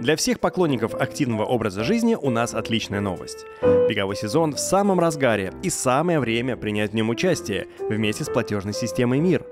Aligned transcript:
Для 0.00 0.16
всех 0.16 0.40
поклонников 0.40 0.94
активного 0.94 1.44
образа 1.44 1.84
жизни 1.84 2.14
у 2.14 2.30
нас 2.30 2.54
отличная 2.54 3.00
новость. 3.00 3.44
Беговой 3.60 4.16
сезон 4.16 4.54
в 4.54 4.58
самом 4.58 4.98
разгаре 4.98 5.52
и 5.62 5.68
самое 5.68 6.20
время 6.20 6.56
принять 6.56 6.92
в 6.92 6.94
нем 6.94 7.10
участие 7.10 7.66
вместе 7.80 8.24
с 8.24 8.30
платежной 8.30 8.72
системой 8.72 9.20
МИР. 9.20 9.44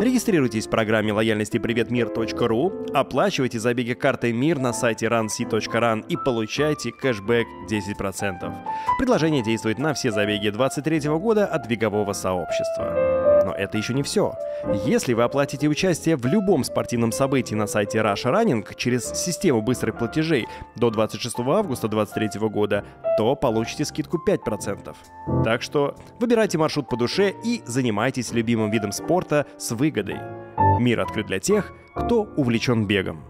Регистрируйтесь 0.00 0.66
в 0.66 0.70
программе 0.70 1.12
лояльности 1.12 1.58
приветмир.ру, 1.58 2.72
оплачивайте 2.94 3.58
забеги 3.58 3.92
картой 3.92 4.32
МИР 4.32 4.58
на 4.58 4.72
сайте 4.72 5.06
runc.run 5.06 6.06
и 6.08 6.16
получайте 6.16 6.92
кэшбэк 6.92 7.46
10%. 7.70 8.54
Предложение 8.98 9.42
действует 9.42 9.78
на 9.78 9.92
все 9.92 10.10
забеги 10.10 10.48
2023 10.48 11.10
года 11.18 11.46
от 11.46 11.66
бегового 11.66 12.14
сообщества. 12.14 13.39
Но 13.44 13.52
это 13.52 13.78
еще 13.78 13.94
не 13.94 14.02
все. 14.02 14.34
Если 14.84 15.14
вы 15.14 15.22
оплатите 15.22 15.68
участие 15.68 16.16
в 16.16 16.26
любом 16.26 16.64
спортивном 16.64 17.12
событии 17.12 17.54
на 17.54 17.66
сайте 17.66 17.98
Rush 17.98 18.24
Running 18.24 18.74
через 18.76 19.04
систему 19.12 19.62
быстрых 19.62 19.98
платежей 19.98 20.46
до 20.76 20.90
26 20.90 21.38
августа 21.40 21.88
2023 21.88 22.48
года, 22.48 22.84
то 23.16 23.34
получите 23.34 23.84
скидку 23.84 24.22
5%. 24.24 24.94
Так 25.44 25.62
что 25.62 25.96
выбирайте 26.18 26.58
маршрут 26.58 26.88
по 26.88 26.96
душе 26.96 27.32
и 27.44 27.62
занимайтесь 27.66 28.32
любимым 28.32 28.70
видом 28.70 28.92
спорта 28.92 29.46
с 29.58 29.70
выгодой. 29.72 30.18
Мир 30.78 31.00
открыт 31.00 31.26
для 31.26 31.40
тех, 31.40 31.72
кто 31.94 32.22
увлечен 32.36 32.86
бегом. 32.86 33.24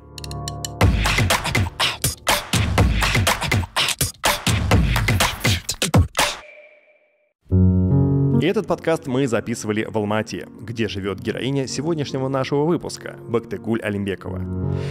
И 8.41 8.47
этот 8.47 8.67
подкаст 8.67 9.07
мы 9.07 9.29
записывали 9.29 9.85
в 9.85 9.95
Алмате, 9.99 10.49
где 10.63 10.89
живет 10.89 11.21
героиня 11.21 11.67
сегодняшнего 11.67 12.29
нашего 12.29 12.65
выпуска– 12.65 13.19
Бактыгуль 13.29 13.83
Алимбекова. 13.83 14.39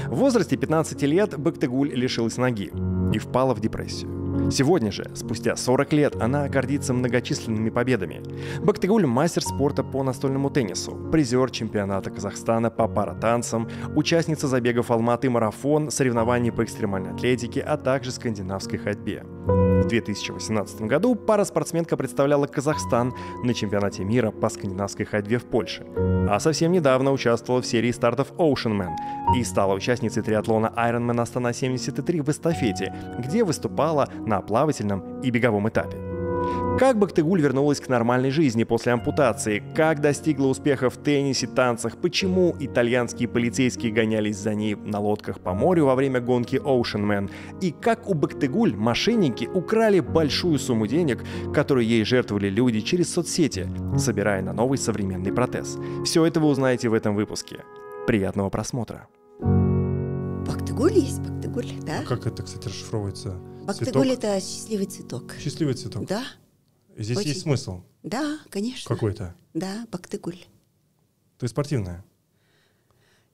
В 0.08 0.16
возрасте 0.18 0.56
15 0.56 1.02
лет 1.04 1.36
Бактыгуль 1.36 1.92
лишилась 1.92 2.38
ноги 2.38 2.72
и 3.12 3.18
впала 3.18 3.56
в 3.56 3.60
депрессию. 3.60 4.52
Сегодня 4.52 4.92
же, 4.92 5.10
спустя 5.16 5.56
40 5.56 5.94
лет, 5.94 6.16
она 6.22 6.48
гордится 6.48 6.94
многочисленными 6.94 7.72
победами. 7.72 8.22
Бактыгуль– 8.64 9.06
мастер 9.08 9.42
спорта 9.42 9.84
по 9.84 10.04
настольному 10.04 10.52
теннису, 10.52 10.92
призер 11.12 11.50
чемпионата 11.50 12.12
Казахстана 12.12 12.70
по 12.70 12.88
паратанцам, 12.88 13.68
участница 13.96 14.48
забегов 14.48 14.92
Алматы 14.92 15.28
марафон, 15.32 15.90
соревнований 15.90 16.52
по 16.52 16.64
экстремальной 16.64 17.14
атлетике, 17.14 17.62
а 17.62 17.78
также 17.78 18.12
скандинавской 18.12 18.78
ходьбе. 18.78 19.26
В 19.84 19.88
2018 19.88 20.82
году 20.82 21.16
пара 21.16 21.46
спортсменка 21.46 21.96
представляла 21.96 22.48
Казахстан 22.48 23.14
на 23.44 23.54
чемпионате 23.54 24.04
мира 24.04 24.30
по 24.30 24.50
скандинавской 24.50 25.06
ходьбе 25.06 25.38
в 25.38 25.46
Польше. 25.46 25.86
А 26.30 26.40
совсем 26.40 26.72
недавно 26.72 27.12
участвовала 27.12 27.62
в 27.62 27.66
серии 27.66 27.92
стартов 27.92 28.32
Ocean 28.34 28.78
Man 28.78 28.96
и 29.38 29.44
стала 29.44 29.74
участницей 29.74 30.22
триатлона 30.22 30.72
Ironman 30.76 31.22
Астана 31.22 31.54
73 31.54 32.22
в 32.22 32.30
эстафете, 32.30 32.94
где 33.20 33.44
выступала 33.44 34.10
на 34.26 34.42
плавательном 34.42 35.22
и 35.22 35.32
беговом 35.32 35.70
этапе. 35.70 36.09
Как 36.80 36.98
Бактыгуль 36.98 37.42
вернулась 37.42 37.82
к 37.82 37.90
нормальной 37.90 38.32
жизни 38.32 38.64
после 38.64 38.94
ампутации? 38.94 39.62
Как 39.76 40.00
достигла 40.00 40.48
успеха 40.48 40.90
в 40.90 40.96
теннисе, 40.96 41.46
танцах? 41.46 41.98
Почему 41.98 42.56
итальянские 42.58 43.28
полицейские 43.28 43.92
гонялись 43.92 44.38
за 44.38 44.56
ней 44.56 44.76
на 44.76 45.00
лодках 45.00 45.42
по 45.42 45.54
морю 45.54 45.88
во 45.88 45.96
время 45.96 46.22
гонки 46.22 46.56
Ocean 46.56 47.06
Man? 47.06 47.30
И 47.60 47.72
как 47.72 48.08
у 48.08 48.14
Бактыгуль 48.14 48.76
мошенники 48.76 49.46
украли 49.46 50.00
большую 50.00 50.58
сумму 50.58 50.88
денег, 50.88 51.22
которую 51.54 51.86
ей 51.86 52.06
жертвовали 52.06 52.48
люди 52.48 52.80
через 52.80 53.14
соцсети, 53.14 53.68
собирая 53.98 54.42
на 54.42 54.54
новый 54.54 54.78
современный 54.78 55.34
протез? 55.34 55.78
Все 56.06 56.24
это 56.26 56.40
вы 56.40 56.48
узнаете 56.48 56.88
в 56.88 56.94
этом 56.94 57.14
выпуске. 57.14 57.58
Приятного 58.08 58.50
просмотра. 58.50 59.10
Бактыгуль 60.48 60.94
есть 60.94 61.20
Бактыгуль, 61.20 61.72
да? 61.86 62.00
А 62.04 62.08
как 62.08 62.26
это, 62.26 62.42
кстати, 62.44 62.70
расшифровывается? 62.70 63.38
Бактыгуль 63.70 64.12
это 64.12 64.40
счастливый 64.40 64.86
цветок. 64.88 65.36
Счастливый 65.40 65.74
цветок. 65.76 66.08
Да. 66.08 66.24
Здесь 66.98 67.18
Очень. 67.18 67.30
есть 67.30 67.42
смысл 67.42 67.82
Да, 68.04 68.40
конечно. 68.50 68.94
какой-то. 68.94 69.36
Да, 69.54 69.86
Бактыгуль. 69.92 70.38
Есть 71.42 71.52
спортивная. 71.54 72.04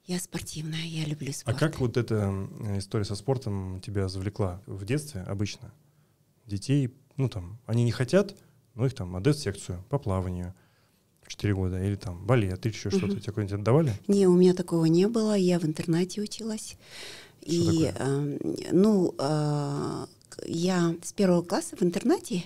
Я 0.05 0.19
спортивная, 0.19 0.83
я 0.85 1.05
люблю 1.05 1.31
А 1.31 1.33
спорт. 1.33 1.57
как 1.57 1.79
вот 1.79 1.97
эта 1.97 2.31
э, 2.61 2.77
история 2.77 3.05
со 3.05 3.15
спортом 3.15 3.81
тебя 3.81 4.07
завлекла? 4.07 4.61
В 4.67 4.85
детстве 4.85 5.21
обычно 5.21 5.73
детей, 6.45 6.93
ну 7.17 7.27
там, 7.27 7.57
они 7.65 7.83
не 7.83 7.91
хотят, 7.91 8.35
но 8.75 8.85
их 8.85 8.93
там 8.93 9.15
отдают 9.15 9.37
в 9.37 9.41
секцию 9.41 9.83
по 9.89 9.97
плаванию 9.97 10.53
в 11.23 11.29
4 11.29 11.55
года, 11.55 11.83
или 11.83 11.95
там 11.95 12.23
балет, 12.23 12.63
или 12.67 12.73
еще 12.73 12.91
что-то. 12.91 13.13
Тебе 13.13 13.21
какое-нибудь 13.23 13.59
отдавали? 13.59 13.93
Не, 14.07 14.27
у 14.27 14.35
меня 14.35 14.53
такого 14.53 14.85
не 14.85 15.07
было. 15.07 15.35
Я 15.35 15.59
в 15.59 15.65
интернате 15.65 16.21
училась. 16.21 16.77
Что 17.41 17.51
И, 17.51 17.85
эм, 17.97 18.37
ну, 18.71 19.15
э, 19.17 20.05
я 20.45 20.95
с 21.03 21.13
первого 21.13 21.41
класса 21.41 21.75
в 21.75 21.83
интернате 21.83 22.43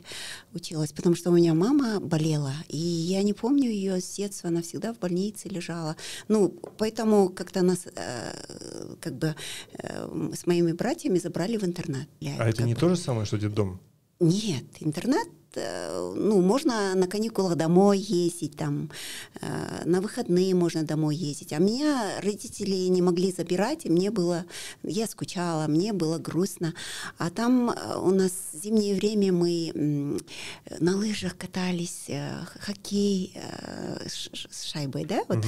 училась, 0.54 0.92
потому 0.92 1.16
что 1.16 1.32
у 1.32 1.34
меня 1.36 1.54
мама 1.54 2.00
болела, 2.00 2.54
и 2.68 2.78
я 2.78 3.24
не 3.24 3.34
помню 3.34 3.70
ее 3.70 4.00
с 4.02 4.16
детства, 4.16 4.50
она 4.50 4.62
всегда 4.62 4.94
в 4.94 5.00
больнице 5.00 5.50
лежала. 5.50 5.96
Ну, 6.28 6.50
поэтому 6.78 7.30
как-то 7.30 7.62
нас, 7.62 7.88
э, 7.96 8.96
как 9.00 9.18
бы, 9.18 9.36
э, 9.74 10.32
с 10.36 10.46
моими 10.46 10.72
братьями 10.74 11.20
забрали 11.20 11.58
в 11.58 11.64
интернат. 11.64 12.08
А 12.38 12.50
это 12.50 12.64
не 12.64 12.74
бы- 12.74 12.80
то 12.80 12.90
же 12.90 12.98
самое, 12.98 13.26
что 13.26 13.38
детдом? 13.38 13.80
Нет, 14.20 14.66
интернат, 14.82 15.28
ну, 15.56 16.42
можно 16.42 16.94
на 16.96 17.08
каникулах 17.08 17.56
домой 17.56 17.98
ездить, 18.00 18.56
там, 18.56 18.90
э, 19.42 19.48
на 19.86 20.02
выходные 20.02 20.54
можно 20.56 20.84
домой 20.84 21.16
ездить. 21.16 21.54
А 21.54 21.58
меня 21.58 22.20
родители 22.22 22.88
не 22.90 23.02
могли 23.02 23.32
забирать, 23.32 23.86
и 23.86 23.90
мне 23.90 24.12
было, 24.12 24.46
я 24.84 25.08
скучала, 25.08 25.68
мне 25.68 25.94
было 25.94 26.18
грустно. 26.20 26.74
А 27.18 27.30
там 27.30 27.72
э, 27.72 27.98
у 27.98 28.12
нас 28.12 28.32
в 28.54 28.58
зимнее 28.64 28.96
время 28.96 29.32
мы 29.34 30.20
на 30.80 30.96
лыжах 30.98 31.38
катались, 31.38 32.06
э, 32.08 32.32
хоккей 32.62 33.34
э, 33.36 34.08
с 34.08 34.64
шайбой, 34.72 35.06
да? 35.06 35.24
Вот. 35.28 35.38
Мгм. 35.38 35.48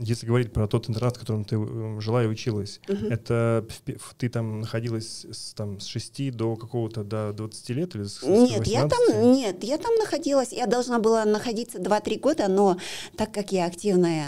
Если 0.00 0.26
говорить 0.26 0.52
про 0.52 0.66
тот 0.68 0.88
интернат, 0.88 1.16
в 1.16 1.20
котором 1.20 1.44
ты 1.44 1.56
э, 1.56 2.00
жила 2.00 2.22
и 2.22 2.26
училась, 2.26 2.80
это 2.86 3.66
пе- 3.84 3.96
в- 3.98 4.14
ты 4.16 4.28
там 4.28 4.60
находилась 4.60 5.24
с, 5.30 5.54
там, 5.54 5.80
с 5.80 5.86
6 5.86 6.30
до 6.32 6.56
какого-то 6.56 7.02
до 7.04 7.32
20 7.32 7.70
лет 7.70 7.94
или 7.94 8.04
с, 8.04 8.22
Нет, 8.22 8.66
я 8.66 8.84
18? 8.84 8.90
там, 8.90 9.32
нет, 9.38 9.64
я 9.64 9.78
там 9.78 9.94
находилась, 9.94 10.52
я 10.52 10.66
должна 10.66 10.98
была 10.98 11.24
находиться 11.24 11.78
2-3 11.78 12.18
года, 12.18 12.48
но 12.48 12.76
так 13.16 13.32
как 13.32 13.52
я 13.52 13.66
активная, 13.66 14.24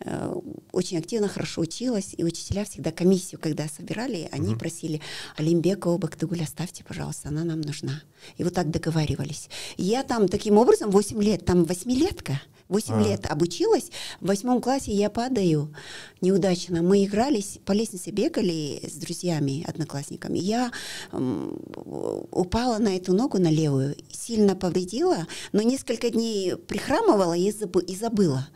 э, 0.00 0.34
очень 0.72 0.98
активно, 0.98 1.28
хорошо 1.28 1.60
училась, 1.60 2.14
и 2.16 2.24
учителя 2.24 2.64
всегда 2.64 2.90
комиссию, 2.90 3.40
когда 3.40 3.68
собирали, 3.68 4.28
они 4.32 4.50
Мгм. 4.50 4.58
просили, 4.58 5.00
Олимбекова 5.36 5.98
Бактыгуль, 5.98 6.42
оставьте, 6.42 6.84
пожалуйста, 6.84 7.28
она 7.28 7.44
нам 7.44 7.60
нужна. 7.60 8.02
И 8.36 8.44
вот 8.44 8.54
так 8.54 8.70
договаривались. 8.70 9.48
Я 9.76 10.02
там 10.02 10.28
таким 10.28 10.58
образом 10.58 10.90
8 10.90 11.22
лет, 11.22 11.44
там 11.44 11.64
восьмилетка, 11.64 12.40
8 12.68 12.94
А. 12.94 13.02
лет 13.02 13.26
обучилась, 13.30 13.90
в 14.20 14.26
восьмом 14.26 14.60
классе 14.60 14.92
я 14.92 15.10
падаю 15.10 15.74
неудачно. 16.20 16.82
Мы 16.82 17.04
игрались, 17.04 17.58
по 17.64 17.72
лестнице 17.72 18.10
бегали 18.10 18.80
с 18.88 18.94
друзьями, 18.94 19.64
одноклассниками. 19.68 20.38
Я 20.38 20.72
упала 21.12 22.78
на 22.78 22.96
эту 22.96 23.12
ногу, 23.12 23.38
на 23.38 23.50
левую, 23.50 23.96
сильно 24.10 24.56
повредила, 24.56 25.26
но 25.52 25.62
несколько 25.62 26.10
дней 26.10 26.56
прихрамывала 26.56 27.34
и, 27.34 27.50
забы- 27.50 27.84
и 27.84 27.94
забыла. 27.94 28.48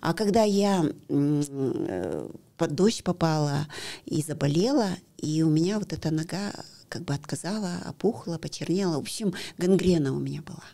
А 0.00 0.14
когда 0.14 0.44
я 0.44 0.84
под 1.08 2.74
дождь 2.74 3.02
попала 3.04 3.66
и 4.04 4.22
заболела, 4.22 4.88
и 5.16 5.42
у 5.42 5.50
меня 5.50 5.78
вот 5.78 5.92
эта 5.92 6.10
нога 6.10 6.52
как 6.88 7.02
бы 7.02 7.12
отказала, 7.14 7.82
опухла, 7.84 8.38
почернела. 8.38 8.96
В 8.96 9.00
общем, 9.00 9.34
гангрена 9.58 10.12
у 10.14 10.18
меня 10.18 10.42
была. 10.42 10.64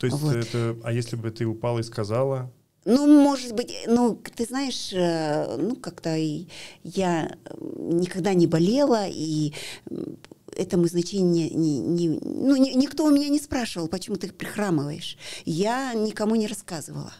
То 0.00 0.06
есть 0.06 0.18
Вот. 0.18 0.34
это, 0.34 0.76
а 0.82 0.92
если 0.92 1.16
бы 1.16 1.30
ты 1.30 1.44
упала 1.44 1.78
и 1.80 1.82
сказала, 1.82 2.50
Ну, 2.86 3.06
может 3.22 3.52
быть, 3.54 3.70
ну, 3.86 4.18
ты 4.36 4.46
знаешь, 4.46 4.90
э, 4.94 5.56
ну, 5.58 5.76
как-то 5.76 6.16
я 6.82 7.36
никогда 7.76 8.32
не 8.32 8.46
болела, 8.46 9.04
и 9.06 9.52
этому 10.56 10.86
значения 10.88 11.50
не, 11.50 11.78
не- 11.80 12.18
ну, 12.22 12.56
ни- 12.56 12.74
никто 12.74 13.04
у 13.04 13.10
меня 13.10 13.28
не 13.28 13.38
спрашивал, 13.38 13.88
почему 13.88 14.16
ты 14.16 14.32
прихрамываешь. 14.32 15.18
Я 15.44 15.92
никому 15.92 16.34
не 16.36 16.46
рассказывала. 16.46 17.12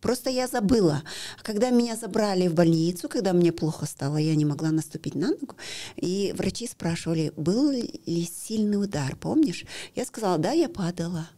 Просто 0.00 0.30
я 0.30 0.46
забыла. 0.46 1.02
А 1.40 1.42
Когда 1.42 1.70
меня 1.70 1.96
забрали 1.96 2.46
в 2.46 2.54
больницу, 2.54 3.08
когда 3.08 3.32
мне 3.32 3.50
плохо 3.52 3.86
стало, 3.86 4.18
я 4.18 4.36
не 4.36 4.44
могла 4.44 4.70
наступить 4.70 5.16
на 5.16 5.30
ногу, 5.30 5.56
и 5.96 6.32
врачи 6.38 6.68
спрашивали, 6.68 7.32
был 7.36 7.72
ли 7.72 8.24
сильный 8.46 8.80
удар, 8.80 9.16
помнишь? 9.16 9.64
Я 9.96 10.04
сказала, 10.04 10.38
да, 10.38 10.52
я 10.52 10.68
падала. 10.68 11.28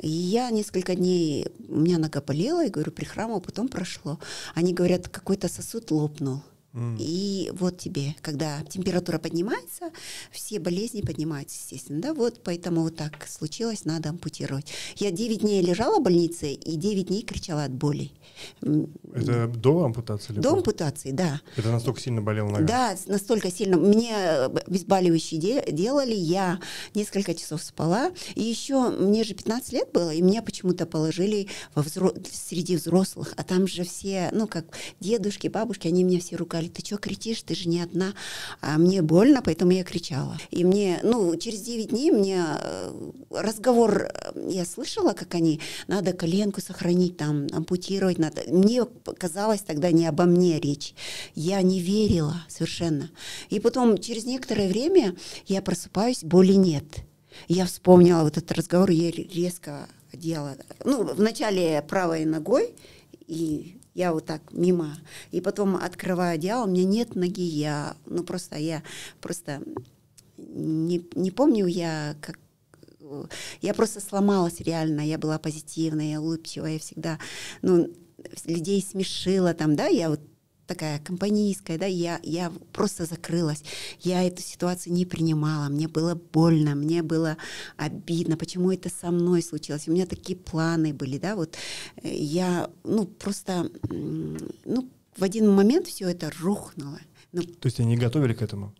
И 0.00 0.08
я 0.08 0.50
несколько 0.50 0.94
дней, 0.94 1.46
у 1.68 1.78
меня 1.78 1.98
нога 1.98 2.20
болела, 2.20 2.64
я 2.64 2.70
говорю, 2.70 2.92
прихрамывала, 2.92 3.40
потом 3.40 3.68
прошло. 3.68 4.18
Они 4.54 4.72
говорят, 4.72 5.08
какой-то 5.08 5.48
сосуд 5.48 5.90
лопнул. 5.90 6.42
И 6.98 7.50
вот 7.54 7.78
тебе, 7.78 8.14
когда 8.22 8.62
температура 8.62 9.18
поднимается, 9.18 9.90
все 10.30 10.60
болезни 10.60 11.00
поднимаются, 11.00 11.56
естественно. 11.60 12.00
Да, 12.00 12.14
вот 12.14 12.42
поэтому 12.44 12.82
вот 12.82 12.94
так 12.96 13.26
случилось, 13.28 13.84
надо 13.84 14.10
ампутировать. 14.10 14.66
Я 14.96 15.10
9 15.10 15.40
дней 15.40 15.62
лежала 15.62 15.98
в 15.98 16.02
больнице 16.02 16.52
и 16.52 16.76
9 16.76 17.08
дней 17.08 17.22
кричала 17.22 17.64
от 17.64 17.72
боли. 17.72 18.12
Это 18.62 19.48
до 19.48 19.84
ампутации? 19.84 20.32
До 20.34 20.52
ампутации, 20.52 21.10
да. 21.10 21.40
Это 21.56 21.72
настолько 21.72 22.00
сильно 22.00 22.22
болела 22.22 22.50
нога? 22.50 22.64
Да, 22.64 22.96
настолько 23.06 23.50
сильно. 23.50 23.76
Мне 23.76 24.14
обезболивающие 24.16 25.40
де- 25.40 25.64
делали, 25.72 26.14
я 26.14 26.60
несколько 26.94 27.34
часов 27.34 27.62
спала. 27.62 28.12
И 28.36 28.42
еще 28.42 28.90
мне 28.90 29.24
же 29.24 29.34
15 29.34 29.72
лет 29.72 29.88
было, 29.92 30.14
и 30.14 30.22
меня 30.22 30.40
почему-то 30.42 30.86
положили 30.86 31.48
во 31.74 31.82
взро- 31.82 32.16
среди 32.30 32.76
взрослых. 32.76 33.34
А 33.36 33.42
там 33.42 33.66
же 33.66 33.82
все, 33.82 34.30
ну 34.32 34.46
как 34.46 34.66
дедушки, 35.00 35.48
бабушки, 35.48 35.88
они 35.88 36.04
меня 36.04 36.20
все 36.20 36.36
ругали 36.36 36.59
сказали, 36.60 36.68
ты 36.68 36.84
что 36.84 36.96
кричишь, 36.98 37.42
ты 37.42 37.54
же 37.54 37.68
не 37.68 37.80
одна. 37.80 38.14
А 38.60 38.78
мне 38.78 39.02
больно, 39.02 39.42
поэтому 39.42 39.72
я 39.72 39.84
кричала. 39.84 40.36
И 40.50 40.64
мне, 40.64 41.00
ну, 41.02 41.36
через 41.36 41.60
9 41.62 41.88
дней 41.88 42.10
мне 42.10 42.44
э, 42.46 43.10
разговор, 43.30 44.10
э, 44.12 44.50
я 44.50 44.64
слышала, 44.64 45.12
как 45.12 45.34
они, 45.34 45.60
надо 45.88 46.12
коленку 46.12 46.60
сохранить, 46.60 47.16
там, 47.16 47.46
ампутировать 47.52 48.18
надо. 48.18 48.42
Мне 48.48 48.84
казалось 49.18 49.62
тогда 49.62 49.90
не 49.90 50.06
обо 50.06 50.24
мне 50.24 50.60
речь. 50.60 50.94
Я 51.34 51.62
не 51.62 51.80
верила 51.80 52.44
совершенно. 52.48 53.10
И 53.50 53.60
потом, 53.60 53.98
через 53.98 54.24
некоторое 54.24 54.68
время 54.68 55.16
я 55.46 55.62
просыпаюсь, 55.62 56.22
боли 56.22 56.54
нет. 56.54 56.84
Я 57.48 57.64
вспомнила 57.64 58.22
вот 58.22 58.36
этот 58.36 58.52
разговор, 58.52 58.90
я 58.90 59.10
резко 59.10 59.88
одела, 60.12 60.56
ну, 60.84 61.04
вначале 61.04 61.80
правой 61.82 62.24
ногой, 62.24 62.74
и 63.28 63.79
я 64.00 64.14
вот 64.14 64.24
так 64.24 64.40
мимо, 64.50 64.96
и 65.30 65.42
потом 65.42 65.76
открываю 65.76 66.36
одеяло, 66.36 66.64
у 66.64 66.70
меня 66.70 66.84
нет 66.84 67.16
ноги, 67.16 67.42
я, 67.42 67.96
ну 68.06 68.24
просто 68.24 68.56
я 68.56 68.82
просто 69.20 69.62
не, 70.38 71.06
не 71.14 71.30
помню 71.30 71.66
я 71.66 72.16
как 72.22 72.38
я 73.60 73.74
просто 73.74 74.00
сломалась 74.00 74.60
реально, 74.60 75.00
я 75.00 75.18
была 75.18 75.38
позитивная, 75.38 76.20
улыбчивая, 76.20 76.78
всегда, 76.78 77.18
ну, 77.60 77.90
людей 78.44 78.80
смешила 78.82 79.52
там, 79.52 79.76
да, 79.76 79.86
я 79.86 80.08
вот 80.08 80.20
такая 80.70 81.00
компанийская, 81.00 81.78
да, 81.78 81.86
я, 81.86 82.20
я 82.22 82.52
просто 82.72 83.04
закрылась. 83.04 83.64
Я 83.98 84.22
эту 84.22 84.40
ситуацию 84.40 84.92
не 84.92 85.04
принимала, 85.04 85.68
мне 85.68 85.88
было 85.88 86.14
больно, 86.14 86.76
мне 86.76 87.02
было 87.02 87.36
обидно, 87.76 88.36
почему 88.36 88.70
это 88.70 88.88
со 88.88 89.10
мной 89.10 89.42
случилось. 89.42 89.88
У 89.88 89.92
меня 89.92 90.06
такие 90.06 90.38
планы 90.38 90.94
были, 90.94 91.18
да, 91.18 91.34
вот 91.34 91.56
э, 92.04 92.14
я, 92.14 92.70
ну, 92.84 93.04
просто, 93.06 93.68
ну, 93.90 94.88
в 95.16 95.24
один 95.24 95.50
момент 95.50 95.88
все 95.88 96.08
это 96.08 96.30
рухнуло. 96.40 97.00
Ну, 97.32 97.42
То 97.42 97.66
есть 97.66 97.80
они 97.80 97.88
не 97.88 97.96
готовили 97.96 98.34
к 98.34 98.42
этому? 98.42 98.72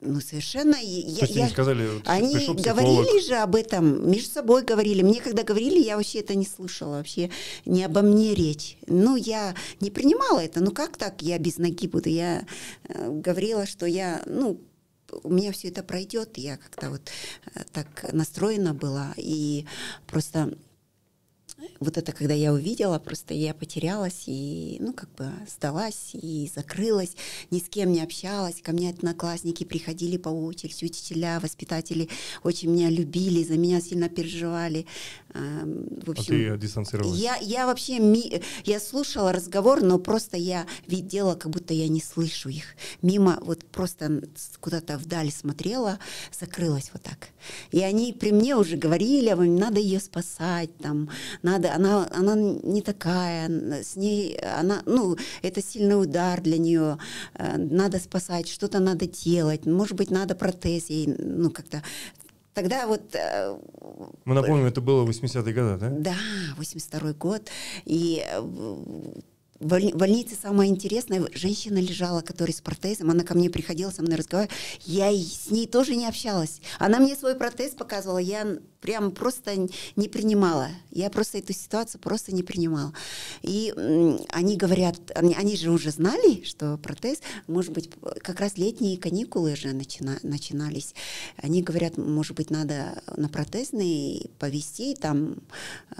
Ну, 0.00 0.20
совершенно. 0.20 0.76
Я, 0.76 0.82
есть 0.82 1.34
я, 1.34 1.44
они 1.44 1.52
сказали, 1.52 1.88
вот, 1.88 2.02
они 2.06 2.46
говорили 2.54 3.26
же 3.26 3.36
об 3.36 3.54
этом, 3.56 4.10
между 4.10 4.30
собой 4.30 4.62
говорили. 4.62 5.02
Мне 5.02 5.20
когда 5.20 5.42
говорили, 5.42 5.78
я 5.78 5.96
вообще 5.96 6.20
это 6.20 6.34
не 6.34 6.46
слышала, 6.46 6.98
вообще 6.98 7.30
не 7.64 7.82
обо 7.84 8.02
мне 8.02 8.34
речь. 8.34 8.76
Ну, 8.86 9.16
я 9.16 9.54
не 9.80 9.90
принимала 9.90 10.40
это. 10.40 10.60
Ну, 10.60 10.70
как 10.70 10.96
так 10.96 11.22
я 11.22 11.38
без 11.38 11.56
ноги 11.56 11.88
буду? 11.88 12.08
Я 12.10 12.46
э, 12.88 13.10
говорила, 13.10 13.66
что 13.66 13.86
я, 13.86 14.22
ну, 14.26 14.60
у 15.22 15.32
меня 15.32 15.52
все 15.52 15.68
это 15.68 15.82
пройдет. 15.82 16.36
Я 16.36 16.58
как-то 16.58 16.90
вот 16.90 17.10
э, 17.54 17.60
так 17.72 18.12
настроена 18.12 18.74
была. 18.74 19.14
И 19.16 19.64
просто 20.06 20.56
вот 21.80 21.96
это, 21.96 22.12
когда 22.12 22.34
я 22.34 22.52
увидела, 22.52 22.98
просто 22.98 23.34
я 23.34 23.54
потерялась 23.54 24.24
и, 24.26 24.76
ну, 24.80 24.92
как 24.92 25.12
бы 25.14 25.30
сдалась 25.48 26.10
и 26.12 26.50
закрылась, 26.54 27.16
ни 27.50 27.58
с 27.58 27.68
кем 27.68 27.92
не 27.92 28.02
общалась. 28.02 28.60
Ко 28.62 28.72
мне 28.72 28.90
одноклассники 28.90 29.64
приходили 29.64 30.16
по 30.16 30.28
очереди, 30.28 30.84
учителя, 30.84 31.40
воспитатели 31.40 32.08
очень 32.42 32.70
меня 32.70 32.90
любили, 32.90 33.44
за 33.44 33.56
меня 33.56 33.80
сильно 33.80 34.08
переживали. 34.08 34.86
В 35.36 36.10
общем, 36.10 36.52
а 36.52 36.56
ты 36.56 36.58
дистанцировалась? 36.58 37.18
Я, 37.18 37.36
я 37.36 37.66
вообще, 37.66 37.98
я 38.64 38.80
слушала 38.80 39.32
разговор, 39.32 39.82
но 39.82 39.98
просто 39.98 40.36
я 40.36 40.66
видела, 40.86 41.34
как 41.34 41.50
будто 41.50 41.74
я 41.74 41.88
не 41.88 42.00
слышу 42.00 42.48
их. 42.48 42.64
Мимо, 43.02 43.38
вот 43.42 43.64
просто 43.64 44.22
куда-то 44.60 44.98
вдаль 44.98 45.30
смотрела, 45.30 45.98
закрылась 46.32 46.90
вот 46.92 47.02
так. 47.02 47.28
И 47.70 47.80
они 47.80 48.12
при 48.12 48.32
мне 48.32 48.56
уже 48.56 48.76
говорили, 48.76 49.32
надо 49.32 49.80
ее 49.80 50.00
спасать, 50.00 50.76
там, 50.78 51.10
надо, 51.42 51.74
она, 51.74 52.08
она 52.14 52.34
не 52.36 52.82
такая, 52.82 53.82
с 53.82 53.96
ней, 53.96 54.36
она, 54.38 54.82
ну, 54.86 55.16
это 55.42 55.62
сильный 55.62 56.00
удар 56.00 56.40
для 56.40 56.58
нее, 56.58 56.98
э, 57.34 57.56
надо 57.56 57.98
спасать, 57.98 58.48
что-то 58.48 58.78
надо 58.78 59.06
делать, 59.06 59.66
может 59.66 59.96
быть, 59.96 60.10
надо 60.10 60.34
протез 60.34 60.90
ей, 60.90 61.14
ну, 61.18 61.50
как-то 61.50 61.82
Тогда 62.56 62.86
вот... 62.86 63.14
Э, 63.14 63.54
Мы 64.24 64.34
напомним, 64.34 64.64
это 64.64 64.80
было 64.80 65.04
80-е 65.04 65.52
годы, 65.52 65.76
да? 65.76 65.90
Да, 65.90 66.16
82-й 66.56 67.12
год. 67.12 67.50
И 67.84 68.24
э, 68.26 68.40
в 68.40 69.68
больнице 69.94 70.36
самое 70.40 70.70
интересное, 70.70 71.22
женщина 71.34 71.76
лежала, 71.76 72.22
которая 72.22 72.54
с 72.54 72.62
протезом, 72.62 73.10
она 73.10 73.24
ко 73.24 73.34
мне 73.34 73.50
приходила, 73.50 73.90
со 73.90 74.00
мной 74.00 74.16
разговаривала, 74.16 74.56
я 74.86 75.10
с 75.12 75.50
ней 75.50 75.66
тоже 75.66 75.96
не 75.96 76.06
общалась. 76.06 76.62
Она 76.78 76.98
мне 76.98 77.14
свой 77.14 77.34
протез 77.34 77.72
показывала, 77.72 78.16
я 78.16 78.46
прям 78.86 79.10
просто 79.10 79.68
не 79.96 80.08
принимала. 80.08 80.68
Я 80.92 81.10
просто 81.10 81.38
эту 81.38 81.52
ситуацию 81.52 82.00
просто 82.00 82.32
не 82.32 82.44
принимала. 82.44 82.92
И 83.42 83.74
они 84.30 84.56
говорят, 84.56 84.96
они, 85.16 85.34
они 85.34 85.56
же 85.56 85.72
уже 85.72 85.90
знали, 85.90 86.44
что 86.44 86.78
протез, 86.78 87.18
может 87.48 87.72
быть, 87.72 87.90
как 88.22 88.38
раз 88.38 88.56
летние 88.56 88.96
каникулы 88.96 89.54
уже 89.54 89.72
начина, 89.72 90.20
начинались. 90.22 90.94
Они 91.36 91.62
говорят, 91.62 91.98
может 91.98 92.36
быть, 92.36 92.50
надо 92.50 93.02
на 93.16 93.28
протезный 93.28 94.30
повести, 94.38 94.94
там 94.94 95.38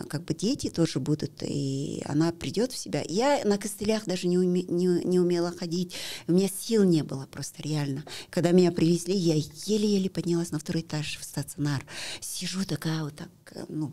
как 0.09 0.25
бы 0.25 0.33
дети 0.33 0.71
тоже 0.71 1.00
будут, 1.00 1.43
и 1.43 2.03
она 2.06 2.31
придет 2.31 2.71
в 2.71 2.79
себя. 2.79 3.03
Я 3.09 3.43
на 3.44 3.59
костылях 3.59 4.05
даже 4.05 4.29
не, 4.29 4.38
уме, 4.38 4.62
не, 4.62 4.87
не 5.05 5.19
умела 5.19 5.50
ходить, 5.50 5.93
у 6.29 6.33
меня 6.33 6.49
сил 6.49 6.85
не 6.85 7.03
было 7.03 7.27
просто 7.27 7.62
реально. 7.62 8.05
Когда 8.31 8.53
меня 8.53 8.71
привезли, 8.71 9.17
я 9.17 9.35
еле-еле 9.35 10.09
поднялась 10.09 10.53
на 10.53 10.61
второй 10.61 10.83
этаж 10.83 11.19
в 11.21 11.25
стационар. 11.25 11.85
Сижу 12.21 12.62
такая 12.76 13.05
вот 13.05 13.17
так, 13.17 13.31
э, 13.52 13.64
ну, 13.69 13.90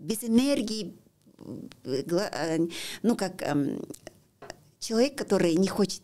без 0.00 0.24
энергии, 0.24 0.96
э, 1.84 2.58
ну, 3.02 3.16
как 3.16 3.42
эм, 3.42 3.80
человек, 4.80 5.16
который 5.16 5.54
не 5.54 5.68
хочет 5.68 6.02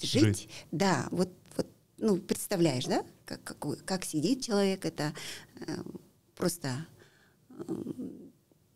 жить, 0.00 0.22
жить. 0.22 0.48
да, 0.72 1.06
вот, 1.12 1.30
вот, 1.56 1.66
ну, 1.98 2.16
представляешь, 2.16 2.86
да, 2.86 3.04
как, 3.24 3.42
как, 3.44 3.84
как 3.84 4.04
сидит 4.04 4.42
человек, 4.42 4.84
это 4.84 5.14
э, 5.60 5.76
просто 6.34 6.86
э, 7.50 7.74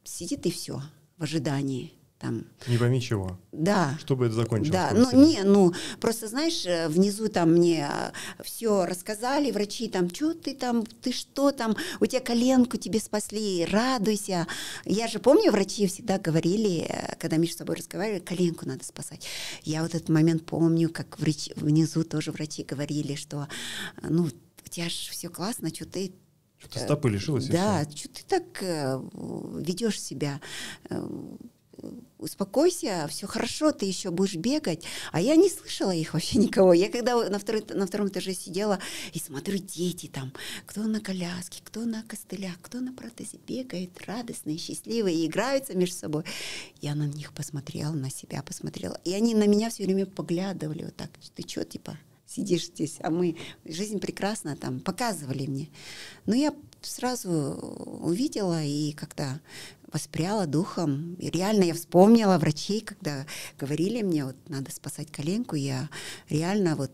сидит 0.04 0.46
и 0.46 0.50
все 0.52 0.80
в 1.16 1.24
ожидании 1.24 1.92
там. 2.22 2.44
Не 2.68 2.78
пойми 2.78 3.00
чего. 3.00 3.38
Да. 3.50 3.96
Чтобы 4.00 4.26
это 4.26 4.34
закончилось. 4.36 4.70
Да, 4.70 4.92
ну 4.94 5.10
не, 5.12 5.42
ну 5.42 5.72
просто 6.00 6.28
знаешь, 6.28 6.64
э, 6.64 6.88
внизу 6.88 7.28
там 7.28 7.52
мне 7.52 7.86
а, 7.86 8.12
все 8.42 8.86
рассказали, 8.86 9.50
врачи 9.50 9.88
там, 9.88 10.08
что 10.08 10.32
ты 10.32 10.54
там, 10.54 10.86
ты 10.86 11.12
что 11.12 11.50
там, 11.50 11.76
у 12.00 12.06
тебя 12.06 12.20
коленку 12.20 12.76
тебе 12.76 13.00
спасли, 13.00 13.66
радуйся. 13.66 14.46
Я 14.84 15.08
же 15.08 15.18
помню, 15.18 15.50
врачи 15.50 15.86
всегда 15.88 16.18
говорили, 16.18 16.86
э, 16.88 17.16
когда 17.18 17.36
между 17.38 17.56
собой 17.56 17.76
разговаривали, 17.76 18.20
коленку 18.20 18.66
надо 18.66 18.84
спасать. 18.84 19.26
Я 19.64 19.82
вот 19.82 19.94
этот 19.94 20.08
момент 20.08 20.46
помню, 20.46 20.88
как 20.88 21.18
врач, 21.18 21.50
внизу 21.56 22.04
тоже 22.04 22.30
врачи 22.30 22.62
говорили, 22.62 23.16
что 23.16 23.48
ну 24.08 24.28
у 24.64 24.68
тебя 24.68 24.88
же 24.88 25.10
все 25.10 25.28
классно, 25.28 25.70
что 25.70 25.86
ты 25.86 26.12
что-то 26.62 26.78
стопы 26.78 27.10
лишилась? 27.10 27.48
Да, 27.48 27.84
что 27.92 28.08
ты 28.08 28.22
так 28.28 28.44
э, 28.62 29.00
ведешь 29.58 30.00
себя? 30.00 30.40
Успокойся, 32.18 33.06
все 33.10 33.26
хорошо, 33.26 33.72
ты 33.72 33.86
еще 33.86 34.10
будешь 34.10 34.36
бегать. 34.36 34.84
А 35.10 35.20
я 35.20 35.34
не 35.34 35.50
слышала 35.50 35.90
их 35.90 36.14
вообще 36.14 36.38
никого. 36.38 36.72
Я 36.72 36.88
когда 36.88 37.28
на, 37.28 37.38
второй, 37.38 37.64
на 37.74 37.86
втором 37.86 38.08
этаже 38.08 38.34
сидела 38.34 38.78
и 39.12 39.18
смотрю, 39.18 39.58
дети 39.58 40.06
там, 40.06 40.32
кто 40.66 40.82
на 40.82 41.00
коляске, 41.00 41.60
кто 41.64 41.84
на 41.84 42.02
костылях, 42.04 42.54
кто 42.62 42.80
на 42.80 42.92
протезе, 42.92 43.38
бегает 43.46 43.90
радостные, 44.06 44.58
счастливые, 44.58 45.26
играются 45.26 45.74
между 45.74 45.96
собой. 45.96 46.24
Я 46.80 46.94
на 46.94 47.06
них 47.06 47.32
посмотрела, 47.32 47.92
на 47.92 48.10
себя 48.10 48.42
посмотрела. 48.42 49.00
И 49.04 49.12
они 49.12 49.34
на 49.34 49.46
меня 49.46 49.70
все 49.70 49.84
время 49.84 50.06
поглядывали 50.06 50.84
вот 50.84 50.96
так. 50.96 51.10
Ты 51.34 51.48
что, 51.48 51.64
типа, 51.64 51.98
сидишь 52.26 52.66
здесь, 52.66 52.96
а 53.00 53.10
мы, 53.10 53.36
жизнь 53.64 53.98
прекрасна, 53.98 54.56
там, 54.56 54.80
показывали 54.80 55.46
мне. 55.46 55.68
Но 56.26 56.34
я 56.34 56.54
сразу 56.80 57.30
увидела 57.30 58.62
и 58.62 58.92
как-то 58.92 59.40
воспряла 59.92 60.46
духом. 60.46 61.14
И 61.14 61.30
реально 61.30 61.64
я 61.64 61.74
вспомнила 61.74 62.38
врачей, 62.38 62.80
когда 62.80 63.26
говорили 63.58 64.02
мне, 64.02 64.24
вот 64.24 64.36
надо 64.48 64.70
спасать 64.70 65.10
коленку, 65.10 65.56
я 65.56 65.88
реально 66.28 66.76
вот 66.76 66.90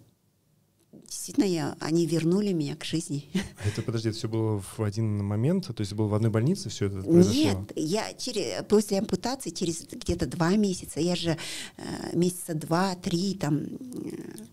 действительно, 1.08 1.44
я, 1.44 1.76
они 1.80 2.06
вернули 2.06 2.52
меня 2.52 2.76
к 2.76 2.84
жизни. 2.84 3.28
А 3.64 3.68
это, 3.68 3.82
подожди, 3.82 4.10
это 4.10 4.18
все 4.18 4.28
было 4.28 4.62
в 4.76 4.82
один 4.82 5.24
момент? 5.24 5.66
То 5.66 5.80
есть 5.80 5.92
было 5.94 6.06
в 6.06 6.14
одной 6.14 6.30
больнице 6.30 6.68
все 6.68 6.86
это 6.86 7.02
произошло? 7.02 7.32
Нет, 7.32 7.72
я 7.76 8.12
через, 8.14 8.64
после 8.66 8.98
ампутации, 8.98 9.50
через 9.50 9.86
где-то 9.86 10.26
два 10.26 10.56
месяца, 10.56 11.00
я 11.00 11.16
же 11.16 11.36
э, 11.76 12.16
месяца 12.16 12.54
два-три 12.54 13.34
там, 13.34 13.56
э, 13.56 13.68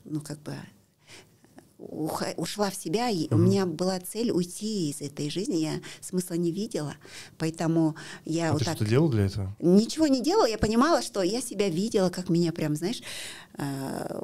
ну 0.05 0.21
как 0.21 0.41
бы 0.43 0.55
ушла 1.77 2.69
в 2.69 2.75
себя, 2.75 3.09
и 3.09 3.25
mm-hmm. 3.25 3.33
у 3.35 3.37
меня 3.37 3.65
была 3.65 3.99
цель 3.99 4.31
уйти 4.31 4.89
из 4.89 5.01
этой 5.01 5.29
жизни, 5.29 5.57
я 5.57 5.81
смысла 6.01 6.35
не 6.35 6.51
видела, 6.51 6.95
поэтому 7.37 7.95
я 8.23 8.49
а 8.49 8.53
вот 8.53 8.59
ты 8.59 8.65
так... 8.65 8.75
что 8.77 8.85
делала 8.85 9.11
для 9.11 9.25
этого? 9.25 9.55
Ничего 9.59 10.07
не 10.07 10.21
делала, 10.21 10.45
я 10.45 10.57
понимала, 10.57 11.01
что 11.01 11.21
я 11.21 11.41
себя 11.41 11.69
видела, 11.69 12.09
как 12.09 12.29
меня 12.29 12.53
прям, 12.53 12.75
знаешь, 12.75 13.01
э, 13.57 14.21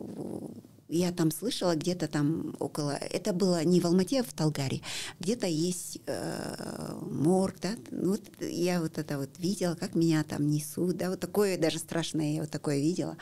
я 0.91 1.11
там 1.13 1.31
слышала 1.31 1.75
где-то 1.75 2.07
там 2.07 2.55
около, 2.59 2.91
это 2.91 3.31
было 3.31 3.63
не 3.63 3.79
в 3.79 3.85
Алмате, 3.85 4.19
а 4.19 4.23
в 4.23 4.33
Талгаре, 4.33 4.81
где-то 5.19 5.47
есть 5.47 5.99
э, 6.05 6.97
морг, 7.01 7.55
да, 7.61 7.75
вот 7.91 8.21
я 8.41 8.81
вот 8.81 8.97
это 8.97 9.17
вот 9.17 9.29
видела, 9.37 9.75
как 9.75 9.95
меня 9.95 10.23
там 10.23 10.49
несут, 10.49 10.97
да, 10.97 11.09
вот 11.09 11.21
такое 11.21 11.57
даже 11.57 11.79
страшное 11.79 12.33
я 12.33 12.41
вот 12.41 12.51
такое 12.51 12.79
видела, 12.79 13.17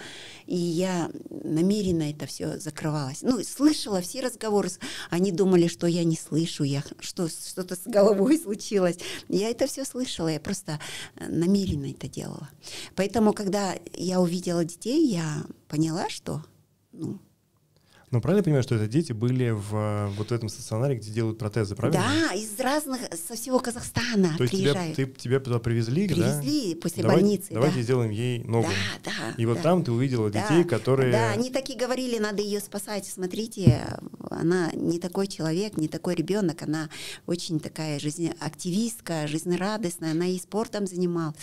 и 0.47 0.55
я 0.55 1.11
намеренно 1.29 2.09
это 2.09 2.25
все 2.25 2.59
закрывалась, 2.59 3.21
ну, 3.21 3.43
слышала 3.43 4.01
все 4.01 4.21
разговоры, 4.21 4.69
они 5.11 5.31
думали, 5.31 5.67
что 5.67 5.85
я 5.85 6.03
не 6.03 6.17
слышу, 6.17 6.63
я, 6.63 6.83
что 6.99 7.29
что-то 7.29 7.75
с 7.75 7.83
головой 7.85 8.37
случилось, 8.43 8.97
я 9.27 9.49
это 9.51 9.67
все 9.67 9.85
слышала, 9.85 10.27
я 10.27 10.39
просто 10.39 10.79
намеренно 11.19 11.91
это 11.91 12.07
делала, 12.07 12.49
поэтому, 12.95 13.33
когда 13.33 13.75
я 13.93 14.19
увидела 14.19 14.65
детей, 14.65 15.05
я 15.07 15.45
поняла, 15.67 16.09
что, 16.09 16.43
ну, 16.91 17.19
ну, 18.11 18.21
правильно 18.21 18.39
я 18.39 18.43
понимаю, 18.43 18.63
что 18.63 18.75
это 18.75 18.87
дети 18.87 19.13
были 19.13 19.51
в 19.51 20.09
вот 20.17 20.29
в 20.29 20.31
этом 20.31 20.49
стационаре, 20.49 20.95
где 20.95 21.11
делают 21.11 21.37
протезы, 21.37 21.75
правильно? 21.75 22.01
Да, 22.01 22.33
из 22.33 22.59
разных, 22.59 23.01
со 23.27 23.35
всего 23.35 23.59
Казахстана 23.59 24.35
То 24.37 24.43
есть 24.43 24.53
приезжают. 24.53 24.95
Тебя, 24.95 25.07
ты, 25.07 25.13
тебя 25.13 25.39
туда 25.39 25.59
привезли, 25.59 26.07
Привезли 26.07 26.73
да? 26.73 26.81
после 26.81 27.03
Давай, 27.03 27.17
больницы, 27.17 27.47
Давайте 27.51 27.77
да. 27.77 27.81
сделаем 27.81 28.11
ей 28.11 28.43
ногу. 28.43 28.69
Да, 29.03 29.11
да. 29.11 29.33
И 29.37 29.45
вот 29.45 29.57
да. 29.57 29.63
там 29.63 29.83
ты 29.83 29.91
увидела 29.91 30.29
Да, 30.29 30.41
детей, 30.41 30.63
которые... 30.63 31.11
Да, 31.11 31.31
они 31.31 31.51
такие 31.51 31.77
говорили, 31.77 32.17
надо 32.17 32.41
ее 32.41 32.59
спасать. 32.59 33.05
Смотрите, 33.05 33.85
она 34.29 34.71
не 34.73 34.99
такой 34.99 35.27
человек, 35.27 35.77
не 35.77 35.87
такой 35.87 36.15
ребенок, 36.15 36.61
она 36.61 36.89
очень 37.27 37.59
такая 37.59 37.99
жизнеактивистка, 37.99 39.27
жизнерадостная, 39.27 40.11
она 40.11 40.27
и 40.27 40.39
спортом 40.39 40.87
занималась. 40.87 41.35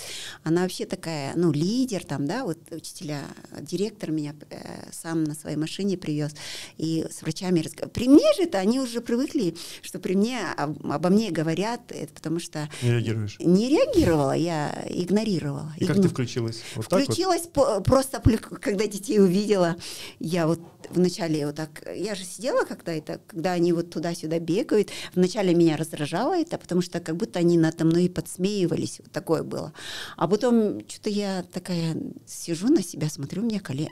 Она 0.45 0.63
вообще 0.63 0.87
такая, 0.87 1.33
ну, 1.37 1.53
лидер 1.53 2.05
там, 2.05 2.27
да, 2.27 2.45
вот 2.45 2.59
учителя, 2.71 3.23
директор 3.61 4.11
меня 4.11 4.35
э, 4.51 4.91
сам 4.93 5.25
на 5.25 5.35
своей 5.35 5.57
машине 5.57 5.97
привез. 5.97 6.35
И 6.77 7.07
с 7.11 7.23
врачами 7.23 7.61
разговаривал. 7.61 7.93
При 7.93 8.09
мне 8.09 8.33
же 8.35 8.43
это 8.43 8.59
они 8.59 8.81
уже 8.81 9.01
привыкли, 9.01 9.57
что 9.83 9.99
при 9.99 10.15
мне 10.15 10.41
об, 10.57 10.87
обо 10.87 11.09
мне 11.09 11.31
говорят, 11.31 11.81
это 11.91 12.13
потому 12.13 12.41
что... 12.41 12.69
Не 12.83 12.93
реагируешь? 12.93 13.37
Не 13.41 13.69
реагировала, 13.69 14.33
я 14.33 14.85
игнорировала. 14.89 15.73
И 15.79 15.87
как 15.87 15.97
ты 15.97 16.09
включилась? 16.09 16.63
Вот 16.75 16.87
включилась 16.87 17.43
вот? 17.43 17.53
по, 17.53 17.81
просто, 17.81 18.21
когда 18.21 18.87
детей 18.87 19.21
увидела, 19.21 19.77
я 20.19 20.47
вот 20.47 20.61
вначале 20.91 21.47
вот 21.47 21.57
так, 21.57 21.83
я 21.95 22.15
же 22.15 22.25
сидела 22.25 22.65
когда 22.77 22.93
это, 22.93 23.21
когда 23.27 23.53
они 23.53 23.73
вот 23.73 23.91
туда-сюда 23.91 24.39
бегают, 24.39 24.91
вначале 25.15 25.55
меня 25.55 25.77
раздражало 25.77 26.39
это, 26.39 26.59
потому 26.59 26.83
что 26.83 27.01
как 27.01 27.17
будто 27.17 27.39
они 27.39 27.59
надо 27.59 27.85
мной 27.85 28.09
подсмеивались, 28.09 29.01
вот 29.01 29.11
такое 29.13 29.43
было. 29.43 29.73
А 30.17 30.29
потом 30.29 30.81
что-то 30.89 31.11
я 31.11 31.45
такая 31.53 31.97
сижу 32.27 32.69
на 32.69 32.83
себя, 32.83 33.09
смотрю, 33.09 33.43
у 33.43 33.47
меня 33.47 33.61
колен... 33.61 33.89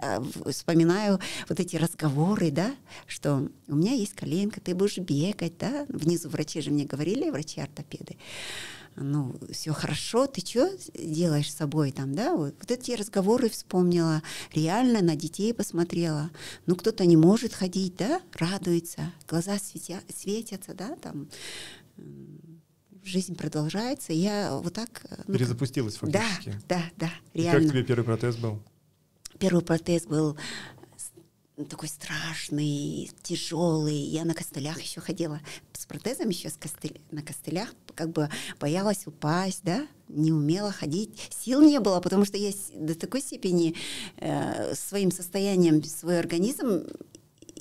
вспоминаю 0.51 1.19
вот 1.49 1.61
эти 1.61 1.77
разговоры, 1.77 2.51
да, 2.51 2.75
что 3.07 3.49
у 3.69 3.75
меня 3.75 3.93
есть 3.93 4.15
коленка, 4.15 4.61
ты 4.61 4.75
будешь 4.75 4.99
бегать, 4.99 5.59
да, 5.59 5.87
внизу 5.89 6.29
врачи 6.29 6.61
же 6.61 6.71
мне 6.71 6.85
говорили, 6.85 7.31
врачи-ортопеды, 7.31 8.17
ну, 8.97 9.35
все 9.51 9.73
хорошо, 9.73 10.27
ты 10.27 10.41
что 10.41 10.71
делаешь 10.95 11.51
с 11.51 11.57
собой 11.57 11.93
там, 11.93 12.15
да, 12.15 12.35
вот, 12.35 12.55
вот 12.59 12.71
эти 12.71 12.93
разговоры 12.93 13.49
вспомнила, 13.49 14.23
реально 14.53 15.03
на 15.03 15.17
детей 15.17 15.53
посмотрела, 15.53 16.31
ну, 16.67 16.77
кто-то 16.77 17.05
не 17.05 17.17
может 17.17 17.53
ходить, 17.55 17.97
да, 17.97 18.21
радуется, 18.33 19.13
глаза 19.29 19.59
светя, 19.59 20.01
светятся, 20.15 20.75
да, 20.75 20.97
там, 20.97 21.29
жизнь 23.05 23.37
продолжается, 23.37 24.13
я 24.13 24.57
вот 24.57 24.75
так... 24.75 25.05
Ну, 25.27 25.35
Перезапустилась 25.35 25.97
фактически. 25.97 26.59
Да, 26.69 26.83
да, 26.97 27.09
да, 27.09 27.11
реально. 27.35 27.59
И 27.59 27.63
как 27.65 27.73
тебе 27.73 27.85
первый 27.85 28.05
протез 28.05 28.37
был? 28.37 28.63
Первый 29.39 29.63
протез 29.63 30.07
был 30.07 30.39
такой 31.69 31.89
страшный, 31.89 33.11
тяжелый. 33.23 33.95
Я 33.95 34.25
на 34.25 34.35
костылях 34.35 34.81
еще 34.81 35.01
ходила 35.01 35.41
с 35.73 35.87
протезом 35.87 36.29
еще 36.29 36.51
с 36.51 36.57
костыль, 36.57 37.01
на 37.11 37.23
костылях, 37.23 37.73
как 37.95 38.11
бы 38.11 38.29
боялась 38.59 39.07
упасть, 39.07 39.61
да, 39.63 39.87
не 40.09 40.33
умела 40.33 40.73
ходить. 40.73 41.11
Сил 41.31 41.63
не 41.63 41.79
было, 41.79 42.01
потому 42.01 42.25
что 42.25 42.37
я 42.37 42.53
до 42.75 42.95
такой 42.95 43.21
степени 43.21 43.75
э, 44.17 44.75
своим 44.75 45.11
состоянием 45.11 45.83
свой 45.85 46.19
организм 46.19 46.85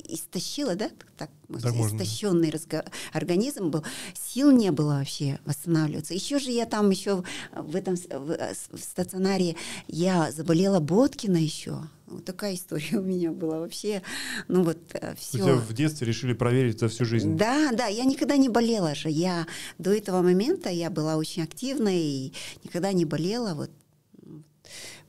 истощила, 0.06 0.74
да, 0.74 0.90
так, 1.16 1.30
так 1.48 1.74
истощенный 1.74 2.50
разго- 2.50 2.86
организм 3.12 3.70
был, 3.70 3.84
сил 4.14 4.50
не 4.50 4.70
было 4.70 4.98
вообще 4.98 5.38
восстанавливаться. 5.44 6.14
Еще 6.14 6.38
же 6.38 6.50
я 6.50 6.66
там 6.66 6.90
еще 6.90 7.24
в 7.54 7.76
этом 7.76 7.94
в, 7.96 8.54
в 8.72 8.78
стационаре 8.78 9.56
я 9.86 10.30
заболела 10.30 10.80
Боткина 10.80 11.36
еще. 11.36 11.88
Вот 12.06 12.24
такая 12.24 12.54
история 12.54 12.98
у 12.98 13.02
меня 13.02 13.32
была 13.32 13.60
вообще. 13.60 14.02
Ну 14.48 14.62
вот 14.62 14.78
все. 15.18 15.38
У 15.38 15.40
тебя 15.42 15.54
в 15.54 15.72
детстве 15.72 16.06
решили 16.06 16.32
проверить 16.32 16.80
за 16.80 16.88
всю 16.88 17.04
жизнь? 17.04 17.36
Да, 17.36 17.72
да, 17.72 17.86
я 17.86 18.04
никогда 18.04 18.36
не 18.36 18.48
болела 18.48 18.94
же. 18.94 19.08
Я 19.08 19.46
до 19.78 19.92
этого 19.92 20.22
момента 20.22 20.68
я 20.70 20.90
была 20.90 21.16
очень 21.16 21.42
активной 21.42 21.98
и 21.98 22.32
никогда 22.62 22.92
не 22.92 23.04
болела. 23.04 23.54
Вот. 23.54 23.70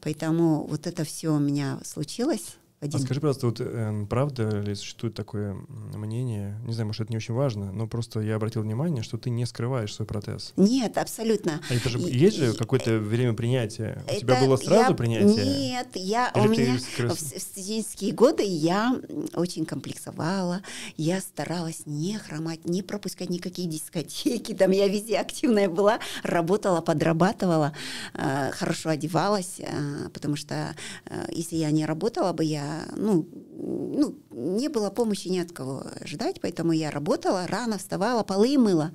Поэтому 0.02 0.66
вот 0.68 0.88
это 0.88 1.04
все 1.04 1.30
у 1.30 1.40
меня 1.40 1.80
случилось 1.84 2.58
один. 2.86 3.00
А 3.00 3.04
скажи, 3.04 3.20
пожалуйста, 3.20 3.48
вот 3.48 3.58
э, 3.60 4.06
правда 4.10 4.62
ли 4.62 4.75
существует 4.75 5.13
такое 5.13 5.56
мнение, 5.94 6.60
не 6.65 6.74
знаю, 6.74 6.88
может, 6.88 7.01
это 7.01 7.12
не 7.12 7.18
очень 7.18 7.34
важно, 7.34 7.72
но 7.72 7.88
просто 7.88 8.20
я 8.22 8.36
обратил 8.36 8.62
внимание, 8.62 9.04
что 9.04 9.18
ты 9.18 9.30
не 9.30 9.46
скрывааешь 9.46 9.94
свой 9.94 10.08
протез. 10.08 10.54
Нет, 10.56 10.98
абсолютно. 10.98 11.62
А 11.70 11.74
это 11.74 11.89
же 11.89 12.00
и, 12.00 12.18
есть 12.18 12.38
же 12.38 12.54
какое-то 12.54 13.00
время 13.00 13.34
принятия? 13.34 14.04
У 14.10 14.20
тебя 14.20 14.39
было 14.39 14.56
сразу 14.58 14.92
я, 14.92 14.96
принятие? 14.96 15.46
Нет, 15.46 15.88
я, 15.96 16.32
у 16.36 16.48
меня 16.48 16.80
скры... 16.80 17.10
в, 17.10 17.15
в 17.15 17.39
студенческие 17.39 18.13
годы 18.13 18.44
я 18.44 19.00
очень 19.36 19.65
комплексовала, 19.65 20.62
я 20.98 21.20
старалась 21.22 21.84
не 21.86 22.18
хромать, 22.18 22.65
не 22.65 22.82
пропускать 22.82 23.30
никакие 23.30 23.68
дискотеки, 23.68 24.54
там 24.54 24.72
я 24.72 24.88
везде 24.88 25.18
активная 25.18 25.70
была, 25.70 26.00
работала, 26.24 26.82
подрабатывала, 26.82 27.74
э, 28.13 28.51
хорошо 28.51 28.89
одевалась, 28.89 29.60
э, 29.60 30.10
потому 30.13 30.36
что 30.36 30.75
э, 31.06 31.25
если 31.32 31.56
я 31.56 31.72
не 31.72 31.86
работала 31.86 32.34
бы, 32.34 32.44
я 32.44 32.75
ну, 32.96 33.27
ну, 33.58 34.15
не 34.32 34.67
было 34.67 34.89
помощи 34.89 35.27
ни 35.29 35.39
от 35.39 35.51
кого 35.51 35.84
ждать, 36.03 36.39
поэтому 36.41 36.72
я 36.72 36.91
работала, 36.91 37.48
рано 37.48 37.77
вставала, 37.77 38.24
полы 38.24 38.58
мыла. 38.58 38.91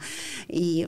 И 0.49 0.87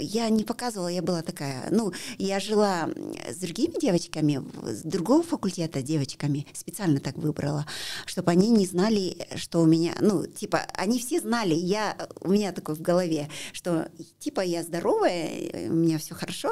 я 0.00 0.28
не 0.28 0.44
показывала, 0.44 0.88
я 0.88 1.02
была 1.02 1.22
такая, 1.22 1.68
ну, 1.70 1.92
я 2.18 2.40
жила 2.40 2.88
с 3.28 3.36
другими 3.36 3.80
девочками, 3.80 4.44
с 4.62 4.82
другого 4.82 5.22
факультета 5.22 5.82
девочками, 5.82 6.46
специально 6.52 7.00
так 7.00 7.16
выбрала, 7.16 7.66
чтобы 8.04 8.30
они 8.30 8.50
не 8.50 8.66
знали, 8.66 9.16
что 9.36 9.60
у 9.60 9.66
меня, 9.66 9.94
ну, 10.00 10.26
типа, 10.26 10.66
они 10.74 10.98
все 10.98 11.20
знали, 11.20 11.54
я, 11.54 11.96
у 12.20 12.30
меня 12.30 12.52
такое 12.52 12.76
в 12.76 12.82
голове, 12.82 13.28
что, 13.52 13.88
типа, 14.18 14.40
я 14.40 14.62
здоровая, 14.62 15.68
у 15.68 15.74
меня 15.74 15.98
все 15.98 16.14
хорошо, 16.14 16.50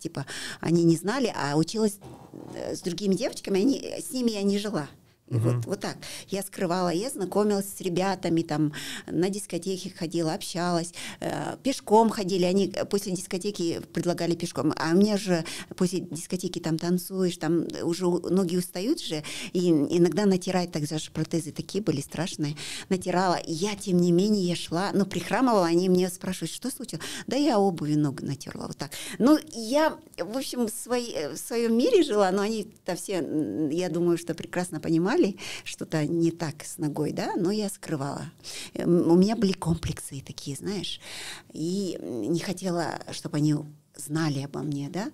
типа, 0.00 0.26
они 0.60 0.82
не 0.84 0.96
знали, 0.96 1.32
а 1.34 1.56
училась 1.56 1.98
э, 2.54 2.74
с 2.74 2.80
другими 2.80 3.14
девочками, 3.14 3.60
они, 3.60 3.94
с 4.00 4.10
ними 4.10 4.32
я 4.32 4.42
не 4.42 4.58
жила. 4.58 4.88
Угу. 5.30 5.38
вот, 5.38 5.66
вот 5.66 5.80
так. 5.80 5.96
Я 6.28 6.42
скрывала, 6.42 6.88
я 6.88 7.08
знакомилась 7.08 7.66
с 7.76 7.80
ребятами, 7.80 8.42
там, 8.42 8.72
на 9.06 9.30
дискотеке 9.30 9.92
ходила, 9.96 10.34
общалась, 10.34 10.92
э, 11.20 11.56
пешком 11.62 12.10
ходили, 12.10 12.44
они 12.44 12.72
после 12.90 13.12
дискотеки 13.12 13.80
предлагали 13.92 14.34
пешком, 14.34 14.72
а 14.76 14.92
меня 14.92 15.16
же 15.16 15.44
после 15.76 16.00
дискотеки 16.00 16.58
там 16.58 16.78
танцуешь, 16.78 17.36
там 17.36 17.66
уже 17.82 18.06
ноги 18.06 18.56
устают 18.56 19.00
же, 19.00 19.22
и 19.52 19.70
иногда 19.70 20.26
натирать, 20.26 20.72
так 20.72 20.86
же 20.86 21.10
протезы 21.12 21.52
такие 21.52 21.82
были 21.82 22.00
страшные, 22.00 22.56
натирала, 22.88 23.36
и 23.36 23.52
я, 23.52 23.76
тем 23.76 23.98
не 23.98 24.12
менее, 24.12 24.42
я 24.48 24.56
шла, 24.56 24.90
ну, 24.92 25.06
прихрамывала, 25.06 25.66
они 25.66 25.88
мне 25.88 26.08
спрашивают, 26.08 26.50
что 26.50 26.70
случилось? 26.70 27.04
Да 27.26 27.36
я 27.36 27.58
обуви 27.58 27.94
ногу 27.94 28.24
натерла, 28.24 28.66
вот 28.66 28.76
так. 28.76 28.90
Ну, 29.18 29.38
я, 29.52 29.96
в 30.18 30.36
общем, 30.36 30.66
в, 30.66 30.70
своей, 30.70 31.28
в 31.28 31.36
своем 31.36 31.76
мире 31.76 32.02
жила, 32.02 32.30
но 32.32 32.42
они-то 32.42 32.96
все, 32.96 33.24
я 33.70 33.88
думаю, 33.88 34.18
что 34.18 34.34
прекрасно 34.34 34.80
понимали, 34.80 35.19
сказали, 35.20 35.36
что-то 35.64 36.06
не 36.06 36.30
так 36.30 36.64
с 36.64 36.78
ногой, 36.78 37.12
да, 37.12 37.34
но 37.36 37.50
я 37.50 37.68
скрывала. 37.68 38.30
У 38.74 39.14
меня 39.16 39.36
были 39.36 39.52
комплексы 39.52 40.22
такие, 40.24 40.56
знаешь, 40.56 41.00
и 41.52 41.98
не 42.00 42.40
хотела, 42.40 43.00
чтобы 43.12 43.38
они 43.38 43.54
знали 44.00 44.42
обо 44.42 44.60
мне, 44.60 44.88
да. 44.88 45.10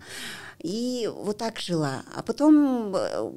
И 0.62 1.11
вот 1.14 1.38
так 1.38 1.61
жила. 1.61 2.02
А 2.14 2.23
потом 2.23 2.95
э, 2.97 3.33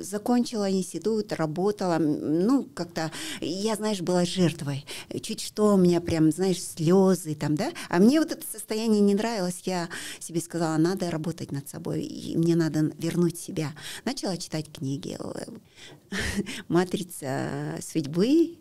закончила 0.00 0.70
институт, 0.70 1.32
работала. 1.32 1.98
Ну, 1.98 2.64
как-то, 2.74 3.10
я, 3.40 3.76
знаешь, 3.76 4.00
была 4.02 4.24
жертвой. 4.24 4.84
Чуть 5.22 5.40
что 5.40 5.74
у 5.74 5.76
меня 5.76 6.00
прям, 6.00 6.30
знаешь, 6.30 6.62
слезы 6.62 7.34
там, 7.34 7.54
да. 7.54 7.72
А 7.88 7.98
мне 7.98 8.20
вот 8.20 8.30
это 8.30 8.44
состояние 8.46 9.00
не 9.00 9.14
нравилось. 9.14 9.62
Я 9.64 9.88
себе 10.20 10.40
сказала, 10.40 10.76
надо 10.76 11.10
работать 11.10 11.50
над 11.50 11.68
собой. 11.68 12.02
И 12.02 12.36
мне 12.36 12.56
надо 12.56 12.92
вернуть 12.98 13.38
себя. 13.38 13.72
Начала 14.04 14.36
читать 14.36 14.70
книги. 14.72 15.18
«Матрица 16.68 17.78
судьбы», 17.80 18.58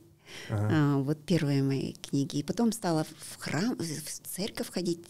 Ага. 0.49 0.69
А, 0.71 0.97
вот 0.97 1.23
первые 1.25 1.63
мои 1.63 1.93
книги. 1.93 2.37
И 2.37 2.43
потом 2.43 2.71
стала 2.71 3.05
в 3.05 3.39
храм, 3.39 3.75
в 3.77 4.27
церковь 4.27 4.71
ходить. 4.71 5.05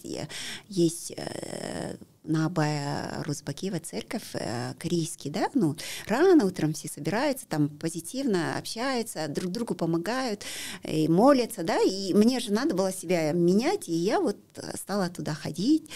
Есть 0.67 1.13
э, 1.15 1.95
на 2.23 2.45
Абая 2.45 3.23
Рузбакиева 3.23 3.79
церковь, 3.79 4.23
э, 4.33 4.73
корейский, 4.79 5.29
да, 5.29 5.49
ну, 5.53 5.75
рано 6.07 6.45
утром 6.45 6.73
все 6.73 6.87
собираются, 6.87 7.45
там 7.47 7.69
позитивно 7.69 8.57
общаются, 8.57 9.27
друг 9.27 9.51
другу 9.51 9.75
помогают, 9.75 10.43
и 10.83 11.07
молятся, 11.07 11.63
да, 11.63 11.81
и 11.81 12.13
мне 12.13 12.39
же 12.39 12.53
надо 12.53 12.75
было 12.75 12.93
себя 12.93 13.31
менять, 13.33 13.89
и 13.89 13.93
я 13.93 14.19
вот 14.21 14.37
стала 14.75 15.09
туда 15.09 15.33
ходить, 15.33 15.89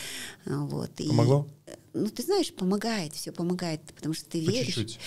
вот. 0.46 0.92
Помогло? 0.96 1.48
Ну, 1.98 2.10
ты 2.10 2.24
знаешь, 2.24 2.54
помогает, 2.54 3.14
все 3.14 3.32
помогает, 3.32 3.82
потому 3.96 4.14
что 4.14 4.26
ты 4.26 4.40
веришь. 4.40 4.76
чуть-чуть. 4.76 5.00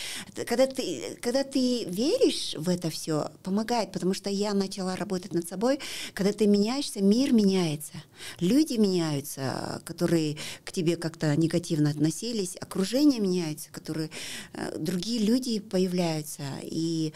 Когда 0.46 0.66
ты, 0.66 1.18
когда 1.20 1.44
ты 1.44 1.84
веришь 1.84 2.54
в 2.56 2.68
это 2.68 2.90
все, 2.90 3.30
помогает, 3.42 3.92
потому 3.92 4.14
что 4.14 4.30
я 4.30 4.54
начала 4.54 4.96
работать 4.96 5.32
над 5.32 5.48
собой. 5.48 5.78
Когда 6.14 6.32
ты 6.32 6.46
меняешься, 6.46 7.02
мир 7.02 7.32
меняется, 7.32 7.94
люди 8.40 8.74
меняются, 8.74 9.82
которые 9.84 10.36
к 10.64 10.72
тебе 10.72 10.96
как-то 10.96 11.34
негативно 11.36 11.90
относились, 11.90 12.56
окружение 12.60 13.20
меняется, 13.20 13.70
которые 13.70 14.10
э, 14.52 14.78
другие 14.78 15.24
люди 15.24 15.60
появляются, 15.60 16.42
и 16.62 17.12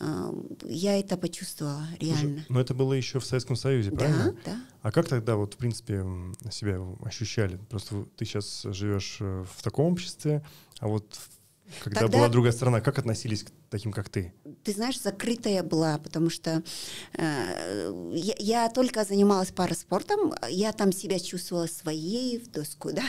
э, 0.00 0.32
я 0.64 0.98
это 0.98 1.16
почувствовала 1.16 1.86
реально. 2.00 2.44
но 2.48 2.60
это 2.60 2.74
было 2.74 2.92
еще 2.94 3.20
в 3.20 3.24
Советском 3.24 3.56
Союзе, 3.56 3.90
правильно? 3.90 4.34
Да, 4.44 4.52
да. 4.52 4.60
А 4.88 4.90
как 4.90 5.06
тогда 5.06 5.36
вот, 5.36 5.52
в 5.52 5.56
принципе, 5.58 6.02
себя 6.50 6.80
ощущали? 7.04 7.58
Просто 7.68 8.06
ты 8.16 8.24
сейчас 8.24 8.62
живешь 8.62 9.18
э, 9.20 9.44
в 9.54 9.62
таком 9.62 9.92
обществе, 9.92 10.42
а 10.80 10.88
вот 10.88 11.20
когда 11.82 12.00
Тогда... 12.00 12.18
была 12.18 12.28
другая 12.28 12.52
сторона, 12.52 12.80
как 12.80 12.98
относились 12.98 13.44
к 13.44 13.50
таким, 13.70 13.92
как 13.92 14.08
ты? 14.08 14.32
Ты 14.64 14.72
знаешь, 14.72 15.00
закрытая 15.00 15.62
была, 15.62 15.98
потому 15.98 16.30
что 16.30 16.62
э, 17.14 18.12
я, 18.14 18.34
я 18.38 18.68
только 18.68 19.04
занималась 19.04 19.50
параспортом, 19.50 20.34
я 20.48 20.72
там 20.72 20.92
себя 20.92 21.18
чувствовала 21.18 21.66
своей 21.66 22.38
в 22.38 22.50
доску, 22.50 22.90
да, 22.92 23.04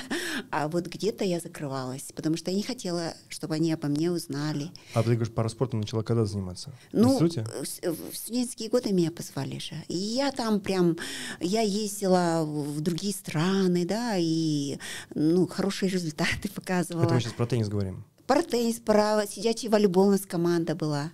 а 0.52 0.68
вот 0.68 0.88
где-то 0.88 1.24
я 1.24 1.40
закрывалась, 1.40 2.12
потому 2.16 2.38
что 2.38 2.52
я 2.52 2.58
не 2.58 2.64
хотела, 2.64 3.14
чтобы 3.28 3.56
они 3.56 3.72
обо 3.74 3.88
мне 3.88 4.12
узнали. 4.12 4.72
А 4.94 5.04
ты 5.04 5.10
говоришь, 5.16 5.34
параспортом 5.34 5.82
начала 5.82 6.04
когда 6.04 6.26
заниматься? 6.26 6.72
Ну, 6.92 7.20
в, 7.20 8.12
в 8.12 8.16
студенческие 8.16 8.70
годы 8.70 8.92
меня 8.92 9.12
позвали 9.12 9.60
же. 9.60 9.76
И 9.88 9.96
я 9.96 10.32
там 10.32 10.60
прям, 10.60 10.98
я 11.40 11.62
ездила 11.62 12.44
в 12.46 12.82
другие 12.82 13.14
страны, 13.14 13.86
да, 13.86 14.16
и, 14.18 14.78
ну, 15.14 15.48
хорошие 15.48 15.90
результаты 16.00 16.50
показывала. 16.50 17.04
Это 17.04 17.14
мы 17.14 17.22
сейчас 17.22 17.34
про 17.34 17.46
теннис 17.46 17.70
говорим. 17.70 18.06
Про 18.30 18.44
теннис, 18.44 18.80
про 18.80 19.26
сидячий 19.26 19.70
волейбол 19.70 20.10
у 20.10 20.12
нас 20.12 20.24
команда 20.24 20.76
была. 20.76 21.12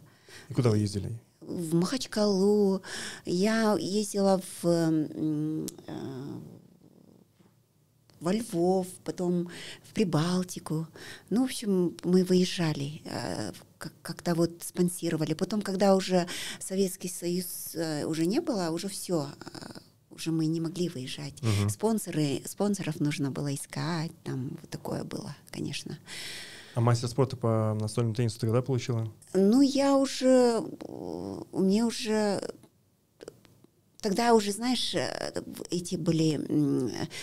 И 0.49 0.53
куда 0.53 0.69
вы 0.69 0.79
ездили? 0.79 1.17
В 1.39 1.73
Махачкалу. 1.73 2.81
Я 3.23 3.77
ездила 3.79 4.41
в, 4.61 4.65
э, 4.65 5.65
во 8.19 8.33
Львов, 8.33 8.87
потом 9.05 9.49
в 9.89 9.93
Прибалтику. 9.93 10.89
Ну, 11.29 11.43
в 11.43 11.45
общем, 11.45 11.95
мы 12.03 12.25
выезжали, 12.25 13.01
э, 13.05 13.53
как-то 14.01 14.35
вот 14.35 14.51
спонсировали. 14.63 15.35
Потом, 15.35 15.61
когда 15.61 15.95
уже 15.95 16.27
Советский 16.59 17.07
Союз 17.07 17.75
э, 17.75 18.03
уже 18.03 18.25
не 18.25 18.41
было, 18.41 18.71
уже 18.71 18.89
все 18.89 19.29
уже 20.09 20.31
мы 20.31 20.47
не 20.47 20.59
могли 20.59 20.89
выезжать. 20.89 21.41
Угу. 21.41 21.69
Спонсоры, 21.69 22.41
спонсоров 22.45 22.99
нужно 22.99 23.31
было 23.31 23.53
искать, 23.53 24.11
там 24.23 24.57
вот 24.61 24.69
такое 24.69 25.03
было, 25.03 25.33
конечно. 25.51 25.97
А 26.75 26.81
мастер 26.81 27.07
спорта 27.07 27.37
по 27.37 27.75
настольному 27.79 28.13
теннису 28.13 28.39
ты 28.39 28.47
когда 28.47 28.61
получила? 28.61 29.09
Ну, 29.33 29.61
я 29.61 29.95
уже, 29.95 30.59
у 30.59 31.61
меня 31.61 31.87
уже 31.87 32.41
Тогда 34.01 34.35
уже, 34.35 34.51
знаешь, 34.51 34.93
эти 35.71 35.95
были 35.95 36.39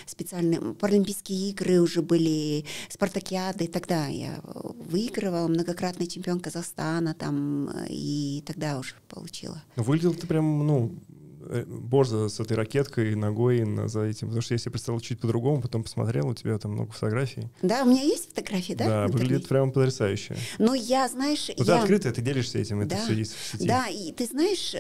специальные 0.05 0.75
паралимпийские 0.75 1.51
игры, 1.51 1.81
уже 1.81 2.03
были 2.03 2.65
спартакиады. 2.89 3.69
Тогда 3.69 4.09
я 4.09 4.41
выигрывала, 4.43 5.47
многократный 5.47 6.09
чемпион 6.09 6.41
Казахстана 6.41 7.15
там, 7.15 7.71
и 7.89 8.43
тогда 8.45 8.81
уже 8.81 8.97
получила. 9.07 9.63
Выглядел 9.77 10.15
ты 10.15 10.27
прям, 10.27 10.67
ну, 10.67 10.91
Э, 11.09 11.22
борзо 11.67 12.29
с 12.29 12.41
этой 12.41 12.57
ракеткой, 12.57 13.15
ногой 13.15 13.65
за 13.89 14.03
этим. 14.03 14.29
Потому 14.29 14.43
что 14.43 14.55
я 14.55 14.59
себе 14.59 14.73
представил 14.73 15.01
чуть 15.01 15.21
по-другому, 15.21 15.63
потом 15.63 15.83
посмотрел, 15.83 16.29
у 16.29 16.35
тебя 16.35 16.59
там 16.59 16.73
много 16.73 16.93
фотографий. 16.93 17.49
Да, 17.63 17.83
у 17.83 17.87
меня 17.87 18.03
есть 18.03 18.29
фотографии, 18.29 18.75
да? 18.75 18.87
Да, 18.87 19.07
выглядит 19.09 19.49
прямо 19.49 19.71
потрясающе. 19.73 20.37
Ну, 20.59 20.75
я, 20.75 21.09
знаешь... 21.09 21.49
Ну, 21.49 21.65
я... 21.65 21.65
ты 21.65 21.73
открытая, 21.73 22.13
ты 22.13 22.23
делишься 22.23 22.59
этим, 22.59 22.81
это 22.81 22.91
да, 22.91 23.05
все 23.05 23.15
есть 23.15 23.35
в 23.35 23.53
сети. 23.53 23.67
Да, 23.67 23.87
и 23.89 24.13
ты 24.13 24.27
знаешь, 24.27 24.75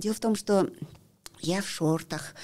дело 0.00 0.14
в 0.14 0.20
том, 0.20 0.34
что 0.34 0.70
я 1.40 1.62
в 1.62 1.68
шортах, 1.68 2.34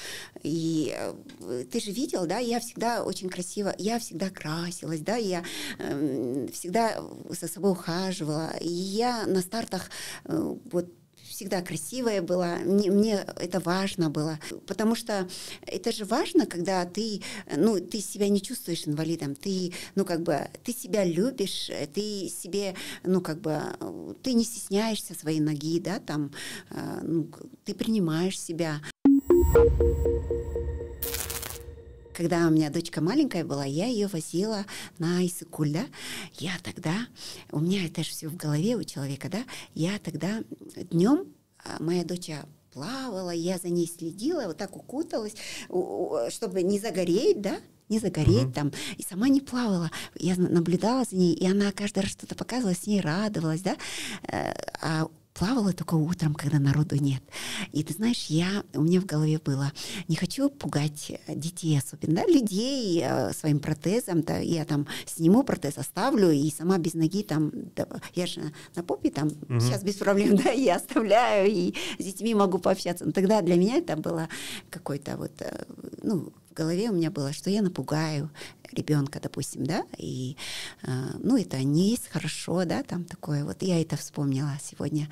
и 0.43 0.95
э, 0.97 1.65
ты 1.71 1.81
же 1.81 1.91
видел, 1.91 2.27
да, 2.27 2.39
я 2.39 2.61
всегда 2.61 3.03
очень 3.03 3.29
красиво, 3.29 3.75
я 3.79 3.99
всегда 3.99 4.31
красилась, 4.31 5.01
да, 5.01 5.17
я 5.17 5.43
э, 5.79 6.49
всегда 6.53 7.03
за 7.29 7.49
собой 7.49 7.73
ухаживала, 7.73 8.53
и 8.61 8.69
я 8.69 9.27
на 9.27 9.41
стартах 9.41 9.91
э, 10.25 10.55
вот 10.71 10.93
всегда 11.35 11.63
красивая 11.63 12.23
была. 12.23 12.57
Мне, 12.57 12.91
мне 12.91 13.27
это 13.37 13.59
важно 13.59 14.09
было, 14.09 14.39
потому 14.67 14.95
что 14.95 15.29
это 15.67 15.91
же 15.91 16.05
важно, 16.05 16.47
когда 16.47 16.85
ты, 16.85 17.23
ну, 17.57 17.81
ты 17.81 18.01
себя 18.01 18.29
не 18.29 18.41
чувствуешь 18.41 18.87
инвалидом, 18.87 19.35
ты, 19.35 19.73
ну, 19.97 20.05
как 20.05 20.23
бы, 20.23 20.49
ты 20.63 20.73
себя 20.73 21.05
любишь, 21.05 21.71
ты 21.93 22.29
себе, 22.29 22.77
ну, 23.03 23.21
как 23.21 23.41
бы, 23.41 23.61
ты 24.23 24.35
не 24.35 24.45
стесняешься 24.45 25.15
своей 25.15 25.41
ноги, 25.41 25.81
да, 25.81 25.99
там, 25.99 26.31
э, 26.71 27.01
ну, 27.03 27.29
ты 27.65 27.75
принимаешь 27.75 28.41
себя. 28.41 28.81
Когда 32.15 32.47
у 32.47 32.51
меня 32.51 32.71
дочка 32.71 33.01
маленькая 33.01 33.45
была, 33.45 33.65
я 33.65 33.87
ее 33.87 34.07
возила 34.07 34.65
на 34.99 35.27
Исыкуль, 35.27 35.73
да, 35.73 35.85
я 36.39 36.53
тогда, 36.63 36.95
у 37.51 37.59
меня 37.59 37.85
это 37.87 38.05
же 38.05 38.11
все 38.11 38.29
в 38.29 38.37
голове 38.37 38.77
у 38.77 38.85
человека, 38.85 39.29
да, 39.29 39.45
я 39.75 39.99
тогда 39.99 40.45
днем, 40.93 41.27
а, 41.59 41.83
моя 41.83 42.05
дочь 42.05 42.31
плавала, 42.73 43.31
я 43.31 43.59
за 43.59 43.69
ней 43.69 43.89
следила, 43.89 44.47
вот 44.47 44.59
так 44.59 44.77
укуталась, 44.77 45.35
чтобы 46.29 46.63
не 46.63 46.79
загореть, 46.79 47.41
да, 47.41 47.59
не 47.89 47.99
загореть 47.99 48.45
uh-huh. 48.45 48.53
там. 48.53 48.73
И 48.97 49.03
сама 49.03 49.29
не 49.29 49.41
плавала. 49.41 49.91
Я 50.15 50.37
наблюдала 50.37 51.05
за 51.05 51.17
ней, 51.17 51.35
и 51.35 51.47
она 51.47 51.71
каждый 51.71 52.01
раз 52.01 52.13
что-то 52.13 52.35
показывала, 52.35 52.75
с 52.75 52.87
ней 52.87 53.01
радовалась, 53.01 53.61
да. 53.61 53.77
Э, 54.23 54.55
а 54.81 55.09
плавала 55.35 55.73
только 55.73 55.95
утром, 55.95 56.35
когда 56.35 56.59
народу 56.59 56.97
нет. 56.97 57.23
И 57.73 57.83
ты 57.83 57.93
знаешь, 57.93 58.27
я, 58.27 58.65
у 58.73 58.83
меня 58.83 59.01
в 59.01 59.07
голове 59.07 59.39
было, 59.45 59.73
не 60.09 60.15
хочу 60.15 60.49
пугать 60.49 61.21
детей 61.29 61.77
особенно, 61.77 62.23
да, 62.23 62.27
людей 62.27 63.03
э, 63.05 63.33
своим 63.33 63.59
протезом, 63.59 64.23
да, 64.23 64.39
я 64.39 64.65
там 64.65 64.87
сниму 65.07 65.43
протез, 65.43 65.77
оставлю, 65.77 66.31
и 66.31 66.51
сама 66.51 66.79
без 66.79 66.95
ноги 66.95 67.25
там, 67.25 67.51
да, 67.75 67.87
я 68.15 68.27
же 68.27 68.53
на 68.77 68.85
попе 68.85 69.11
там, 69.11 69.27
угу. 69.27 69.61
сейчас 69.61 69.83
без 69.83 69.97
проблем, 69.97 70.37
да, 70.45 70.51
я 70.51 70.77
оставляю, 70.77 71.51
и 71.51 71.75
с 71.99 72.05
детьми 72.05 72.35
могу 72.35 72.59
пообщаться. 72.59 73.05
Но 73.05 73.11
тогда 73.11 73.43
для 73.43 73.57
меня 73.57 73.79
это 73.79 73.97
было 73.97 74.29
какой-то 74.71 75.17
вот, 75.17 75.33
э, 75.41 75.65
ну, 76.03 76.33
в 76.55 76.57
голове 76.57 76.89
у 76.89 76.95
меня 76.95 77.11
было, 77.11 77.33
что 77.33 77.51
я 77.51 77.63
напугаю 77.63 78.31
ребенка, 78.71 79.21
допустим, 79.21 79.65
да, 79.65 79.85
и, 79.99 80.37
э, 80.83 81.11
ну, 81.19 81.37
это 81.37 81.63
не 81.63 81.91
есть 81.91 82.09
хорошо, 82.09 82.65
да, 82.65 82.83
там 82.83 83.05
такое, 83.05 83.45
вот 83.45 83.63
я 83.63 83.81
это 83.81 83.97
вспомнила 83.97 84.53
сегодня. 84.63 85.09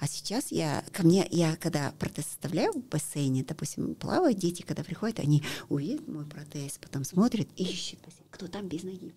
А 0.00 0.06
сейчас 0.06 0.50
я, 0.50 0.82
ко 0.92 1.02
мне, 1.02 1.26
я 1.30 1.56
когда 1.56 1.92
протез 1.98 2.26
оставляю 2.26 2.72
в 2.72 2.82
бассейне, 2.88 3.44
допустим, 3.44 3.94
плавают 3.94 4.38
дети, 4.38 4.62
когда 4.62 4.82
приходят, 4.82 5.18
они 5.18 5.42
увидят 5.68 6.06
мой 6.08 6.24
протез, 6.24 6.78
потом 6.80 7.04
смотрят, 7.04 7.48
ищут, 7.56 8.00
кто 8.30 8.48
там 8.48 8.68
без 8.68 8.82
ноги 8.82 9.14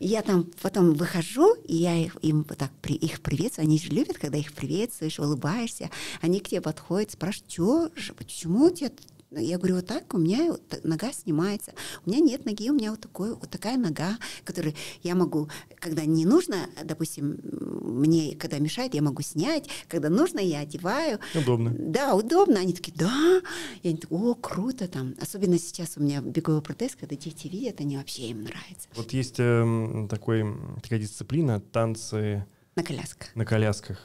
Я 0.00 0.22
там 0.22 0.50
потом 0.62 0.94
выхожу, 0.94 1.54
и 1.66 1.76
я 1.76 1.96
их, 1.96 2.16
им 2.22 2.44
вот 2.48 2.58
так 2.58 2.70
при, 2.82 2.94
их 2.94 3.20
приветствую. 3.20 3.66
Они 3.66 3.78
же 3.78 3.90
любят, 3.90 4.18
когда 4.18 4.38
их 4.38 4.52
приветствуешь, 4.52 5.18
улыбаешься. 5.18 5.90
Они 6.20 6.40
к 6.40 6.48
тебе 6.48 6.60
подходят, 6.60 7.12
спрашивают, 7.12 7.52
что 7.96 8.14
почему 8.14 8.66
у 8.66 8.70
тебя 8.70 8.90
Я 9.30 9.58
говорю, 9.58 9.76
вот 9.76 9.86
так, 9.86 10.14
у 10.14 10.18
меня 10.18 10.56
нога 10.84 11.12
снимается. 11.12 11.72
У 12.04 12.10
меня 12.10 12.20
нет 12.20 12.46
ноги, 12.46 12.70
у 12.70 12.74
меня 12.74 12.92
вот, 12.92 13.00
такой, 13.00 13.34
вот 13.34 13.50
такая 13.50 13.76
нога, 13.76 14.16
которую 14.44 14.74
я 15.02 15.14
могу, 15.14 15.48
когда 15.76 16.04
не 16.06 16.24
нужно, 16.24 16.56
допустим, 16.82 17.38
мне, 17.42 18.36
когда 18.36 18.58
мешает, 18.58 18.94
я 18.94 19.02
могу 19.02 19.20
снять, 19.22 19.68
когда 19.86 20.08
нужно, 20.08 20.40
я 20.40 20.60
одеваю. 20.60 21.18
Удобно. 21.34 21.74
Да, 21.78 22.14
удобно. 22.14 22.60
Они 22.60 22.72
такие, 22.72 22.96
да. 22.96 23.42
Я 23.82 23.96
такие, 23.96 24.08
о, 24.10 24.34
круто 24.34 24.88
там. 24.88 25.14
Особенно 25.20 25.58
сейчас 25.58 25.96
у 25.96 26.02
меня 26.02 26.22
беговой 26.22 26.62
протез, 26.62 26.96
когда 26.96 27.14
дети 27.14 27.48
видят, 27.48 27.80
они 27.80 27.98
вообще 27.98 28.30
им 28.30 28.44
нравится. 28.44 28.88
Вот 28.94 29.12
есть 29.12 29.36
э, 29.38 30.06
такой, 30.08 30.44
такая 30.82 31.00
дисциплина, 31.00 31.60
танцы... 31.60 32.46
На 32.76 32.82
колясках. 32.82 33.28
На 33.34 33.44
колясках. 33.44 33.98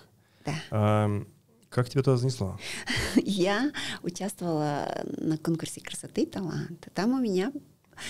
Да. 0.46 0.54
А, 0.72 1.26
как 1.74 1.90
тебя 1.90 2.04
туда 2.04 2.18
занесло? 2.18 2.60
Я 3.16 3.72
участвовала 4.04 4.88
на 5.18 5.38
конкурсе 5.38 5.82
красоты 5.82 6.22
и 6.22 6.26
таланта. 6.26 6.90
Там 6.94 7.14
у 7.14 7.20
меня... 7.20 7.52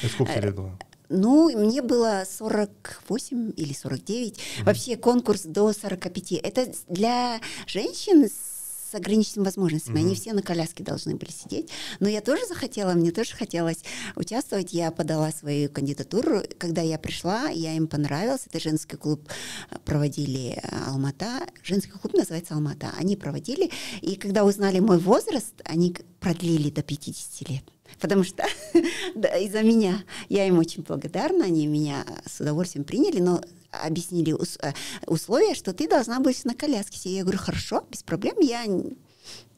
И 0.02 0.08
сколько 0.08 0.34
тебе 0.34 0.48
лет 0.48 0.56
было? 0.56 0.78
Ну, 1.10 1.50
мне 1.58 1.82
было 1.82 2.24
48 2.30 3.54
или 3.56 3.74
49. 3.74 4.34
Mm-hmm. 4.34 4.64
Вообще 4.64 4.98
конкурс 4.98 5.44
до 5.44 5.72
45. 5.72 6.34
Это 6.34 6.74
для 6.90 7.40
женщин 7.68 8.26
с 8.26 8.53
с 8.94 8.96
ограниченными 8.96 9.46
возможностями. 9.46 9.98
Mm-hmm. 9.98 10.06
Они 10.06 10.16
все 10.16 10.34
на 10.34 10.42
коляске 10.42 10.84
должны 10.84 11.16
были 11.16 11.32
сидеть. 11.32 11.70
Но 12.00 12.08
я 12.08 12.22
тоже 12.22 12.46
захотела, 12.48 12.94
мне 12.94 13.12
тоже 13.12 13.36
хотелось 13.36 13.84
участвовать. 14.16 14.72
Я 14.74 14.92
подала 14.92 15.32
свою 15.32 15.70
кандидатуру. 15.70 16.44
Когда 16.60 16.82
я 16.82 17.00
пришла, 17.00 17.50
я 17.50 17.74
им 17.74 17.88
понравилась. 17.88 18.42
Это 18.46 18.60
женский 18.60 18.98
клуб 18.98 19.28
э, 19.72 19.78
проводили 19.84 20.60
э, 20.62 20.84
Алмата. 20.88 21.42
Женский 21.64 21.92
клуб 21.92 22.14
называется 22.14 22.54
Алмата. 22.54 22.92
Они 22.98 23.16
проводили. 23.16 23.72
И 24.02 24.16
когда 24.16 24.46
узнали 24.46 24.80
мой 24.80 25.00
возраст, 25.00 25.54
они 25.66 25.96
продлили 26.20 26.70
до 26.70 26.84
50 26.84 27.50
лет 27.50 27.64
потому 28.00 28.24
что 28.24 28.44
да, 29.16 29.38
из-за 29.38 29.62
меня 29.62 30.04
я 30.28 30.48
им 30.48 30.58
очень 30.58 30.82
благодарна, 30.84 31.46
они 31.46 31.68
меня 31.68 32.06
с 32.26 32.42
удовольствием 32.42 32.84
приняли, 32.86 33.20
но 33.20 33.40
объяснили 33.84 34.36
э, 34.62 34.74
условия, 35.08 35.56
что 35.56 35.74
ты 35.74 35.88
должна 35.88 36.20
быть 36.20 36.46
на 36.46 36.56
коляске. 36.56 37.16
Я 37.16 37.24
говорю, 37.24 37.40
хорошо, 37.40 37.84
без 37.90 38.04
проблем, 38.04 38.36
я 38.40 38.66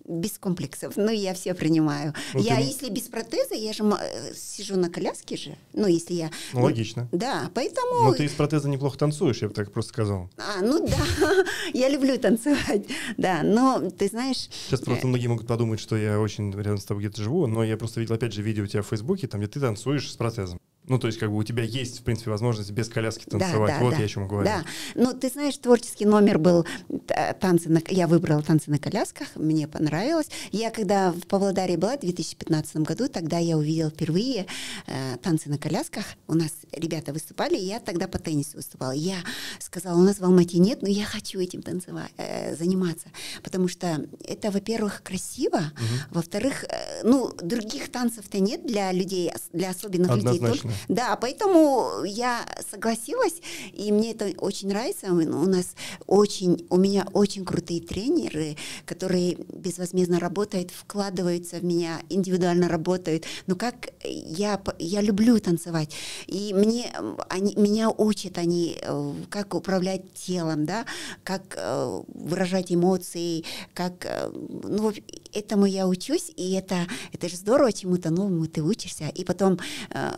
без 0.06 0.38
комплексов. 0.38 0.94
Ну, 0.98 1.10
я 1.10 1.34
все 1.34 1.54
принимаю. 1.54 2.14
Ну, 2.34 2.40
я, 2.40 2.58
ты... 2.58 2.62
если 2.62 2.90
без 2.90 3.04
протеза, 3.04 3.56
я 3.56 3.74
же 3.74 3.84
э, 3.84 4.34
сижу 4.36 4.76
на 4.78 4.90
коляске 4.90 5.36
же. 5.36 5.58
Ну, 5.74 5.88
если 5.88 6.14
я... 6.14 6.32
Ну, 6.54 6.62
логично. 6.62 7.10
Да, 7.12 7.50
поэтому... 7.54 8.04
Но 8.04 8.14
ты 8.14 8.26
из 8.26 8.32
протеза 8.32 8.70
неплохо 8.70 8.98
танцуешь, 8.98 9.42
я 9.42 9.48
бы 9.48 9.54
так 9.54 9.72
просто 9.72 9.90
сказал. 9.90 10.30
А, 10.38 10.62
ну 10.62 10.88
да, 10.88 11.46
я 11.74 11.90
люблю 11.90 12.18
танцевать. 12.18 12.86
Да, 13.18 13.42
но 13.44 13.90
ты 13.90 14.08
знаешь... 14.08 14.50
Сейчас 14.68 14.82
просто 14.82 15.06
э, 15.06 15.08
многие 15.08 15.28
могут 15.28 15.48
подумать, 15.48 15.80
что 15.80 15.96
я 15.96 16.20
очень 16.20 16.52
рядом 16.52 16.78
с 16.78 16.86
тобой 16.86 17.04
где-то 17.04 17.24
живу, 17.24 17.48
но 17.48 17.64
я 17.64 17.78
просто 17.78 18.00
видел, 18.00 18.16
опять 18.16 18.34
же, 18.34 18.42
видео 18.42 18.64
у 18.64 18.68
тебя 18.68 18.82
в 18.82 18.88
Фейсбуке, 18.88 19.28
там, 19.28 19.42
где 19.42 19.50
ты 19.50 19.60
танцуешь 19.60 20.12
с 20.12 20.16
протезом. 20.16 20.60
Ну, 20.88 21.00
то 21.00 21.08
есть, 21.08 21.20
как 21.20 21.32
бы 21.32 21.38
у 21.38 21.44
тебя 21.44 21.64
есть, 21.64 22.00
в 22.00 22.04
принципе, 22.04 22.32
возможность 22.32 22.72
без 22.72 22.90
коляски 22.90 23.26
танцевать. 23.26 23.74
Да, 23.74 23.80
да, 23.80 23.84
вот 23.84 23.92
да, 23.92 23.98
я 23.98 24.06
о 24.06 24.08
чем 24.08 24.28
говорю. 24.28 24.46
Да. 24.46 24.64
Ну, 24.96 25.14
ты 25.14 25.30
знаешь, 25.30 25.58
творческий 25.58 26.06
номер 26.06 26.38
был 26.38 26.66
э, 26.90 27.34
танцы 27.34 27.70
на... 27.70 27.82
Я 27.90 28.08
выбрала 28.08 28.42
танцы 28.42 28.70
на 28.70 28.78
колясках, 28.78 29.28
мне 29.36 29.68
понравилось. 29.68 30.30
Я 30.52 30.70
когда 30.72 31.12
в 31.12 31.26
Павлодаре 31.28 31.78
была 31.78 31.98
в 31.98 32.02
2015 32.02 32.78
году, 32.78 33.08
тогда 33.08 33.38
я 33.38 33.58
увидела 33.58 33.90
впервые 33.90 34.46
э, 34.88 35.18
танцы 35.22 35.50
на 35.50 35.58
колясках. 35.58 36.06
У 36.28 36.34
нас 36.34 36.52
ребята 36.72 37.14
выступали, 37.14 37.56
и 37.56 37.66
я 37.66 37.80
тогда 37.80 38.08
по 38.08 38.20
теннису 38.20 38.58
выступала. 38.58 38.92
Я 38.92 39.18
сказала, 39.60 39.98
у 39.98 40.04
нас 40.04 40.20
в 40.20 40.24
Алмате 40.24 40.60
нет, 40.60 40.82
но 40.82 40.88
я 40.88 41.06
хочу 41.06 41.40
этим 41.40 41.62
танцевать, 41.62 42.12
э, 42.18 42.56
заниматься. 42.56 43.08
Потому 43.44 43.68
что 43.68 44.06
это, 44.24 44.52
во-первых, 44.52 45.02
красиво, 45.04 45.58
угу. 45.58 46.16
во-вторых, 46.16 46.64
э, 46.66 47.02
ну, 47.04 47.32
других 47.42 47.92
танцев-то 47.92 48.40
нет 48.40 48.66
для 48.66 48.92
людей, 48.92 49.32
для 49.52 49.72
особенных 49.72 50.12
Однозначно. 50.12 50.48
людей. 50.48 50.75
Да, 50.88 51.16
поэтому 51.16 52.04
я 52.06 52.46
согласилась, 52.70 53.42
и 53.74 53.92
мне 53.92 54.12
это 54.12 54.32
очень 54.38 54.70
нравится. 54.70 55.08
У 55.12 55.46
нас 55.46 55.76
очень, 56.08 56.66
у 56.70 56.78
меня 56.78 57.08
очень 57.14 57.46
крутые 57.46 57.82
тренеры, 57.82 58.58
которые 58.86 59.36
безвозмездно 59.36 60.20
работают, 60.20 60.72
вкладываются 60.72 61.58
в 61.58 61.64
меня, 61.64 62.02
индивидуально 62.10 62.68
работают. 62.68 63.26
Но 63.48 63.56
как 63.56 63.90
я, 64.04 64.62
я 64.80 65.02
люблю 65.02 65.40
танцевать, 65.40 65.94
и 66.28 66.54
мне, 66.54 66.92
они, 67.30 67.56
меня 67.56 67.90
учат 67.90 68.38
они, 68.38 68.78
э, 68.82 69.14
как 69.30 69.54
управлять 69.54 70.14
телом, 70.14 70.66
да, 70.66 70.86
как 71.24 71.56
э, 71.58 72.02
выражать 72.14 72.72
эмоции, 72.72 73.44
как, 73.74 74.06
э, 74.06 74.30
ну, 74.64 74.94
этому 75.34 75.66
я 75.66 75.88
учусь, 75.88 76.32
и 76.36 76.54
это, 76.54 76.88
это 77.12 77.30
же 77.30 77.36
здорово, 77.36 77.74
чему-то 77.74 78.10
новому 78.10 78.48
ты 78.48 78.62
учишься. 78.62 79.08
И 79.10 79.24
потом 79.24 79.60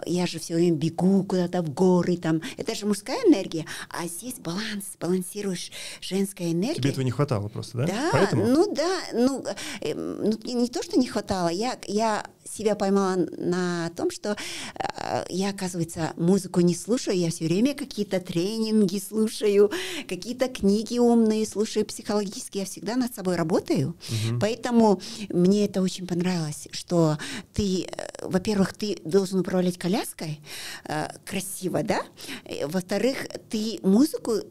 я 0.06 0.28
же 0.28 0.40
все 0.48 0.56
время 0.56 0.78
бегу 0.78 1.26
куда-то 1.26 1.62
в 1.62 1.74
горы, 1.74 2.16
там, 2.16 2.42
это 2.56 2.74
же 2.74 2.86
мужская 2.86 3.18
энергия, 3.26 3.66
а 3.90 4.08
здесь 4.08 4.36
баланс, 4.36 4.96
балансируешь 4.98 5.74
женская 6.00 6.54
энергия. 6.54 6.76
Тебе 6.76 6.92
этого 6.92 7.04
не 7.04 7.12
хватало 7.12 7.50
просто, 7.50 7.80
да? 7.80 7.88
Да, 7.88 8.10
Поэтому? 8.14 8.46
ну 8.46 8.74
да, 8.74 9.00
ну, 9.12 9.44
э, 9.82 9.94
ну 9.94 10.40
не 10.46 10.70
то, 10.70 10.82
что 10.84 10.98
не 10.98 11.06
хватало, 11.08 11.50
я, 11.50 11.78
я 11.86 12.26
себя 12.48 12.76
поймала 12.76 13.16
на 13.38 13.90
том, 13.96 14.12
что 14.12 14.36
э, 14.76 15.26
я, 15.30 15.50
оказывается, 15.50 16.14
музыку 16.18 16.62
не 16.62 16.76
слушаю, 16.76 17.18
я 17.18 17.30
все 17.30 17.46
время 17.46 17.74
какие-то 17.74 18.20
тренинги 18.20 19.00
слушаю, 19.00 19.72
какие-то 20.08 20.48
книги 20.48 20.98
умные 21.00 21.46
слушаю, 21.46 21.86
психологические, 21.86 22.62
я 22.62 22.66
всегда 22.66 22.96
над 22.96 23.14
собой 23.14 23.36
работаю. 23.36 23.90
Угу. 23.90 24.40
Поэтому 24.40 25.02
мне 25.30 25.66
это 25.66 25.82
очень 25.82 26.08
понравилось, 26.08 26.68
что 26.72 27.18
ты, 27.54 27.84
э, 27.84 27.88
во-первых, 28.22 28.74
ты 28.74 28.98
должен 29.04 29.40
управлять 29.40 29.78
коляской 29.78 30.40
э, 30.86 31.08
красиво, 31.26 31.84
да? 31.84 32.02
Э, 32.46 32.68
во-вторых, 32.68 33.28
ты 33.50 33.80
музыку 33.84 34.34
э, 34.34 34.44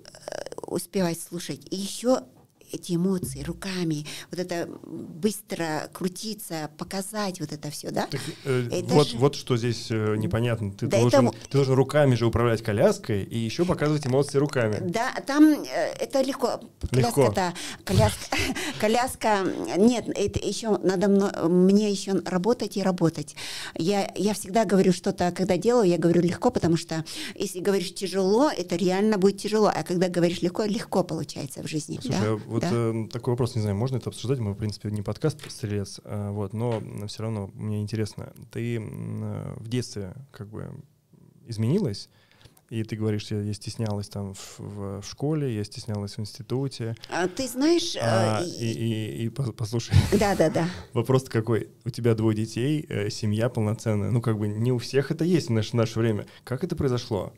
успевать 0.66 1.20
слушать, 1.20 1.60
и 1.70 1.76
еще 1.76 2.22
эти 2.76 2.94
эмоции 2.94 3.42
руками, 3.42 4.06
вот 4.30 4.40
это 4.40 4.68
быстро 4.86 5.90
крутиться, 5.92 6.70
показать 6.78 7.40
вот 7.40 7.52
это 7.52 7.70
все, 7.70 7.90
да? 7.90 8.06
Так, 8.06 8.20
э, 8.44 8.68
это 8.70 8.94
вот, 8.94 9.08
же... 9.08 9.16
вот 9.18 9.34
что 9.34 9.56
здесь 9.56 9.88
э, 9.90 10.16
непонятно. 10.16 10.72
Ты, 10.72 10.86
да 10.86 11.00
должен, 11.00 11.28
это... 11.28 11.36
ты 11.48 11.52
должен 11.52 11.74
руками 11.74 12.14
же 12.14 12.26
управлять 12.26 12.62
коляской 12.62 13.22
и 13.24 13.38
еще 13.38 13.64
показывать 13.64 14.06
эмоции 14.06 14.38
руками. 14.38 14.78
Да, 14.80 15.12
там 15.26 15.44
э, 15.44 15.92
это 15.98 16.22
легко. 16.22 16.60
Коляска 16.90 17.20
легко. 17.20 17.32
это 17.32 17.54
коляска, 17.84 18.36
коляска. 18.80 19.44
Нет, 19.76 20.08
это 20.08 20.38
еще 20.38 20.78
надо 20.78 21.08
мне 21.48 21.90
еще 21.90 22.12
работать 22.24 22.76
и 22.76 22.82
работать. 22.82 23.34
Я 23.74 24.10
я 24.14 24.34
всегда 24.34 24.64
говорю 24.64 24.92
что-то, 24.92 25.32
когда 25.32 25.56
делаю, 25.56 25.88
я 25.88 25.98
говорю 25.98 26.22
легко, 26.22 26.50
потому 26.50 26.76
что 26.76 27.04
если 27.34 27.60
говоришь 27.60 27.94
тяжело, 27.94 28.50
это 28.50 28.76
реально 28.76 29.18
будет 29.18 29.38
тяжело, 29.38 29.70
а 29.74 29.82
когда 29.82 30.08
говоришь 30.08 30.42
легко, 30.42 30.64
легко 30.64 31.02
получается 31.04 31.62
в 31.62 31.68
жизни. 31.68 31.98
Слушай, 32.00 32.20
да? 32.20 32.26
а 32.32 32.36
вот 32.46 32.64
да? 32.70 32.92
э, 33.00 33.08
такой 33.12 33.32
вопрос, 33.32 33.54
не 33.54 33.62
знаю, 33.62 33.76
можно 33.76 33.96
это 33.96 34.10
обсуждать, 34.10 34.38
мы, 34.38 34.52
в 34.52 34.56
принципе, 34.56 34.90
не 34.90 35.02
подкаст 35.02 35.40
«Стрелец», 35.50 36.00
э, 36.04 36.30
вот, 36.30 36.52
но 36.52 36.82
все 37.06 37.22
равно 37.22 37.50
мне 37.54 37.80
интересно, 37.80 38.32
ты 38.50 38.76
э, 38.76 39.54
в 39.56 39.68
детстве 39.68 40.14
как 40.30 40.48
бы 40.48 40.70
изменилась, 41.46 42.08
и 42.70 42.82
ты 42.82 42.96
говоришь, 42.96 43.30
я, 43.30 43.40
я 43.40 43.52
стеснялась 43.52 44.08
там 44.08 44.34
в, 44.34 44.58
в, 44.58 45.00
в 45.00 45.08
школе, 45.08 45.54
я 45.54 45.62
стеснялась 45.64 46.16
в 46.16 46.20
институте. 46.20 46.96
А, 47.10 47.28
ты 47.28 47.46
знаешь... 47.46 47.96
А, 48.00 48.42
э, 48.42 48.46
и, 48.46 48.72
и, 48.72 49.22
и, 49.22 49.26
и 49.26 49.28
послушай. 49.28 49.94
Да, 50.18 50.34
да, 50.34 50.50
да. 50.50 50.68
Вопрос 50.92 51.24
какой? 51.24 51.68
У 51.84 51.90
тебя 51.90 52.14
двое 52.14 52.36
детей, 52.36 52.84
э, 52.88 53.10
семья 53.10 53.48
полноценная. 53.48 54.10
Ну, 54.10 54.20
как 54.20 54.38
бы 54.38 54.48
не 54.48 54.72
у 54.72 54.78
всех 54.78 55.10
это 55.10 55.24
есть 55.24 55.48
в 55.48 55.52
наше, 55.52 55.70
в 55.70 55.74
наше 55.74 55.98
время. 55.98 56.26
Как 56.44 56.64
это 56.64 56.74
произошло? 56.74 57.32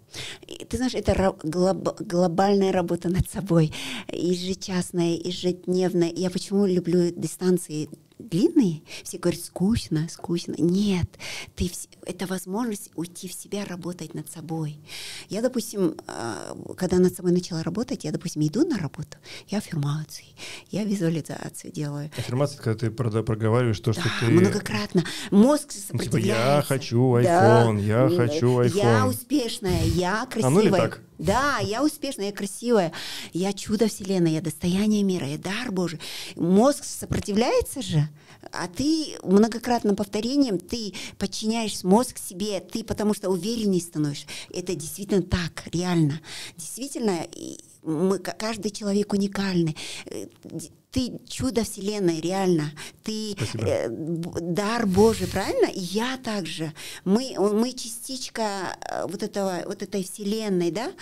Ты 0.68 0.76
знаешь, 0.76 0.94
это 0.94 1.34
глоб, 1.42 2.00
глобальная 2.00 2.72
работа 2.72 3.08
над 3.08 3.28
собой. 3.28 3.72
Ежечасная, 4.10 5.14
ежедневная. 5.16 6.12
Я 6.14 6.30
почему 6.30 6.66
люблю 6.66 7.10
дистанции 7.10 7.88
длинные, 8.18 8.83
все 9.04 9.18
говорят, 9.18 9.40
скучно, 9.40 10.09
скучно. 10.11 10.54
Нет, 10.59 11.09
ты, 11.54 11.70
это 12.04 12.26
возможность 12.26 12.90
уйти 12.94 13.28
в 13.28 13.33
себя, 13.33 13.64
работать 13.64 14.14
над 14.14 14.31
собой. 14.31 14.81
Я, 15.28 15.42
допустим, 15.42 15.96
а, 16.07 16.57
когда 16.76 16.98
над 16.98 17.14
собой 17.14 17.33
начала 17.33 17.62
работать, 17.62 18.04
я, 18.04 18.12
допустим, 18.12 18.42
иду 18.46 18.66
на 18.66 18.78
работу, 18.78 19.18
я 19.48 19.59
аффирмации, 19.59 20.26
я 20.70 20.85
визуализацию 20.85 21.72
делаю. 21.72 22.11
Аффирмация, 22.16 22.61
когда 22.61 22.78
ты 22.78 22.90
проговариваешь 22.90 23.81
то, 23.81 23.92
да, 23.92 24.00
что 24.00 24.11
ты... 24.20 24.26
многократно. 24.26 25.04
Мозг 25.31 25.72
сопротивляется. 25.72 25.94
Ну, 25.94 26.02
типа, 26.04 26.16
я 26.16 26.62
хочу 26.66 26.98
iPhone, 27.16 27.76
да. 27.76 27.83
я 27.83 28.16
хочу 28.16 28.61
iPhone. 28.61 28.76
Я 28.76 29.07
успешная, 29.07 29.85
я 29.85 30.26
красивая. 30.26 30.46
А 30.46 30.50
ну 30.50 30.61
или 30.61 30.70
так? 30.70 31.02
Да, 31.18 31.59
я 31.59 31.83
успешная, 31.85 32.26
я 32.26 32.33
красивая, 32.33 32.92
я 33.33 33.52
чудо 33.52 33.88
вселенной, 33.88 34.33
я 34.33 34.40
достояние 34.40 35.02
мира, 35.02 35.26
я 35.26 35.37
дар 35.37 35.72
Божий. 35.72 36.00
Мозг 36.37 36.85
сопротивляется 36.85 37.83
же, 37.83 38.09
а 38.52 38.68
ты 38.68 39.16
многократным 39.24 39.96
повторением, 39.96 40.59
ты 40.59 40.94
подчиняешь 41.18 41.83
мозг 41.83 42.18
себе, 42.18 42.61
ты 42.61 42.85
потому 42.85 43.14
что 43.14 43.31
увереннее 43.31 43.81
становишься. 43.81 44.26
Это 44.50 44.74
действительно 44.74 45.22
так, 45.22 45.64
реально. 45.72 46.20
Действительно, 46.57 47.26
мы, 47.83 48.18
каждый 48.18 48.70
человек 48.70 49.12
уникальный. 49.12 49.76
Ты 50.90 51.20
чудо 51.29 51.64
вселенной, 51.64 52.20
реально. 52.20 52.72
Ты 53.05 53.35
э, 53.55 53.88
дар 53.88 54.87
Божий, 54.87 55.27
правильно? 55.27 55.66
И 55.66 55.81
я 55.81 56.16
также. 56.16 56.72
Мы, 57.05 57.35
мы 57.38 57.72
частичка 57.72 58.77
э, 58.81 59.07
вот, 59.07 59.22
этого, 59.22 59.62
вот 59.66 59.83
этой 59.83 60.03
вселенной, 60.03 60.70
да? 60.70 60.92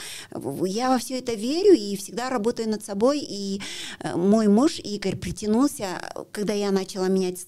Я 0.65 0.91
во 0.91 0.99
все 0.99 1.19
это 1.19 1.35
верю 1.35 1.73
и 1.73 1.97
всегда 1.97 2.31
работаю 2.31 2.69
над 2.69 2.85
собой. 2.85 3.21
И 3.21 3.61
э, 4.01 4.17
мой 4.17 4.49
муж 4.49 4.79
Игорь 4.81 5.17
притянулся, 5.17 6.01
когда 6.33 6.53
я 6.53 6.71
начала 6.73 7.09
менять 7.09 7.47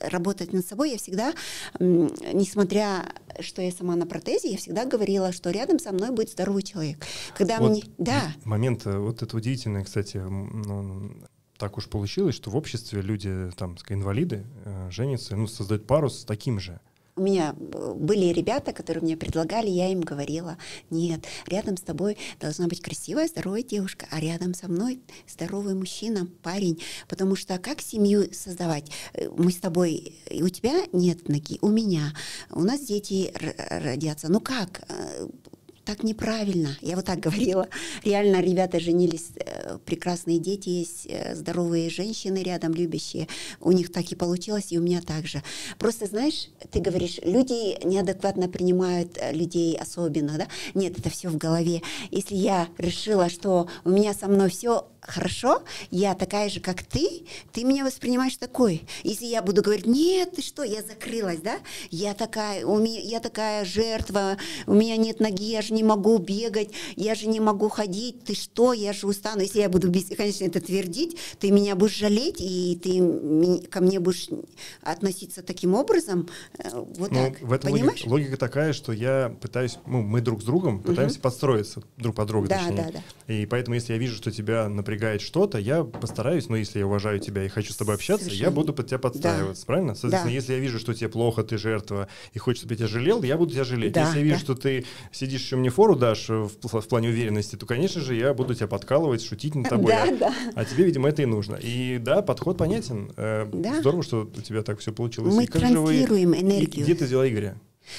работать 0.00 0.52
над 0.52 0.66
собой, 0.66 0.92
я 0.92 0.98
всегда, 0.98 1.34
несмотря, 1.78 3.04
что 3.40 3.62
я 3.62 3.70
сама 3.70 3.96
на 3.96 4.06
протезе, 4.06 4.50
я 4.50 4.56
всегда 4.56 4.84
говорила, 4.84 5.32
что 5.32 5.50
рядом 5.50 5.78
со 5.78 5.92
мной 5.92 6.10
будет 6.10 6.30
здоровый 6.30 6.62
человек. 6.62 7.04
Когда 7.36 7.58
вот 7.58 7.70
мне, 7.70 7.82
да. 7.98 8.32
Момент, 8.44 8.86
э, 8.86 8.96
вот 8.96 9.22
это 9.22 9.36
удивительно, 9.36 9.84
кстати, 9.84 10.16
ну, 10.16 11.12
так 11.58 11.78
уж 11.78 11.88
получилось, 11.88 12.34
что 12.34 12.50
в 12.50 12.56
обществе 12.56 13.00
люди, 13.00 13.50
там, 13.56 13.76
инвалиды, 13.88 14.44
э, 14.64 14.90
женятся, 14.90 15.36
ну, 15.36 15.46
создают 15.46 15.86
пару 15.86 16.10
с 16.10 16.24
таким 16.24 16.58
же. 16.58 16.80
У 17.16 17.22
меня 17.22 17.54
э, 17.56 17.94
были 17.94 18.32
ребята, 18.32 18.72
которые 18.72 19.02
мне 19.04 19.16
предлагали, 19.16 19.68
я 19.68 19.92
им 19.92 20.00
говорила, 20.00 20.58
нет, 20.90 21.24
рядом 21.46 21.76
с 21.76 21.82
тобой 21.82 22.16
должна 22.40 22.66
быть 22.66 22.80
красивая, 22.80 23.28
здоровая 23.28 23.62
девушка, 23.62 24.06
а 24.10 24.18
рядом 24.18 24.52
со 24.52 24.66
мной 24.68 25.00
здоровый 25.28 25.74
мужчина, 25.74 26.26
парень, 26.42 26.82
потому 27.08 27.36
что 27.36 27.58
как 27.58 27.80
семью 27.80 28.32
создавать? 28.32 28.90
Э, 29.12 29.28
мы 29.28 29.52
с 29.52 29.56
тобой, 29.56 30.16
у 30.30 30.48
тебя 30.48 30.86
нет 30.92 31.28
ноги, 31.28 31.58
у 31.60 31.68
меня, 31.68 32.12
у 32.50 32.62
нас 32.62 32.80
дети 32.80 33.32
родятся, 33.70 34.28
ну 34.28 34.40
как? 34.40 34.82
Так 35.84 36.02
неправильно. 36.02 36.78
Я 36.80 36.96
вот 36.96 37.04
так 37.04 37.20
говорила. 37.20 37.68
Реально 38.04 38.40
ребята 38.40 38.80
женились, 38.80 39.32
э, 39.36 39.78
прекрасные 39.84 40.38
дети 40.38 40.70
есть, 40.70 41.06
э, 41.06 41.34
здоровые 41.34 41.90
женщины 41.90 42.42
рядом, 42.42 42.72
любящие. 42.72 43.28
У 43.60 43.70
них 43.70 43.92
так 43.92 44.10
и 44.10 44.14
получилось, 44.14 44.68
и 44.70 44.78
у 44.78 44.82
меня 44.82 45.02
также. 45.02 45.42
Просто, 45.78 46.06
знаешь, 46.06 46.48
ты 46.70 46.80
говоришь, 46.80 47.20
люди 47.22 47.84
неадекватно 47.84 48.48
принимают 48.48 49.18
э, 49.18 49.32
людей 49.32 49.76
особенно, 49.76 50.38
да? 50.38 50.48
Нет, 50.72 50.98
это 50.98 51.10
все 51.10 51.28
в 51.28 51.36
голове. 51.36 51.82
Если 52.10 52.34
я 52.34 52.68
решила, 52.78 53.28
что 53.28 53.68
у 53.84 53.90
меня 53.90 54.14
со 54.14 54.26
мной 54.26 54.48
все 54.48 54.86
хорошо, 55.06 55.62
я 55.90 56.14
такая 56.14 56.48
же, 56.48 56.60
как 56.60 56.82
ты, 56.82 57.24
ты 57.52 57.64
меня 57.64 57.84
воспринимаешь 57.84 58.36
такой. 58.36 58.82
Если 59.02 59.26
я 59.26 59.42
буду 59.42 59.62
говорить, 59.62 59.86
нет, 59.86 60.32
ты 60.36 60.42
что, 60.42 60.62
я 60.62 60.82
закрылась, 60.82 61.40
да? 61.40 61.58
Я 61.90 62.14
такая, 62.14 62.64
у 62.64 62.78
меня, 62.78 63.00
я 63.00 63.20
такая 63.20 63.64
жертва, 63.64 64.38
у 64.66 64.74
меня 64.74 64.96
нет 64.96 65.20
ноги, 65.20 65.50
я 65.50 65.62
же 65.62 65.74
не 65.74 65.82
могу 65.82 66.18
бегать, 66.18 66.70
я 66.96 67.14
же 67.14 67.26
не 67.26 67.40
могу 67.40 67.68
ходить, 67.68 68.24
ты 68.24 68.34
что, 68.34 68.72
я 68.72 68.92
же 68.92 69.06
устану. 69.06 69.42
Если 69.42 69.60
я 69.60 69.68
буду, 69.68 69.92
конечно, 70.16 70.44
это 70.44 70.60
твердить, 70.60 71.16
ты 71.38 71.50
меня 71.50 71.76
будешь 71.76 71.96
жалеть, 71.96 72.40
и 72.40 72.78
ты 72.82 73.68
ко 73.68 73.80
мне 73.80 74.00
будешь 74.00 74.28
относиться 74.82 75.42
таким 75.42 75.74
образом, 75.74 76.28
э, 76.58 76.70
вот 76.72 77.10
ну, 77.10 77.30
так. 77.30 77.40
В 77.40 77.52
этом 77.52 77.72
Понимаешь? 77.72 78.04
Логика, 78.04 78.08
логика 78.08 78.36
такая, 78.36 78.72
что 78.72 78.92
я 78.92 79.34
пытаюсь, 79.40 79.78
ну, 79.86 80.02
мы 80.02 80.20
друг 80.20 80.42
с 80.42 80.44
другом 80.44 80.80
пытаемся 80.80 81.16
угу. 81.16 81.22
подстроиться 81.22 81.82
друг 81.96 82.16
под 82.16 82.28
друга, 82.28 82.48
да, 82.48 82.58
точнее. 82.58 82.76
Да, 82.76 83.02
да. 83.26 83.34
И 83.34 83.46
поэтому, 83.46 83.74
если 83.74 83.92
я 83.92 83.98
вижу, 83.98 84.16
что 84.16 84.30
тебя, 84.30 84.68
например, 84.68 84.93
напрягает 84.94 85.20
что-то, 85.20 85.58
я 85.58 85.84
постараюсь, 85.84 86.48
но 86.48 86.56
если 86.56 86.78
я 86.78 86.86
уважаю 86.86 87.18
тебя 87.18 87.44
и 87.44 87.48
хочу 87.48 87.72
с 87.72 87.76
тобой 87.76 87.96
общаться, 87.96 88.26
Совершенно. 88.26 88.46
я 88.46 88.50
буду 88.52 88.72
под 88.72 88.86
тебя 88.86 88.98
подстраиваться, 88.98 89.62
да. 89.62 89.66
правильно? 89.66 89.94
Соответственно, 89.94 90.30
да. 90.30 90.34
если 90.34 90.52
я 90.52 90.58
вижу, 90.58 90.78
что 90.78 90.94
тебе 90.94 91.08
плохо, 91.08 91.42
ты 91.42 91.58
жертва, 91.58 92.08
и 92.32 92.38
хочешь, 92.38 92.60
чтобы 92.60 92.74
я 92.74 92.78
тебя 92.78 92.88
жалел, 92.88 93.22
я 93.22 93.36
буду 93.36 93.52
тебя 93.52 93.64
жалеть. 93.64 93.92
Да, 93.92 94.06
если 94.06 94.18
я 94.18 94.24
вижу, 94.24 94.36
да. 94.36 94.40
что 94.40 94.54
ты 94.54 94.84
сидишь, 95.12 95.42
еще 95.42 95.56
мне 95.56 95.70
фору 95.70 95.96
дашь 95.96 96.28
в, 96.28 96.50
в 96.62 96.88
плане 96.88 97.08
уверенности, 97.08 97.56
то, 97.56 97.66
конечно 97.66 98.00
же, 98.00 98.14
я 98.14 98.34
буду 98.34 98.54
тебя 98.54 98.68
подкалывать, 98.68 99.24
шутить 99.24 99.54
над 99.54 99.68
тобой. 99.68 99.92
Да, 99.92 100.04
а, 100.04 100.16
да. 100.16 100.34
а 100.54 100.64
тебе, 100.64 100.84
видимо, 100.84 101.08
это 101.08 101.22
и 101.22 101.26
нужно. 101.26 101.56
И 101.56 101.98
да, 101.98 102.22
подход 102.22 102.56
понятен. 102.56 103.12
Э, 103.16 103.48
да. 103.52 103.80
Здорово, 103.80 104.02
что 104.02 104.22
у 104.22 104.40
тебя 104.40 104.62
так 104.62 104.78
все 104.78 104.92
получилось. 104.92 105.34
Мы 105.34 105.44
и 105.44 105.46
транслируем 105.46 106.30
вы, 106.30 106.40
энергию. 106.40 106.84
Где 106.84 106.94
ты 106.94 107.04
взяла 107.04 107.28
Игоря? 107.28 107.56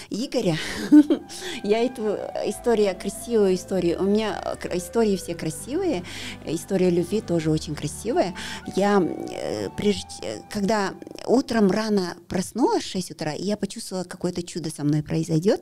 Игоря, 0.09 0.57
я 1.63 1.79
эту 1.83 2.17
историю, 2.45 2.95
красивую 2.99 3.55
историю, 3.55 4.01
у 4.01 4.03
меня 4.03 4.57
истории 4.73 5.15
все 5.15 5.35
красивые, 5.35 6.03
история 6.45 6.89
любви 6.89 7.21
тоже 7.21 7.51
очень 7.51 7.75
красивая. 7.75 8.35
Я, 8.75 9.01
э, 9.01 9.69
прежде, 9.77 10.43
когда 10.49 10.95
утром 11.25 11.69
рано 11.69 12.17
проснулась 12.27 12.83
в 12.83 12.89
6 12.89 13.11
утра, 13.11 13.33
я 13.33 13.57
почувствовала, 13.57 14.03
какое-то 14.03 14.43
чудо 14.43 14.69
со 14.69 14.83
мной 14.83 15.03
произойдет. 15.03 15.61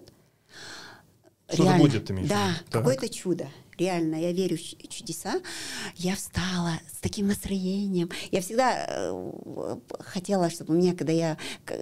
Что-то 1.51 1.77
будет, 1.77 2.05
ты 2.05 2.13
имеешь 2.13 2.29
Да, 2.29 2.55
какое-то 2.69 3.09
чудо 3.09 3.47
реально, 3.83 4.15
я 4.15 4.31
верю 4.31 4.57
в 4.57 4.87
чудеса. 4.87 5.41
Я 5.95 6.15
встала 6.15 6.79
с 6.91 6.99
таким 7.01 7.27
настроением. 7.27 8.09
Я 8.31 8.41
всегда 8.41 8.85
э, 8.87 9.77
хотела, 9.99 10.49
чтобы 10.49 10.73
у 10.73 10.77
меня, 10.77 10.95
когда 10.95 11.11
я... 11.13 11.37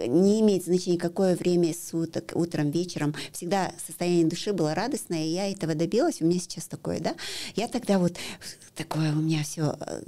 Не 0.08 0.42
имеет 0.42 0.66
значения, 0.66 0.98
какое 0.98 1.36
время 1.36 1.74
суток, 1.74 2.32
утром, 2.36 2.72
вечером, 2.72 3.14
всегда 3.32 3.72
состояние 3.86 4.26
души 4.26 4.54
было 4.54 4.74
радостное, 4.74 5.26
и 5.26 5.30
я 5.30 5.52
этого 5.52 5.76
добилась. 5.76 6.22
У 6.22 6.26
меня 6.26 6.40
сейчас 6.40 6.66
такое, 6.66 7.00
да. 7.00 7.16
Я 7.56 7.68
тогда 7.68 8.00
вот... 8.00 8.18
Такое 8.84 9.12
у 9.12 9.22
меня 9.22 9.44
все... 9.44 9.76
Э, 9.80 10.02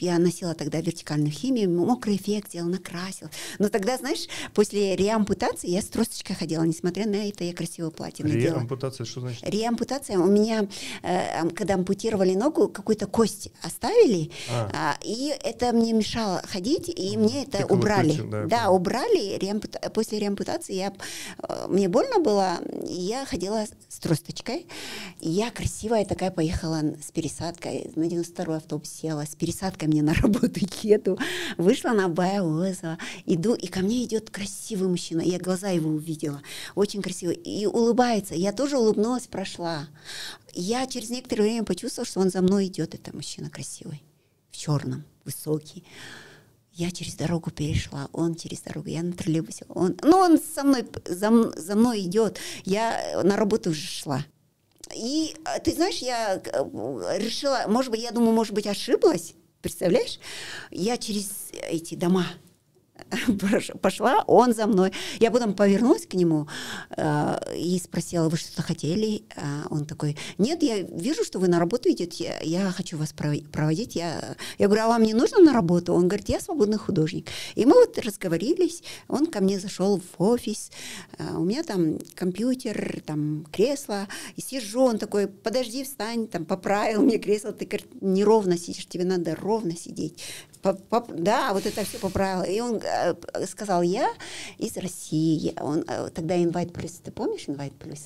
я 0.00 0.18
носила 0.18 0.54
тогда 0.54 0.80
вертикальную 0.80 1.30
химию, 1.30 1.70
мокрый 1.70 2.16
эффект 2.16 2.52
делала, 2.52 2.70
накрасила. 2.70 3.30
Но 3.58 3.68
тогда, 3.68 3.96
знаешь, 3.96 4.26
после 4.54 4.96
реампутации 4.96 5.70
я 5.70 5.82
с 5.82 5.86
тросточкой 5.86 6.36
ходила, 6.36 6.62
несмотря 6.62 7.06
на 7.06 7.28
это, 7.28 7.44
я 7.44 7.52
красиво 7.52 7.90
платье 7.90 8.24
надела. 8.24 8.56
Реампутация, 8.56 9.04
что 9.04 9.20
значит? 9.20 9.48
Реампутация. 9.48 10.18
У 10.18 10.26
меня 10.26 10.68
Э, 11.02 11.48
когда 11.50 11.74
ампутировали 11.74 12.34
ногу, 12.34 12.68
какую-то 12.68 13.06
кость 13.06 13.50
оставили, 13.62 14.30
а. 14.50 14.70
А, 14.72 14.96
и 15.02 15.34
это 15.42 15.72
мне 15.72 15.92
мешало 15.92 16.42
ходить, 16.44 16.88
и 16.88 17.16
мне 17.16 17.44
это 17.44 17.58
Пиковую 17.58 17.78
убрали. 17.78 18.16
Путь, 18.16 18.30
да, 18.30 18.44
да 18.46 18.70
убрали. 18.70 19.38
Реампута... 19.38 19.90
После 19.90 20.18
реампутации 20.18 20.74
я... 20.74 20.92
Э, 21.42 21.66
мне 21.68 21.88
больно 21.88 22.18
было, 22.18 22.58
я 22.84 23.24
ходила 23.26 23.64
с 23.88 23.98
тросточкой. 23.98 24.66
И 25.20 25.30
я 25.30 25.50
красивая 25.50 26.04
такая 26.04 26.30
поехала 26.30 26.80
с 27.02 27.10
пересадкой, 27.10 27.57
на 27.64 28.04
92-й 28.04 28.56
автобус 28.56 28.90
села, 28.90 29.24
с 29.24 29.34
пересадкой 29.34 29.88
мне 29.88 30.02
на 30.02 30.14
работу 30.14 30.60
еду, 30.82 31.18
вышла 31.56 31.90
на 31.90 32.08
Баяоза, 32.08 32.98
иду, 33.26 33.54
и 33.54 33.66
ко 33.66 33.80
мне 33.80 34.04
идет 34.04 34.30
красивый 34.30 34.88
мужчина, 34.88 35.20
я 35.20 35.38
глаза 35.38 35.68
его 35.68 35.90
увидела, 35.90 36.42
очень 36.74 37.02
красивый, 37.02 37.36
и 37.36 37.66
улыбается. 37.66 38.34
Я 38.34 38.52
тоже 38.52 38.78
улыбнулась, 38.78 39.26
прошла. 39.26 39.88
Я 40.52 40.86
через 40.86 41.10
некоторое 41.10 41.42
время 41.42 41.64
почувствовала, 41.64 42.06
что 42.06 42.20
он 42.20 42.30
за 42.30 42.42
мной 42.42 42.66
идет, 42.66 42.94
это 42.94 43.14
мужчина 43.14 43.50
красивый, 43.50 44.02
в 44.50 44.56
черном, 44.56 45.04
высокий. 45.24 45.84
Я 46.72 46.92
через 46.92 47.16
дорогу 47.16 47.50
перешла, 47.50 48.08
он 48.12 48.36
через 48.36 48.60
дорогу, 48.60 48.88
я 48.88 49.02
на 49.02 49.12
троллейбусе, 49.12 49.64
он, 49.68 49.96
ну 50.02 50.16
он 50.16 50.38
со 50.38 50.62
мной, 50.62 50.86
за, 51.06 51.52
за 51.60 51.74
мной 51.74 52.02
идет, 52.02 52.38
я 52.64 53.20
на 53.24 53.36
работу 53.36 53.70
уже 53.70 53.84
шла. 53.84 54.24
И 54.94 55.34
а, 55.44 55.58
ты 55.58 55.72
знаешь, 55.72 55.98
я 55.98 56.40
э, 56.44 57.18
решила, 57.18 57.64
может 57.66 57.90
быть, 57.90 58.02
я 58.02 58.10
думаю, 58.10 58.32
может 58.32 58.54
быть, 58.54 58.66
ошиблась, 58.66 59.34
представляешь? 59.60 60.18
Я 60.70 60.96
через 60.96 61.50
эти 61.52 61.94
дома 61.94 62.26
пошла, 63.82 64.24
он 64.26 64.54
за 64.54 64.66
мной. 64.66 64.92
Я 65.20 65.30
потом 65.30 65.54
повернулась 65.54 66.06
к 66.06 66.14
нему 66.14 66.48
э, 66.96 67.56
и 67.56 67.78
спросила, 67.78 68.28
вы 68.28 68.36
что-то 68.36 68.62
хотели? 68.62 69.22
А 69.36 69.66
он 69.70 69.84
такой, 69.84 70.16
нет, 70.38 70.62
я 70.62 70.80
вижу, 70.80 71.24
что 71.24 71.38
вы 71.38 71.48
на 71.48 71.58
работу 71.58 71.90
идете, 71.90 72.36
я 72.42 72.70
хочу 72.70 72.96
вас 72.96 73.12
проводить. 73.12 73.96
Я, 73.96 74.36
я 74.58 74.66
говорю, 74.66 74.84
а 74.84 74.88
вам 74.88 75.02
не 75.02 75.14
нужно 75.14 75.38
на 75.40 75.52
работу? 75.52 75.94
Он 75.94 76.08
говорит, 76.08 76.28
я 76.28 76.40
свободный 76.40 76.78
художник. 76.78 77.28
И 77.54 77.64
мы 77.64 77.74
вот 77.74 77.98
разговорились, 77.98 78.82
он 79.08 79.26
ко 79.26 79.40
мне 79.40 79.58
зашел 79.58 80.00
в 80.00 80.22
офис, 80.22 80.70
э, 81.18 81.34
у 81.34 81.44
меня 81.44 81.62
там 81.62 81.98
компьютер, 82.14 83.02
там 83.06 83.46
кресло, 83.52 84.08
и 84.36 84.40
сижу, 84.40 84.82
он 84.82 84.98
такой, 84.98 85.26
подожди, 85.26 85.84
встань, 85.84 86.26
там 86.28 86.44
поправил 86.44 87.02
мне 87.02 87.18
кресло, 87.18 87.52
ты 87.52 87.68
неровно 88.00 88.58
сидишь, 88.58 88.86
тебе 88.86 89.04
надо 89.04 89.34
ровно 89.34 89.76
сидеть. 89.76 90.22
Да, 90.62 91.52
вот 91.52 91.66
это 91.66 91.84
все 91.84 91.98
поправила. 91.98 92.42
И 92.42 92.60
он 92.60 92.80
э, 92.82 93.14
сказал, 93.46 93.82
я 93.82 94.10
из 94.58 94.76
России. 94.76 95.54
Он 95.60 95.84
э, 95.86 96.10
тогда 96.10 96.36
Invite 96.36 96.72
Plus, 96.72 97.00
ты 97.02 97.10
помнишь 97.10 97.46
Invite 97.46 97.76
Plus? 97.78 98.00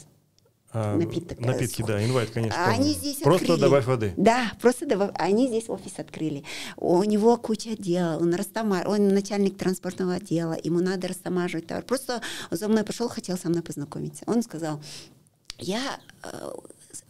А, 0.74 0.96
Напиток, 0.96 1.38
э, 1.38 1.44
напитки, 1.44 1.84
да, 1.86 2.02
инвайт, 2.02 2.30
конечно. 2.30 2.58
А 2.64 2.70
они 2.70 2.94
здесь 2.94 3.16
просто 3.16 3.52
открыли. 3.52 3.60
добавь 3.60 3.84
воды. 3.84 4.14
Да, 4.16 4.52
просто 4.58 4.86
добавь. 4.86 5.10
Они 5.16 5.46
здесь 5.46 5.68
офис 5.68 5.98
открыли. 5.98 6.44
У 6.78 7.02
него 7.04 7.36
куча 7.36 7.76
дел, 7.76 8.18
он 8.22 8.34
растамар, 8.34 8.88
он 8.88 9.08
начальник 9.08 9.58
транспортного 9.58 10.14
отдела, 10.14 10.56
ему 10.62 10.80
надо 10.80 11.08
растамаживать 11.08 11.66
товар. 11.66 11.84
Просто 11.84 12.22
за 12.50 12.68
мной 12.68 12.84
пошел, 12.84 13.08
хотел 13.10 13.36
со 13.36 13.50
мной 13.50 13.62
познакомиться. 13.62 14.24
Он 14.26 14.42
сказал, 14.42 14.80
я 15.58 16.00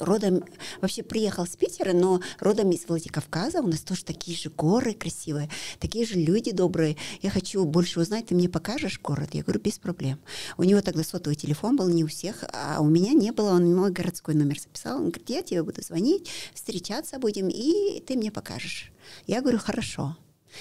родом, 0.03 0.45
вообще 0.81 1.03
приехал 1.03 1.47
с 1.47 1.57
Питера, 1.57 1.93
но 1.93 2.21
родом 2.41 2.71
из 2.71 2.87
Владикавказа. 2.87 3.61
У 3.61 3.67
нас 3.67 3.81
тоже 3.81 4.05
такие 4.05 4.37
же 4.37 4.51
горы 4.51 4.95
красивые, 4.95 5.49
такие 5.79 6.07
же 6.07 6.15
люди 6.15 6.53
добрые. 6.53 6.97
Я 7.21 7.31
хочу 7.31 7.65
больше 7.65 8.01
узнать, 8.01 8.27
ты 8.27 8.35
мне 8.35 8.49
покажешь 8.49 9.01
город? 9.01 9.31
Я 9.33 9.43
говорю, 9.43 9.61
без 9.61 9.79
проблем. 9.79 10.19
У 10.57 10.65
него 10.65 10.81
тогда 10.81 11.05
сотовый 11.05 11.37
телефон 11.37 11.77
был, 11.77 11.89
не 11.89 12.05
у 12.05 12.09
всех, 12.09 12.45
а 12.53 12.81
у 12.81 12.89
меня 12.89 13.13
не 13.13 13.33
было, 13.33 13.51
он 13.51 13.75
мой 13.75 13.91
городской 13.91 14.35
номер 14.35 14.59
записал. 14.59 14.99
Он 14.99 15.11
говорит, 15.11 15.31
я 15.31 15.43
тебе 15.43 15.63
буду 15.63 15.83
звонить, 15.83 16.29
встречаться 16.55 17.19
будем, 17.19 17.49
и 17.49 18.01
ты 18.01 18.17
мне 18.17 18.31
покажешь. 18.31 18.93
Я 19.27 19.41
говорю, 19.41 19.59
хорошо. 19.59 20.17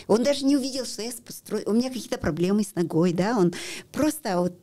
Он 0.08 0.23
даже 0.23 0.45
не 0.45 0.56
увидел, 0.56 0.86
что 0.86 1.01
я 1.01 1.12
построю. 1.25 1.63
У 1.67 1.73
меня 1.73 1.89
какие-то 1.89 2.17
проблемы 2.17 2.63
с 2.63 2.75
ногой, 2.75 3.13
да, 3.13 3.38
он 3.38 3.54
просто 3.91 4.39
вот 4.39 4.58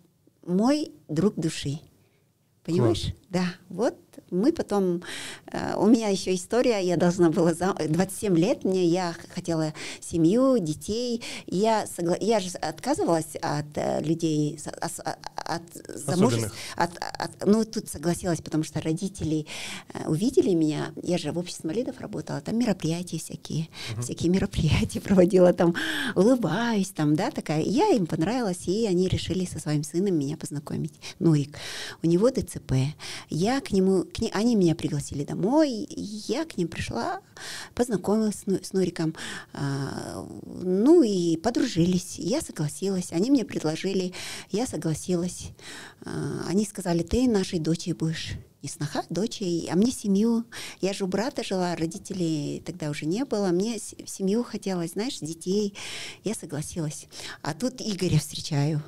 мой 0.46 0.92
друг 1.08 1.34
души. 1.36 1.80
Понимаешь? 2.64 3.02
Класс. 3.02 3.14
Да, 3.30 3.44
вот 3.68 3.94
мы 4.30 4.52
потом, 4.52 5.02
э, 5.52 5.74
у 5.76 5.86
меня 5.86 6.08
еще 6.08 6.34
история, 6.34 6.80
я 6.80 6.96
должна 6.96 7.30
была, 7.30 7.54
за, 7.54 7.74
27 7.74 8.36
лет 8.36 8.64
мне, 8.64 8.86
я 8.86 9.14
хотела 9.34 9.74
семью, 10.00 10.58
детей, 10.58 11.22
я, 11.46 11.86
согла, 11.86 12.16
я 12.20 12.40
же 12.40 12.48
отказывалась 12.58 13.36
от 13.40 13.66
э, 13.76 14.02
людей, 14.02 14.58
от, 14.80 15.18
от 15.36 15.62
замужеств, 15.94 16.52
от, 16.76 16.90
от, 16.96 17.46
ну 17.46 17.64
тут 17.64 17.88
согласилась, 17.88 18.40
потому 18.40 18.64
что 18.64 18.80
родители 18.80 19.46
э, 19.92 20.08
увидели 20.08 20.54
меня, 20.54 20.92
я 21.02 21.18
же 21.18 21.32
в 21.32 21.38
обществе 21.38 21.68
инвалидов 21.68 22.00
работала, 22.00 22.40
там 22.40 22.58
мероприятия 22.58 23.18
всякие, 23.18 23.68
угу. 23.92 24.02
всякие 24.02 24.30
мероприятия 24.30 25.00
проводила, 25.02 25.52
там 25.52 25.74
улыбаюсь, 26.14 26.90
там, 26.90 27.14
да, 27.14 27.30
такая, 27.30 27.62
я 27.62 27.90
им 27.90 28.06
понравилась, 28.06 28.66
и 28.68 28.86
они 28.86 29.08
решили 29.08 29.44
со 29.44 29.58
своим 29.58 29.84
сыном 29.84 30.14
меня 30.14 30.36
познакомить, 30.36 30.94
Нурик, 31.18 31.56
у 32.02 32.06
него 32.06 32.30
ДЦП, 32.30 32.72
я 33.28 33.60
к 33.60 33.72
нему 33.72 34.04
к 34.04 34.20
ним, 34.20 34.30
они 34.34 34.56
меня 34.56 34.74
пригласили 34.74 35.24
домой, 35.24 35.86
я 35.88 36.44
к 36.44 36.56
ним 36.56 36.68
пришла, 36.68 37.20
познакомилась 37.74 38.44
с, 38.46 38.72
Нуриком, 38.72 39.14
а, 39.52 40.26
ну 40.44 41.02
и 41.02 41.36
подружились. 41.36 42.18
Я 42.18 42.40
согласилась, 42.40 43.12
они 43.12 43.30
мне 43.30 43.44
предложили, 43.44 44.12
я 44.50 44.66
согласилась. 44.66 45.50
А, 46.02 46.44
они 46.48 46.64
сказали, 46.64 47.02
ты 47.02 47.28
нашей 47.28 47.58
дочей 47.58 47.92
будешь 47.92 48.34
не 48.62 48.68
сноха, 48.68 49.04
дочь, 49.08 49.40
а 49.40 49.76
мне 49.76 49.92
семью. 49.92 50.44
Я 50.80 50.92
же 50.92 51.04
у 51.04 51.06
брата 51.06 51.44
жила, 51.44 51.76
родителей 51.76 52.60
тогда 52.66 52.90
уже 52.90 53.06
не 53.06 53.24
было. 53.24 53.48
Мне 53.48 53.78
семью 53.78 54.42
хотелось, 54.42 54.92
знаешь, 54.92 55.18
детей. 55.20 55.74
Я 56.24 56.34
согласилась. 56.34 57.06
А 57.42 57.54
тут 57.54 57.80
Игоря 57.80 58.18
встречаю. 58.18 58.82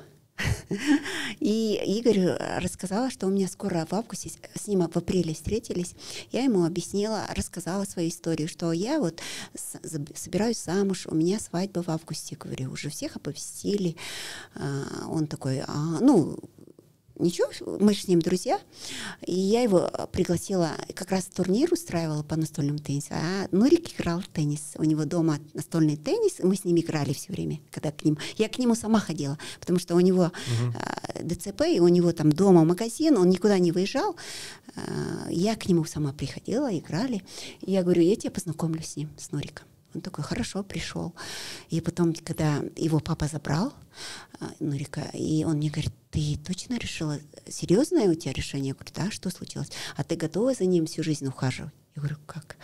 И 1.39 1.81
Игорь 1.85 2.37
рассказала, 2.59 3.09
что 3.09 3.27
у 3.27 3.29
меня 3.29 3.47
скоро 3.47 3.85
в 3.89 3.93
августе, 3.93 4.31
с 4.55 4.67
ним 4.67 4.87
в 4.87 4.97
апреле 4.97 5.33
встретились. 5.33 5.95
Я 6.31 6.43
ему 6.43 6.65
объяснила, 6.65 7.25
рассказала 7.35 7.85
свою 7.85 8.09
историю, 8.09 8.47
что 8.47 8.71
я 8.71 8.99
вот 8.99 9.21
собираюсь 10.15 10.63
замуж, 10.63 11.07
у 11.07 11.15
меня 11.15 11.39
свадьба 11.39 11.83
в 11.83 11.89
августе, 11.89 12.35
говорю, 12.35 12.71
уже 12.71 12.89
всех 12.89 13.15
оповестили. 13.15 13.95
А, 14.55 15.07
он 15.07 15.27
такой, 15.27 15.61
а, 15.61 15.99
ну, 15.99 16.37
ничего, 17.21 17.47
мы 17.79 17.93
же 17.93 18.01
с 18.01 18.07
ним 18.07 18.21
друзья. 18.21 18.59
И 19.25 19.33
я 19.33 19.61
его 19.61 19.89
пригласила, 20.11 20.71
как 20.93 21.11
раз 21.11 21.25
турнир 21.25 21.71
устраивала 21.71 22.23
по 22.23 22.35
настольному 22.35 22.79
теннису. 22.79 23.09
А 23.11 23.47
Нурик 23.51 23.93
играл 23.93 24.21
в 24.21 24.27
теннис. 24.27 24.73
У 24.75 24.83
него 24.83 25.05
дома 25.05 25.39
настольный 25.53 25.97
теннис, 25.97 26.39
мы 26.43 26.55
с 26.55 26.65
ним 26.65 26.77
играли 26.77 27.13
все 27.13 27.31
время, 27.31 27.59
когда 27.71 27.91
к 27.91 28.03
ним. 28.03 28.17
Я 28.37 28.49
к 28.49 28.57
нему 28.57 28.75
сама 28.75 28.99
ходила, 28.99 29.37
потому 29.59 29.79
что 29.79 29.95
у 29.95 29.99
него 29.99 30.31
угу. 30.31 31.23
ДЦП, 31.23 31.61
и 31.67 31.79
у 31.79 31.87
него 31.87 32.11
там 32.11 32.31
дома 32.31 32.63
магазин, 32.63 33.17
он 33.17 33.29
никуда 33.29 33.59
не 33.59 33.71
выезжал. 33.71 34.15
А, 34.75 35.27
я 35.29 35.55
к 35.55 35.67
нему 35.67 35.85
сама 35.85 36.13
приходила, 36.13 36.75
играли. 36.77 37.23
И 37.61 37.71
я 37.71 37.83
говорю, 37.83 38.01
я 38.01 38.15
тебя 38.15 38.31
познакомлю 38.31 38.81
с 38.83 38.95
ним, 38.95 39.09
с 39.17 39.31
Нуриком. 39.31 39.65
Он 39.93 40.01
такой, 40.01 40.23
хорошо, 40.23 40.63
пришел. 40.63 41.13
И 41.69 41.81
потом, 41.81 42.13
когда 42.13 42.63
его 42.75 42.99
папа 42.99 43.27
забрал, 43.27 43.73
а, 44.39 44.51
Нурика, 44.59 45.01
и 45.13 45.43
он 45.43 45.57
мне 45.57 45.69
говорит, 45.69 45.91
ты 46.11 46.37
точно 46.37 46.77
решила, 46.77 47.19
серьезное 47.47 48.09
у 48.09 48.15
тебя 48.15 48.33
решение? 48.33 48.69
Я 48.69 48.73
говорю, 48.73 48.91
да, 48.95 49.11
что 49.11 49.29
случилось? 49.29 49.71
А 49.97 50.03
ты 50.03 50.15
готова 50.15 50.53
за 50.53 50.65
ним 50.65 50.85
всю 50.85 51.03
жизнь 51.03 51.27
ухаживать? 51.27 51.73
Я 51.95 52.01
говорю, 52.01 52.17
как? 52.25 52.57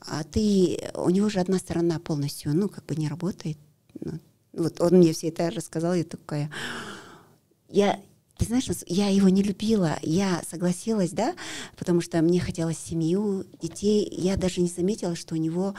А 0.00 0.24
ты, 0.24 0.90
у 0.94 1.08
него 1.10 1.28
же 1.30 1.40
одна 1.40 1.58
сторона 1.58 1.98
полностью, 1.98 2.54
ну, 2.54 2.68
как 2.68 2.84
бы 2.84 2.96
не 2.96 3.08
работает. 3.08 3.56
Ну, 4.00 4.20
вот 4.52 4.80
он 4.80 4.98
мне 4.98 5.12
все 5.12 5.28
это 5.28 5.50
рассказал, 5.50 5.94
я 5.94 6.04
такая, 6.04 6.50
я, 7.68 8.00
ты 8.36 8.46
знаешь, 8.46 8.68
я 8.86 9.08
его 9.08 9.28
не 9.28 9.42
любила, 9.42 9.98
я 10.02 10.42
согласилась, 10.48 11.10
да, 11.10 11.34
потому 11.76 12.00
что 12.00 12.20
мне 12.20 12.40
хотелось 12.40 12.78
семью, 12.78 13.44
детей. 13.62 14.08
Я 14.10 14.36
даже 14.36 14.60
не 14.60 14.68
заметила, 14.68 15.14
что 15.14 15.34
у 15.34 15.38
него 15.38 15.74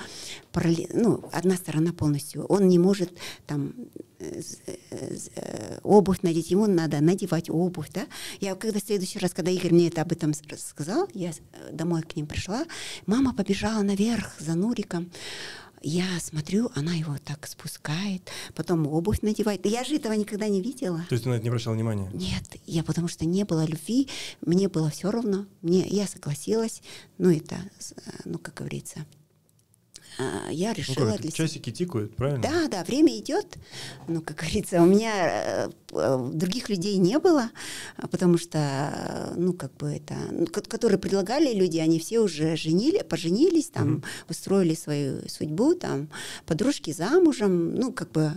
параллель, 0.51 0.89
ну, 0.93 1.23
одна 1.33 1.55
сторона 1.55 1.91
полностью. 1.91 2.45
Он 2.45 2.67
не 2.69 2.79
может 2.79 3.11
там 3.45 3.73
э, 4.19 4.41
э, 5.35 5.79
обувь 5.83 6.21
надеть, 6.21 6.51
ему 6.51 6.67
надо 6.67 7.01
надевать 7.01 7.49
обувь, 7.49 7.91
да. 7.93 8.07
Я 8.39 8.55
когда 8.55 8.79
в 8.79 8.83
следующий 8.83 9.19
раз, 9.19 9.33
когда 9.33 9.51
Игорь 9.51 9.73
мне 9.73 9.87
это 9.87 10.01
об 10.01 10.13
этом 10.13 10.33
сказал, 10.33 11.09
я 11.13 11.33
домой 11.71 12.03
к 12.03 12.15
ним 12.15 12.25
пришла, 12.25 12.65
мама 13.05 13.33
побежала 13.33 13.81
наверх 13.81 14.39
за 14.39 14.55
Нуриком 14.55 15.11
я 15.85 16.19
смотрю, 16.19 16.71
она 16.73 16.95
его 16.95 17.15
так 17.23 17.45
спускает, 17.45 18.29
потом 18.55 18.87
обувь 18.87 19.21
надевает. 19.21 19.65
Я 19.67 19.83
же 19.83 19.95
этого 19.95 20.13
никогда 20.13 20.47
не 20.47 20.59
видела. 20.59 21.05
То 21.09 21.13
есть 21.13 21.23
ты 21.23 21.29
на 21.29 21.35
это 21.35 21.43
не 21.43 21.49
обращала 21.49 21.75
внимания? 21.75 22.09
Нет, 22.11 22.43
я 22.65 22.83
потому 22.83 23.07
что 23.07 23.25
не 23.25 23.45
было 23.45 23.65
любви, 23.65 24.09
мне 24.41 24.67
было 24.67 24.89
все 24.89 25.11
равно, 25.11 25.45
мне, 25.61 25.87
я 25.87 26.07
согласилась, 26.07 26.81
ну 27.19 27.29
это, 27.29 27.57
ну 28.25 28.39
как 28.39 28.55
говорится, 28.55 29.05
я 30.49 30.69
ну 30.69 30.75
решила 30.75 31.11
ну, 31.11 31.17
для 31.17 31.31
Часики 31.31 31.71
тикают, 31.71 32.15
правильно? 32.15 32.41
Да, 32.41 32.67
да, 32.67 32.83
время 32.83 33.17
идет. 33.17 33.57
Ну, 34.07 34.21
как 34.21 34.37
говорится, 34.37 34.81
у 34.81 34.85
меня 34.85 35.69
э, 35.91 36.29
других 36.33 36.69
людей 36.69 36.97
не 36.97 37.19
было, 37.19 37.49
потому 38.11 38.37
что, 38.37 39.33
ну, 39.35 39.53
как 39.53 39.75
бы 39.75 39.87
это, 39.87 40.15
ну, 40.31 40.45
которые 40.47 40.99
предлагали 40.99 41.53
люди, 41.53 41.77
они 41.77 41.99
все 41.99 42.19
уже 42.19 42.55
женили, 42.55 43.03
поженились, 43.03 43.69
там, 43.69 43.95
mm-hmm. 43.95 44.29
устроили 44.29 44.75
свою 44.75 45.27
судьбу, 45.27 45.75
там, 45.75 46.09
подружки 46.45 46.91
замужем, 46.91 47.75
ну, 47.75 47.91
как 47.91 48.11
бы 48.11 48.31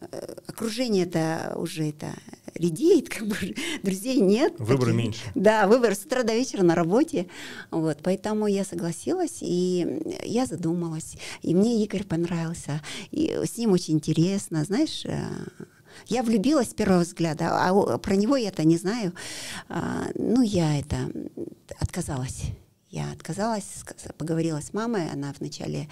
Э, 0.00 0.34
окружение 0.46 1.04
это 1.04 1.52
уже 1.56 1.88
это 1.88 2.14
редеет, 2.54 3.08
как 3.14 3.26
бы 3.26 3.36
друзей 3.82 4.20
нет. 4.20 4.54
Выбора 4.58 4.90
таких. 4.90 4.94
меньше. 4.94 5.20
Да, 5.34 5.66
выбор 5.66 5.94
с 5.94 6.04
утра 6.04 6.22
до 6.22 6.34
вечера 6.34 6.62
на 6.62 6.74
работе. 6.74 7.28
Вот, 7.70 7.98
поэтому 8.02 8.46
я 8.46 8.64
согласилась, 8.64 9.38
и 9.40 10.02
я 10.24 10.46
задумалась. 10.46 11.16
И 11.42 11.54
мне 11.54 11.82
Игорь 11.84 12.04
понравился. 12.04 12.82
И 13.10 13.40
с 13.44 13.56
ним 13.58 13.72
очень 13.72 13.94
интересно, 13.94 14.64
знаешь, 14.64 15.04
э, 15.04 15.20
я 16.06 16.22
влюбилась 16.22 16.70
с 16.70 16.74
первого 16.74 17.00
взгляда, 17.00 17.48
а 17.50 17.98
про 17.98 18.16
него 18.16 18.36
я-то 18.36 18.64
не 18.64 18.76
знаю. 18.76 19.12
А, 19.68 20.06
ну, 20.14 20.42
я 20.42 20.78
это 20.78 21.10
отказалась 21.78 22.44
я 22.90 23.12
отказалась, 23.12 23.84
поговорила 24.18 24.60
с 24.60 24.72
мамой, 24.72 25.08
она 25.10 25.32
вначале 25.38 25.88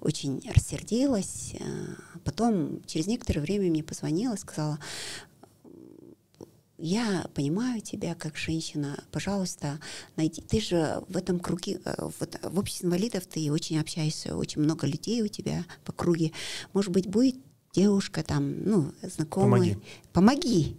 очень 0.00 0.42
рассердилась, 0.52 1.54
э, 1.54 1.64
потом 2.24 2.82
через 2.86 3.06
некоторое 3.06 3.40
время 3.40 3.70
мне 3.70 3.84
позвонила, 3.84 4.34
сказала, 4.36 4.78
я 6.76 7.26
понимаю 7.34 7.82
тебя 7.82 8.14
как 8.14 8.36
женщина, 8.36 9.04
пожалуйста, 9.12 9.78
найди. 10.16 10.40
Ты 10.40 10.60
же 10.60 11.04
в 11.08 11.16
этом 11.16 11.38
круге, 11.38 11.80
э, 11.84 11.94
вот, 12.18 12.40
в 12.42 12.58
обществе 12.58 12.88
инвалидов 12.88 13.26
ты 13.26 13.52
очень 13.52 13.78
общаешься, 13.78 14.34
очень 14.34 14.62
много 14.62 14.86
людей 14.86 15.22
у 15.22 15.28
тебя 15.28 15.64
по 15.84 15.92
круге. 15.92 16.32
Может 16.72 16.90
быть, 16.90 17.06
будет 17.06 17.36
девушка 17.72 18.24
там, 18.24 18.64
ну, 18.64 18.92
знакомая. 19.02 19.60
Помоги. 19.60 19.78
Помоги 20.12 20.76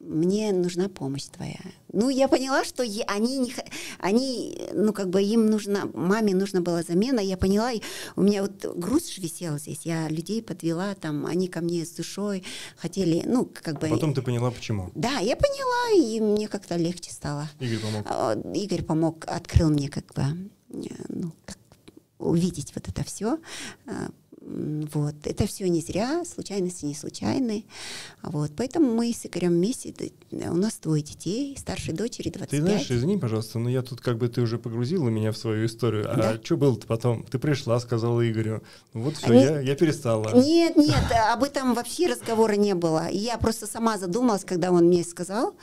мне 0.00 0.52
нужна 0.52 0.88
помощь 0.88 1.24
твоя. 1.24 1.60
Ну, 1.92 2.08
я 2.08 2.28
поняла, 2.28 2.64
что 2.64 2.82
они, 2.82 3.38
не, 3.38 3.54
они, 3.98 4.58
ну, 4.72 4.92
как 4.92 5.10
бы 5.10 5.22
им 5.22 5.46
нужна, 5.46 5.88
маме 5.92 6.34
нужна 6.34 6.60
была 6.60 6.82
замена. 6.82 7.20
Я 7.20 7.36
поняла, 7.36 7.72
и 7.72 7.80
у 8.14 8.22
меня 8.22 8.42
вот 8.42 8.64
груз 8.76 9.08
же 9.08 9.20
висел 9.20 9.58
здесь. 9.58 9.80
Я 9.82 10.08
людей 10.08 10.42
подвела, 10.42 10.94
там, 10.94 11.26
они 11.26 11.48
ко 11.48 11.60
мне 11.60 11.84
с 11.84 11.90
душой 11.90 12.44
хотели, 12.76 13.22
ну, 13.26 13.50
как 13.52 13.80
бы... 13.80 13.88
А 13.88 13.90
потом 13.90 14.14
ты 14.14 14.22
поняла, 14.22 14.50
почему? 14.50 14.90
Да, 14.94 15.18
я 15.18 15.36
поняла, 15.36 16.04
и 16.06 16.20
мне 16.20 16.48
как-то 16.48 16.76
легче 16.76 17.10
стало. 17.10 17.48
Игорь 17.58 17.80
помог. 17.80 18.06
А, 18.06 18.40
Игорь 18.54 18.82
помог, 18.82 19.24
открыл 19.26 19.70
мне 19.70 19.88
как 19.88 20.14
бы, 20.14 20.24
ну, 21.08 21.32
как 21.44 21.58
увидеть 22.18 22.72
вот 22.74 22.88
это 22.88 23.04
все. 23.04 23.38
А, 24.48 24.88
Вот. 24.92 25.14
Это 25.24 25.46
все 25.46 25.68
не 25.68 25.80
зря, 25.80 26.24
случайности 26.24 26.84
не 26.84 26.94
случайные. 26.94 27.64
Вот. 28.22 28.52
Поэтому 28.56 28.92
мы 28.92 29.12
с 29.12 29.26
Игорем 29.26 29.52
вместе, 29.52 29.94
у 30.30 30.56
нас 30.56 30.78
двое 30.82 31.02
детей, 31.02 31.56
старшей 31.58 31.94
дочери 31.94 32.30
25. 32.30 32.50
Ты 32.50 32.60
знаешь, 32.60 32.90
извини, 32.90 33.18
пожалуйста, 33.18 33.58
но 33.58 33.68
я 33.68 33.82
тут 33.82 34.00
как 34.00 34.18
бы 34.18 34.28
ты 34.28 34.40
уже 34.40 34.58
погрузила 34.58 35.08
меня 35.08 35.32
в 35.32 35.36
свою 35.36 35.66
историю. 35.66 36.04
Да? 36.04 36.30
А 36.30 36.44
что 36.44 36.56
было-то 36.56 36.86
потом? 36.86 37.24
Ты 37.24 37.38
пришла, 37.38 37.78
сказала 37.80 38.28
Игорю, 38.28 38.62
«Ну 38.94 39.02
вот 39.02 39.16
все, 39.16 39.32
не... 39.32 39.42
я, 39.42 39.60
я 39.60 39.74
перестала. 39.74 40.34
Нет, 40.34 40.76
нет, 40.76 41.04
об 41.32 41.44
этом 41.44 41.74
вообще 41.74 42.08
разговора 42.08 42.54
не 42.54 42.74
было. 42.74 43.08
Я 43.10 43.38
просто 43.38 43.66
сама 43.66 43.98
задумалась, 43.98 44.44
когда 44.44 44.70
он 44.70 44.86
мне 44.86 45.04
сказал. 45.04 45.54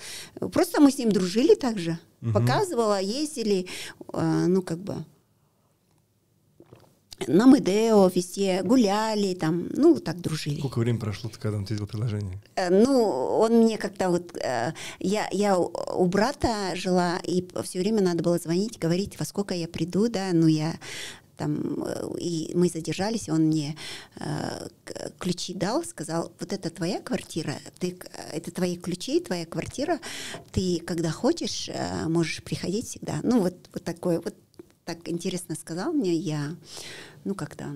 Просто 0.51 0.81
мы 0.81 0.91
с 0.91 0.97
ним 0.97 1.11
дружили 1.11 1.55
также. 1.55 1.99
Угу. 2.21 2.33
Показывала, 2.33 2.99
ездили, 2.99 3.67
э, 4.13 4.45
ну 4.47 4.61
как 4.61 4.79
бы 4.79 5.05
на 7.27 7.45
Медео 7.45 8.09
везде 8.13 8.61
гуляли, 8.63 9.33
там, 9.35 9.67
ну, 9.71 9.99
так 9.99 10.21
дружили. 10.21 10.59
Сколько 10.59 10.79
времени 10.79 10.99
прошло, 10.99 11.31
когда 11.39 11.57
он 11.57 11.65
тебе 11.65 11.75
сделал 11.75 11.89
предложение? 11.89 12.39
Э, 12.55 12.69
ну, 12.69 13.03
он 13.03 13.63
мне 13.63 13.77
как-то 13.77 14.09
вот... 14.09 14.35
Э, 14.37 14.73
я, 14.99 15.27
я 15.31 15.57
у 15.57 16.05
брата 16.05 16.75
жила, 16.75 17.19
и 17.23 17.47
все 17.63 17.79
время 17.79 18.01
надо 18.01 18.23
было 18.23 18.37
звонить, 18.37 18.79
говорить, 18.79 19.17
во 19.19 19.25
сколько 19.25 19.53
я 19.53 19.67
приду, 19.67 20.07
да, 20.09 20.31
ну, 20.33 20.47
я 20.47 20.75
там, 21.37 21.83
э, 21.83 22.17
и 22.19 22.51
мы 22.55 22.69
задержались, 22.69 23.29
он 23.29 23.43
мне 23.47 23.75
э, 24.19 24.67
ключи 25.19 25.53
дал, 25.53 25.83
сказал, 25.83 26.31
вот 26.39 26.53
это 26.53 26.69
твоя 26.69 27.01
квартира, 27.01 27.55
ты, 27.79 27.97
это 28.31 28.51
твои 28.51 28.77
ключи, 28.77 29.19
твоя 29.19 29.45
квартира, 29.45 29.99
ты 30.51 30.79
когда 30.85 31.11
хочешь, 31.11 31.69
э, 31.69 32.07
можешь 32.07 32.43
приходить 32.43 32.87
всегда. 32.87 33.19
Ну, 33.23 33.41
вот, 33.41 33.55
вот 33.73 33.83
такое, 33.83 34.21
вот 34.21 34.35
так 34.85 35.09
интересно 35.09 35.55
сказал 35.55 35.91
мне, 35.91 36.13
я, 36.13 36.55
ну 37.23 37.35
как-то, 37.35 37.75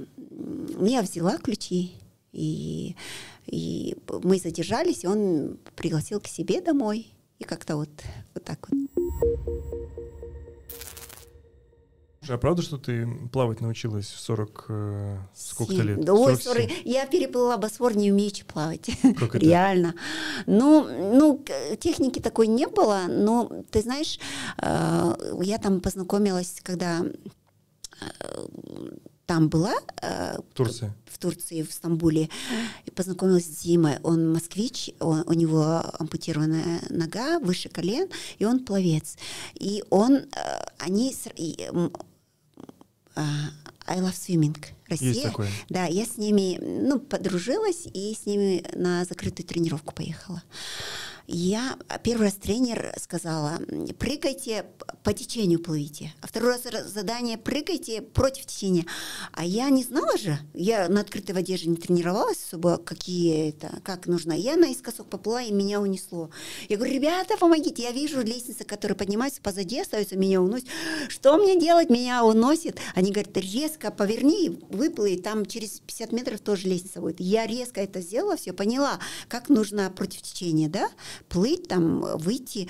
я 0.80 1.02
взяла 1.02 1.38
ключи, 1.38 1.94
и, 2.32 2.96
и 3.48 3.98
мы 4.24 4.38
задержались, 4.38 5.04
и 5.04 5.08
он 5.08 5.58
пригласил 5.76 6.20
к 6.22 6.28
себе 6.28 6.62
домой, 6.62 7.08
и 7.40 7.44
как-то 7.44 7.76
вот, 7.76 7.90
вот 8.34 8.44
так 8.44 8.68
вот. 8.70 8.80
А 12.30 12.38
правда, 12.38 12.62
что 12.62 12.78
ты 12.78 13.08
плавать 13.32 13.60
научилась 13.60 14.08
в 14.08 14.20
40 14.20 14.66
э, 14.70 15.18
сколько-то 15.36 15.82
лет? 15.82 16.04
Да, 16.04 16.14
ой, 16.14 16.38
40, 16.38 16.86
я 16.86 17.08
переплыла 17.08 17.58
Босфор, 17.58 17.96
не 17.96 18.12
умеючи 18.12 18.46
плавать. 18.46 18.90
Как 19.18 19.36
это? 19.36 19.40
Реально. 19.40 19.96
Ну, 20.46 20.88
ну, 21.14 21.44
техники 21.80 22.20
такой 22.20 22.48
не 22.48 22.68
было, 22.68 23.06
но 23.08 23.64
ты 23.72 23.82
знаешь, 23.82 24.20
э, 24.58 25.16
я 25.42 25.58
там 25.58 25.82
познакомилась, 25.82 26.60
когда 26.62 27.02
э, 27.02 28.46
там 29.26 29.50
была. 29.50 29.74
Э, 30.02 30.38
в 30.38 30.54
Турции? 30.54 30.94
В 31.06 31.18
Турции, 31.18 31.64
в 31.64 31.74
Стамбуле. 31.74 32.30
И 32.86 32.92
познакомилась 32.92 33.46
с 33.46 33.64
Димой. 33.64 33.98
Он 34.04 34.32
москвич, 34.32 34.92
он, 35.00 35.24
у 35.26 35.34
него 35.34 35.82
ампутированная 35.98 36.82
нога 36.90 37.40
выше 37.40 37.70
колен, 37.70 38.08
и 38.38 38.46
он 38.46 38.64
пловец. 38.64 39.18
И 39.56 39.84
он, 39.90 40.26
они, 40.78 41.16
I 43.88 44.00
Love 44.00 44.14
Swimming 44.14 44.58
Россия. 44.88 45.10
Есть 45.10 45.24
такое. 45.24 45.50
Да, 45.70 45.86
я 45.86 46.06
с 46.06 46.18
ними, 46.18 46.60
ну, 46.62 47.00
подружилась 47.00 47.88
и 47.94 48.16
с 48.16 48.26
ними 48.26 48.64
на 48.76 49.06
закрытую 49.06 49.48
тренировку 49.48 49.94
поехала 49.94 50.44
я 51.32 51.78
первый 52.04 52.24
раз 52.24 52.34
тренер 52.34 52.92
сказала, 52.98 53.60
прыгайте 54.00 54.66
по 55.04 55.14
течению 55.14 55.60
плывите, 55.60 56.14
а 56.22 56.28
второй 56.28 56.52
раз 56.52 56.92
задание 56.92 57.38
прыгайте 57.38 58.02
против 58.02 58.46
течения. 58.46 58.86
А 59.32 59.46
я 59.46 59.70
не 59.70 59.84
знала 59.84 60.18
же, 60.18 60.38
я 60.54 60.90
на 60.90 61.02
открытой 61.02 61.34
воде 61.34 61.58
же 61.58 61.70
не 61.70 61.78
тренировалась 61.78 62.44
особо, 62.46 62.78
какие 62.78 63.50
это, 63.50 63.80
как 63.84 64.08
нужно. 64.08 64.34
Я 64.34 64.58
наискосок 64.58 65.08
поплыла, 65.08 65.42
и 65.42 65.52
меня 65.52 65.80
унесло. 65.80 66.30
Я 66.68 66.78
говорю, 66.78 66.94
ребята, 66.94 67.38
помогите, 67.38 67.84
я 67.84 67.92
вижу 67.92 68.22
лестницы, 68.22 68.64
которые 68.66 68.98
поднимаются 68.98 69.42
позади, 69.42 69.80
остаются, 69.80 70.18
меня 70.18 70.42
уносят. 70.42 70.68
Что 71.08 71.38
мне 71.38 71.60
делать? 71.60 71.90
Меня 71.90 72.26
уносит. 72.26 72.78
Они 72.94 73.12
говорят, 73.12 73.36
резко 73.38 73.92
поверни, 73.92 74.60
выплыви, 74.70 75.18
там 75.18 75.46
через 75.46 75.80
50 75.80 76.12
метров 76.12 76.40
тоже 76.42 76.68
лестница 76.68 77.02
будет. 77.02 77.20
Я 77.20 77.48
резко 77.48 77.82
это 77.82 78.02
сделала, 78.02 78.36
все 78.36 78.54
поняла, 78.54 79.00
как 79.28 79.50
нужно 79.50 79.90
против 79.90 80.22
течения, 80.22 80.70
да, 80.70 80.90
плыть, 81.30 81.68
там, 81.68 82.02
выйти. 82.18 82.70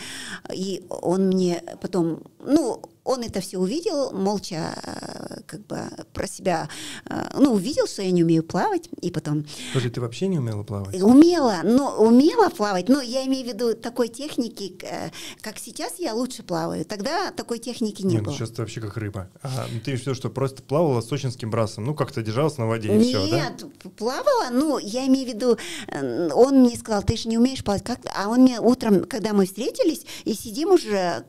И 0.54 0.84
он 0.90 1.28
мне 1.28 1.64
потом, 1.82 2.19
ну, 2.40 2.82
он 3.10 3.24
это 3.24 3.42
все 3.42 3.58
увидел, 3.58 4.12
молча 4.12 4.72
э, 4.84 5.42
как 5.48 5.66
бы 5.66 5.80
про 6.14 6.28
себя, 6.28 6.70
э, 7.10 7.30
ну, 7.36 7.54
увидел, 7.54 7.88
что 7.88 8.04
я 8.04 8.12
не 8.12 8.24
умею 8.24 8.44
плавать, 8.44 8.88
и 9.02 9.10
потом... 9.10 9.46
Подожди, 9.74 9.90
ты 9.90 10.00
вообще 10.00 10.28
не 10.28 10.38
умела 10.38 10.62
плавать? 10.62 11.02
Умела, 11.02 11.62
но 11.64 11.98
умела 11.98 12.50
плавать, 12.50 12.88
но 12.88 13.02
я 13.02 13.26
имею 13.26 13.46
в 13.46 13.48
виду 13.48 13.74
такой 13.74 14.10
техники, 14.10 14.78
э, 14.84 15.10
как 15.42 15.58
сейчас 15.58 15.98
я 15.98 16.14
лучше 16.14 16.44
плаваю, 16.44 16.86
тогда 16.86 17.32
такой 17.32 17.58
техники 17.58 18.04
не 18.04 18.16
Нет, 18.16 18.26
было. 18.26 18.36
Сейчас 18.36 18.52
ты 18.52 18.62
вообще 18.62 18.80
как 18.80 18.96
рыба. 18.96 19.28
А, 19.42 19.66
ну, 19.74 19.80
ты 19.80 19.96
все, 19.96 20.14
что 20.14 20.30
просто 20.30 20.62
плавала 20.62 21.02
с 21.02 21.08
сочинским 21.08 21.50
брасом, 21.50 21.86
ну, 21.86 21.96
как-то 21.96 22.22
держалась 22.22 22.60
на 22.60 22.68
воде 22.68 22.90
и 22.90 22.98
Нет, 22.98 23.08
все, 23.08 23.28
да? 23.32 23.50
Нет, 23.50 23.66
плавала, 23.98 24.50
ну, 24.52 24.78
я 24.78 25.08
имею 25.08 25.26
в 25.26 25.34
виду, 25.34 25.58
он 25.92 26.60
мне 26.60 26.78
сказал, 26.78 27.02
ты 27.02 27.18
же 27.18 27.28
не 27.28 27.40
умеешь 27.40 27.64
плавать, 27.64 27.84
как 27.84 27.98
а 28.16 28.30
он 28.30 28.42
мне 28.42 28.60
утром, 28.60 29.06
когда 29.06 29.34
мы 29.34 29.48
встретились, 29.48 30.06
и 30.26 30.36
сидим 30.36 30.70
уже 30.70 31.26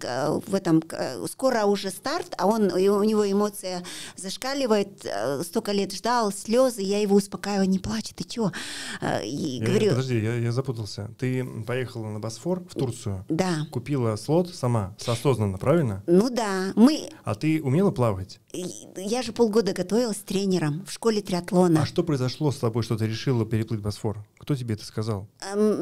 в 0.47 0.55
этом, 0.55 0.83
скоро 1.27 1.70
уже 1.71 1.91
старт, 1.91 2.35
а 2.39 2.47
он, 2.47 2.73
у 2.73 3.05
него 3.05 3.31
эмоция 3.31 3.83
зашкаливает, 4.17 5.05
э, 5.05 5.43
столько 5.45 5.73
лет 5.73 5.93
ждал, 5.93 6.33
слезы, 6.33 6.83
я 6.83 7.01
его 7.01 7.17
успокаиваю, 7.17 7.69
не 7.69 7.79
плачь, 7.79 8.13
ты 8.15 8.25
чё? 8.25 8.53
Э, 9.01 9.25
и 9.25 9.59
я, 9.59 9.67
говорю... 9.67 9.91
Подожди, 9.91 10.19
я, 10.19 10.35
я 10.35 10.53
запутался. 10.53 11.11
Ты 11.19 11.45
поехала 11.67 12.09
на 12.09 12.21
Босфор 12.21 12.63
в 12.69 12.75
Турцию? 12.75 13.25
Да. 13.29 13.67
Купила 13.71 14.17
слот 14.17 14.55
сама, 14.55 14.95
осознанно, 15.07 15.59
правильно? 15.59 16.03
Ну 16.07 16.31
да. 16.31 16.73
Мы... 16.77 17.11
А 17.25 17.35
ты 17.35 17.63
умела 17.63 17.91
плавать? 17.91 18.41
Я 18.53 19.23
же 19.23 19.33
полгода 19.33 19.73
готовилась 19.73 20.19
тренером 20.19 20.85
в 20.87 20.93
школе 20.93 21.23
триатлона. 21.23 21.83
А 21.83 21.87
что 21.87 22.03
произошло 22.03 22.51
с 22.51 22.57
тобой, 22.57 22.83
что 22.83 22.97
ты 22.97 23.07
решила 23.07 23.47
переплыть 23.47 23.81
Босфор? 23.81 24.25
Кто 24.39 24.55
тебе 24.55 24.75
это 24.75 24.85
сказал? 24.85 25.29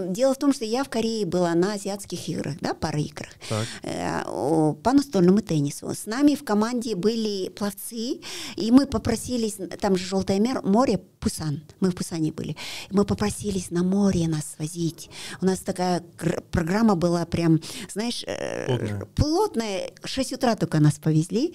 Дело 0.09 0.35
в 0.35 0.39
том, 0.39 0.53
что 0.53 0.65
я 0.65 0.85
в 0.85 0.89
Корее 0.89 1.25
была 1.25 1.55
на 1.55 1.75
азиатских 1.75 2.29
играх, 2.29 2.57
да, 2.61 2.75
пара 2.75 3.01
играх, 3.01 3.31
так. 3.49 3.67
Э, 3.83 4.23
по 4.83 4.93
настольному 4.93 5.41
теннису. 5.41 5.78
С 5.83 6.07
нами 6.07 6.35
в 6.35 6.45
команде 6.45 6.95
были 6.95 7.49
пловцы, 7.51 8.21
и 8.57 8.71
мы 8.71 8.87
попросились, 8.87 9.57
там 9.81 9.97
же 9.97 10.05
Желтое 10.05 10.41
море, 10.63 11.01
Пусан, 11.21 11.63
мы 11.81 11.91
в 11.91 11.95
Пусане 11.95 12.33
были, 12.33 12.57
мы 12.91 13.05
попросились 13.05 13.71
на 13.71 13.83
море 13.83 14.29
нас 14.29 14.55
возить. 14.59 15.11
У 15.41 15.47
нас 15.47 15.61
такая 15.61 16.03
программа 16.51 16.95
была 16.95 17.27
прям, 17.27 17.61
знаешь, 17.93 18.25
э, 18.27 18.67
плотная. 18.67 19.07
плотная. 19.17 19.91
6 20.05 20.33
утра 20.35 20.55
только 20.57 20.81
нас 20.81 20.95
повезли, 20.95 21.55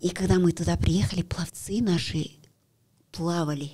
и 0.00 0.10
когда 0.10 0.38
мы 0.38 0.52
туда 0.52 0.76
приехали, 0.76 1.22
пловцы 1.22 1.80
наши 1.80 2.30
плавали. 3.12 3.72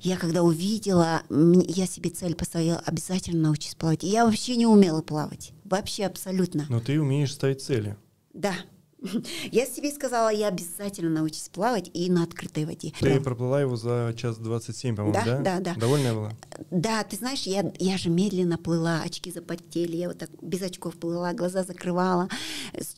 Я 0.00 0.16
когда 0.16 0.42
увидела, 0.42 1.22
я 1.30 1.86
себе 1.86 2.10
цель 2.10 2.34
поставила, 2.34 2.82
обязательно 2.86 3.42
научусь 3.42 3.74
плавать. 3.74 4.02
Я 4.02 4.24
вообще 4.24 4.56
не 4.56 4.66
умела 4.66 5.02
плавать. 5.02 5.52
Вообще 5.64 6.04
абсолютно. 6.06 6.66
Но 6.68 6.80
ты 6.80 7.00
умеешь 7.00 7.32
ставить 7.34 7.62
цели. 7.62 7.96
Да, 8.32 8.54
Я 9.52 9.66
себе 9.66 9.90
сказала, 9.90 10.28
я 10.28 10.48
обязательно 10.48 11.10
научусь 11.10 11.48
плавать 11.48 11.90
и 11.92 12.10
на 12.10 12.22
открытой 12.22 12.64
воде. 12.64 12.92
Ты 13.00 13.14
да. 13.14 13.20
проплыла 13.20 13.60
его 13.60 13.76
за 13.76 14.14
час 14.16 14.38
27, 14.38 14.96
по-моему, 14.96 15.14
да? 15.14 15.38
Да, 15.38 15.40
да, 15.40 15.60
да. 15.60 15.74
Довольная 15.80 16.14
была? 16.14 16.32
Да, 16.70 17.02
ты 17.04 17.16
знаешь, 17.16 17.42
я, 17.42 17.72
я 17.78 17.98
же 17.98 18.10
медленно 18.10 18.58
плыла, 18.58 19.02
очки 19.02 19.30
запотели, 19.30 19.96
я 19.96 20.08
вот 20.08 20.18
так 20.18 20.30
без 20.40 20.62
очков 20.62 20.96
плыла, 20.96 21.32
глаза 21.32 21.64
закрывала, 21.64 22.28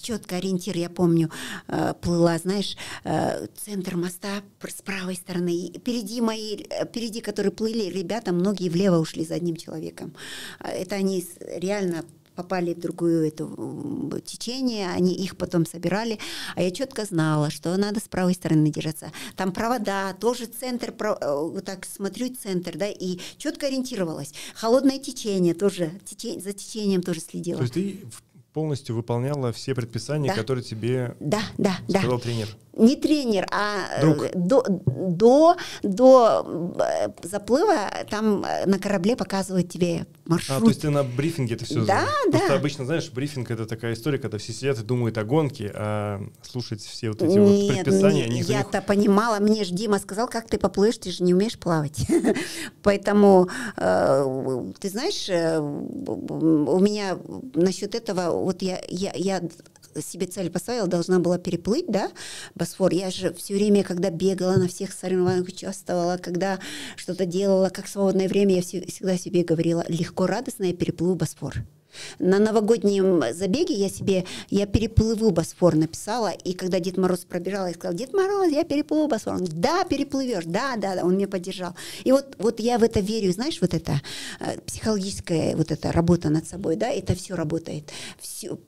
четко 0.01 0.37
ориентир, 0.37 0.77
я 0.77 0.91
помню, 0.91 1.31
э, 1.69 1.95
плыла, 2.01 2.39
знаешь, 2.39 2.77
э, 3.05 3.47
центр 3.65 3.97
моста 3.97 4.43
с 4.63 4.83
правой 4.83 5.17
стороны, 5.17 5.73
впереди 5.77 6.21
мои, 6.21 6.65
впереди, 6.85 7.21
которые 7.21 7.53
плыли, 7.53 7.91
ребята, 7.91 8.33
многие 8.33 8.69
влево 8.69 8.99
ушли 8.99 9.25
за 9.25 9.35
одним 9.35 9.57
человеком. 9.57 10.15
А 10.59 10.71
это 10.71 10.97
они 10.97 11.25
реально 11.41 12.05
попали 12.35 12.75
в 12.75 12.81
другую 12.81 13.27
эту 13.27 14.21
течение, 14.25 14.91
они 14.91 15.15
их 15.15 15.37
потом 15.37 15.67
собирали, 15.67 16.19
а 16.57 16.63
я 16.63 16.71
четко 16.71 17.05
знала, 17.05 17.51
что 17.51 17.77
надо 17.77 18.01
с 18.01 18.09
правой 18.09 18.35
стороны 18.35 18.71
держаться. 18.71 19.13
Там 19.37 19.53
провода, 19.53 20.15
тоже 20.15 20.47
центр, 20.47 20.95
э, 20.99 21.15
вот 21.21 21.65
так 21.65 21.85
смотрю 21.85 22.35
центр, 22.35 22.77
да, 22.77 22.89
и 22.89 23.19
четко 23.37 23.67
ориентировалась. 23.67 24.33
Холодное 24.55 24.99
течение 24.99 25.55
тоже, 25.55 25.93
течение, 26.05 26.41
за 26.41 26.53
течением 26.53 27.03
тоже 27.03 27.21
следила. 27.21 27.59
То 27.59 27.63
есть 27.63 27.75
ты 27.75 28.05
полностью 28.53 28.95
выполняла 28.95 29.53
все 29.53 29.75
предписания, 29.75 30.29
да. 30.29 30.37
которые 30.37 30.65
тебе 30.65 31.17
да, 31.21 31.43
да, 31.59 31.77
сказал 31.89 32.19
да. 32.19 32.23
тренер? 32.23 32.49
Не 32.77 32.97
тренер, 32.97 33.47
а 33.53 33.87
э, 33.97 34.01
Друг. 34.01 34.31
до, 34.35 34.65
до, 34.67 35.57
до 35.83 36.77
э, 36.81 37.09
заплыва 37.23 37.89
там 38.11 38.45
э, 38.45 38.67
на 38.67 38.79
корабле 38.79 39.15
показывают 39.17 39.71
тебе 39.71 40.07
маршрут. 40.25 40.59
А, 40.59 40.61
то 40.61 40.69
есть 40.69 40.81
ты 40.81 40.91
на 40.91 41.05
брифинге 41.05 41.55
это 41.55 41.65
все 41.65 41.85
Да, 41.85 42.05
Просто 42.31 42.49
да. 42.49 42.55
обычно, 42.57 42.85
знаешь, 42.85 43.11
брифинг 43.11 43.51
это 43.51 43.67
такая 43.67 43.95
история, 43.95 44.19
когда 44.19 44.39
все 44.39 44.53
сидят 44.53 44.79
и 44.81 44.83
думают 44.83 45.19
о 45.19 45.25
гонке, 45.25 45.71
а 45.75 46.21
слушать 46.43 46.83
все 46.83 47.11
вот 47.11 47.23
эти 47.23 47.39
вот 47.39 47.49
Нет, 47.53 47.85
предписания, 47.85 48.27
не- 48.29 48.39
никто 48.39 48.53
не 48.53 48.59
я-то 48.59 48.83
понимала, 48.83 49.39
мне 49.39 49.63
же 49.65 49.73
Дима 49.73 49.99
сказал, 50.01 50.27
как 50.27 50.47
ты 50.49 50.59
поплывешь, 50.59 50.99
ты 50.99 51.11
же 51.13 51.23
не 51.23 51.33
умеешь 51.33 51.59
плавать. 51.59 52.05
Поэтому, 52.83 53.49
ты 53.77 54.89
знаешь, 54.89 55.29
у 55.29 56.79
меня 56.81 57.19
насчет 57.55 57.95
этого, 57.95 58.31
вот 58.37 58.63
я, 58.63 58.81
я, 58.89 59.13
я 59.15 59.41
себе 60.01 60.27
цель 60.27 60.51
поставила, 60.51 60.87
должна 60.87 61.19
была 61.19 61.39
переплыть, 61.39 61.87
да, 61.89 62.11
Босфор. 62.55 62.93
Я 62.93 63.11
же 63.11 63.33
все 63.35 63.55
время, 63.55 63.83
когда 63.85 64.11
бегала 64.11 64.55
на 64.57 64.69
всех 64.69 64.93
соревнованиях, 64.93 65.47
участвовала, 65.49 66.17
когда 66.17 66.59
что-то 66.97 67.27
делала, 67.27 67.69
как 67.69 67.89
свободное 67.89 68.29
время, 68.29 68.57
я 68.57 68.63
все- 68.63 68.85
всегда 68.87 69.17
себе 69.17 69.45
говорила, 69.45 69.85
легко, 69.89 70.27
радостно 70.27 70.65
я 70.65 70.73
переплыву 70.75 71.15
Босфор. 71.15 71.65
На 72.19 72.41
новогоднем 72.41 73.23
забеге 73.33 73.75
я 73.75 73.89
себе, 73.89 74.25
я 74.51 74.67
переплыву 74.67 75.31
Босфор 75.31 75.77
написала, 75.77 76.31
и 76.31 76.53
когда 76.53 76.81
Дед 76.81 76.97
Мороз 76.97 77.21
пробежал, 77.21 77.69
я 77.69 77.73
сказала, 77.75 77.97
Дед 77.97 78.13
Мороз, 78.13 78.51
я 78.51 78.65
переплыву 78.65 79.07
Босфор. 79.07 79.35
Он, 79.35 79.45
да, 79.49 79.85
переплывешь, 79.85 80.43
да, 80.45 80.75
да, 80.77 80.97
да, 80.97 81.05
он 81.05 81.17
меня 81.17 81.29
поддержал. 81.29 81.77
И 82.03 82.11
вот, 82.11 82.35
вот 82.39 82.59
я 82.59 82.79
в 82.79 82.83
это 82.83 82.99
верю, 82.99 83.33
знаешь, 83.33 83.61
вот 83.61 83.75
это 83.75 84.01
э, 84.41 84.59
психологическая 84.67 85.57
вот 85.57 85.71
эта 85.71 85.93
работа 85.93 86.31
над 86.31 86.49
собой, 86.49 86.75
да, 86.75 86.89
это 86.89 87.15
все 87.15 87.35
работает. 87.37 87.91
Всё- 88.21 88.59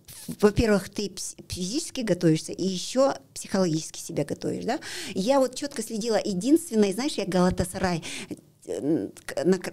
во-первых, 0.41 0.89
ты 0.89 1.13
физически 1.49 2.01
готовишься, 2.01 2.53
и 2.53 2.65
еще 2.65 3.15
психологически 3.35 4.01
себя 4.01 4.25
готовишь, 4.25 4.65
да. 4.65 4.81
Я 5.15 5.39
вот 5.39 5.55
четко 5.55 5.83
следила, 5.83 6.21
единственное, 6.23 6.93
знаешь, 6.93 7.15
я 7.15 7.27
Галатасарай, 7.27 8.03
э, 8.67 9.09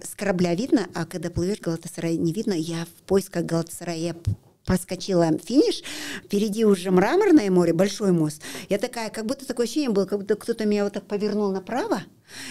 с 0.02 0.14
корабля 0.14 0.54
видно, 0.54 0.86
а 0.94 1.06
когда 1.06 1.30
плывешь 1.30 1.60
Галатасарай 1.60 2.16
не 2.16 2.32
видно. 2.32 2.52
Я 2.52 2.84
в 2.84 3.02
поисках 3.06 3.44
Галатасарая 3.44 3.96
я 3.96 4.16
проскочила 4.64 5.30
финиш, 5.38 5.82
впереди 6.24 6.64
уже 6.64 6.90
мраморное 6.90 7.50
море, 7.50 7.72
большой 7.72 8.12
мост. 8.12 8.42
Я 8.68 8.78
такая, 8.78 9.10
как 9.10 9.26
будто 9.26 9.46
такое 9.46 9.64
ощущение 9.64 9.90
было, 9.90 10.06
как 10.06 10.20
будто 10.20 10.36
кто-то 10.36 10.64
меня 10.64 10.84
вот 10.84 10.94
так 10.94 11.04
повернул 11.04 11.52
направо. 11.52 12.02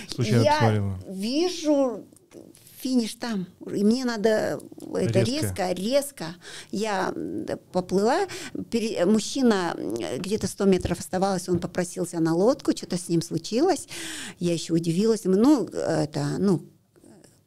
Случайно 0.07 0.43
я 0.43 0.51
посмотрела. 0.53 0.99
вижу 1.09 2.05
финиш 2.83 3.15
там, 3.15 3.47
и 3.73 3.83
мне 3.83 4.03
надо 4.03 4.59
это 4.93 5.19
Резко. 5.21 5.69
резко, 5.69 5.71
резко. 5.71 6.25
Я 6.71 7.13
поплыла, 7.71 8.27
пере- 8.69 9.05
мужчина 9.05 9.73
где-то 10.17 10.47
100 10.47 10.65
метров 10.65 10.99
оставалось, 10.99 11.47
он 11.47 11.59
попросился 11.59 12.19
на 12.19 12.35
лодку, 12.35 12.75
что-то 12.75 12.97
с 12.97 13.07
ним 13.07 13.21
случилось. 13.21 13.87
Я 14.39 14.51
еще 14.53 14.73
удивилась, 14.73 15.21
ну, 15.23 15.65
это, 15.65 16.35
ну, 16.39 16.61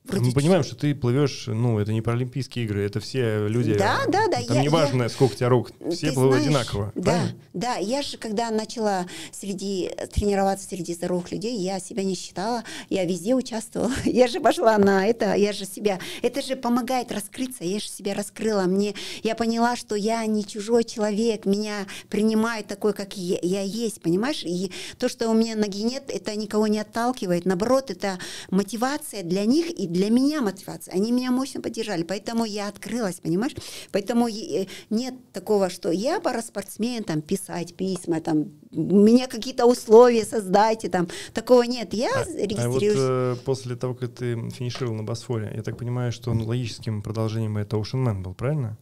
вроде 0.06 0.24
Мы 0.24 0.32
понимаем, 0.32 0.62
что 0.64 0.76
ты 0.76 0.94
плывешь, 0.94 1.44
ну, 1.46 1.78
это 1.78 1.92
не 1.92 2.02
паралимпийские 2.02 2.64
игры, 2.64 2.84
это 2.84 3.00
все 3.00 3.46
люди. 3.48 3.74
Да, 3.74 4.00
да, 4.08 4.28
да, 4.28 4.42
Там 4.42 4.56
я- 4.56 4.62
не 4.62 4.68
важно, 4.68 5.08
сколько 5.08 5.32
у 5.32 5.36
тебя 5.36 5.48
рук, 5.48 5.70
Ты 5.78 5.90
все 5.90 6.12
плывут 6.12 6.34
знаешь, 6.34 6.46
одинаково. 6.46 6.92
Да, 6.94 7.02
правильно? 7.02 7.34
да. 7.54 7.76
Я 7.76 8.02
же, 8.02 8.16
когда 8.18 8.50
начала 8.50 9.06
среди 9.32 9.90
тренироваться 10.12 10.68
среди 10.68 10.94
здоровых 10.94 11.30
людей, 11.32 11.56
я 11.58 11.80
себя 11.80 12.02
не 12.04 12.14
считала, 12.14 12.64
я 12.90 13.04
везде 13.04 13.34
участвовала. 13.34 13.92
Я 14.04 14.28
же 14.28 14.40
пошла 14.40 14.78
на 14.78 15.06
это, 15.06 15.34
я 15.34 15.52
же 15.52 15.64
себя. 15.64 15.98
Это 16.22 16.40
же 16.42 16.56
помогает 16.56 17.10
раскрыться. 17.12 17.64
Я 17.64 17.78
же 17.80 17.88
себя 17.88 18.14
раскрыла. 18.14 18.62
Мне 18.62 18.94
я 19.22 19.34
поняла, 19.34 19.76
что 19.76 19.94
я 19.94 20.24
не 20.26 20.44
чужой 20.44 20.84
человек, 20.84 21.44
меня 21.46 21.86
принимают 22.08 22.66
такой, 22.66 22.92
как 22.92 23.16
я, 23.16 23.38
я 23.42 23.62
есть, 23.62 24.00
понимаешь? 24.00 24.42
И 24.44 24.70
то, 24.98 25.08
что 25.08 25.28
у 25.28 25.34
меня 25.34 25.56
ноги 25.56 25.82
нет, 25.82 26.04
это 26.08 26.34
никого 26.36 26.66
не 26.66 26.78
отталкивает. 26.78 27.44
Наоборот, 27.46 27.90
это 27.90 28.18
мотивация 28.50 29.22
для 29.22 29.44
них 29.44 29.70
и 29.70 29.86
для 29.86 29.95
меня 30.04 30.42
мотивация. 30.42 30.94
Они 30.94 31.12
меня 31.12 31.30
мощно 31.30 31.60
поддержали, 31.60 32.02
поэтому 32.02 32.44
я 32.44 32.68
открылась, 32.68 33.20
понимаешь? 33.20 33.54
Поэтому 33.92 34.28
э, 34.28 34.66
нет 34.90 35.14
такого, 35.32 35.70
что 35.70 35.90
я 35.90 36.20
параспортсмен, 36.20 37.04
там, 37.04 37.22
писать 37.22 37.74
письма, 37.74 38.20
там, 38.20 38.50
меня 38.70 39.26
какие-то 39.26 39.66
условия 39.66 40.24
создайте, 40.24 40.88
там, 40.88 41.08
такого 41.32 41.62
нет. 41.62 41.94
Я 41.94 42.10
А, 42.14 42.20
а 42.20 42.24
вот 42.24 42.36
регистрируюсь. 42.36 42.96
э, 42.98 43.36
после 43.44 43.76
того, 43.76 43.94
как 43.94 44.12
ты 44.14 44.34
финишировал 44.50 44.94
на 44.94 45.02
Босфоре, 45.02 45.52
я 45.54 45.62
так 45.62 45.76
понимаю, 45.76 46.12
что 46.12 46.32
ну, 46.34 46.44
логическим 46.44 47.02
продолжением 47.02 47.58
это 47.58 47.76
Ocean 47.76 48.04
Man 48.04 48.22
был, 48.22 48.34
правильно? 48.34 48.78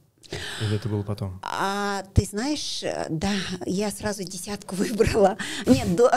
Или 0.60 0.76
это 0.76 0.88
было 0.88 1.02
потом? 1.02 1.38
А 1.42 2.04
ты 2.14 2.24
знаешь, 2.24 2.82
э, 2.82 3.06
да, 3.10 3.30
я 3.66 3.90
сразу 3.90 4.24
десятку 4.24 4.74
выбрала. 4.76 5.36
Нет, 5.66 5.94
до- 5.96 6.12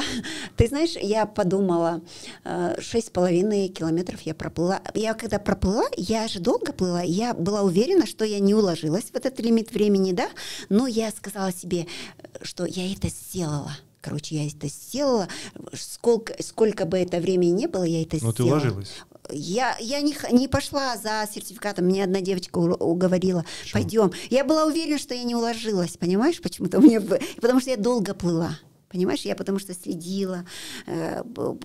ты 0.55 0.67
знаешь, 0.67 0.95
я 0.95 1.25
подумала, 1.25 2.01
э, 2.43 2.77
шесть 2.81 3.07
с 3.07 3.09
половиной 3.09 3.67
километров 3.67 4.21
я 4.21 4.33
проплыла. 4.33 4.81
Я 4.93 5.13
когда 5.13 5.39
проплыла, 5.39 5.85
я 5.97 6.27
же 6.27 6.39
долго 6.39 6.73
плыла, 6.73 7.01
я 7.01 7.33
была 7.33 7.61
уверена, 7.61 8.05
что 8.05 8.25
я 8.25 8.39
не 8.39 8.53
уложилась 8.55 9.05
в 9.05 9.15
этот 9.15 9.39
лимит 9.39 9.71
времени, 9.71 10.11
да, 10.13 10.29
но 10.69 10.87
я 10.87 11.11
сказала 11.11 11.51
себе, 11.51 11.87
что 12.41 12.65
я 12.65 12.91
это 12.91 13.09
сделала. 13.09 13.71
Короче, 14.01 14.35
я 14.35 14.47
это 14.47 14.67
сделала. 14.69 15.27
Сколько, 15.73 16.41
сколько 16.41 16.85
бы 16.85 16.97
это 16.97 17.19
времени 17.19 17.49
не 17.51 17.67
было, 17.67 17.83
я 17.83 18.03
это 18.03 18.17
Но 18.21 18.27
Ну, 18.27 18.31
ты 18.33 18.43
сделала. 18.43 18.59
уложилась. 18.61 18.91
Я, 19.31 19.75
я 19.79 20.01
не, 20.01 20.15
не 20.31 20.47
пошла 20.47 20.97
за 20.97 21.27
сертификатом. 21.31 21.85
Мне 21.85 22.03
одна 22.03 22.21
девочка 22.21 22.57
уговорила, 22.57 23.45
Почему? 23.61 23.81
пойдем. 23.81 24.11
Я 24.29 24.43
была 24.43 24.65
уверена, 24.65 24.97
что 24.97 25.13
я 25.13 25.23
не 25.23 25.35
уложилась, 25.35 25.97
понимаешь, 25.97 26.41
почему-то 26.41 26.79
мне, 26.79 27.01
потому 27.01 27.59
что 27.59 27.69
я 27.71 27.77
долго 27.77 28.13
плыла. 28.13 28.57
Понимаешь, 28.89 29.21
я 29.21 29.35
потому 29.35 29.59
что 29.59 29.73
следила, 29.73 30.45
э, 30.85 31.21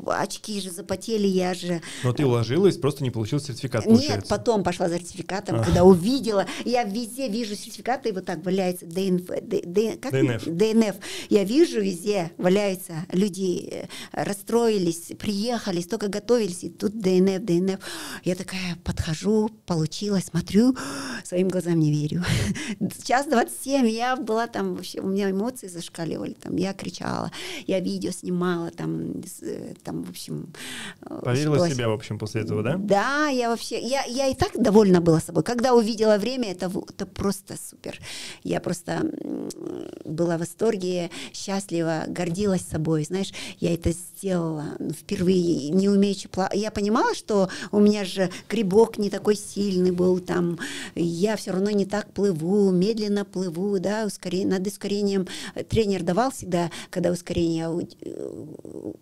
очки 0.07 0.61
же 0.61 0.71
запотели, 0.71 1.27
я 1.27 1.55
же... 1.55 1.81
Но 2.03 2.13
ты 2.13 2.27
уложилась, 2.27 2.77
просто 2.77 3.05
не 3.05 3.11
получил 3.13 3.39
сертификат, 3.39 3.87
Нет, 3.87 3.95
получается. 3.95 4.29
потом 4.29 4.65
пошла 4.65 4.89
за 4.89 4.99
сертификатом, 4.99 5.61
А. 5.61 5.65
когда 5.65 5.85
увидела, 5.85 6.47
я 6.65 6.83
везде 6.83 7.29
вижу 7.29 7.55
сертификаты, 7.55 8.09
и 8.09 8.13
вот 8.13 8.25
так 8.25 8.45
валяется 8.45 8.87
ДНФ, 8.87 9.27
Д- 9.43 9.63
Д- 9.65 9.97
как? 9.99 10.13
ДНФ. 10.13 10.45
ДНФ. 10.47 10.97
Я 11.31 11.45
вижу 11.45 11.81
везде 11.81 12.33
валяются, 12.39 12.95
люди 13.13 13.69
э, 13.71 13.87
расстроились, 14.13 15.13
приехали, 15.19 15.81
столько 15.81 16.09
готовились, 16.09 16.65
и 16.65 16.71
тут 16.71 16.99
ДНФ, 17.01 17.43
ДНФ. 17.45 17.79
Я 18.25 18.35
такая 18.35 18.77
подхожу, 18.83 19.49
получила, 19.67 20.19
смотрю, 20.19 20.77
своим 21.25 21.49
глазам 21.49 21.79
не 21.79 21.93
верю. 21.93 22.25
Час 23.05 23.27
27, 23.27 23.89
я 23.89 24.17
была 24.17 24.49
там 24.49 24.75
вообще, 24.75 25.01
у 25.01 25.07
меня 25.07 25.31
эмоции 25.31 25.69
зашкаливали, 25.69 26.33
там, 26.33 26.57
я 26.57 26.73
кричала, 26.73 27.12
я 27.67 27.81
видео 27.81 28.11
снимала, 28.13 28.71
там, 28.71 29.23
э, 29.43 29.75
там 29.85 30.03
в 30.05 30.11
общем... 30.11 30.53
э, 31.03 31.21
Поверила 31.25 31.57
в 31.57 31.59
была- 31.61 31.71
себя, 31.71 31.89
в 31.89 31.93
общем, 31.93 32.19
после 32.19 32.43
этого, 32.43 32.63
да? 32.63 32.77
да, 32.77 33.29
я 33.29 33.49
вообще, 33.49 33.81
я, 33.81 34.05
я 34.05 34.29
и 34.29 34.35
так 34.35 34.51
довольна 34.55 35.01
была 35.01 35.21
собой. 35.21 35.43
Когда 35.43 35.75
увидела 35.75 36.19
время, 36.19 36.53
это, 36.53 36.69
в- 36.69 36.85
это 36.89 37.07
просто 37.07 37.57
супер. 37.71 37.99
Я 38.45 38.61
просто 38.61 39.03
была 40.05 40.37
в 40.37 40.41
восторге, 40.41 41.11
счастлива, 41.33 42.05
гордилась 42.09 42.63
собой. 42.63 43.05
Знаешь, 43.05 43.33
я 43.61 43.75
это 43.75 43.93
сделала 43.93 44.65
ну, 44.79 44.91
впервые, 44.91 45.69
не 45.71 45.89
умеючи 45.89 46.29
плавать. 46.29 46.55
Я 46.55 46.71
понимала, 46.71 47.15
что 47.15 47.49
у 47.71 47.81
меня 47.81 48.05
же 48.05 48.31
грибок 48.49 48.99
не 48.99 49.11
такой 49.11 49.37
сильный 49.37 49.91
был 49.91 50.19
там. 50.21 50.59
Я 50.95 51.37
все 51.37 51.53
равно 51.53 51.71
не 51.71 51.87
так 51.87 52.13
плыву, 52.13 52.71
медленно 52.71 53.25
плыву, 53.25 53.79
да, 53.79 54.05
ускорение, 54.07 54.59
над 54.59 54.67
ускорением 54.67 55.27
тренер 55.69 56.03
давал 56.03 56.31
всегда, 56.31 56.71
когда 56.91 57.02
ускорение 57.11 57.59
я 57.59 57.71
у- 57.71 57.81
э, 57.81 58.95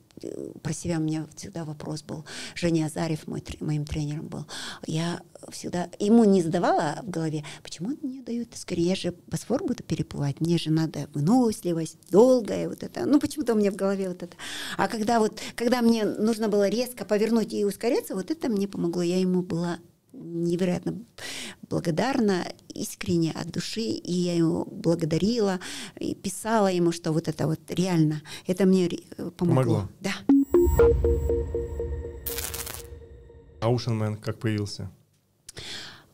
про 0.63 0.73
себя 0.73 0.99
у 0.99 1.03
меня 1.03 1.27
всегда 1.35 1.65
вопрос 1.65 2.03
был. 2.03 2.25
Женя 2.55 2.87
Азарев 2.87 3.27
мой, 3.27 3.43
моим 3.61 3.85
тренером 3.85 4.29
был. 4.29 4.47
Я 4.87 5.21
всегда 5.51 5.89
ему 5.99 6.25
не 6.25 6.43
задавала 6.43 7.01
в 7.03 7.11
голове, 7.11 7.45
почему 7.63 7.97
мне 8.03 8.23
дают 8.23 8.49
скорее, 8.55 8.89
я 8.89 8.95
же 8.95 9.15
Босфор 9.27 9.65
буду 9.65 9.83
переплывать, 9.83 10.41
мне 10.41 10.59
же 10.59 10.71
надо 10.71 11.09
выносливость, 11.15 11.97
долгая 12.11 12.69
вот 12.69 12.83
это. 12.83 13.07
Ну, 13.07 13.19
почему-то 13.19 13.55
у 13.55 13.57
меня 13.57 13.71
в 13.71 13.77
голове 13.77 14.09
вот 14.09 14.23
это. 14.23 14.37
А 14.77 14.89
когда 14.89 15.19
вот, 15.21 15.41
когда 15.57 15.81
мне 15.81 16.05
нужно 16.05 16.49
было 16.49 16.69
резко 16.69 17.05
повернуть 17.05 17.53
и 17.55 17.65
ускоряться, 17.65 18.15
вот 18.15 18.31
это 18.31 18.49
мне 18.49 18.69
помогло. 18.69 19.03
Я 19.03 19.19
ему 19.19 19.43
была 19.43 19.79
невероятно 20.13 20.99
благодарна, 21.63 22.45
искренне 22.69 23.33
от 23.33 23.51
души, 23.51 23.81
и 23.81 24.13
я 24.13 24.37
ему 24.37 24.65
благодарила, 24.65 25.61
и 25.99 26.15
писала 26.15 26.69
ему, 26.69 26.93
что 26.93 27.13
вот 27.13 27.29
это 27.29 27.47
вот 27.47 27.61
реально, 27.69 28.23
это 28.47 28.67
мне 28.67 28.87
э, 28.87 29.31
помогло. 29.31 29.37
Помогло. 29.37 29.89
Да. 30.01 30.13
А 33.61 33.71
Ocean 33.71 33.99
Man 33.99 34.17
как 34.17 34.39
появился? 34.39 34.91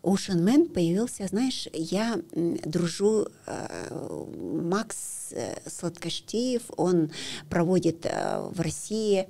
Ocean 0.06 0.38
Man 0.44 0.68
появился, 0.72 1.26
знаешь, 1.26 1.66
я 1.72 2.20
дружу, 2.32 3.26
э, 3.46 4.28
Макс 4.62 5.32
э, 5.32 5.56
Сладкоштиев, 5.66 6.62
он 6.76 7.10
проводит 7.50 8.06
э, 8.06 8.48
в 8.48 8.60
России 8.60 9.26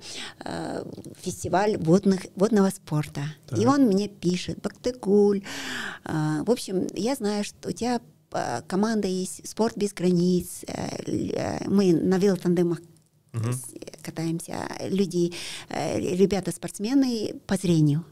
фестиваль 1.19 1.77
водных, 1.77 2.27
водного 2.35 2.69
спорта. 2.69 3.21
И 3.51 3.63
Так. 3.63 3.67
он 3.67 3.87
мне 3.87 4.07
пишет, 4.07 4.59
Бактыгуль, 4.61 5.43
в 6.03 6.51
общем, 6.51 6.87
я 6.93 7.15
знаю, 7.15 7.43
что 7.43 7.69
у 7.69 7.71
тебя 7.71 7.99
команда 8.67 9.07
есть 9.07 9.47
«Спорт 9.47 9.75
без 9.77 9.93
границ», 9.93 10.63
мы 11.65 11.93
на 11.93 12.17
велотандемах 12.19 12.81
э, 13.33 13.39
катаемся. 14.03 14.69
Люди, 14.81 15.33
ребята-спортсмены 15.69 17.33
по 17.47 17.55
зрению. 17.55 18.05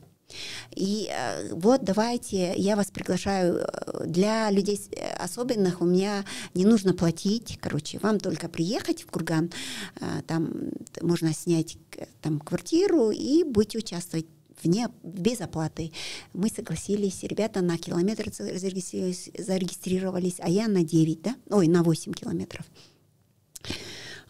И 0.76 1.10
э, 1.12 1.54
вот 1.54 1.84
давайте, 1.84 2.54
я 2.58 2.76
вас 2.76 2.92
приглашаю 2.92 3.60
э, 3.60 4.06
для 4.06 4.50
людей 4.52 4.80
э, 4.92 5.16
особенных, 5.18 5.82
у 5.82 5.86
меня 5.86 6.26
не 6.54 6.66
нужно 6.66 6.94
платить, 6.94 7.58
короче, 7.62 8.00
вам 8.00 8.20
только 8.20 8.50
приехать 8.50 9.04
в 9.04 9.08
Курган, 9.08 9.52
там 10.28 10.72
можно 11.02 11.34
снять 11.34 11.78
там 12.22 12.40
квартиру 12.40 13.12
и 13.12 13.44
будете 13.44 13.78
участвовать 13.78 14.26
вне, 14.64 14.90
без 15.04 15.42
оплаты. 15.42 15.92
Мы 16.34 16.50
согласились, 16.50 17.24
ребята 17.24 17.62
на 17.62 17.78
километр 17.78 18.32
за- 18.34 18.58
зарегистрировались, 18.58 20.36
а 20.40 20.50
я 20.50 20.68
на 20.68 20.84
9, 20.84 21.22
да? 21.22 21.36
Ой, 21.50 21.68
на 21.68 21.84
8 21.84 22.14
километров. 22.14 22.66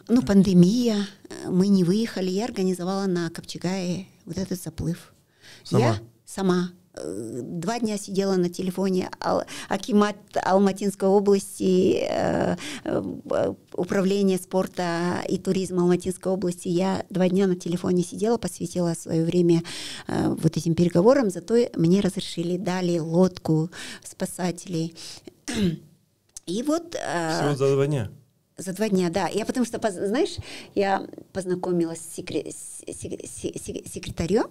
Ну, 0.08 0.22
пандемия, 0.22 1.06
мы 1.48 1.68
не 1.68 1.82
выехали, 1.84 2.30
я 2.30 2.44
организовала 2.44 3.06
на 3.06 3.28
Копчегае 3.30 4.06
вот 4.24 4.38
этот 4.38 4.62
заплыв. 4.62 5.12
Сама? 5.68 5.84
Я 5.84 5.98
сама. 6.24 6.70
Э, 6.94 7.40
Два 7.42 7.78
дня 7.80 7.98
сидела 7.98 8.36
на 8.36 8.48
телефоне 8.48 9.10
Акимат 9.68 10.16
Алматинской 10.42 11.08
области, 11.08 11.98
э, 12.08 12.56
э, 12.84 13.54
управление 13.74 14.38
спорта 14.38 15.22
и 15.28 15.38
туризма 15.38 15.82
Алматинской 15.82 16.32
области. 16.32 16.68
Я 16.68 17.04
два 17.10 17.28
дня 17.28 17.46
на 17.46 17.56
телефоне 17.56 18.02
сидела, 18.02 18.38
посвятила 18.38 18.94
свое 18.94 19.24
время 19.24 19.62
вот 20.08 20.56
этим 20.56 20.74
переговорам, 20.74 21.30
зато 21.30 21.68
мне 21.76 22.00
разрешили, 22.00 22.56
дали 22.56 22.98
лодку 22.98 23.70
спасателей. 24.04 24.94
И 26.46 26.62
вот... 26.62 26.94
Всего 26.94 27.56
за 27.56 27.74
два 27.74 27.86
дня. 27.86 28.10
за 28.56 28.72
два 28.72 28.88
дня, 28.88 29.10
да. 29.10 29.26
Я 29.28 29.44
потому 29.44 29.66
что, 29.66 29.80
знаешь, 29.90 30.36
я 30.76 31.04
познакомилась 31.32 31.98
с, 31.98 32.18
секре- 32.18 32.50
с 32.52 32.84
сек- 32.86 33.26
се- 33.26 33.58
се- 33.58 33.82
секретарем, 33.92 34.44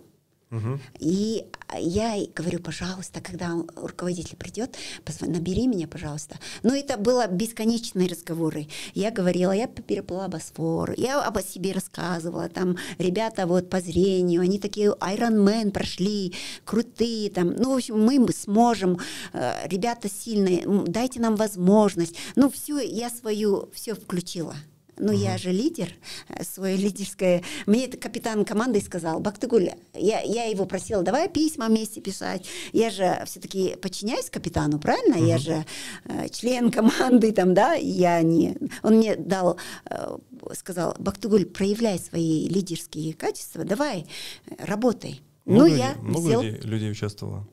Мгм. 0.49 0.79
и 0.99 1.45
я 1.77 2.15
говорю, 2.35 2.59
пожалуйста, 2.59 3.19
когда 3.19 3.53
руководитель 3.75 4.37
придет, 4.37 4.77
позв- 5.03 5.27
набери 5.27 5.67
меня, 5.67 5.87
пожалуйста. 5.87 6.37
Но 6.63 6.75
это 6.75 6.97
было 6.97 7.27
бесконечные 7.27 8.07
разговоры. 8.07 8.67
Я 8.93 9.11
говорила, 9.11 9.51
я 9.51 9.67
переплыла 9.67 10.27
Босфор, 10.27 10.93
я 10.97 11.21
об 11.21 11.39
себе 11.41 11.73
рассказывала, 11.73 12.47
там 12.49 12.77
ребята 12.97 13.47
вот 13.47 13.69
по 13.69 13.81
зрению, 13.81 14.41
они 14.41 14.59
такие 14.59 14.91
Iron 14.91 15.43
Man 15.45 15.71
прошли, 15.71 16.33
крутые, 16.63 17.29
там, 17.31 17.55
ну, 17.55 17.73
в 17.73 17.77
общем, 17.77 17.99
мы 17.99 18.25
сможем, 18.31 18.99
э, 19.33 19.67
ребята 19.67 20.07
сильные, 20.09 20.63
дайте 20.87 21.19
нам 21.19 21.35
возможность. 21.35 22.15
Ну, 22.35 22.49
все, 22.49 22.79
я 22.79 23.09
свою 23.09 23.69
все 23.73 23.95
включила. 23.95 24.55
Ну, 24.97 25.11
я 25.11 25.37
же 25.37 25.51
лидер, 25.51 25.93
э, 26.29 26.43
свое 26.43 26.77
лидерское. 26.77 27.43
Мне 27.65 27.85
это 27.85 27.97
капитан 27.97 28.45
команды 28.45 28.79
сказал, 28.81 29.19
Бактыгуль, 29.19 29.71
я, 29.93 30.21
я 30.21 30.45
его 30.45 30.65
просила, 30.65 31.03
давай 31.03 31.29
письма 31.29 31.67
вместе 31.67 32.01
писать. 32.01 32.47
Я 32.71 32.89
же 32.89 33.21
все-таки 33.25 33.75
подчиняюсь 33.81 34.29
капитану, 34.29 34.79
правильно? 34.79 35.15
Я 35.15 35.37
же 35.37 35.65
э, 36.05 36.29
член 36.29 36.71
команды, 36.71 37.31
там, 37.33 37.53
да, 37.53 37.73
я 37.73 38.21
не... 38.21 38.55
Он 38.83 38.95
мне 38.95 39.15
дал, 39.15 39.57
э, 39.89 40.17
сказал, 40.53 40.95
Бактыгуль, 40.99 41.45
проявляй 41.45 41.99
свои 41.99 42.47
лидерские 42.47 43.13
качества, 43.13 43.63
давай, 43.63 44.07
э, 44.47 44.53
работай. 44.59 45.21
Много, 45.45 45.69
ну, 45.69 45.75
я 45.75 45.95
много 46.01 46.27
взял- 46.27 46.41
людей, 46.43 46.61
людей 46.61 46.91
участвовало? 46.91 47.47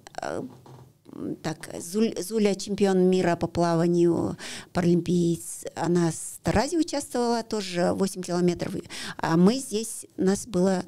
Так, 1.43 1.69
Зуля 1.81 2.55
чемпион 2.55 3.11
мира 3.11 3.37
по 3.37 3.47
плаванию, 3.47 4.37
паралимпиец. 4.73 5.65
Она 5.75 6.11
с 6.11 6.41
Тарази 6.43 6.77
участвовала, 6.77 7.43
тоже 7.43 7.93
8 7.93 8.23
километров. 8.23 8.75
А 9.19 9.37
мы 9.37 9.57
здесь, 9.57 10.07
нас 10.17 10.47
было 10.47 10.85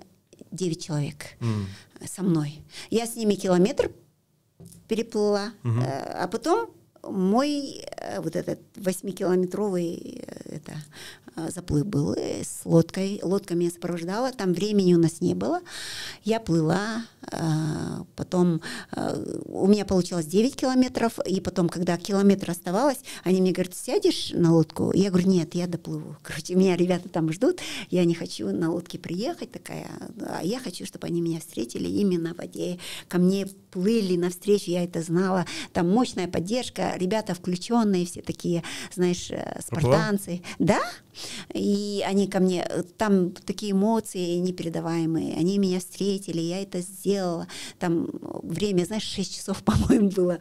9 0.50 0.82
человек 0.82 1.36
М. 1.40 1.66
со 2.06 2.22
мной. 2.22 2.62
Я 2.90 3.06
с 3.06 3.16
ними 3.16 3.34
километр 3.34 3.90
переплыла, 4.88 5.52
э, 5.64 6.22
а 6.22 6.28
потом 6.28 6.70
мой 7.02 7.84
э, 7.96 8.20
вот 8.20 8.36
этот 8.36 8.60
восьмикилометровый 8.76 10.22
э, 10.26 10.56
это, 10.56 10.72
заплыв 11.36 11.86
был 11.86 12.14
э, 12.14 12.42
с 12.44 12.64
лодкой. 12.64 13.20
Лодка 13.22 13.54
меня 13.54 13.70
сопровождала, 13.70 14.32
там 14.32 14.52
времени 14.52 14.94
у 14.94 14.98
нас 14.98 15.20
не 15.20 15.34
было. 15.34 15.60
Я 16.22 16.40
плыла, 16.40 17.04
э, 17.30 17.36
потом 18.16 18.60
э, 18.92 19.40
у 19.46 19.66
меня 19.66 19.84
получилось 19.84 20.26
9 20.26 20.56
километров, 20.56 21.18
и 21.26 21.40
потом, 21.40 21.68
когда 21.68 21.96
километр 21.96 22.50
оставалось, 22.50 22.98
они 23.24 23.40
мне 23.40 23.52
говорят, 23.52 23.74
сядешь 23.74 24.30
на 24.32 24.52
лодку? 24.52 24.92
Я 24.94 25.10
говорю, 25.10 25.28
нет, 25.28 25.54
я 25.54 25.66
доплыву. 25.66 26.16
Короче, 26.22 26.54
меня 26.54 26.76
ребята 26.76 27.08
там 27.08 27.32
ждут, 27.32 27.60
я 27.90 28.04
не 28.04 28.14
хочу 28.14 28.50
на 28.50 28.70
лодке 28.70 28.98
приехать 28.98 29.52
такая, 29.52 29.88
а 30.20 30.44
я 30.44 30.60
хочу, 30.60 30.86
чтобы 30.86 31.06
они 31.06 31.20
меня 31.20 31.40
встретили 31.40 31.88
именно 31.88 32.34
в 32.34 32.38
воде, 32.38 32.78
ко 33.08 33.18
мне 33.18 33.46
плыли 33.74 34.16
навстречу, 34.16 34.70
я 34.70 34.84
это 34.84 35.02
знала, 35.02 35.46
там 35.72 35.90
мощная 35.90 36.28
поддержка, 36.28 36.94
ребята 36.96 37.34
включенные, 37.34 38.06
все 38.06 38.22
такие, 38.22 38.62
знаешь, 38.94 39.32
э, 39.32 39.60
спартанцы. 39.60 40.42
Да, 40.60 40.80
и 41.52 42.04
они 42.06 42.28
ко 42.28 42.38
мне, 42.38 42.64
э, 42.68 42.84
там 42.96 43.32
такие 43.32 43.72
эмоции 43.72 44.36
непередаваемые, 44.36 45.34
они 45.34 45.58
меня 45.58 45.80
встретили, 45.80 46.40
я 46.40 46.62
это 46.62 46.80
сделала, 46.80 47.48
там 47.80 48.08
время, 48.44 48.84
знаешь, 48.84 49.02
6 49.02 49.34
часов, 49.34 49.62
по-моему, 49.64 50.10
было, 50.10 50.38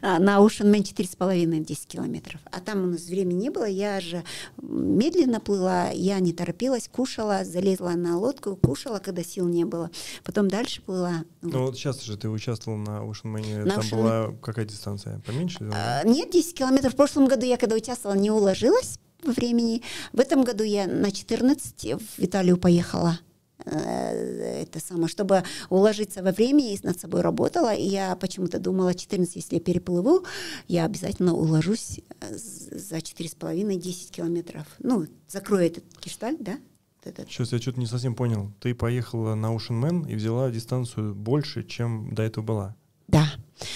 А 0.00 0.20
на 0.20 0.38
Ocean 0.38 0.72
Man 0.72 0.82
4,5 0.82 1.64
10 1.64 1.86
километров, 1.88 2.40
а 2.52 2.60
там 2.60 2.84
у 2.84 2.86
нас 2.86 3.06
времени 3.06 3.42
не 3.42 3.50
было, 3.50 3.64
я 3.64 4.00
же 4.00 4.22
медленно 4.62 5.40
плыла, 5.40 5.90
я 5.90 6.20
не 6.20 6.32
торопилась, 6.32 6.88
кушала, 6.88 7.44
залезла 7.44 7.90
на 7.90 8.16
лодку, 8.16 8.54
кушала, 8.54 9.00
когда 9.00 9.24
сил 9.24 9.48
не 9.48 9.64
было, 9.64 9.90
потом 10.22 10.46
дальше 10.46 10.82
плыла. 10.82 11.24
Ну 11.42 11.66
вот. 11.66 11.76
сейчас 11.76 12.02
же 12.02 12.16
ты 12.16 12.28
участвовал 12.44 12.78
на 12.78 13.02
Ocean 13.02 13.34
Man, 13.34 13.64
На 13.64 13.74
там 13.74 13.80
Ocean 13.80 13.96
была 13.96 14.34
какая 14.42 14.66
дистанция? 14.66 15.20
Поменьше? 15.26 15.58
А, 15.72 16.02
Нет, 16.04 16.30
10 16.30 16.54
километров. 16.54 16.92
В 16.92 16.96
прошлом 16.96 17.26
году 17.26 17.46
я, 17.46 17.56
когда 17.56 17.74
участвовала, 17.76 18.16
не 18.18 18.30
уложилась 18.30 18.98
во 19.22 19.32
времени. 19.32 19.82
В 20.12 20.20
этом 20.20 20.44
году 20.44 20.62
я 20.64 20.86
на 20.86 21.10
14 21.10 21.94
в 21.94 22.18
Италию 22.18 22.58
поехала. 22.58 23.18
Э, 23.64 24.62
Это 24.62 24.78
самое, 24.80 25.08
чтобы 25.08 25.42
уложиться 25.70 26.22
во 26.22 26.32
времени, 26.32 26.74
и 26.74 26.86
над 26.86 27.00
собой 27.00 27.22
работала. 27.22 27.74
И 27.74 27.86
я 27.86 28.14
почему-то 28.16 28.58
думала, 28.58 28.94
14, 28.94 29.36
если 29.36 29.54
я 29.54 29.60
переплыву, 29.60 30.24
я 30.68 30.84
обязательно 30.84 31.34
уложусь 31.34 32.00
э, 32.20 32.36
за 32.36 32.96
4,5-10 32.96 34.10
километров. 34.10 34.66
Ну, 34.80 35.06
закрою 35.28 35.66
этот 35.66 35.84
кишталь, 35.98 36.36
да? 36.38 36.58
Этот. 37.04 37.28
Сейчас 37.30 37.52
я 37.52 37.58
что-то 37.60 37.78
не 37.80 37.86
совсем 37.86 38.14
понял. 38.14 38.52
Ты 38.60 38.74
поехала 38.74 39.34
на 39.34 39.54
Ocean 39.54 39.80
Man 39.80 40.10
и 40.10 40.14
взяла 40.14 40.50
дистанцию 40.50 41.14
больше, 41.14 41.62
чем 41.64 42.14
до 42.14 42.22
этого 42.22 42.44
была. 42.44 42.76
Да. 43.06 43.26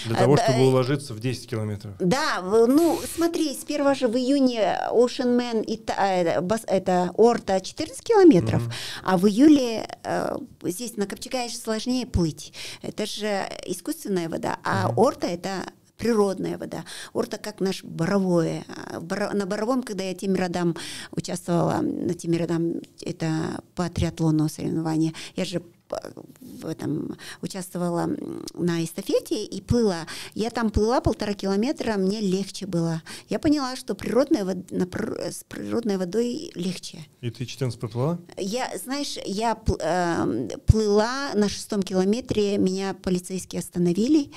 Для 0.07 0.17
А, 0.17 0.19
того, 0.21 0.37
да, 0.37 0.45
чтобы 0.45 0.61
и- 0.61 0.67
уложиться 0.67 1.13
в 1.15 1.21
10 1.21 1.47
километров. 1.49 1.95
Да, 2.01 2.41
ну 2.43 2.99
смотри, 3.15 3.53
с 3.55 3.65
первого 3.65 3.95
же 3.95 4.09
в 4.09 4.17
июне 4.17 4.79
Ocean 4.91 5.37
Man 5.39 5.63
и 5.65 5.81
э, 5.87 6.41
это 6.67 7.11
Орта 7.15 7.61
14 7.61 8.03
километров, 8.03 8.63
Мгм. 8.63 8.73
а 9.05 9.17
в 9.19 9.29
июле 9.29 9.87
э, 10.03 10.37
здесь 10.63 10.97
на 10.97 11.07
Копчегае 11.07 11.51
же 11.51 11.57
сложнее 11.57 12.07
плыть. 12.07 12.55
Это 12.83 13.05
же 13.07 13.45
искусственная 13.67 14.29
вода, 14.31 14.59
а 14.65 14.89
Мгм. 14.89 14.99
Орта 14.99 15.27
это 15.27 15.63
природная 15.99 16.57
вода. 16.57 16.85
Орта 17.13 17.37
как 17.39 17.61
наш 17.61 17.85
боровое. 17.85 18.65
А 18.69 19.01
На 19.35 19.47
боровом, 19.47 19.83
когда 19.83 20.05
я 20.05 20.15
Тимиродам 20.15 20.77
участвовала, 21.11 21.81
на 21.83 22.15
Тимиродам 22.15 22.81
это 23.03 23.61
по 23.75 23.89
триатлону 23.91 24.49
соревнования, 24.49 25.13
я 25.37 25.45
же 25.45 25.61
п- 25.89 26.01
в 26.41 26.67
этом 26.67 27.17
участвовала 27.43 28.09
на 28.55 28.85
эстафете 28.85 29.45
и 29.45 29.61
плыла. 29.61 30.07
Я 30.35 30.51
там 30.51 30.71
плыла 30.71 31.01
полтора 31.01 31.35
километра, 31.35 31.95
мне 31.97 32.21
легче 32.21 32.67
было. 32.67 33.03
Я 33.29 33.39
поняла, 33.39 33.75
что 33.77 33.95
природная 33.95 34.45
вод- 34.45 34.71
с 34.71 35.45
природной 35.49 35.97
водой 35.97 36.51
легче. 36.55 36.99
И 37.23 37.31
ты 37.31 37.45
14 37.47 37.81
поплыла? 37.81 38.19
Я, 38.37 38.71
знаешь, 38.85 39.17
я 39.25 39.59
эм, 39.81 40.49
плыла 40.67 41.31
на 41.35 41.49
шестом 41.49 41.83
километре, 41.83 42.59
меня 42.59 42.95
полицейские 42.95 43.61
остановили. 43.61 44.31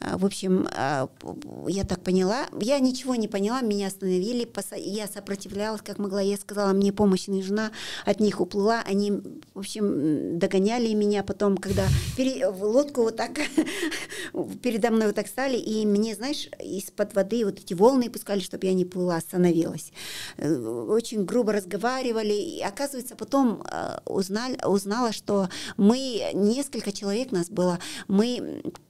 А, 0.00 0.18
В 0.18 0.24
общем, 0.24 0.66
а, 0.72 1.08
я 1.68 1.84
так 1.84 2.02
поняла. 2.02 2.46
Я 2.60 2.78
ничего 2.78 3.14
не 3.14 3.28
поняла, 3.28 3.60
меня 3.60 3.88
остановили. 3.88 4.48
Я 4.76 5.06
сопротивлялась, 5.06 5.82
как 5.82 5.98
могла. 5.98 6.20
Я 6.20 6.36
сказала, 6.36 6.72
мне 6.72 6.92
помощь 6.92 7.26
нужна. 7.26 7.70
От 8.04 8.20
них 8.20 8.40
уплыла. 8.40 8.82
Они, 8.86 9.12
в 9.54 9.58
общем, 9.58 10.38
догоняли 10.38 10.92
меня 10.94 11.22
потом, 11.22 11.56
когда 11.56 11.86
пере- 12.16 12.50
в 12.50 12.62
лодку 12.64 13.02
вот 13.02 13.16
так 13.16 13.32
передо 14.62 14.90
мной 14.90 15.08
вот 15.08 15.16
так 15.16 15.28
стали. 15.28 15.56
И 15.56 15.86
мне, 15.86 16.14
знаешь, 16.14 16.48
из-под 16.62 17.14
воды 17.14 17.44
вот 17.44 17.58
эти 17.58 17.74
волны 17.74 18.10
пускали, 18.10 18.40
чтобы 18.40 18.66
я 18.66 18.74
не 18.74 18.84
плыла, 18.84 19.16
остановилась. 19.16 19.92
Э, 20.36 20.54
Очень 20.56 21.24
грубо 21.24 21.52
разговаривали. 21.52 22.34
И, 22.34 22.60
оказывается, 22.62 23.16
потом 23.16 23.62
э, 23.70 23.98
узнали, 24.06 24.58
узнала, 24.64 25.12
что 25.12 25.48
мы, 25.76 26.30
несколько 26.34 26.92
человек 26.92 27.32
нас 27.32 27.48
было, 27.48 27.78
мы 28.08 28.62
а, 28.64 28.85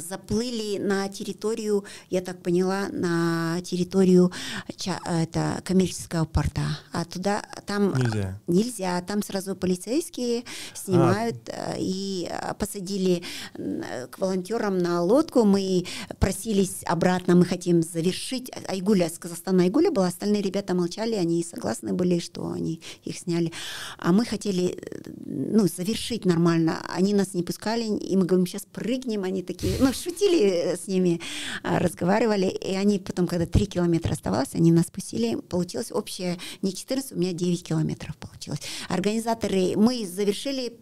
заплыли 0.00 0.78
на 0.78 1.08
территорию, 1.08 1.84
я 2.10 2.20
так 2.20 2.42
поняла, 2.42 2.88
на 2.90 3.60
территорию 3.62 4.32
ча, 4.76 5.00
это, 5.04 5.60
коммерческого 5.64 6.24
порта. 6.24 6.78
А 6.92 7.04
туда 7.04 7.42
там 7.66 7.94
Нельзя. 7.94 8.40
нельзя. 8.46 9.00
Там 9.02 9.22
сразу 9.22 9.56
полицейские 9.56 10.44
снимают 10.74 11.36
а. 11.48 11.74
и 11.78 12.28
посадили 12.58 13.22
к 13.54 14.18
волонтерам 14.18 14.78
на 14.78 15.02
лодку. 15.02 15.44
Мы 15.44 15.86
просились 16.18 16.82
обратно, 16.84 17.34
мы 17.34 17.44
хотим 17.44 17.82
завершить. 17.82 18.50
Айгуля 18.68 19.08
с 19.08 19.18
Казахстана 19.18 19.64
Айгуля 19.64 19.90
была, 19.90 20.08
остальные 20.08 20.42
ребята 20.42 20.74
молчали, 20.74 21.14
они 21.14 21.42
согласны 21.44 21.92
были, 21.92 22.18
что 22.18 22.50
они 22.50 22.80
их 23.04 23.18
сняли. 23.18 23.52
А 23.98 24.12
мы 24.12 24.24
хотели 24.24 24.78
ну, 25.24 25.66
завершить 25.66 26.24
нормально. 26.24 26.84
Они 26.88 27.14
нас 27.14 27.34
не 27.34 27.42
пускали, 27.42 27.84
и 27.84 28.16
мы 28.16 28.24
говорим, 28.26 28.46
сейчас 28.46 28.66
прыгнем, 28.70 29.24
они 29.24 29.42
такие 29.42 29.61
такие, 29.62 29.76
ну, 29.80 29.92
шутили 29.92 30.40
э, 30.42 30.76
с 30.76 30.86
ними, 30.86 31.20
а, 31.62 31.78
разговаривали, 31.78 32.46
и 32.46 32.74
они 32.74 32.98
потом, 32.98 33.26
когда 33.26 33.46
3 33.46 33.66
километра 33.66 34.12
оставалось, 34.12 34.54
они 34.54 34.72
нас 34.72 34.86
пустили, 34.86 35.36
получилось 35.36 35.92
общее 35.92 36.38
не 36.62 36.74
14, 36.74 37.12
у 37.12 37.16
меня 37.16 37.32
9 37.32 37.62
километров 37.62 38.16
получилось. 38.16 38.41
Организаторы, 38.88 39.74
мы 39.76 40.06
завершили, 40.06 40.78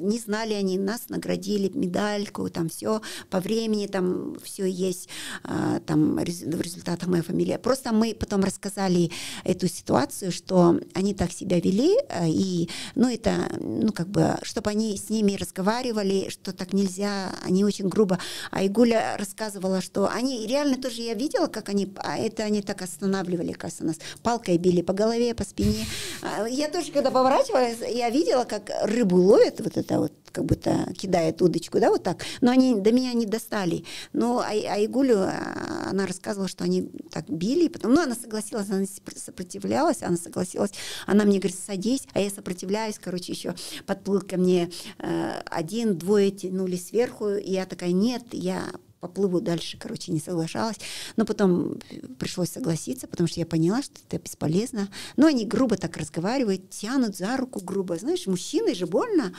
не 0.00 0.18
знали 0.18 0.54
они, 0.54 0.78
нас 0.78 1.08
наградили 1.08 1.70
медальку, 1.74 2.48
там 2.48 2.68
все 2.68 3.00
по 3.30 3.40
времени, 3.40 3.86
там 3.86 4.36
все 4.42 4.66
есть, 4.66 5.08
а, 5.44 5.80
там 5.80 6.16
в 6.16 6.60
результатах 6.60 7.08
моя 7.08 7.22
фамилия. 7.22 7.58
Просто 7.58 7.92
мы 7.92 8.14
потом 8.14 8.44
рассказали 8.44 9.10
эту 9.44 9.68
ситуацию, 9.68 10.32
что 10.32 10.80
они 10.94 11.14
так 11.14 11.32
себя 11.32 11.60
вели, 11.60 11.96
а, 12.08 12.26
и, 12.26 12.68
ну, 12.94 13.08
это, 13.08 13.48
ну, 13.60 13.92
как 13.92 14.08
бы, 14.08 14.36
чтобы 14.42 14.70
они 14.70 14.96
с 14.96 15.10
ними 15.10 15.36
разговаривали, 15.36 16.28
что 16.30 16.52
так 16.52 16.72
нельзя, 16.72 17.34
они 17.44 17.64
очень 17.64 17.88
грубо 17.88 18.06
грубо. 18.06 18.18
А 18.50 18.64
Игуля 18.64 19.16
рассказывала, 19.18 19.80
что 19.80 20.08
они 20.08 20.46
реально 20.46 20.76
тоже 20.76 21.02
я 21.02 21.14
видела, 21.14 21.46
как 21.46 21.68
они, 21.68 21.92
а 21.96 22.16
это 22.16 22.44
они 22.44 22.62
так 22.62 22.82
останавливали, 22.82 23.52
кажется, 23.52 23.84
нас 23.84 23.96
палкой 24.22 24.58
били 24.58 24.82
по 24.82 24.92
голове, 24.92 25.34
по 25.34 25.44
спине. 25.44 25.86
А, 26.22 26.46
я 26.46 26.68
тоже, 26.68 26.92
когда 26.96 27.10
поворачивалась, 27.10 27.76
я 27.86 28.08
видела, 28.08 28.44
как 28.44 28.70
рыбу 28.82 29.18
ловят, 29.18 29.60
вот 29.60 29.76
это 29.76 30.00
вот, 30.00 30.12
как 30.32 30.46
будто 30.46 30.90
кидает 30.94 31.42
удочку, 31.42 31.78
да, 31.78 31.90
вот 31.90 32.02
так. 32.02 32.24
Но 32.40 32.50
они 32.50 32.74
до 32.74 32.90
меня 32.90 33.12
не 33.12 33.26
достали. 33.26 33.84
Но 34.14 34.38
а, 34.38 34.46
а 34.48 34.82
Игулю, 34.82 35.18
а, 35.18 35.88
она 35.90 36.06
рассказывала, 36.06 36.48
что 36.48 36.64
они 36.64 36.90
так 37.12 37.28
били, 37.28 37.68
потом, 37.68 37.92
ну, 37.92 38.00
она 38.00 38.14
согласилась, 38.14 38.70
она 38.70 38.86
сопротивлялась, 39.14 40.02
она 40.02 40.16
согласилась, 40.16 40.72
она 41.06 41.24
мне 41.24 41.38
говорит, 41.38 41.58
садись, 41.58 42.06
а 42.14 42.20
я 42.20 42.30
сопротивляюсь, 42.30 42.98
короче, 42.98 43.32
еще 43.32 43.54
подплыл 43.84 44.22
ко 44.22 44.38
мне 44.38 44.70
э, 44.98 45.42
один, 45.50 45.98
двое 45.98 46.30
тянули 46.30 46.76
сверху, 46.76 47.28
и 47.28 47.52
я 47.52 47.66
такая, 47.66 47.92
нет, 47.92 48.22
я 48.32 48.70
поплыву 49.06 49.40
дальше, 49.40 49.78
короче, 49.78 50.12
не 50.12 50.18
соглашалась. 50.18 50.76
Но 51.16 51.24
потом 51.24 51.78
пришлось 52.18 52.50
согласиться, 52.50 53.06
потому 53.06 53.28
что 53.28 53.40
я 53.40 53.46
поняла, 53.46 53.82
что 53.82 53.94
это 54.08 54.22
бесполезно. 54.22 54.88
Но 55.16 55.26
они 55.26 55.46
грубо 55.46 55.76
так 55.76 55.96
разговаривают, 55.96 56.70
тянут 56.70 57.16
за 57.16 57.36
руку 57.36 57.60
грубо. 57.62 57.96
Знаешь, 57.96 58.26
мужчины 58.26 58.74
же 58.74 58.86
больно. 58.86 59.32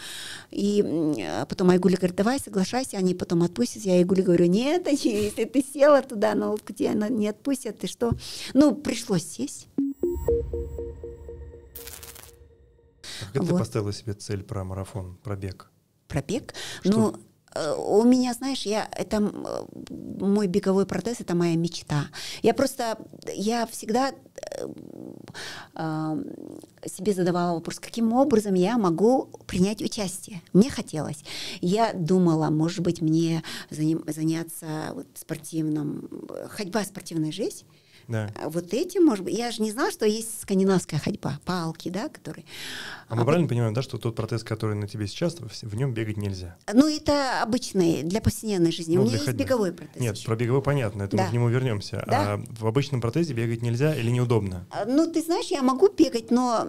И 0.51 1.26
потом 1.49 1.70
Айгуля 1.70 1.97
говорит, 1.97 2.15
давай 2.15 2.39
соглашайся, 2.39 2.97
они 2.97 3.13
потом 3.13 3.43
отпустят. 3.43 3.84
Я 3.84 3.93
Айгуле 3.93 4.24
говорю, 4.24 4.45
нет, 4.45 4.88
они, 4.88 4.97
если 5.03 5.43
ты 5.43 5.63
села 5.63 6.01
туда 6.01 6.34
на 6.36 6.51
лодку, 6.51 6.74
тебя 6.74 6.93
не 6.93 7.28
отпустят, 7.28 7.80
ты 7.80 7.88
что? 7.88 8.11
Ну, 8.53 8.76
пришлось 8.76 9.26
сесть. 9.26 9.68
Как 13.34 13.43
вот. 13.43 13.49
ты 13.49 13.57
поставила 13.57 13.91
себе 13.91 14.13
цель 14.13 14.43
про 14.43 14.63
марафон, 14.63 15.18
пробег? 15.24 15.72
Пробег? 16.07 16.53
Что? 16.82 16.91
Ну, 16.91 17.15
Э, 17.18 17.26
у 17.56 18.04
меня, 18.04 18.34
знаешь, 18.34 18.64
я 18.64 18.88
это 18.91 19.20
мой 19.89 20.48
беговой 20.48 20.86
протез, 20.86 21.20
это 21.20 21.36
моя 21.36 21.56
мечта. 21.56 22.08
Я 22.43 22.54
просто, 22.54 22.98
я 23.34 23.66
всегда 23.68 24.12
э, 24.12 24.68
э, 25.76 26.24
себе 26.86 27.14
задавала 27.14 27.56
вопрос, 27.56 27.80
каким 27.80 28.14
образом 28.14 28.54
я 28.54 28.78
могу 28.78 29.30
принять 29.48 29.82
участие. 29.82 30.41
Мне 30.54 30.70
хотелось. 30.70 31.24
Я 31.62 31.93
думала, 31.93 32.50
может 32.50 32.82
быть, 32.82 33.02
мне 33.02 33.43
заняться 33.70 34.68
вот 34.93 35.08
спортивным, 35.16 36.10
ходьба 36.50 36.84
спортивная 36.84 37.32
жизнь. 37.32 37.66
Да. 38.08 38.30
А 38.41 38.49
вот 38.49 38.74
этим, 38.74 39.05
может 39.05 39.26
быть, 39.26 39.38
я 39.38 39.51
же 39.51 39.62
не 39.62 39.72
знала, 39.72 39.91
что 39.91 40.05
есть 40.05 40.41
скандинавская 40.41 40.99
ходьба, 40.99 41.39
палки, 41.45 41.89
да, 41.89 42.08
которые. 42.10 42.45
А 43.10 43.16
мы 43.16 43.24
а 43.24 43.26
правильно 43.26 43.47
понимаем, 43.47 43.74
да, 43.74 43.82
что 43.82 43.97
тот 43.97 44.16
протез, 44.16 44.43
который 44.43 44.76
на 44.76 44.88
тебе 44.88 45.08
сейчас, 45.08 45.38
в 45.39 45.76
нем 45.76 45.93
бегать 45.93 46.18
нельзя? 46.18 46.58
Ну, 46.74 46.88
это 46.88 47.41
обычный 47.41 48.03
для 48.03 48.22
повседневной 48.22 48.72
жизни. 48.72 48.95
Ну, 48.95 49.03
У 49.03 49.05
меня 49.05 49.16
есть 49.16 49.26
ходьбы. 49.26 49.43
беговой 49.43 49.74
протез. 49.74 50.01
Нет, 50.01 50.16
еще. 50.16 50.26
про 50.26 50.36
беговой 50.36 50.62
понятно, 50.62 51.03
это 51.03 51.18
да. 51.18 51.24
мы 51.24 51.30
к 51.30 51.34
нему 51.34 51.49
вернемся. 51.49 52.03
Да. 52.08 52.34
А 52.34 52.43
в 52.49 52.66
обычном 52.66 53.01
протезе 53.01 53.34
бегать 53.34 53.62
нельзя 53.62 53.93
или 53.93 54.10
неудобно? 54.10 54.66
А, 54.70 54.86
ну, 54.86 55.12
ты 55.12 55.22
знаешь, 55.22 55.47
я 55.47 55.62
могу 55.62 55.89
бегать, 55.89 56.32
но 56.32 56.68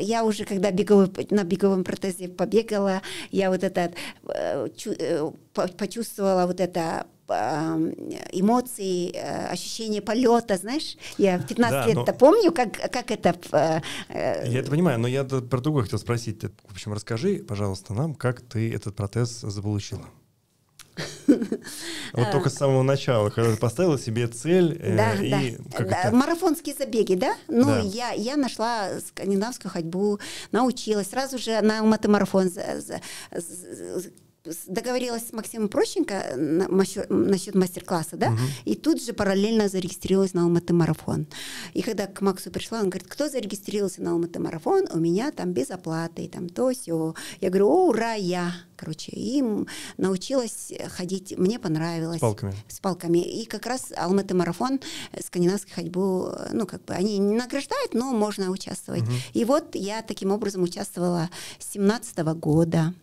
я 0.00 0.24
уже, 0.24 0.44
когда 0.44 0.70
беговой, 0.70 1.10
на 1.30 1.44
беговом 1.44 1.84
протезе 1.84 2.28
побегала, 2.28 3.02
я 3.30 3.50
вот 3.50 3.62
это 3.62 3.92
э, 4.28 4.68
э, 4.86 5.30
почувствовала 5.54 6.46
вот 6.46 6.60
это 6.60 7.06
эмоции, 7.28 9.12
э, 9.14 9.46
ощущение 9.48 10.02
полета, 10.02 10.56
знаешь, 10.56 10.96
я 11.18 11.38
в 11.38 11.46
15 11.46 11.70
да, 11.70 11.86
лет-то 11.86 12.12
но... 12.12 12.18
помню, 12.18 12.52
как, 12.52 12.72
как 12.90 13.10
это... 13.10 13.34
Э, 13.52 13.80
э, 14.08 14.48
я 14.50 14.60
это 14.60 14.70
понимаю, 14.70 14.98
но 14.98 15.08
я 15.08 15.24
про 15.24 15.60
другое 15.60 15.84
хотел 15.84 15.98
спросить. 15.98 16.42
В 16.42 16.72
общем, 16.72 16.92
расскажи, 16.92 17.44
пожалуйста, 17.46 17.94
нам, 17.94 18.14
как 18.14 18.40
ты 18.40 18.72
этот 18.72 18.94
протез 18.94 19.40
заполучила. 19.40 20.04
Вот 22.12 22.30
только 22.30 22.50
с 22.50 22.54
самого 22.54 22.82
начала, 22.82 23.30
когда 23.30 23.52
ты 23.52 23.56
поставила 23.56 23.98
себе 23.98 24.28
цель 24.28 24.78
да, 24.78 25.14
и 25.14 25.56
да. 25.78 26.10
марафонские 26.12 26.74
забеги, 26.76 27.14
да? 27.14 27.34
Ну, 27.48 27.64
да. 27.64 27.80
Я, 27.80 28.12
я 28.12 28.36
нашла 28.36 29.00
скандинавскую 29.00 29.72
ходьбу, 29.72 30.20
научилась, 30.52 31.08
сразу 31.10 31.38
же 31.38 31.60
на 31.62 31.80
Алматы-марафон 31.80 32.50
договорилась 34.66 35.28
с 35.28 35.32
Максимом 35.32 35.68
Прощенко 35.68 36.34
насчет 36.36 37.54
мастер-класса, 37.54 38.16
да, 38.16 38.28
угу. 38.28 38.38
и 38.64 38.74
тут 38.74 39.02
же 39.02 39.12
параллельно 39.12 39.68
зарегистрировалась 39.68 40.34
на 40.34 40.42
Алматы 40.42 40.74
марафон. 40.74 41.26
И 41.72 41.82
когда 41.82 42.06
к 42.06 42.20
Максу 42.20 42.50
пришла, 42.50 42.80
он 42.80 42.90
говорит, 42.90 43.08
кто 43.08 43.28
зарегистрировался 43.28 44.02
на 44.02 44.12
Алматы 44.12 44.40
марафон, 44.40 44.86
у 44.92 44.98
меня 44.98 45.30
там 45.30 45.52
без 45.52 45.70
оплаты, 45.70 46.28
там 46.28 46.48
то 46.48 46.70
все. 46.72 47.14
Я 47.40 47.48
говорю, 47.48 47.68
о, 47.68 47.88
ура, 47.88 48.14
я. 48.14 48.52
Короче, 48.76 49.12
им 49.12 49.66
научилась 49.96 50.72
ходить, 50.88 51.38
мне 51.38 51.58
понравилось. 51.58 52.18
С 52.18 52.20
палками. 52.20 52.54
С 52.68 52.80
палками. 52.80 53.18
И 53.18 53.46
как 53.46 53.66
раз 53.66 53.92
Алматы 53.96 54.34
марафон, 54.34 54.80
э, 55.12 55.22
скандинавский 55.22 55.72
ходьбу, 55.72 56.30
ну, 56.52 56.66
как 56.66 56.84
бы, 56.84 56.92
они 56.94 57.18
не 57.18 57.34
награждают, 57.34 57.94
но 57.94 58.12
можно 58.12 58.50
участвовать. 58.50 59.02
Угу. 59.02 59.12
И 59.34 59.44
вот 59.44 59.74
я 59.74 60.02
таким 60.02 60.32
образом 60.32 60.62
участвовала 60.62 61.30
с 61.58 61.72
17 61.72 62.18
года. 62.34 62.94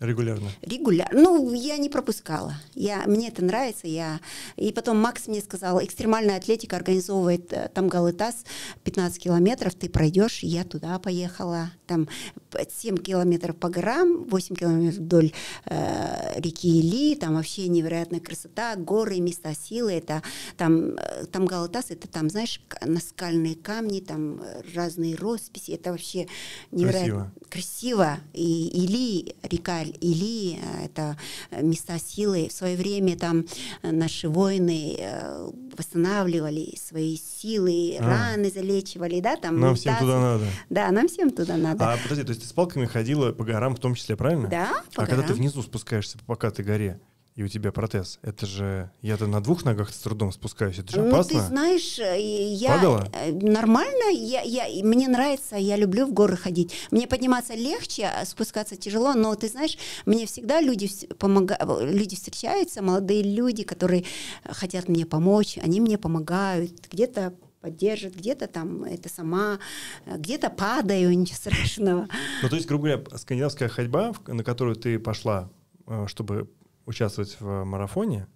Регулярно? 0.00 0.48
Регулярно. 0.62 1.20
Ну, 1.20 1.52
я 1.52 1.76
не 1.76 1.88
пропускала. 1.88 2.54
Я, 2.76 3.02
мне 3.06 3.28
это 3.28 3.44
нравится. 3.44 3.88
Я... 3.88 4.20
И 4.54 4.72
потом 4.72 4.98
Макс 4.98 5.26
мне 5.26 5.40
сказал, 5.40 5.82
экстремальная 5.82 6.36
атлетика 6.36 6.76
организовывает 6.76 7.52
э, 7.52 7.68
там 7.74 7.88
Галытас 7.88 8.44
15 8.84 9.20
километров, 9.20 9.74
ты 9.74 9.88
пройдешь, 9.88 10.44
я 10.44 10.62
туда 10.62 11.00
поехала. 11.00 11.72
Там 11.88 12.08
7 12.52 12.96
километров 12.98 13.56
по 13.56 13.70
горам, 13.70 14.22
8 14.28 14.54
километров 14.54 15.00
вдоль 15.00 15.32
э, 15.64 16.40
реки 16.40 16.78
Или, 16.78 17.16
там 17.16 17.34
вообще 17.34 17.66
невероятная 17.66 18.20
красота, 18.20 18.76
горы, 18.76 19.18
места 19.18 19.52
силы. 19.52 19.94
Это 19.94 20.22
там, 20.56 20.90
э, 20.90 21.26
там 21.32 21.44
Галытас, 21.44 21.86
это 21.90 22.06
там, 22.06 22.30
знаешь, 22.30 22.60
наскальные 22.82 23.56
камни, 23.56 23.98
там 23.98 24.42
разные 24.76 25.16
росписи. 25.16 25.72
Это 25.72 25.90
вообще 25.90 26.28
невероятно 26.70 27.32
красиво. 27.50 28.18
красиво. 28.18 28.18
И 28.32 28.68
Или, 28.68 29.34
река 29.42 29.87
или 29.88 30.58
э, 30.58 30.84
это 30.86 31.16
места 31.50 31.98
силы. 31.98 32.48
В 32.48 32.52
свое 32.52 32.76
время 32.76 33.16
там 33.16 33.44
э, 33.82 33.90
наши 33.90 34.28
воины 34.28 34.96
э, 34.98 35.50
восстанавливали 35.76 36.76
свои 36.76 37.16
силы, 37.16 37.96
а. 38.00 38.34
раны 38.34 38.50
залечивали, 38.50 39.20
да, 39.20 39.36
там. 39.36 39.60
Нам 39.60 39.74
всем 39.74 39.96
туда 39.98 40.20
надо. 40.20 40.44
Да, 40.70 40.90
нам 40.90 41.08
всем 41.08 41.30
туда 41.30 41.56
надо. 41.56 41.92
А 41.92 41.96
подожди, 41.96 42.24
то 42.24 42.30
есть 42.30 42.42
ты 42.42 42.48
с 42.48 42.52
палками 42.52 42.86
ходила 42.86 43.32
по 43.32 43.44
горам 43.44 43.74
в 43.74 43.78
том 43.78 43.94
числе, 43.94 44.16
правильно? 44.16 44.48
Да, 44.48 44.82
по 44.94 45.02
А 45.02 45.06
горам. 45.06 45.10
когда 45.10 45.22
ты 45.22 45.34
внизу 45.34 45.62
спускаешься 45.62 46.18
по 46.18 46.24
покатой 46.24 46.64
горе, 46.64 47.00
и 47.38 47.42
у 47.44 47.46
тебя 47.46 47.70
протез. 47.70 48.18
Это 48.22 48.46
же 48.46 48.90
я-то 49.00 49.28
на 49.28 49.40
двух 49.40 49.64
ногах 49.64 49.94
с 49.94 49.98
трудом 49.98 50.32
спускаюсь. 50.32 50.80
Это 50.80 50.92
же 50.92 51.06
опасно. 51.06 51.34
Ну, 51.34 51.40
ты 51.40 51.46
знаешь, 51.46 51.98
э, 52.00 52.20
я 52.20 52.74
Падала? 52.74 53.08
Э, 53.12 53.30
нормально. 53.30 54.10
Я, 54.10 54.40
я, 54.42 54.64
мне 54.84 55.06
нравится, 55.06 55.54
я 55.54 55.76
люблю 55.76 56.06
в 56.06 56.12
горы 56.12 56.36
ходить. 56.36 56.74
Мне 56.90 57.06
подниматься 57.06 57.54
легче, 57.54 58.06
а 58.06 58.24
спускаться 58.24 58.74
тяжело, 58.74 59.14
но 59.14 59.36
ты 59.36 59.46
знаешь, 59.46 59.78
мне 60.04 60.26
всегда 60.26 60.60
люди, 60.60 60.90
помогают, 61.14 61.62
люди 61.84 62.16
встречаются, 62.16 62.82
молодые 62.82 63.22
люди, 63.22 63.62
которые 63.62 64.04
хотят 64.44 64.88
мне 64.88 65.06
помочь, 65.06 65.58
они 65.58 65.80
мне 65.80 65.96
помогают. 65.96 66.88
Где-то 66.90 67.34
поддержит, 67.60 68.16
где-то 68.16 68.48
там 68.48 68.82
это 68.82 69.08
сама, 69.08 69.60
где-то 70.06 70.50
падаю, 70.50 71.10
ничего 71.16 71.36
страшного. 71.36 72.08
Ну, 72.42 72.48
то 72.48 72.56
есть, 72.56 72.66
грубо 72.66 72.88
говоря, 72.88 73.16
скандинавская 73.16 73.68
ходьба, 73.68 74.12
на 74.26 74.42
которую 74.42 74.74
ты 74.74 74.98
пошла, 74.98 75.48
э, 75.86 76.06
чтобы 76.08 76.48
участвовать 76.88 77.36
в 77.38 77.64
марафоне, 77.64 78.26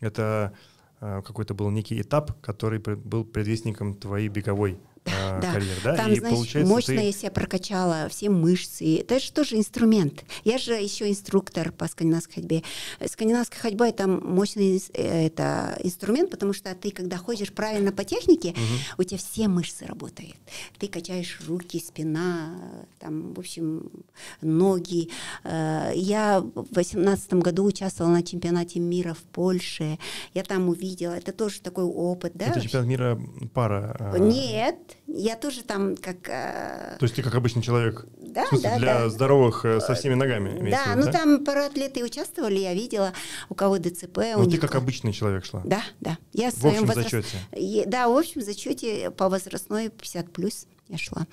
это 0.00 0.52
э, 1.00 1.22
какой-то 1.24 1.54
был 1.54 1.70
некий 1.70 2.00
этап, 2.00 2.40
который 2.42 2.78
был 2.78 3.24
предвестником 3.24 3.94
твоей 3.94 4.28
беговой 4.28 4.78
да, 5.04 5.38
да. 5.40 5.52
карьер, 5.52 5.76
да? 5.82 5.96
Там, 5.96 6.12
и 6.12 6.18
знаешь, 6.18 6.34
получается, 6.34 6.72
мощно 6.72 6.96
ты... 6.96 7.02
я 7.02 7.12
себя 7.12 7.30
прокачала, 7.30 8.08
все 8.08 8.30
мышцы. 8.30 8.98
Это 8.98 9.18
же 9.18 9.32
тоже 9.32 9.56
инструмент. 9.56 10.24
Я 10.44 10.58
же 10.58 10.74
еще 10.74 11.08
инструктор 11.08 11.72
по 11.72 11.88
скандинавской 11.88 12.34
ходьбе. 12.34 12.62
Скандинавская 13.06 13.60
ходьба— 13.60 13.88
это 13.88 14.06
мощный 14.06 14.82
э, 14.94 15.26
это 15.26 15.78
инструмент, 15.82 16.30
потому 16.30 16.52
что 16.52 16.74
ты, 16.74 16.90
когда 16.90 17.16
ходишь 17.16 17.52
правильно 17.52 17.92
по 17.92 18.04
технике, 18.04 18.50
угу. 18.50 18.58
у 18.98 19.02
тебя 19.04 19.18
все 19.18 19.48
мышцы 19.48 19.86
работают. 19.86 20.36
Ты 20.78 20.88
качаешь 20.88 21.38
руки, 21.46 21.80
спина, 21.80 22.86
там, 22.98 23.34
в 23.34 23.38
общем, 23.38 23.90
ноги. 24.40 25.10
Э, 25.44 25.92
я 25.94 26.40
в 26.40 26.66
восемнадцатом 26.74 27.40
году 27.40 27.64
участвовала 27.64 28.12
на 28.12 28.22
чемпионате 28.22 28.78
мира 28.80 29.14
в 29.14 29.22
Польше. 29.22 29.98
Я 30.34 30.44
там 30.44 30.68
увидела. 30.68 31.12
Это 31.12 31.32
тоже 31.32 31.60
такой 31.60 31.84
опыт, 31.84 32.32
да? 32.34 32.46
Это 32.46 32.60
чемпионат 32.60 32.88
мира 32.88 33.20
пара? 33.52 33.96
А, 33.98 34.18
Нет, 34.18 34.76
я 35.14 35.36
тоже 35.36 35.62
там 35.62 35.96
как... 35.96 36.28
Э, 36.28 36.96
То 36.98 37.04
есть 37.04 37.14
ты 37.14 37.22
как 37.22 37.34
обычный 37.34 37.62
человек? 37.62 38.06
Да, 38.18 38.44
в 38.44 38.48
смысле, 38.48 38.70
да, 38.70 38.78
для 38.78 38.94
да. 38.94 39.08
здоровых 39.10 39.64
э, 39.64 39.80
со 39.80 39.94
всеми 39.94 40.14
ногами? 40.14 40.70
Да, 40.70 40.94
ну 40.96 41.04
да? 41.04 41.12
там 41.12 41.44
паратлеты 41.44 42.02
участвовали, 42.02 42.58
я 42.58 42.72
видела, 42.72 43.12
у 43.48 43.54
кого 43.54 43.78
ДЦП. 43.78 44.18
Ну 44.36 44.50
ты 44.50 44.58
как 44.58 44.74
обычный 44.74 45.12
человек 45.12 45.44
шла? 45.44 45.60
Да, 45.64 45.82
да. 46.00 46.16
Я 46.32 46.50
в 46.50 46.64
общем 46.64 46.86
возраст... 46.86 47.10
зачете? 47.10 47.84
Да, 47.86 48.08
в 48.08 48.16
общем 48.16 48.40
зачете 48.40 49.10
по 49.10 49.28
возрастной 49.28 49.88
50+. 49.88 50.30
плюс 50.30 50.66
я 50.88 50.98
шла. 50.98 51.26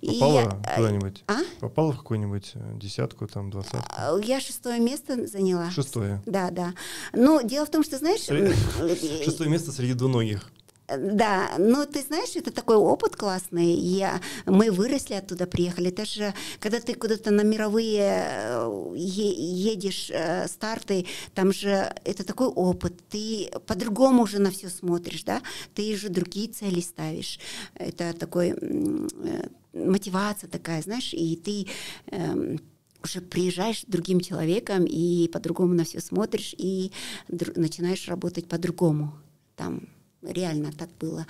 Попала 0.00 0.40
я... 0.40 0.60
Э, 0.64 0.76
куда-нибудь? 0.76 1.24
А? 1.26 1.38
Попала 1.60 1.92
в 1.92 1.98
какую-нибудь 1.98 2.52
десятку, 2.74 3.26
там, 3.26 3.50
двадцатку? 3.50 4.18
Я 4.22 4.40
шестое 4.40 4.80
место 4.80 5.26
заняла. 5.26 5.70
Шестое? 5.70 6.22
Да, 6.26 6.50
да. 6.50 6.74
Ну, 7.12 7.46
дело 7.46 7.66
в 7.66 7.70
том, 7.70 7.84
что, 7.84 7.98
знаешь... 7.98 8.22
Шестое 9.24 9.50
место 9.50 9.72
среди 9.72 9.94
двуногих. 9.94 10.50
Да, 10.98 11.52
но 11.58 11.86
ты 11.86 12.02
знаешь, 12.02 12.36
это 12.36 12.50
такой 12.50 12.76
опыт 12.76 13.16
классный. 13.16 13.72
Я, 13.74 14.20
мы 14.46 14.70
выросли 14.70 15.14
оттуда, 15.14 15.46
приехали. 15.46 15.88
Это 15.88 16.04
же, 16.04 16.34
когда 16.60 16.80
ты 16.80 16.94
куда-то 16.94 17.30
на 17.30 17.42
мировые 17.42 18.26
э, 18.26 18.92
едешь, 18.96 20.10
э, 20.10 20.46
старты, 20.48 21.06
там 21.34 21.52
же 21.52 21.92
это 22.04 22.24
такой 22.24 22.48
опыт. 22.48 22.94
Ты 23.08 23.50
по-другому 23.66 24.22
уже 24.22 24.38
на 24.38 24.50
все 24.50 24.68
смотришь, 24.68 25.24
да? 25.24 25.42
Ты 25.74 25.94
уже 25.94 26.08
другие 26.08 26.48
цели 26.48 26.80
ставишь. 26.80 27.38
Это 27.74 28.12
такой 28.12 28.54
э, 28.60 29.48
мотивация 29.72 30.48
такая, 30.48 30.82
знаешь, 30.82 31.12
и 31.12 31.36
ты 31.36 31.66
э, 32.10 32.56
уже 33.04 33.20
приезжаешь 33.20 33.84
другим 33.86 34.20
человеком 34.20 34.84
и 34.84 35.28
по-другому 35.28 35.74
на 35.74 35.84
все 35.84 36.00
смотришь 36.00 36.54
и 36.56 36.90
начинаешь 37.28 38.08
работать 38.08 38.48
по-другому 38.48 39.14
там 39.56 39.88
реально 40.26 40.72
так 40.72 40.88
было. 41.00 41.26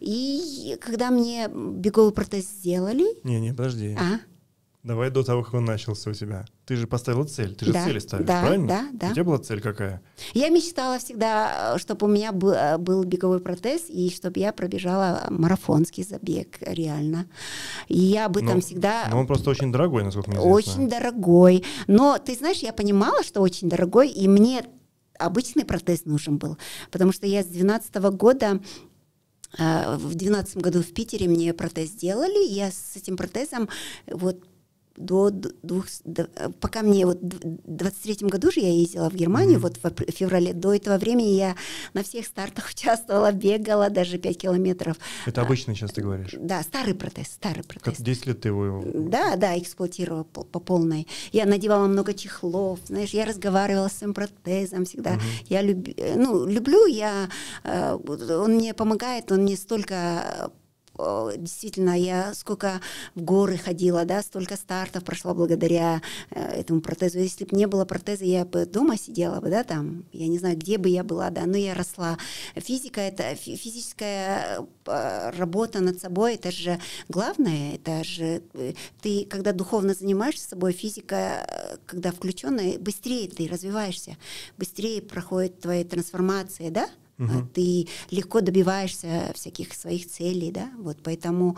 И 0.00 0.76
когда 0.80 1.10
мне 1.10 1.48
беговой 1.48 2.12
протез 2.12 2.44
сделали... 2.44 3.04
Не-не, 3.24 3.52
подожди. 3.52 3.96
А? 3.98 4.20
Давай 4.84 5.10
до 5.10 5.24
того, 5.24 5.42
как 5.42 5.54
он 5.54 5.64
начался 5.64 6.08
у 6.08 6.14
тебя. 6.14 6.46
Ты 6.64 6.76
же 6.76 6.86
поставила 6.86 7.24
цель, 7.24 7.54
ты 7.54 7.66
же 7.66 7.72
да, 7.72 7.84
цели 7.84 7.98
ставишь, 7.98 8.26
да, 8.26 8.40
правильно? 8.40 8.66
Да, 8.68 8.88
да. 8.92 9.08
У 9.08 9.12
тебя 9.12 9.24
была 9.24 9.38
цель 9.38 9.60
какая? 9.60 10.00
Я 10.34 10.48
мечтала 10.50 10.98
всегда, 10.98 11.76
чтобы 11.78 12.06
у 12.06 12.08
меня 12.08 12.30
был, 12.30 12.54
был 12.78 13.02
беговой 13.02 13.40
протез, 13.40 13.86
и 13.88 14.08
чтобы 14.08 14.38
я 14.38 14.52
пробежала 14.52 15.26
марафонский 15.30 16.04
забег, 16.04 16.58
реально. 16.60 17.26
И 17.88 17.98
я 17.98 18.26
об 18.26 18.36
этом 18.36 18.54
но, 18.54 18.60
всегда... 18.60 19.08
Но 19.10 19.18
он 19.18 19.26
просто 19.26 19.50
очень 19.50 19.72
дорогой, 19.72 20.04
насколько 20.04 20.30
мне 20.30 20.38
известно. 20.38 20.54
Очень 20.54 20.88
дорогой. 20.88 21.64
Но, 21.88 22.18
ты 22.18 22.34
знаешь, 22.34 22.58
я 22.58 22.72
понимала, 22.72 23.22
что 23.24 23.40
очень 23.40 23.68
дорогой, 23.68 24.08
и 24.08 24.28
мне 24.28 24.64
обычный 25.18 25.64
протез 25.64 26.04
нужен 26.04 26.38
был, 26.38 26.58
потому 26.90 27.12
что 27.12 27.26
я 27.26 27.42
с 27.42 27.46
12 27.46 27.94
года 28.12 28.60
э, 29.58 29.96
в 29.96 30.14
2012 30.14 30.56
году 30.58 30.82
в 30.82 30.92
Питере 30.92 31.28
мне 31.28 31.52
протез 31.52 31.90
сделали, 31.90 32.46
я 32.46 32.70
с 32.70 32.96
этим 32.96 33.16
протезом 33.16 33.68
вот 34.06 34.44
до 34.98 35.30
двух, 35.30 35.86
до, 36.04 36.28
пока 36.60 36.82
мне 36.82 37.06
вот 37.06 37.18
в 37.20 37.58
23 37.64 38.28
году 38.28 38.50
же 38.50 38.60
я 38.60 38.72
ездила 38.72 39.10
в 39.10 39.14
Германию, 39.14 39.58
mm-hmm. 39.58 39.80
вот 39.82 40.08
в 40.08 40.12
феврале, 40.12 40.52
до 40.52 40.74
этого 40.74 40.98
времени 40.98 41.30
я 41.30 41.56
на 41.94 42.02
всех 42.02 42.26
стартах 42.26 42.70
участвовала, 42.74 43.32
бегала 43.32 43.90
даже 43.90 44.18
5 44.18 44.38
километров. 44.38 44.96
Это 45.26 45.42
обычно 45.42 45.74
сейчас 45.74 45.92
ты 45.92 46.02
говоришь? 46.02 46.34
Да, 46.38 46.62
старый 46.62 46.94
протез, 46.94 47.28
старый 47.28 47.64
протез. 47.64 47.96
Как 47.96 48.02
10 48.02 48.26
лет 48.26 48.40
ты 48.40 48.48
его... 48.48 48.84
Да, 48.84 49.36
да, 49.36 49.58
эксплуатировала 49.58 50.24
по, 50.24 50.44
по 50.44 50.60
полной. 50.60 51.06
Я 51.32 51.46
надевала 51.46 51.86
много 51.86 52.14
чехлов, 52.14 52.80
знаешь, 52.86 53.10
я 53.10 53.24
разговаривала 53.24 53.88
с 53.88 53.98
своим 53.98 54.14
протезом 54.14 54.84
всегда. 54.84 55.14
Mm-hmm. 55.14 55.46
Я 55.48 55.62
люб, 55.62 55.88
ну, 56.16 56.46
люблю, 56.46 56.86
я, 56.86 57.28
э, 57.64 57.96
он 58.06 58.54
мне 58.54 58.74
помогает, 58.74 59.30
он 59.32 59.42
мне 59.42 59.56
столько 59.56 59.98
Э, 60.18 60.48
действительно, 61.36 61.98
я 61.98 62.34
сколько 62.34 62.80
в 63.14 63.22
горы 63.22 63.56
ходила, 63.56 64.04
да, 64.04 64.22
столько 64.22 64.56
стартов 64.56 65.04
прошла 65.04 65.34
благодаря 65.34 66.02
э, 66.30 66.60
этому 66.60 66.80
протезу. 66.80 67.18
Если 67.18 67.44
бы 67.44 67.56
не 67.56 67.66
было 67.66 67.84
протеза, 67.84 68.24
я 68.24 68.44
бы 68.44 68.66
дома 68.66 68.96
сидела 68.96 69.40
бы, 69.40 69.50
да, 69.50 69.64
там, 69.64 70.04
я 70.12 70.26
не 70.26 70.38
знаю, 70.38 70.56
где 70.56 70.78
бы 70.78 70.88
я 70.88 71.04
была, 71.04 71.30
да, 71.30 71.46
но 71.46 71.56
я 71.56 71.74
росла. 71.74 72.18
Физика— 72.56 73.00
это 73.02 73.34
физическая 73.34 74.66
э, 74.86 75.30
работа 75.36 75.80
над 75.80 76.00
собой, 76.00 76.34
это 76.34 76.50
же 76.50 76.78
главное, 77.08 77.74
это 77.76 78.04
же 78.04 78.42
ты, 79.00 79.24
когда 79.26 79.52
духовно 79.52 79.94
занимаешься 79.94 80.48
собой, 80.48 80.72
физика, 80.72 81.78
когда 81.86 82.12
включенная, 82.12 82.78
быстрее 82.78 83.28
ты 83.28 83.48
развиваешься, 83.48 84.16
быстрее 84.56 85.02
проходит 85.02 85.60
твоя 85.60 85.84
трансформация, 85.84 86.70
да, 86.70 86.88
Угу. 87.18 87.48
Ты 87.52 87.88
легко 88.10 88.40
добиваешься 88.40 89.32
всяких 89.34 89.74
своих 89.74 90.08
целей, 90.08 90.52
да, 90.52 90.70
вот 90.78 90.98
поэтому 91.02 91.56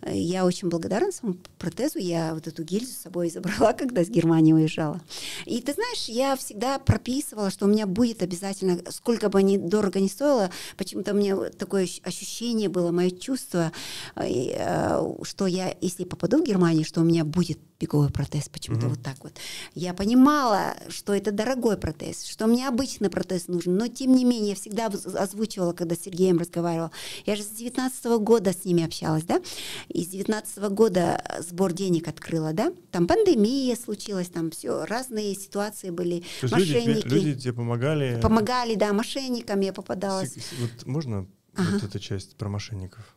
э, 0.00 0.16
я 0.16 0.46
очень 0.46 0.68
благодарна 0.68 1.12
своему 1.12 1.38
протезу, 1.58 1.98
я 1.98 2.32
вот 2.32 2.46
эту 2.46 2.64
гильзу 2.64 2.92
с 2.92 3.02
собой 3.02 3.28
забрала, 3.34 3.74
когда 3.74 4.02
с 4.02 4.08
Германии 4.08 4.54
уезжала. 4.54 5.00
И 5.44 5.60
ты 5.60 5.74
знаешь, 5.74 6.06
я 6.08 6.36
всегда 6.36 6.78
прописывала, 6.78 7.50
что 7.50 7.66
у 7.66 7.68
меня 7.68 7.86
будет 7.86 8.22
обязательно, 8.22 8.80
сколько 8.90 9.28
бы 9.28 9.40
они 9.40 9.58
дорого 9.58 10.00
не 10.00 10.08
стоило, 10.08 10.50
почему-то 10.78 11.12
у 11.12 11.16
меня 11.16 11.36
такое 11.50 11.86
ощущение 12.02 12.70
было, 12.70 12.90
мое 12.90 13.10
чувство, 13.10 13.72
э, 14.16 15.16
что 15.22 15.46
я, 15.46 15.74
если 15.82 16.04
попаду 16.04 16.38
в 16.38 16.46
Германию, 16.46 16.84
что 16.84 17.02
у 17.02 17.04
меня 17.04 17.26
будет 17.26 17.58
беговой 17.84 18.10
протез, 18.10 18.48
почему-то 18.48 18.86
угу. 18.86 18.94
вот 18.94 19.02
так 19.02 19.16
вот. 19.22 19.32
Я 19.74 19.94
понимала, 19.94 20.74
что 20.88 21.14
это 21.14 21.32
дорогой 21.32 21.76
протез, 21.76 22.24
что 22.24 22.46
мне 22.46 22.68
обычный 22.68 23.10
протез 23.10 23.48
нужен, 23.48 23.76
но 23.76 23.88
тем 23.88 24.14
не 24.14 24.24
менее 24.24 24.50
я 24.50 24.54
всегда 24.54 24.86
озвучивала, 24.86 25.72
когда 25.72 25.94
с 25.94 26.00
Сергеем 26.00 26.38
разговаривала. 26.38 26.90
Я 27.26 27.36
же 27.36 27.42
с 27.42 27.48
19 27.48 28.06
-го 28.06 28.18
года 28.18 28.52
с 28.52 28.64
ними 28.64 28.84
общалась, 28.84 29.24
да, 29.24 29.40
и 29.88 30.04
с 30.04 30.08
19 30.08 30.58
-го 30.58 30.70
года 30.70 31.22
сбор 31.40 31.72
денег 31.72 32.08
открыла, 32.08 32.52
да, 32.52 32.72
там 32.90 33.06
пандемия 33.06 33.76
случилась, 33.76 34.28
там 34.28 34.50
все, 34.50 34.84
разные 34.84 35.34
ситуации 35.34 35.90
были, 35.90 36.20
То 36.40 36.46
есть 36.46 36.52
мошенники. 36.52 37.08
Люди, 37.08 37.26
люди 37.26 37.40
тебе 37.40 37.52
помогали? 37.52 38.20
Помогали, 38.20 38.74
да, 38.74 38.92
мошенникам 38.92 39.60
я 39.60 39.72
попадалась. 39.72 40.36
Вот 40.60 40.86
можно 40.86 41.26
ага. 41.54 41.68
вот 41.72 41.82
эта 41.82 42.00
часть 42.00 42.36
про 42.36 42.48
мошенников? 42.48 43.14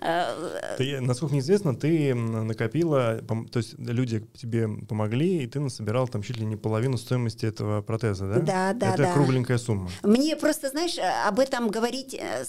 Э, 0.00 0.74
ты, 0.78 1.00
насколько 1.00 1.32
мне 1.32 1.40
известно, 1.40 1.74
ты 1.74 2.14
накопила, 2.14 3.20
то 3.50 3.58
есть 3.58 3.74
люди 3.78 4.26
тебе 4.34 4.68
помогли, 4.68 5.42
и 5.42 5.46
ты 5.46 5.60
насобирал 5.60 6.08
там 6.08 6.22
чуть 6.22 6.38
ли 6.38 6.44
не 6.44 6.56
половину 6.56 6.98
стоимости 6.98 7.46
этого 7.46 7.82
протеза, 7.82 8.28
да? 8.28 8.40
Да, 8.40 8.72
да, 8.72 8.94
Это 8.94 9.02
да. 9.04 9.12
кругленькая 9.12 9.58
сумма. 9.58 9.90
Мне 10.02 10.36
просто, 10.36 10.70
знаешь, 10.70 10.98
э, 10.98 11.28
об 11.28 11.38
этом 11.38 11.68
говорить 11.68 12.14
э, 12.14 12.44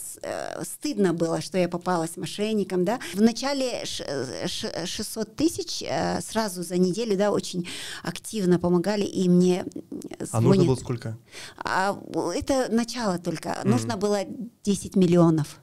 стыдно 0.63 1.13
было, 1.13 1.41
что 1.41 1.57
я 1.57 1.69
попалась 1.69 2.17
мошенникам, 2.17 2.85
да. 2.85 2.99
В 3.13 3.21
начале 3.21 3.83
600 3.85 5.35
тысяч 5.35 5.83
сразу 6.21 6.63
за 6.63 6.77
неделю, 6.77 7.17
да, 7.17 7.31
очень 7.31 7.67
активно 8.03 8.59
помогали, 8.59 9.03
и 9.03 9.29
мне 9.29 9.65
звонят. 10.19 10.29
А 10.31 10.41
нужно 10.41 10.63
было 10.65 10.75
сколько? 10.75 11.17
А, 11.57 11.99
это 12.35 12.67
начало 12.71 13.17
только. 13.19 13.49
Mm-hmm. 13.49 13.67
Нужно 13.67 13.97
было 13.97 14.19
10 14.63 14.95
миллионов. 14.95 15.59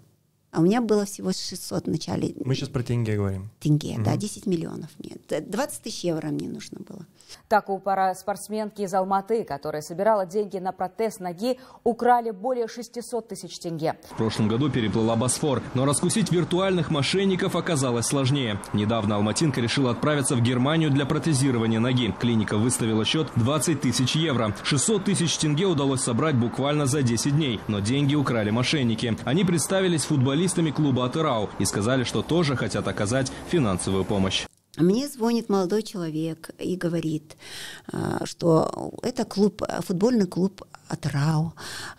А 0.53 0.61
у 0.61 0.65
меня 0.65 0.81
было 0.81 1.05
всего 1.05 1.33
600 1.33 1.87
в 1.87 1.91
начале. 1.91 2.35
Мы 2.45 2.55
сейчас 2.55 2.69
про 2.69 2.83
тенге 2.83 3.17
говорим. 3.17 3.51
Тенге, 3.61 3.95
угу. 3.95 4.05
да, 4.05 4.17
10 4.17 4.47
миллионов 4.47 4.91
мне. 4.99 5.17
20 5.29 5.83
тысяч 5.83 6.05
евро 6.05 6.29
мне 6.29 6.49
нужно 6.49 6.81
было. 6.81 7.07
Так 7.49 7.69
у 7.69 7.79
пара 7.79 8.15
спортсменки 8.15 8.83
из 8.83 8.95
Алматы, 8.95 9.45
которая 9.45 9.83
собирала 9.83 10.27
деньги 10.27 10.59
на 10.59 10.73
протез 10.73 11.19
ноги, 11.19 11.59
украли 11.85 12.31
более 12.31 12.69
600 12.69 13.29
тысяч 13.29 13.59
тенге. 13.59 13.97
В 14.11 14.17
прошлом 14.17 14.49
году 14.49 14.71
переплыла 14.71 15.17
Босфор, 15.17 15.63
но 15.75 15.85
раскусить 15.85 16.31
виртуальных 16.31 16.91
мошенников 16.91 17.57
оказалось 17.57 18.07
сложнее. 18.07 18.61
Недавно 18.73 19.17
Алматинка 19.17 19.61
решила 19.61 19.91
отправиться 19.91 20.37
в 20.37 20.43
Германию 20.43 20.91
для 20.91 21.07
протезирования 21.07 21.81
ноги. 21.81 22.15
Клиника 22.19 22.57
выставила 22.57 23.05
счет 23.05 23.29
20 23.37 23.81
тысяч 23.81 24.17
евро. 24.17 24.55
600 24.63 25.05
тысяч 25.05 25.37
тенге 25.39 25.67
удалось 25.67 26.03
собрать 26.03 26.37
буквально 26.37 26.87
за 26.87 27.03
10 27.03 27.35
дней, 27.37 27.61
но 27.69 27.81
деньги 27.81 28.15
украли 28.15 28.51
мошенники. 28.51 29.17
Они 29.25 29.45
представились 29.45 30.05
футболистами 30.05 30.71
клуба 30.71 31.07
«Атырау» 31.07 31.51
и 31.59 31.65
сказали, 31.65 32.05
что 32.05 32.23
тоже 32.23 32.57
хотят 32.57 32.87
оказать 32.89 33.33
финансовую 33.49 34.05
помощь. 34.05 34.47
Мне 34.77 35.09
звонит 35.09 35.49
молодой 35.49 35.83
человек 35.83 36.51
и 36.59 36.77
говорит, 36.77 37.37
а, 37.93 38.25
что 38.25 38.93
это 39.03 39.25
клуб, 39.25 39.63
футбольный 39.81 40.27
клуб 40.27 40.63
Атрау. 40.87 41.55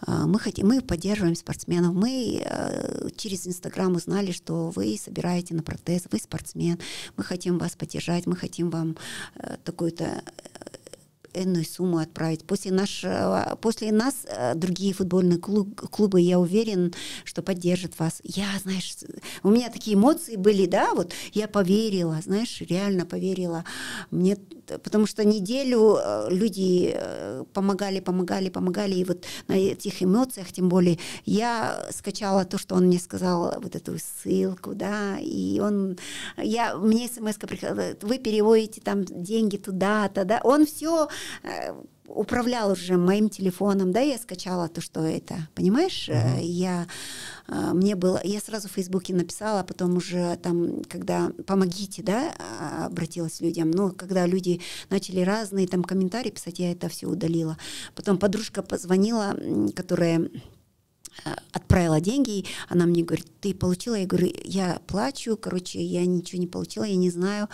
А, 0.08 0.26
мы, 0.26 0.40
хотим, 0.40 0.70
мы 0.70 0.82
поддерживаем 0.82 1.36
спортсменов. 1.36 1.94
Мы 1.94 2.42
а, 2.46 3.10
через 3.18 3.46
Инстаграм 3.46 3.94
узнали, 3.94 4.32
что 4.32 4.70
вы 4.70 4.98
собираете 4.98 5.54
на 5.54 5.64
протез, 5.64 6.04
вы 6.12 6.20
спортсмен. 6.20 6.80
Мы 7.18 7.26
хотим 7.26 7.58
вас 7.58 7.76
поддержать, 7.76 8.26
мы 8.26 8.38
хотим 8.38 8.70
вам 8.70 8.96
такую-то 9.66 10.24
энную 11.34 11.66
сумму 11.66 11.98
отправить. 11.98 12.46
После, 12.46 12.72
нашего, 12.72 13.58
после 13.62 13.92
нас 13.92 14.26
э, 14.26 14.56
другие 14.56 14.94
футбольные 14.94 15.40
клуб, 15.40 15.80
клубы, 15.90 16.22
я 16.22 16.40
уверен, 16.40 16.94
что 17.24 17.42
поддержат 17.42 18.00
вас. 18.00 18.22
Я, 18.24 18.48
знаешь, 18.62 18.96
у 19.44 19.50
меня 19.50 19.70
такие 19.70 19.96
эмоции 19.96 20.36
были, 20.36 20.66
да, 20.66 20.94
вот 20.94 21.14
я 21.34 21.48
поверила, 21.48 22.20
знаешь, 22.24 22.62
реально 22.62 23.06
поверила. 23.06 23.66
Мне, 24.10 24.38
потому 24.80 25.06
что 25.06 25.24
неделю 25.24 25.98
э, 25.98 26.28
люди 26.30 26.94
э, 26.94 27.44
помогали, 27.54 28.00
помогали, 28.00 28.50
помогали, 28.50 28.96
и 28.96 29.04
вот 29.04 29.26
на 29.48 29.54
этих 29.54 30.04
эмоциях, 30.04 30.52
тем 30.52 30.70
более, 30.70 30.98
я 31.26 31.88
скачала 31.92 32.46
то, 32.46 32.58
что 32.58 32.76
он 32.76 32.86
мне 32.86 33.00
сказал, 33.00 33.54
вот 33.62 33.76
эту 33.76 33.98
ссылку, 33.98 34.76
да, 34.76 35.18
и 35.20 35.60
он, 35.60 35.98
я, 36.38 36.76
мне 36.78 37.08
смс 37.08 37.36
приходила, 37.36 37.96
вы 38.02 38.18
переводите 38.18 38.82
там 38.82 39.04
деньги 39.04 39.58
туда-то, 39.58 40.26
да, 40.26 40.42
он 40.44 40.66
все 40.66 41.08
Э, 41.44 41.74
управлял 42.16 42.72
уже 42.72 42.98
моим 42.98 43.30
телефоном, 43.30 43.92
да, 43.92 44.00
я 44.00 44.18
скачала 44.18 44.68
то, 44.68 44.82
что 44.82 45.02
это, 45.02 45.48
понимаешь, 45.56 46.10
uh-huh. 46.10 46.42
я 46.42 46.88
э, 47.48 47.72
мне 47.74 47.96
было, 47.96 48.22
я 48.24 48.40
сразу 48.40 48.68
в 48.68 48.72
Фейсбуке 48.72 49.14
написала, 49.14 49.62
а 49.62 49.64
потом 49.64 49.98
уже 49.98 50.38
там, 50.38 50.84
когда 50.84 51.32
помогите, 51.46 52.04
да, 52.04 52.34
а, 52.40 52.86
обратилась 52.88 53.42
людям, 53.42 53.72
но 53.72 53.92
когда 53.92 54.26
люди 54.26 54.62
начали 54.90 55.22
разные 55.22 55.68
там 55.68 55.84
комментарии 55.84 56.30
писать, 56.30 56.60
я 56.60 56.72
это 56.72 56.90
все 56.90 57.08
удалила. 57.08 57.58
Потом 57.96 58.18
подружка 58.18 58.62
позвонила, 58.62 59.36
которая 59.76 60.30
отправила 61.52 62.00
деньги, 62.00 62.46
она 62.70 62.86
мне 62.86 63.04
говорит, 63.04 63.28
ты 63.42 63.54
получила? 63.54 63.96
Я 63.96 64.06
говорю, 64.06 64.32
я 64.44 64.82
плачу, 64.88 65.38
короче, 65.38 65.84
я 65.84 66.06
ничего 66.06 66.40
не 66.40 66.48
получила, 66.48 66.84
я 66.84 66.96
не 66.96 67.10
знаю. 67.10 67.50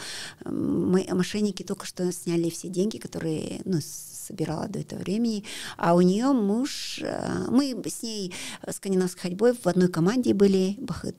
Мы, 0.45 1.07
мошенники 1.11 1.63
только 1.63 1.85
что 1.85 2.11
сняли 2.11 2.49
все 2.49 2.69
деньги, 2.69 2.97
которые, 2.97 3.61
ну, 3.65 3.79
собирала 4.27 4.67
до 4.67 4.79
этого 4.79 4.99
времени, 4.99 5.43
а 5.77 5.95
у 5.95 6.01
нее 6.01 6.33
муж, 6.33 6.99
э, 7.01 7.45
мы 7.49 7.81
с 7.85 8.03
ней 8.03 8.33
скандинавской 8.69 9.29
ходьбой 9.29 9.53
в 9.53 9.65
одной 9.67 9.87
команде 9.87 10.33
были, 10.33 10.77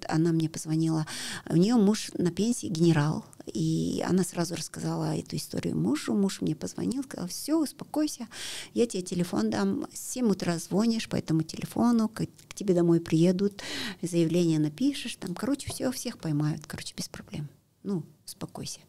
она 0.08 0.32
мне 0.32 0.48
позвонила, 0.48 1.06
у 1.48 1.56
нее 1.56 1.76
муж 1.76 2.10
на 2.14 2.30
пенсии 2.30 2.66
генерал, 2.66 3.24
и 3.46 4.04
она 4.06 4.24
сразу 4.24 4.54
рассказала 4.54 5.16
эту 5.16 5.36
историю 5.36 5.76
мужу. 5.76 6.14
Муж 6.14 6.40
мне 6.40 6.54
позвонил, 6.54 7.02
сказал, 7.02 7.28
все, 7.28 7.56
успокойся, 7.56 8.28
я 8.74 8.86
тебе 8.86 9.02
телефон 9.02 9.50
дам. 9.50 9.86
С 9.92 10.12
7 10.12 10.30
утра 10.30 10.58
звонишь 10.58 11.08
по 11.08 11.16
этому 11.16 11.42
телефону, 11.42 12.08
к, 12.08 12.26
к 12.26 12.54
тебе 12.54 12.74
домой 12.74 13.00
приедут, 13.00 13.62
заявление 14.02 14.58
напишешь, 14.58 15.16
там, 15.16 15.34
короче, 15.34 15.70
все, 15.70 15.90
всех 15.90 16.18
поймают, 16.18 16.66
короче, 16.66 16.94
без 16.96 17.08
проблем. 17.08 17.48
Ну, 17.82 18.04
успокойся. 18.28 18.80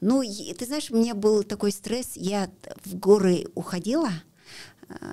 Ну, 0.00 0.22
ты 0.22 0.66
знаешь, 0.66 0.90
у 0.90 0.96
меня 0.96 1.14
был 1.14 1.44
такой 1.44 1.72
стресс, 1.72 2.12
я 2.16 2.50
в 2.84 2.96
горы 2.96 3.46
уходила, 3.54 4.10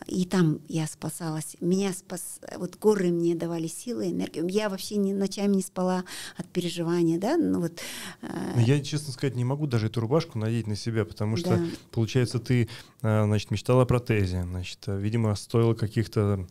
и 0.07 0.25
там 0.25 0.59
я 0.67 0.87
спасалась. 0.87 1.55
Меня 1.59 1.93
спас, 1.93 2.39
вот 2.57 2.77
горы 2.77 3.09
мне 3.09 3.35
давали 3.35 3.67
силы, 3.67 4.09
энергию. 4.09 4.47
Я 4.47 4.69
вообще 4.69 4.95
ни, 4.95 5.13
ночами 5.13 5.55
не 5.55 5.61
спала 5.61 6.03
от 6.35 6.47
переживания, 6.47 7.19
да, 7.19 7.37
ну 7.37 7.61
вот. 7.61 7.79
Э... 8.21 8.27
Я, 8.57 8.79
честно 8.81 9.13
сказать, 9.13 9.35
не 9.35 9.43
могу 9.43 9.67
даже 9.67 9.87
эту 9.87 10.01
рубашку 10.01 10.37
надеть 10.39 10.67
на 10.67 10.75
себя, 10.75 11.05
потому 11.05 11.37
что, 11.37 11.57
да. 11.57 11.65
получается, 11.91 12.39
ты, 12.39 12.69
э, 13.01 13.23
значит, 13.25 13.51
мечтала 13.51 13.83
о 13.83 13.85
протезе, 13.85 14.43
значит, 14.43 14.79
э, 14.87 14.97
видимо, 14.97 15.35
стоило 15.35 15.73
каких-то 15.73 16.47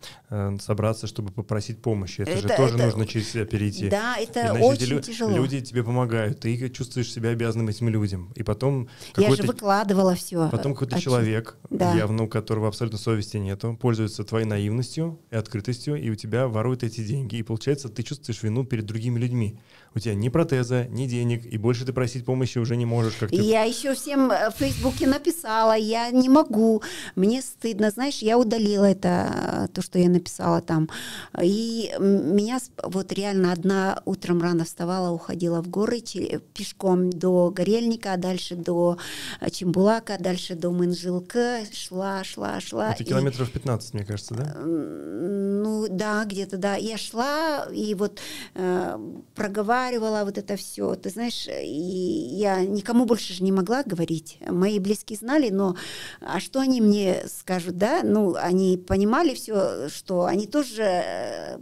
собраться, 0.60 1.06
чтобы 1.06 1.32
попросить 1.32 1.82
помощи. 1.82 2.20
Это, 2.20 2.32
это 2.32 2.40
же 2.42 2.48
тоже 2.48 2.74
это... 2.74 2.86
нужно 2.86 3.06
через 3.06 3.30
себя 3.30 3.44
перейти. 3.44 3.88
Да, 3.88 4.16
это 4.16 4.40
и, 4.40 4.48
значит, 4.48 4.64
очень 4.66 4.86
лю- 4.86 5.00
тяжело. 5.00 5.36
Люди 5.36 5.60
тебе 5.60 5.82
помогают, 5.82 6.40
ты 6.40 6.68
чувствуешь 6.70 7.12
себя 7.12 7.30
обязанным 7.30 7.68
этим 7.68 7.88
людям, 7.88 8.32
и 8.34 8.42
потом... 8.42 8.88
Я 9.16 9.34
же 9.34 9.42
выкладывала 9.42 10.14
все. 10.14 10.48
Потом 10.50 10.74
какой-то 10.74 11.00
человек, 11.00 11.56
да. 11.70 11.94
явно 11.94 12.24
у 12.24 12.28
которого 12.28 12.68
абсолютно 12.68 12.98
совести 13.16 13.38
нету, 13.38 13.76
пользуется 13.80 14.24
твоей 14.24 14.44
наивностью 14.44 15.18
и 15.30 15.36
открытостью, 15.36 15.96
и 15.96 16.10
у 16.10 16.14
тебя 16.14 16.48
воруют 16.48 16.82
эти 16.82 17.02
деньги. 17.02 17.36
И 17.36 17.42
получается, 17.42 17.88
ты 17.88 18.02
чувствуешь 18.02 18.42
вину 18.42 18.64
перед 18.64 18.84
другими 18.84 19.18
людьми 19.18 19.58
у 19.96 19.98
тебя 19.98 20.14
ни 20.14 20.28
протеза, 20.28 20.86
ни 20.90 21.06
денег, 21.06 21.46
и 21.46 21.56
больше 21.56 21.86
ты 21.86 21.92
просить 21.94 22.26
помощи 22.26 22.58
уже 22.58 22.76
не 22.76 22.84
можешь. 22.84 23.14
Как 23.14 23.30
ты... 23.30 23.36
Я 23.36 23.62
еще 23.62 23.94
всем 23.94 24.30
э, 24.30 24.50
в 24.50 24.54
Фейсбуке 24.58 25.06
написала, 25.06 25.74
я 25.74 26.10
не 26.10 26.28
могу, 26.28 26.82
мне 27.14 27.40
стыдно, 27.40 27.90
знаешь, 27.90 28.18
я 28.18 28.36
удалила 28.36 28.84
это, 28.84 29.30
э, 29.32 29.68
то, 29.72 29.80
что 29.80 29.98
я 29.98 30.10
написала 30.10 30.60
там. 30.60 30.90
И 31.42 31.90
меня 31.98 32.58
вот 32.82 33.10
реально 33.12 33.52
одна 33.52 34.02
утром 34.04 34.42
рано 34.42 34.66
вставала, 34.66 35.10
уходила 35.10 35.62
в 35.62 35.68
горы 35.68 36.02
пешком 36.52 37.08
до 37.08 37.50
Горельника, 37.50 38.12
а 38.12 38.16
дальше 38.18 38.54
до 38.54 38.98
э, 39.40 39.48
Чембулака, 39.50 40.18
дальше 40.18 40.56
до 40.56 40.72
Мынжилка, 40.72 41.60
шла, 41.72 42.22
шла, 42.22 42.60
шла. 42.60 42.92
Это 42.92 43.04
километров 43.04 43.50
15, 43.50 43.94
мне 43.94 44.04
кажется, 44.04 44.34
да? 44.34 44.54
Ну 44.60 45.86
да, 45.88 46.24
где-то, 46.26 46.58
да. 46.58 46.76
Я 46.76 46.98
шла 46.98 47.66
и 47.72 47.94
вот 47.94 48.20
э, 48.54 48.98
проговаривала 49.34 49.85
разговаривала, 49.90 50.24
вот 50.24 50.38
это 50.38 50.56
все, 50.56 50.94
ты 50.94 51.10
знаешь, 51.10 51.48
и 51.48 52.36
я 52.38 52.64
никому 52.64 53.04
больше 53.04 53.32
же 53.32 53.42
не 53.42 53.52
могла 53.52 53.82
говорить. 53.82 54.38
Мои 54.48 54.78
близкие 54.78 55.18
знали, 55.18 55.50
но 55.50 55.76
а 56.20 56.40
что 56.40 56.60
они 56.60 56.80
мне 56.80 57.22
скажут, 57.28 57.76
да? 57.76 58.00
Ну, 58.02 58.34
они 58.34 58.76
понимали 58.76 59.34
все, 59.34 59.88
что 59.88 60.24
они 60.24 60.46
тоже, 60.46 61.60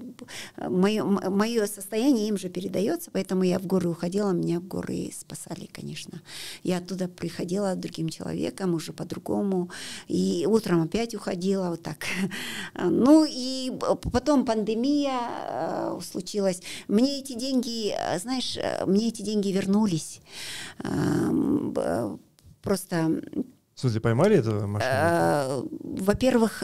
мое, 0.57 1.03
э, 1.03 1.31
мое 1.31 1.67
состояние 1.67 2.29
им 2.29 2.39
же 2.39 2.49
передается, 2.49 3.11
поэтому 3.11 3.45
я 3.45 3.59
в 3.59 3.67
горы 3.67 3.89
уходила, 3.89 4.31
меня 4.31 4.61
в 4.61 4.67
горы 4.67 5.11
спасали, 5.13 5.69
конечно. 5.73 6.23
Я 6.63 6.79
оттуда 6.79 7.09
приходила 7.09 7.75
другим 7.75 8.09
человеком, 8.09 8.75
уже 8.75 8.93
по-другому, 8.93 9.71
и 10.09 10.47
утром 10.49 10.83
опять 10.83 11.15
уходила, 11.15 11.71
вот 11.71 11.83
так. 11.83 11.99
Ну, 12.85 13.27
и 13.29 13.73
потом 14.13 14.45
пандемия 14.45 15.19
э, 15.49 16.01
случилась. 16.03 16.61
Мне 16.89 17.21
эти 17.21 17.35
деньги 17.35 17.95
Э, 18.14 18.14
знаешь, 18.19 18.57
э, 18.57 18.85
мне 18.87 19.09
эти 19.09 19.23
деньги 19.23 19.49
вернулись. 19.49 20.21
Просто 22.63 23.21
в 23.75 23.81
смысле, 23.81 24.01
поймали 24.01 24.37
этого 24.37 24.67
мошенника? 24.69 25.49
Э, 25.49 25.63
во-первых, 25.81 26.63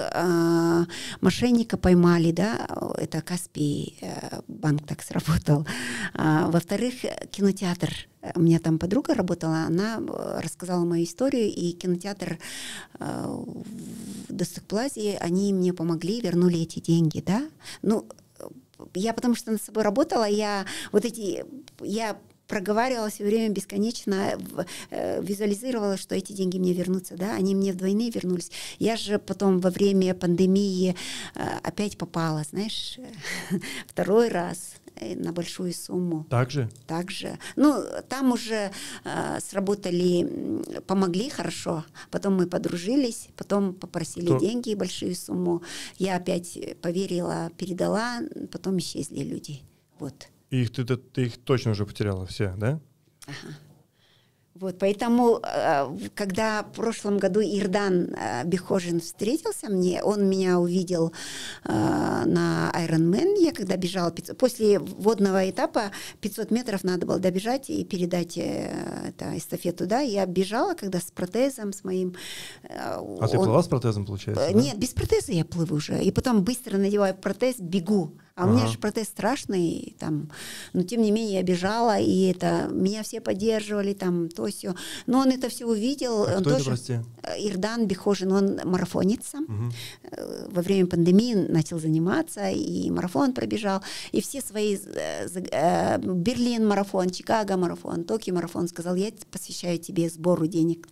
мошенника 1.20 1.76
поймали, 1.76 2.30
да, 2.30 2.68
это 2.96 3.20
Каспий 3.20 3.98
банк 4.46 4.86
так 4.86 5.03
сработал. 5.03 5.66
А, 6.14 6.48
во-вторых, 6.48 6.94
кинотеатр. 7.32 7.90
У 8.36 8.40
меня 8.40 8.61
там 8.61 8.78
подруга 8.78 9.14
работала, 9.14 9.64
она 9.64 10.01
рассказала 10.40 10.84
мою 10.84 11.05
историю, 11.05 11.53
и 11.53 11.72
кинотеатр 11.72 12.38
в 12.98 13.55
Достокплазе, 14.28 15.16
они 15.20 15.53
мне 15.53 15.72
помогли, 15.72 16.20
вернули 16.20 16.61
эти 16.61 16.78
деньги, 16.78 17.20
да. 17.20 17.42
Ну, 17.82 18.07
я 18.95 19.12
потому 19.12 19.35
что 19.35 19.53
над 19.53 19.62
собой 19.62 19.83
работала, 19.83 20.24
я 20.24 20.66
вот 20.93 21.05
эти, 21.05 21.45
я 21.81 22.16
проговаривала 22.51 23.09
все 23.11 23.24
время 23.24 23.49
бесконечно, 23.49 24.37
э, 24.91 25.22
визуализировала, 25.22 25.97
что 25.97 26.16
эти 26.16 26.33
деньги 26.33 26.59
мне 26.59 26.72
вернутся, 26.72 27.16
да, 27.16 27.35
они 27.35 27.55
мне 27.55 27.72
вдвойне 27.72 28.11
вернулись. 28.11 28.51
Я 28.78 28.97
же 28.97 29.20
потом 29.20 29.61
во 29.61 29.70
время 29.70 30.14
пандемии 30.14 30.97
э, 31.37 31.41
опять 31.62 31.97
попала, 31.97 32.43
знаешь, 32.43 32.99
второй 33.87 34.28
раз 34.28 34.74
на 35.16 35.32
большую 35.32 35.72
сумму. 35.72 36.24
Также? 36.30 36.68
Также. 36.86 37.38
Ну, 37.57 37.82
там 38.09 38.32
уже 38.32 38.70
э, 39.05 39.41
сработали, 39.41 40.62
помогли 40.86 41.30
хорошо. 41.30 41.84
Потом 42.11 42.34
мы 42.34 42.47
подружились, 42.47 43.28
потом 43.36 43.74
попросили 43.74 44.26
Кто? 44.26 44.38
деньги, 44.38 44.74
большую 44.74 45.14
сумму. 45.14 45.62
Я 45.99 46.16
опять 46.16 46.59
поверила, 46.80 47.51
передала, 47.57 48.20
потом 48.51 48.78
исчезли 48.78 49.22
люди. 49.22 49.62
Вот. 49.99 50.28
И 50.51 50.62
их, 50.62 50.72
ты, 50.72 50.84
ты, 50.84 50.97
ты 50.97 51.26
их 51.26 51.38
точно 51.38 51.72
уже 51.72 51.86
потеряла 51.86 52.26
все, 52.26 52.55
да? 52.57 52.80
Ага. 53.26 53.55
Вот, 54.61 54.78
поэтому, 54.78 55.40
э, 55.42 55.86
когда 56.14 56.62
в 56.62 56.72
прошлом 56.76 57.16
году 57.16 57.40
Ирдан 57.40 58.14
э, 58.14 58.44
Бехожин 58.44 59.00
встретился 59.00 59.70
мне, 59.70 60.02
он 60.02 60.28
меня 60.28 60.58
увидел 60.58 61.14
э, 61.64 61.72
на 61.72 62.70
Ironman, 62.74 63.38
я 63.38 63.52
когда 63.52 63.78
бежала, 63.78 64.14
после 64.38 64.78
водного 64.78 65.48
этапа 65.48 65.92
500 66.20 66.50
метров 66.50 66.84
надо 66.84 67.06
было 67.06 67.18
добежать 67.18 67.70
и 67.70 67.84
передать 67.86 68.36
это, 68.36 69.38
эстафету, 69.38 69.86
да, 69.86 70.00
я 70.00 70.26
бежала, 70.26 70.74
когда 70.74 71.00
с 71.00 71.11
протезом, 71.11 71.72
с 71.72 71.82
моим... 71.82 72.14
А 72.68 73.00
он... 73.00 73.26
ты 73.26 73.38
плыла 73.38 73.62
с 73.62 73.68
протезом, 73.68 74.04
получается? 74.04 74.52
Нет, 74.52 74.74
да? 74.74 74.78
без 74.78 74.90
протеза 74.90 75.32
я 75.32 75.46
плыву 75.46 75.76
уже, 75.76 76.02
и 76.02 76.11
потом 76.11 76.44
быстро 76.44 76.76
надеваю 76.76 77.14
протез, 77.14 77.56
бегу, 77.58 78.12
А 78.41 78.45
ага. 78.45 78.53
у 78.53 78.57
меня 78.57 78.66
же 78.68 78.78
протез 78.78 79.09
страшный, 79.09 79.95
там, 79.99 80.30
но 80.72 80.82
тем 80.82 81.03
не 81.03 81.11
менее 81.11 81.34
я 81.34 81.43
бежала, 81.43 81.99
и 81.99 82.30
это 82.30 82.68
меня 82.72 83.03
все 83.03 83.20
поддерживали, 83.20 83.93
там, 83.93 84.30
то 84.30 84.47
все. 84.47 84.74
Но 85.07 85.18
он 85.18 85.28
это 85.28 85.51
все 85.51 85.66
увидел. 85.66 86.24
А 86.24 86.36
он 86.36 86.41
кто 86.41 86.57
тоже, 86.57 86.61
это, 86.61 86.70
прости? 86.70 86.99
Ирдан 87.38 87.86
Бехожин, 87.86 88.32
он 88.32 88.61
марафонец 88.64 89.26
сам. 89.30 89.45
Угу. 89.45 90.53
Во 90.53 90.62
время 90.62 90.86
пандемии 90.86 91.34
начал 91.34 91.78
заниматься, 91.78 92.49
и 92.49 92.91
марафон 92.91 93.34
пробежал, 93.34 93.82
и 94.12 94.22
все 94.22 94.41
свои 94.41 94.78
э, 94.86 95.28
э, 95.53 95.99
Берлин 95.99 96.66
марафон, 96.66 97.11
Чикаго 97.11 97.59
марафон, 97.59 98.05
Токио 98.05 98.34
марафон 98.34 98.68
сказал, 98.68 98.95
я 98.95 99.11
посвящаю 99.30 99.78
тебе 99.78 100.09
сбору 100.09 100.47
денег. 100.47 100.88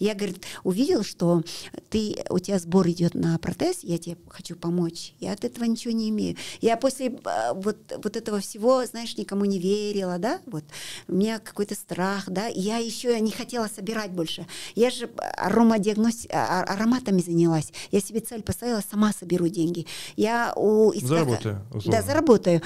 Я, 0.00 0.14
говорит, 0.14 0.44
увидел, 0.64 1.04
что 1.04 1.42
ты, 1.88 2.16
у 2.30 2.40
тебя 2.40 2.58
сбор 2.58 2.88
идет 2.88 3.14
на 3.14 3.38
протез, 3.38 3.80
я 3.82 3.98
тебе 3.98 4.16
хочу 4.28 4.56
помочь. 4.56 5.14
Я 5.20 5.32
от 5.32 5.44
этого 5.44 5.64
ничего 5.64 5.94
не 5.94 6.08
имею. 6.10 6.36
Я 6.60 6.79
после 6.80 7.08
э, 7.08 7.52
вот, 7.54 7.76
вот 8.02 8.16
этого 8.16 8.40
всего, 8.40 8.84
знаешь, 8.86 9.16
никому 9.16 9.44
не 9.44 9.58
верила, 9.58 10.18
да, 10.18 10.40
вот. 10.46 10.64
У 11.08 11.14
меня 11.14 11.38
какой-то 11.38 11.74
страх, 11.74 12.24
да. 12.28 12.46
Я 12.46 12.78
еще 12.78 13.18
не 13.20 13.30
хотела 13.30 13.68
собирать 13.68 14.10
больше. 14.10 14.46
Я 14.74 14.90
же 14.90 15.10
аромадиагноз... 15.36 16.26
А, 16.32 16.62
а, 16.62 16.74
ароматами 16.74 17.20
занялась. 17.20 17.72
Я 17.90 18.00
себе 18.00 18.20
цель 18.20 18.42
поставила, 18.42 18.82
сама 18.88 19.12
соберу 19.12 19.48
деньги. 19.48 19.86
Я 20.16 20.52
у 20.56 20.90
Искаха... 20.92 21.06
Заработаю, 21.06 21.66
условно. 21.70 21.92
Да, 21.92 22.02
заработаю. 22.02 22.62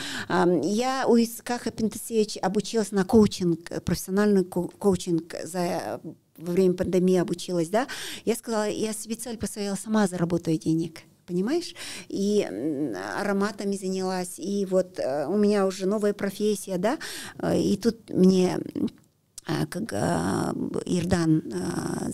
Я 0.63 1.07
у 1.07 1.17
Искаха 1.17 1.71
Пентасевич 1.71 2.39
обучилась 2.41 2.93
на 2.93 3.05
коучинг, 3.05 3.85
профессиональный 3.85 4.45
коучинг 4.45 5.35
за 5.43 6.01
во 6.37 6.53
время 6.53 6.75
пандемии 6.75 7.17
обучилась, 7.17 7.69
да, 7.69 7.87
я 8.25 8.35
сказала, 8.35 8.69
я 8.69 8.93
себе 8.93 9.15
цель 9.15 9.39
поставила, 9.39 9.77
сама 9.77 10.07
заработаю 10.09 10.59
денег 10.59 11.03
понимаешь? 11.27 11.75
И 12.09 12.43
ароматами 13.19 13.77
занялась, 13.77 14.39
и 14.39 14.67
вот 14.67 14.99
э, 14.99 15.27
у 15.27 15.37
меня 15.37 15.67
уже 15.67 15.87
новая 15.87 16.13
профессия, 16.13 16.79
да, 16.79 16.99
э, 17.39 17.59
и 17.59 17.77
тут 17.77 18.11
мне 18.11 18.59
а, 19.47 19.67
как 19.67 19.93
Ирдан, 20.87 21.43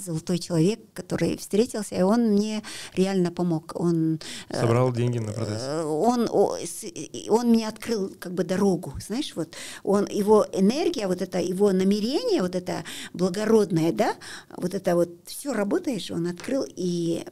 золотой 0.04 0.38
человек, 0.38 0.80
который 0.94 1.36
встретился, 1.36 1.94
и 1.94 2.02
он 2.02 2.32
мне 2.32 2.62
реально 2.96 3.30
помог. 3.30 3.72
Он 3.76 4.18
э, 4.48 4.60
собрал 4.60 4.92
деньги 4.92 5.18
на 5.18 5.32
протез. 5.32 5.62
Он 5.84 6.28
он 6.28 7.48
мне 7.50 7.68
открыл 7.68 8.12
как 8.18 8.34
бы 8.34 8.42
дорогу, 8.42 8.94
знаешь, 9.06 9.32
вот 9.36 9.54
он 9.84 10.08
его 10.08 10.44
энергия, 10.52 11.06
вот 11.06 11.22
это 11.22 11.38
его 11.38 11.70
намерение, 11.70 12.42
вот 12.42 12.56
это 12.56 12.82
благородное, 13.12 13.92
да, 13.92 14.16
вот 14.56 14.74
это 14.74 14.96
вот 14.96 15.10
все 15.26 15.52
работаешь, 15.52 16.10
он 16.10 16.26
открыл 16.26 16.64
и 16.66 17.24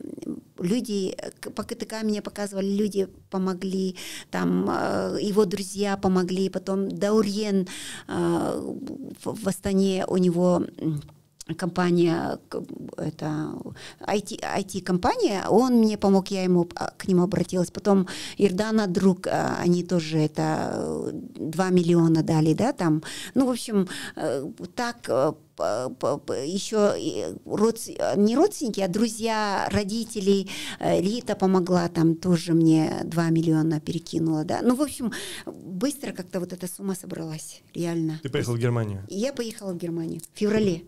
люди 0.58 1.16
по 1.54 1.62
КТК 1.62 2.02
меня 2.02 2.22
показывали, 2.22 2.66
люди 2.66 3.08
помогли, 3.30 3.96
там 4.30 4.68
э, 4.68 5.18
его 5.20 5.44
друзья 5.44 5.96
помогли, 5.96 6.48
потом 6.48 6.88
Даурьен 6.88 7.66
э, 8.08 8.74
в 9.24 9.48
Астане 9.48 10.04
у 10.06 10.16
него 10.16 10.64
компания, 11.54 12.38
это 12.96 13.54
IT, 14.00 14.40
IT-компания, 14.40 15.44
он 15.48 15.74
мне 15.74 15.96
помог, 15.96 16.28
я 16.28 16.44
ему 16.44 16.68
а, 16.74 16.92
к 16.96 17.08
нему 17.08 17.22
обратилась. 17.22 17.70
Потом 17.70 18.06
Ирдана, 18.36 18.86
друг, 18.86 19.26
а, 19.26 19.56
они 19.60 19.82
тоже 19.82 20.18
это 20.18 21.12
2 21.12 21.70
миллиона 21.70 22.22
дали, 22.22 22.54
да, 22.54 22.72
там. 22.72 23.02
Ну, 23.34 23.46
в 23.46 23.50
общем, 23.50 23.88
э, 24.16 24.44
так 24.74 25.08
э, 25.08 25.32
еще 26.46 27.34
родс... 27.44 27.88
не 28.16 28.36
родственники, 28.36 28.80
а 28.80 28.88
друзья, 28.88 29.68
родители. 29.70 30.46
Э, 30.78 31.00
Рита 31.00 31.34
помогла, 31.34 31.88
там 31.88 32.14
тоже 32.14 32.52
мне 32.52 33.00
2 33.04 33.30
миллиона 33.30 33.80
перекинула, 33.80 34.44
да. 34.44 34.60
Ну, 34.62 34.74
в 34.74 34.82
общем, 34.82 35.12
быстро 35.46 36.12
как-то 36.12 36.40
вот 36.40 36.52
эта 36.52 36.66
сумма 36.66 36.94
собралась, 36.94 37.62
реально. 37.74 38.20
Ты 38.22 38.28
поехала 38.28 38.54
в 38.54 38.58
Германию? 38.58 39.04
Я 39.08 39.32
поехала 39.32 39.72
в 39.72 39.76
Германию 39.76 40.20
в 40.20 40.38
феврале. 40.38 40.84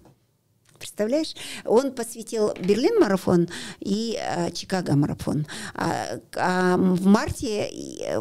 Представляешь? 0.80 1.34
Он 1.64 1.92
посвятил 1.92 2.54
Берлин-марафон 2.54 3.48
и 3.80 4.18
э, 4.18 4.50
Чикаго-марафон. 4.50 5.46
А, 5.74 6.18
а 6.34 6.76
в 6.76 7.04
марте 7.04 7.70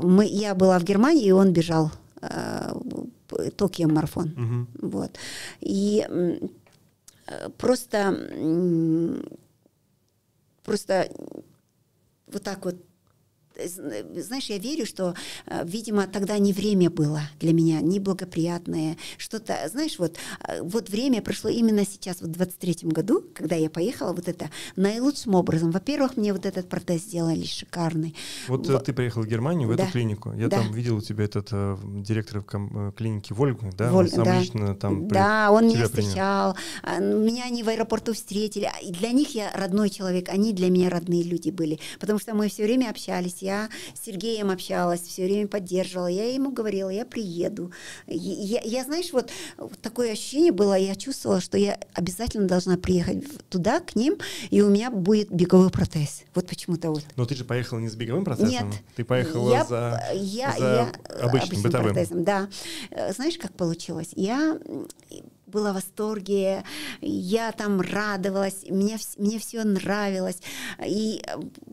мы, 0.04 0.26
я 0.26 0.54
была 0.54 0.78
в 0.78 0.84
Германии, 0.84 1.26
и 1.26 1.32
он 1.32 1.54
бежал 1.54 1.90
э, 2.22 2.74
Токио-марафон. 3.56 4.68
Угу. 4.82 4.90
Вот. 4.90 5.12
И 5.62 6.06
просто, 7.58 8.14
просто 10.66 11.10
вот 12.28 12.44
так 12.44 12.66
вот 12.66 12.76
знаешь, 13.68 14.46
я 14.46 14.58
верю, 14.58 14.86
что, 14.86 15.14
э, 15.46 15.64
видимо, 15.66 16.08
тогда 16.08 16.38
не 16.38 16.54
время 16.54 16.90
было 16.90 17.22
для 17.40 17.54
меня, 17.54 17.82
неблагоприятное, 17.82 18.98
что-то, 19.18 19.56
знаешь, 19.70 20.00
вот, 20.00 20.18
э, 20.48 20.62
вот 20.62 20.90
время 20.90 21.22
прошло 21.22 21.50
именно 21.50 21.86
сейчас, 21.86 22.22
вот 22.22 22.32
в 22.32 22.40
23-м 22.40 22.90
году, 22.90 23.24
когда 23.34 23.56
я 23.56 23.70
поехала, 23.70 24.14
вот 24.14 24.28
это 24.28 24.50
наилучшим 24.76 25.36
образом. 25.36 25.72
Во-первых, 25.72 26.18
мне 26.18 26.34
вот 26.34 26.46
этот 26.46 26.70
протез 26.70 27.04
сделали 27.04 27.46
шикарный. 27.46 28.16
Вот 28.48 28.68
в... 28.68 28.80
ты 28.80 28.94
приехала 28.94 29.24
в 29.24 29.28
Германию, 29.28 29.68
в 29.68 29.76
да. 29.76 29.84
эту 29.84 29.92
клинику. 29.94 30.34
Я 30.34 30.48
да. 30.48 30.58
там 30.58 30.72
видел 30.72 30.98
у 30.98 31.02
тебя 31.02 31.26
этот 31.26 31.50
э, 31.52 31.78
директор 31.84 32.44
э, 32.52 32.92
клиники 32.96 33.34
Вольга, 33.34 33.72
да? 33.78 33.92
Воль... 33.92 34.06
Он 34.06 34.12
сам 34.12 34.24
да. 34.26 34.40
лично 34.40 34.76
там 34.76 35.08
Да, 35.08 35.52
он 35.52 35.68
меня 35.68 35.86
встречал. 35.86 36.56
Принял. 36.84 37.26
Меня 37.26 37.46
они 37.46 37.64
в 37.64 37.70
аэропорту 37.70 38.14
встретили. 38.14 38.70
И 38.84 38.92
для 38.92 39.12
них 39.12 39.36
я 39.36 39.52
родной 39.54 39.90
человек, 39.90 40.30
они 40.30 40.54
для 40.54 40.70
меня 40.70 40.90
родные 40.90 41.24
люди 41.24 41.50
были. 41.50 41.80
Потому 42.00 42.20
что 42.20 42.34
мы 42.34 42.50
все 42.50 42.64
время 42.64 42.90
общались, 42.90 43.38
я 43.42 43.49
с 43.94 44.06
Сергеем 44.06 44.50
общалась, 44.50 45.02
все 45.02 45.26
время 45.26 45.48
поддерживала, 45.48 46.08
я 46.08 46.34
ему 46.34 46.52
говорила, 46.52 46.90
я 46.90 47.06
приеду. 47.06 47.72
Я, 48.08 48.62
я 48.62 48.84
знаешь, 48.84 49.12
вот 49.12 49.32
такое 49.82 50.12
ощущение 50.14 50.52
было, 50.52 50.78
я 50.78 50.96
чувствовала, 50.96 51.42
что 51.42 51.58
я 51.58 51.80
обязательно 51.94 52.48
должна 52.48 52.78
приехать 52.78 53.24
туда, 53.50 53.80
к 53.80 53.96
ним, 53.96 54.18
и 54.50 54.62
у 54.62 54.70
меня 54.70 54.92
будет 54.92 55.32
беговой 55.32 55.70
протез. 55.70 56.24
Вот 56.36 56.48
почему-то 56.48 56.90
вот. 56.90 57.04
Но 57.16 57.26
ты 57.26 57.36
же 57.36 57.46
поехала 57.46 57.80
не 57.80 57.90
с 57.90 57.96
беговым 57.96 58.26
протезом? 58.26 58.50
Нет. 58.50 58.66
Ты 58.96 59.04
поехала 59.04 59.52
я, 59.52 59.66
за, 59.66 60.04
я, 60.14 60.52
за 60.58 60.66
я, 60.66 60.82
обычным, 61.22 61.30
обычным 61.30 61.62
бытовым? 61.62 61.94
протезом, 61.94 62.24
да. 62.24 62.50
Э, 62.92 63.14
знаешь, 63.14 63.38
как 63.38 63.54
получилось? 63.54 64.10
Я 64.16 64.60
была 65.50 65.72
в 65.72 65.76
восторге, 65.76 66.64
я 67.02 67.52
там 67.52 67.82
радовалась, 67.82 68.66
мне, 68.70 68.98
мне 69.18 69.40
все 69.40 69.64
нравилось. 69.64 70.42
И 70.86 71.22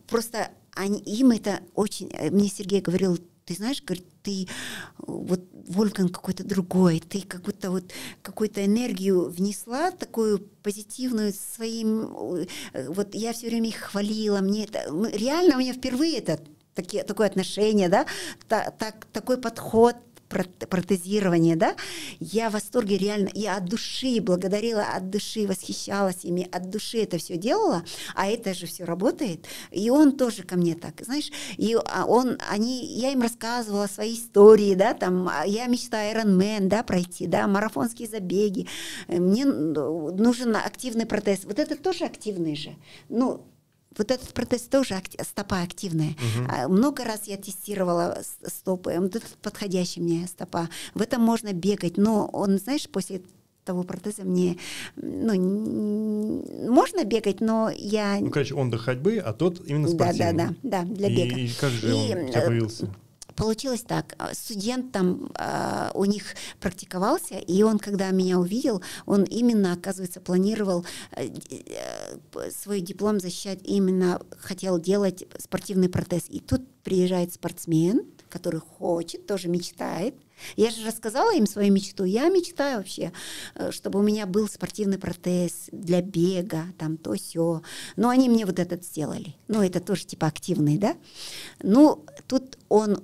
просто 0.07 0.49
они, 0.77 0.99
им 0.99 1.31
это 1.31 1.61
очень... 1.73 2.09
Э, 2.13 2.29
мне 2.29 2.47
Сергей 2.47 2.81
говорил, 2.81 3.17
ты 3.45 3.53
знаешь, 3.53 3.81
говорит, 3.81 4.05
ты 4.23 4.47
вот 4.97 5.41
Вольфган 5.67 6.09
какой-то 6.09 6.43
другой, 6.43 6.99
ты 6.99 7.21
как 7.21 7.43
будто 7.43 7.71
вот 7.71 7.91
какую-то 8.21 8.63
энергию 8.63 9.29
внесла, 9.29 9.91
такую 9.91 10.39
позитивную 10.39 11.33
своим... 11.33 12.45
Э, 12.73 12.89
вот 12.89 13.15
я 13.15 13.33
все 13.33 13.47
время 13.47 13.69
их 13.69 13.77
хвалила, 13.77 14.39
мне 14.39 14.65
это... 14.65 14.79
Реально 15.13 15.55
у 15.55 15.59
меня 15.59 15.73
впервые 15.73 16.17
это 16.17 16.39
такие, 16.73 17.03
такое 17.03 17.27
отношение, 17.27 17.89
да, 17.89 18.05
та, 18.47 18.71
так, 18.71 19.07
такой 19.11 19.37
подход 19.37 19.95
протезирование, 20.27 21.55
да, 21.55 21.75
я 22.19 22.49
в 22.49 22.53
восторге 22.53 22.97
реально, 22.97 23.29
я 23.33 23.57
от 23.57 23.65
души 23.65 24.21
благодарила, 24.21 24.83
от 24.83 25.09
души 25.09 25.47
восхищалась 25.47 26.23
ими, 26.23 26.47
от 26.51 26.69
души 26.69 26.99
это 26.99 27.17
все 27.17 27.37
делала, 27.37 27.83
а 28.15 28.27
это 28.27 28.53
же 28.53 28.65
все 28.65 28.83
работает, 28.83 29.45
и 29.71 29.89
он 29.89 30.17
тоже 30.17 30.43
ко 30.43 30.55
мне 30.55 30.75
так, 30.75 31.01
знаешь, 31.01 31.31
и 31.57 31.75
а, 31.75 32.05
он, 32.05 32.37
они, 32.49 32.85
я 32.85 33.11
им 33.11 33.21
рассказывала 33.21 33.87
свои 33.87 34.15
истории, 34.15 34.75
да, 34.75 34.93
там, 34.93 35.29
а, 35.29 35.45
я 35.45 35.67
мечтаю 35.67 36.15
Iron 36.15 36.37
Man, 36.37 36.67
да, 36.67 36.83
пройти, 36.83 37.27
да, 37.27 37.47
марафонские 37.47 38.07
забеги, 38.07 38.67
мне 39.07 39.45
нужен 39.45 40.55
активный 40.55 41.05
протез, 41.05 41.45
вот 41.45 41.59
это 41.59 41.75
тоже 41.75 42.05
активный 42.05 42.55
же, 42.55 42.75
ну, 43.09 43.45
вот 43.97 44.11
этот 44.11 44.33
протез 44.33 44.63
тоже 44.63 44.95
акти- 44.95 45.21
стопа 45.23 45.61
активная. 45.61 46.11
Угу. 46.11 46.73
Много 46.73 47.03
раз 47.03 47.23
я 47.25 47.37
тестировала 47.37 48.21
стопы. 48.45 48.95
Вот 48.99 49.15
этот 49.15 49.37
подходящий 49.41 50.01
мне 50.01 50.27
стопа. 50.27 50.69
В 50.93 51.01
этом 51.01 51.21
можно 51.21 51.53
бегать, 51.53 51.97
но 51.97 52.27
он, 52.27 52.57
знаешь, 52.57 52.87
после 52.89 53.21
того 53.63 53.83
протеза 53.83 54.23
мне, 54.23 54.57
ну, 54.95 56.43
можно 56.71 57.03
бегать, 57.03 57.41
но 57.41 57.69
я... 57.69 58.17
Ну, 58.19 58.31
короче, 58.31 58.55
он 58.55 58.69
до 58.69 58.77
ходьбы, 58.77 59.17
а 59.17 59.33
тот 59.33 59.61
именно 59.67 59.89
спортивный. 59.89 60.33
Да, 60.33 60.47
да, 60.47 60.55
да, 60.63 60.83
да 60.83 60.93
для 60.93 61.09
бега. 61.09 61.35
И, 61.37 61.45
и 61.47 61.49
как 61.49 61.71
же 61.71 61.89
и, 61.89 61.91
он 61.91 62.23
у 62.23 62.29
тебя 62.29 62.43
э, 62.43 62.47
появился? 62.47 62.87
Получилось 63.37 63.83
так. 63.87 64.15
А, 64.17 64.33
студент 64.33 64.91
там 64.91 65.31
э, 65.37 65.91
у 65.93 66.05
них 66.05 66.23
практиковался, 66.59 67.35
и 67.35 67.61
он, 67.61 67.77
когда 67.77 68.09
меня 68.09 68.39
увидел, 68.39 68.81
он 69.05 69.25
именно, 69.25 69.73
оказывается, 69.73 70.19
планировал 70.19 70.85
э, 71.11 71.27
э, 71.27 72.51
свой 72.51 72.81
диплом 72.81 73.19
защищать, 73.19 73.59
именно 73.63 74.19
хотел 74.39 74.79
делать 74.79 75.23
спортивный 75.37 75.87
протез. 75.87 76.23
И 76.29 76.39
тут 76.39 76.67
приезжает 76.83 77.31
спортсмен, 77.31 78.07
который 78.27 78.59
хочет, 78.59 79.27
тоже 79.27 79.49
мечтает. 79.49 80.15
Я 80.55 80.69
же 80.69 80.85
рассказала 80.85 81.33
им 81.35 81.45
свою 81.45 81.71
мечту. 81.71 82.03
Я 82.03 82.29
мечтаю 82.29 82.77
вообще, 82.77 83.11
э, 83.55 83.71
чтобы 83.71 83.99
у 83.99 84.03
меня 84.03 84.25
был 84.25 84.47
спортивный 84.47 84.97
протез 84.97 85.67
для 85.71 86.01
бега, 86.01 86.65
там 86.77 86.97
то 86.97 87.13
все. 87.13 87.61
Но 87.95 88.09
они 88.09 88.29
мне 88.29 88.45
вот 88.45 88.59
этот 88.59 88.83
сделали. 88.83 89.35
Ну, 89.47 89.61
это 89.61 89.79
тоже 89.79 90.05
типа 90.05 90.27
активный, 90.27 90.77
да? 90.77 90.95
Ну, 91.61 92.05
тут 92.27 92.57
он 92.69 92.93
э, 92.93 92.99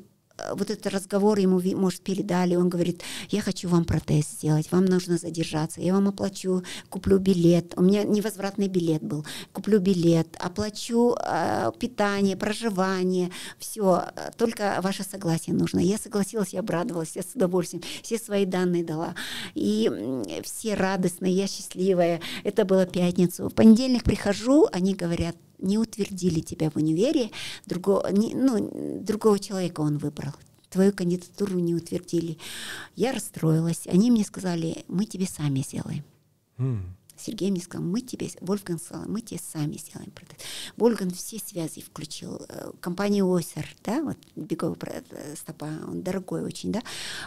вот 0.53 0.69
этот 0.69 0.87
разговор 0.87 1.37
ему, 1.37 1.61
может, 1.77 2.01
передали, 2.01 2.55
он 2.55 2.69
говорит, 2.69 3.03
я 3.29 3.41
хочу 3.41 3.69
вам 3.69 3.85
протез 3.85 4.27
сделать, 4.29 4.71
вам 4.71 4.85
нужно 4.85 5.17
задержаться, 5.17 5.81
я 5.81 5.93
вам 5.93 6.07
оплачу, 6.07 6.63
куплю 6.89 7.19
билет, 7.19 7.73
у 7.75 7.81
меня 7.81 8.03
невозвратный 8.03 8.67
билет 8.67 9.03
был, 9.03 9.25
куплю 9.51 9.79
билет, 9.79 10.35
оплачу 10.39 11.15
э, 11.19 11.71
питание, 11.79 12.35
проживание, 12.35 13.31
все, 13.59 14.05
только 14.37 14.79
ваше 14.81 15.03
согласие 15.03 15.55
нужно. 15.55 15.79
Я 15.79 15.97
согласилась, 15.97 16.49
я 16.49 16.61
обрадовалась, 16.61 17.15
я 17.15 17.21
с 17.21 17.35
удовольствием 17.35 17.83
все 18.01 18.17
свои 18.17 18.45
данные 18.45 18.83
дала. 18.83 19.15
И 19.53 19.89
все 20.43 20.73
радостные, 20.75 21.33
я 21.33 21.47
счастливая. 21.47 22.21
Это 22.43 22.65
было 22.65 22.85
пятницу. 22.85 23.49
В 23.49 23.53
понедельник 23.53 24.03
прихожу, 24.03 24.67
они 24.71 24.93
говорят, 24.93 25.35
не 25.63 25.77
утвердили 25.77 26.41
тебя 26.41 26.69
в 26.69 26.75
универе, 26.75 27.31
другого, 27.65 28.07
не, 28.11 28.35
ну, 28.35 28.99
другого 29.01 29.39
человека 29.39 29.81
он 29.81 29.97
выбрал 29.97 30.33
твою 30.73 30.91
кандидатуру 30.91 31.59
не 31.59 31.75
утвердили. 31.75 32.39
Я 32.95 33.11
расстроилась. 33.11 33.85
Они 33.85 34.09
мне 34.09 34.23
сказали, 34.25 34.83
мы 34.87 35.05
тебе 35.05 35.27
сами 35.27 35.59
сделаем. 35.59 36.03
Mm. 36.57 36.81
Сергей 37.23 37.51
мне 37.51 37.61
сказал, 37.61 37.85
мы 37.85 38.01
тебе, 38.01 38.29
Вольфган 38.41 38.79
сказал, 38.79 39.05
мы 39.07 39.21
тебе 39.21 39.39
сами 39.39 39.77
сделаем 39.77 40.11
протез. 40.11 40.37
Вольфган 40.77 41.11
все 41.11 41.39
связи 41.39 41.81
включил. 41.81 42.41
Э, 42.49 42.71
компания 42.81 43.23
Ойсер, 43.23 43.67
да, 43.83 44.01
вот 44.01 44.17
беговый 44.35 44.77
э, 44.81 45.35
стопа, 45.35 45.69
он 45.87 46.01
дорогой 46.03 46.43
очень, 46.43 46.71
да, 46.71 46.81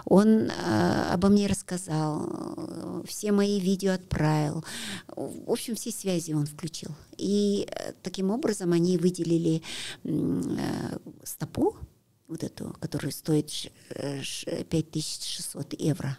он 0.04 0.50
э, 0.50 1.12
обо 1.12 1.28
мне 1.28 1.46
рассказал, 1.46 2.28
э, 2.56 3.02
все 3.06 3.32
мои 3.32 3.58
видео 3.58 3.92
отправил. 3.92 4.64
В 5.08 5.50
общем, 5.50 5.74
все 5.74 5.90
связи 5.90 6.32
он 6.32 6.46
включил. 6.46 6.90
И 7.16 7.68
таким 8.02 8.30
образом 8.30 8.72
они 8.72 8.98
выделили 8.98 9.62
э, 10.04 10.98
стопу, 11.24 11.76
вот 12.28 12.42
эту, 12.42 12.76
которая 12.80 13.12
стоит 13.12 13.50
5600 14.68 15.80
евро. 15.80 16.18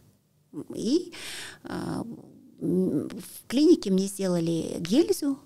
И 0.73 1.13
э, 1.63 2.03
в 2.59 3.47
клинике 3.47 3.91
мне 3.91 4.07
сделали 4.07 4.77
гельзу, 4.79 5.39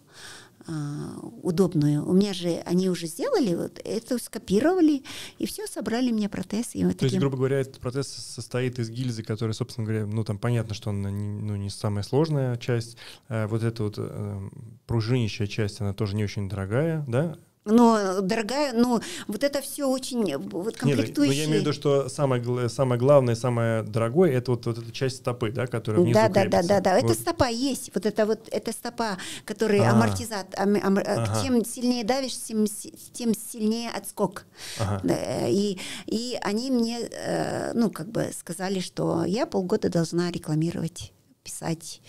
а, 0.67 1.17
удобную. 1.41 2.07
У 2.07 2.13
меня 2.13 2.33
же 2.33 2.61
они 2.65 2.89
уже 2.89 3.07
сделали, 3.07 3.55
вот 3.55 3.81
это 3.83 4.19
скопировали, 4.19 5.03
и 5.39 5.45
все, 5.45 5.65
собрали 5.65 6.11
мне 6.11 6.29
протез. 6.29 6.75
И 6.75 6.83
вот 6.83 6.93
То 6.93 6.99
таким... 6.99 7.07
есть, 7.07 7.19
грубо 7.19 7.37
говоря, 7.37 7.59
этот 7.59 7.79
протез 7.79 8.07
состоит 8.07 8.77
из 8.77 8.89
гильзы, 8.89 9.23
которая, 9.23 9.53
собственно 9.53 9.87
говоря, 9.87 10.05
ну 10.05 10.23
там 10.23 10.37
понятно, 10.37 10.75
что 10.75 10.91
она 10.91 11.09
не, 11.09 11.41
ну, 11.41 11.55
не 11.55 11.69
самая 11.69 12.03
сложная 12.03 12.57
часть. 12.57 12.97
А 13.27 13.47
вот 13.47 13.63
эта 13.63 13.83
вот 13.83 13.95
э, 13.97 14.49
пружинищая 14.85 15.47
часть, 15.47 15.81
она 15.81 15.93
тоже 15.93 16.15
не 16.15 16.23
очень 16.23 16.47
дорогая, 16.47 17.03
да? 17.07 17.37
Но, 17.63 18.21
дорогая, 18.21 18.73
ну, 18.73 19.01
вот 19.27 19.43
это 19.43 19.61
все 19.61 19.87
очень 19.87 20.35
вот 20.35 20.77
комплектующие. 20.77 21.15
Нет, 21.15 21.17
но 21.17 21.23
я 21.25 21.45
имею 21.45 21.59
в 21.59 21.61
виду, 21.61 21.73
что 21.73 22.09
самое, 22.09 22.69
самое 22.69 22.99
главное, 22.99 23.35
самое 23.35 23.83
дорогое, 23.83 24.31
это 24.31 24.51
вот, 24.51 24.65
вот 24.65 24.79
эта 24.79 24.91
часть 24.91 25.17
стопы, 25.17 25.51
да, 25.51 25.67
которая 25.67 26.01
внизу 26.01 26.15
Да, 26.15 26.27
да, 26.27 26.45
да, 26.45 26.63
да, 26.63 26.81
да. 26.81 26.95
Вот. 26.95 27.11
Это 27.11 27.13
стопа 27.13 27.49
есть. 27.49 27.91
Вот 27.93 28.07
это 28.07 28.25
вот, 28.25 28.49
это 28.51 28.71
стопа, 28.71 29.17
который 29.45 29.79
а. 29.79 29.91
амортизат. 29.91 30.47
Ам, 30.57 30.75
ам, 30.81 30.97
э, 30.97 31.01
ага. 31.01 31.43
Чем 31.43 31.63
сильнее 31.63 32.03
давишь, 32.03 32.35
тем, 32.35 32.65
тем 33.13 33.35
сильнее 33.35 33.91
отскок. 33.91 34.45
Ага. 34.79 35.01
И, 35.47 35.77
и 36.07 36.39
они 36.41 36.71
мне, 36.71 37.01
э, 37.11 37.73
ну, 37.75 37.91
как 37.91 38.09
бы 38.09 38.31
сказали, 38.35 38.79
что 38.79 39.23
я 39.23 39.45
полгода 39.45 39.89
должна 39.89 40.31
рекламировать, 40.31 41.13
писать, 41.43 42.01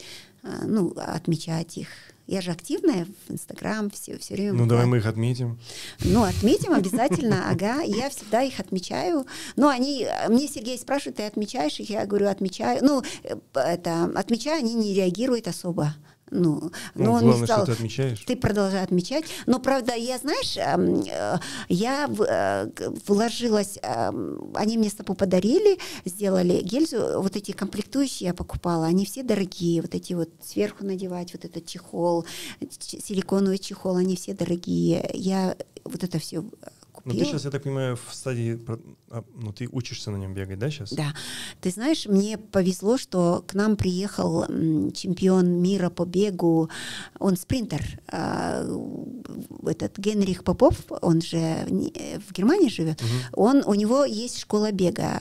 э, 0.44 0.48
ну, 0.64 0.94
отмечать 0.96 1.76
их. 1.76 1.88
Я 2.26 2.40
же 2.40 2.50
активная 2.52 3.06
в 3.26 3.32
Инстаграм, 3.32 3.90
все, 3.90 4.16
все 4.18 4.34
время. 4.34 4.52
Ну, 4.52 4.66
давай 4.66 4.86
мы 4.86 4.98
их 4.98 5.06
отметим. 5.06 5.58
Ну, 6.04 6.22
отметим 6.22 6.72
обязательно, 6.74 7.50
ага. 7.50 7.80
Я 7.82 8.10
всегда 8.10 8.42
их 8.42 8.60
отмечаю. 8.60 9.26
Ну, 9.56 9.68
они, 9.68 10.06
мне 10.28 10.46
Сергей 10.46 10.78
спрашивает, 10.78 11.16
ты 11.16 11.24
отмечаешь 11.24 11.80
их? 11.80 11.90
Я 11.90 12.06
говорю, 12.06 12.28
отмечаю. 12.28 12.84
Ну, 12.84 13.02
э, 13.24 13.36
это, 13.54 14.04
отмечаю, 14.14 14.58
они 14.58 14.74
не 14.74 14.94
реагируют 14.94 15.48
особо. 15.48 15.94
Ну, 16.32 16.72
ну, 16.94 17.04
но 17.04 17.12
он 17.12 17.24
главное, 17.24 17.46
стал, 17.46 17.58
что 17.58 17.66
ты 17.66 17.72
отмечаешь. 17.72 18.24
Ты 18.26 18.36
продолжай 18.36 18.82
отмечать. 18.82 19.24
Но, 19.46 19.58
правда, 19.58 19.94
я, 19.94 20.16
знаешь, 20.16 20.56
эм, 20.56 21.04
э, 21.06 21.38
я 21.68 22.08
э, 22.08 22.68
вложилась, 23.06 23.78
эм, 23.82 24.50
они 24.54 24.78
мне 24.78 24.88
стопу 24.88 25.14
подарили, 25.14 25.78
сделали 26.06 26.62
гельзу, 26.62 27.20
вот 27.20 27.36
эти 27.36 27.52
комплектующие 27.52 28.28
я 28.28 28.34
покупала, 28.34 28.86
они 28.86 29.04
все 29.04 29.22
дорогие, 29.22 29.82
вот 29.82 29.94
эти 29.94 30.14
вот 30.14 30.30
сверху 30.42 30.86
надевать, 30.86 31.34
вот 31.34 31.44
этот 31.44 31.66
чехол, 31.66 32.24
силиконовый 32.70 33.58
чехол, 33.58 33.96
они 33.96 34.16
все 34.16 34.32
дорогие. 34.32 35.10
Я 35.12 35.54
вот 35.84 36.02
это 36.02 36.18
все 36.18 36.44
Ну, 37.04 37.14
ты 37.14 37.24
сейчас, 37.24 37.44
я 37.44 37.50
так 37.50 37.62
понимаю, 37.62 37.96
в 37.96 38.14
стадии, 38.14 38.60
а, 39.10 39.24
ну, 39.34 39.52
ты 39.52 39.68
учишься 39.70 40.10
на 40.10 40.16
нем 40.16 40.34
бегать, 40.34 40.58
да, 40.58 40.70
сейчас? 40.70 40.92
Да. 40.92 41.14
Ты 41.60 41.70
знаешь, 41.70 42.06
мне 42.06 42.38
повезло, 42.38 42.96
что 42.96 43.44
к 43.46 43.54
нам 43.54 43.76
приехал 43.76 44.44
чемпион 44.92 45.60
мира 45.62 45.90
по 45.90 46.04
бегу, 46.04 46.70
он 47.18 47.36
спринтер, 47.36 47.82
а, 48.08 48.64
этот 49.66 49.98
Генрих 49.98 50.44
Попов, 50.44 50.76
он 51.00 51.22
же 51.22 51.66
в 52.28 52.32
Германии 52.32 52.68
живет, 52.68 53.00
угу. 53.02 53.44
он, 53.44 53.62
у 53.66 53.74
него 53.74 54.04
есть 54.04 54.38
школа 54.38 54.72
бега, 54.72 55.20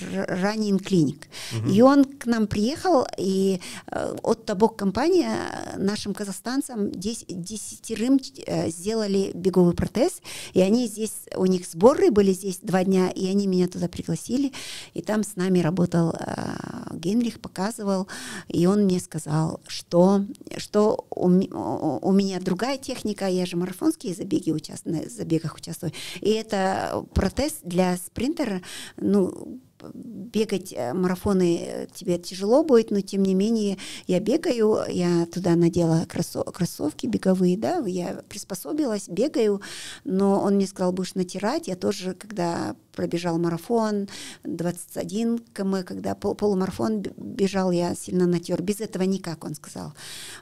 Раннин 0.00 0.78
Клиник. 0.78 1.28
Угу. 1.58 1.70
И 1.70 1.80
он 1.80 2.04
к 2.04 2.26
нам 2.26 2.46
приехал, 2.46 3.06
и 3.18 3.60
э, 3.86 4.16
от 4.22 4.44
Табок 4.44 4.76
компания 4.76 5.36
нашим 5.76 6.14
казахстанцам 6.14 6.90
десятерым 6.92 8.18
э, 8.46 8.70
сделали 8.70 9.32
беговый 9.34 9.74
протез, 9.74 10.20
и 10.52 10.60
они 10.60 10.86
здесь, 10.86 11.12
у 11.36 11.46
них 11.46 11.66
сборы 11.66 12.10
были 12.10 12.32
здесь 12.32 12.58
два 12.62 12.84
дня, 12.84 13.10
и 13.10 13.26
они 13.26 13.46
меня 13.46 13.68
туда 13.68 13.88
пригласили. 13.88 14.52
И 14.94 15.02
там 15.02 15.22
с 15.22 15.36
нами 15.36 15.60
работал 15.60 16.14
э, 16.18 16.96
Генрих, 16.96 17.40
показывал, 17.40 18.08
и 18.48 18.66
он 18.66 18.84
мне 18.84 19.00
сказал, 19.00 19.60
что, 19.66 20.24
что 20.56 21.06
у, 21.10 21.26
у, 21.28 22.12
меня 22.12 22.40
другая 22.40 22.78
техника, 22.78 23.26
я 23.26 23.46
же 23.46 23.56
марафонские 23.56 24.14
забеги 24.14 24.50
участвую, 24.50 25.08
забегах 25.10 25.56
участвую. 25.56 25.92
И 26.20 26.30
это 26.30 27.04
протез 27.14 27.58
для 27.62 27.96
спринтера, 27.96 28.62
ну, 28.96 29.60
бегать 29.94 30.72
э, 30.72 30.92
марафоны 30.92 31.58
э, 31.60 31.86
тебе 31.94 32.18
тяжело 32.18 32.64
будет, 32.64 32.90
но 32.90 33.00
тем 33.00 33.22
не 33.22 33.34
менее 33.34 33.78
я 34.06 34.20
бегаю, 34.20 34.78
я 34.88 35.26
туда 35.26 35.54
надела 35.56 36.06
кроссовки 36.06 37.06
беговые, 37.06 37.56
да, 37.56 37.78
я 37.86 38.22
приспособилась, 38.28 39.08
бегаю, 39.08 39.60
но 40.04 40.40
он 40.40 40.54
мне 40.54 40.66
сказал, 40.66 40.92
будешь 40.92 41.14
натирать, 41.14 41.68
я 41.68 41.76
тоже, 41.76 42.14
когда 42.14 42.76
пробежал 42.96 43.38
марафон, 43.38 44.08
21 44.44 45.38
км, 45.54 45.84
когда 45.84 46.14
пол, 46.14 46.34
полумарафон 46.34 47.02
бежал, 47.16 47.70
я 47.70 47.94
сильно 47.94 48.26
натер. 48.26 48.62
Без 48.62 48.80
этого 48.80 49.04
никак, 49.04 49.44
он 49.44 49.54
сказал. 49.54 49.92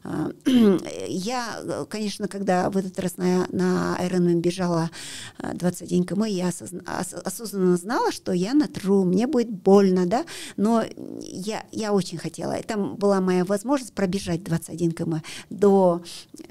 А, 0.04 0.30
я, 1.08 1.60
конечно, 1.90 2.28
когда 2.28 2.70
в 2.70 2.76
этот 2.76 2.98
раз 3.00 3.16
на, 3.16 3.46
на 3.50 3.98
Ironman 4.00 4.40
бежала 4.40 4.90
21 5.38 6.02
а, 6.02 6.06
км, 6.06 6.24
я 6.26 6.50
осознанно 7.24 7.76
знала, 7.76 8.12
что 8.12 8.32
я 8.32 8.54
натру, 8.54 9.04
мне 9.04 9.26
будет 9.26 9.50
больно, 9.50 10.06
да, 10.06 10.24
но 10.56 10.84
я, 11.20 11.64
я 11.72 11.92
очень 11.92 12.18
хотела. 12.18 12.52
Это 12.52 12.76
была 12.76 13.20
моя 13.20 13.44
возможность 13.44 13.92
пробежать 13.92 14.44
21 14.44 14.92
км. 14.92 15.22
До 15.50 16.02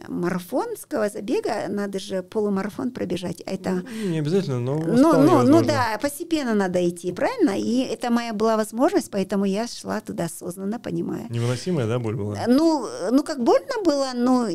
марафонского 0.08 1.10
забега 1.10 1.68
надо 1.70 2.00
же 2.00 2.24
полумарафон 2.24 2.92
пробежать. 2.92 3.42
Это... 3.46 3.84
Ну, 4.04 4.10
не 4.10 4.20
обязательно, 4.20 4.60
но 4.60 4.78
ну, 4.78 5.22
ну, 5.22 5.44
ну 5.44 5.64
да, 5.64 5.93
постепенно 5.98 6.54
надо 6.54 6.88
идти, 6.88 7.12
правильно? 7.12 7.58
И 7.58 7.80
это 7.82 8.10
моя 8.10 8.34
была 8.34 8.58
возможность, 8.58 9.12
поэтому 9.12 9.46
я 9.46 9.68
шла 9.68 10.02
туда 10.02 10.26
осознанно, 10.26 10.80
понимая. 10.80 11.28
Невыносимая, 11.30 11.88
да, 11.88 12.00
боль 12.00 12.16
была? 12.16 12.38
Ну, 12.48 12.88
ну 13.12 13.24
как 13.24 13.44
больно 13.44 13.84
было, 13.84 14.12
но 14.14 14.48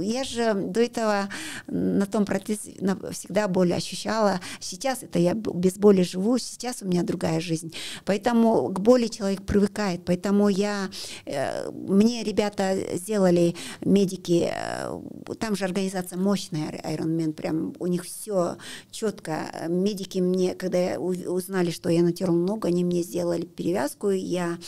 я 0.00 0.24
же 0.24 0.54
до 0.54 0.80
этого 0.80 1.28
на 1.66 2.06
том 2.06 2.24
протезе 2.24 2.74
всегда 3.12 3.48
боль 3.48 3.72
ощущала. 3.72 4.40
Сейчас 4.60 5.02
это 5.02 5.18
я 5.18 5.34
без 5.34 5.74
боли 5.74 6.02
живу, 6.02 6.38
сейчас 6.38 6.82
у 6.82 6.86
меня 6.86 7.02
другая 7.02 7.40
жизнь. 7.40 7.74
Поэтому 8.04 8.68
к 8.68 8.80
боли 8.80 9.06
человек 9.06 9.42
привыкает. 9.42 10.04
Поэтому 10.04 10.48
я, 10.48 10.88
э, 11.26 11.70
мне 11.70 12.22
ребята 12.24 12.76
сделали, 12.94 13.54
медики, 13.80 14.50
э, 14.52 15.00
там 15.38 15.56
же 15.56 15.64
организация 15.64 16.18
мощная, 16.18 16.80
Ironman, 16.84 17.32
прям 17.32 17.74
у 17.78 17.86
них 17.86 18.04
все 18.04 18.56
четко. 18.90 19.66
Медики 19.68 20.18
мне, 20.20 20.54
когда 20.54 20.98
узнали, 20.98 21.70
что 21.70 21.88
я 21.88 22.02
натерла 22.02 22.34
ногу, 22.34 22.66
они 22.66 22.84
мне 22.84 23.02
сделали 23.02 23.44
перевязку, 23.44 24.10
я 24.10 24.58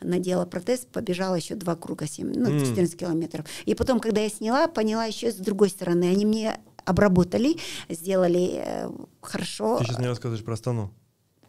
надела 0.00 0.44
протез, 0.46 0.86
побежала 0.90 1.36
еще 1.36 1.54
два 1.54 1.76
круга, 1.76 2.06
7, 2.06 2.32
ну, 2.34 2.46
14 2.46 2.94
mm. 2.94 2.98
километров. 2.98 3.46
И 3.64 3.74
потом, 3.74 4.00
когда 4.00 4.20
я 4.20 4.28
сняла, 4.28 4.68
поняла 4.68 5.04
еще 5.04 5.30
с 5.30 5.36
другой 5.36 5.70
стороны, 5.70 6.04
они 6.04 6.26
мне 6.26 6.58
обработали, 6.84 7.56
сделали 7.88 8.62
э, 8.64 8.90
хорошо. 9.20 9.78
Ты 9.78 9.84
сейчас 9.84 9.98
мне 9.98 10.08
рассказываешь 10.08 10.44
про 10.44 10.54
Астану? 10.54 10.92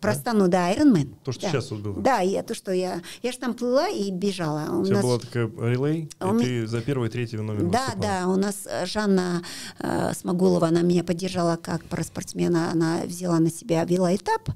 Про 0.03 0.11
Астану, 0.11 0.47
да, 0.49 0.71
Ironman. 0.73 1.15
То, 1.23 1.31
что 1.31 1.41
да. 1.43 1.49
сейчас 1.49 1.71
вот 1.71 1.80
было. 1.80 2.01
Да, 2.01 2.19
я, 2.19 2.43
то, 2.43 2.53
что 2.53 2.71
я... 2.71 3.01
Я 3.21 3.31
же 3.31 3.38
там 3.39 3.53
плыла 3.53 3.88
и 3.88 4.11
бежала. 4.11 4.67
У, 4.69 4.81
У 4.81 4.85
тебя 4.85 4.95
нас- 4.97 5.03
была 5.05 5.17
такая 5.19 5.47
релей, 5.47 6.09
А 6.19 6.27
и 6.27 6.31
у 6.31 6.39
ты 6.39 6.67
за 6.67 6.81
первый 6.81 7.09
и 7.09 7.11
третий 7.11 7.38
номер 7.38 7.63
Да, 7.71 7.80
выступала. 7.85 8.01
да, 8.01 8.27
у 8.27 8.35
нас 8.35 8.67
э, 8.67 8.85
Жанна 8.85 9.41
э, 9.80 10.11
Смогулова, 10.13 10.67
она 10.67 10.81
меня 10.81 11.03
поддержала 11.03 11.55
как 11.55 11.84
параспортсмена, 11.85 12.71
она 12.71 13.01
взяла 13.05 13.39
на 13.39 13.49
себя 13.49 13.84
велоэтап, 13.85 14.49
э, 14.49 14.53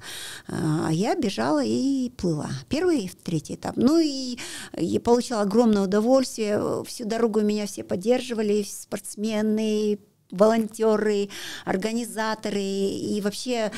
а 0.50 0.90
я 0.92 1.16
бежала 1.16 1.64
и 1.64 2.10
плыла. 2.18 2.50
Первый 2.70 3.06
и 3.06 3.12
третий 3.24 3.56
этап. 3.56 3.78
Ну 3.78 4.00
и 4.00 4.38
я 4.76 5.00
получила 5.00 5.42
огромное 5.42 5.84
удовольствие, 5.84 6.84
всю 6.86 7.06
дорогу 7.06 7.42
меня 7.42 7.66
все 7.68 7.84
поддерживали, 7.84 8.64
спортсмены, 8.64 10.00
волонтеры, 10.32 11.30
организаторы 11.66 12.60
и 12.62 13.22
вообще 13.22 13.72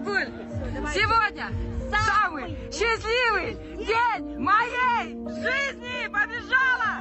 Бахытгуль, 0.00 0.28
сегодня 0.94 1.50
самый 1.90 2.56
счастливый 2.72 3.54
день 3.76 4.38
моей 4.38 5.14
жизни! 5.26 6.08
Побежала! 6.08 6.92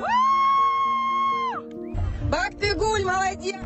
У! 0.00 0.02
Бахтыгуль, 2.30 3.04
молодец! 3.04 3.56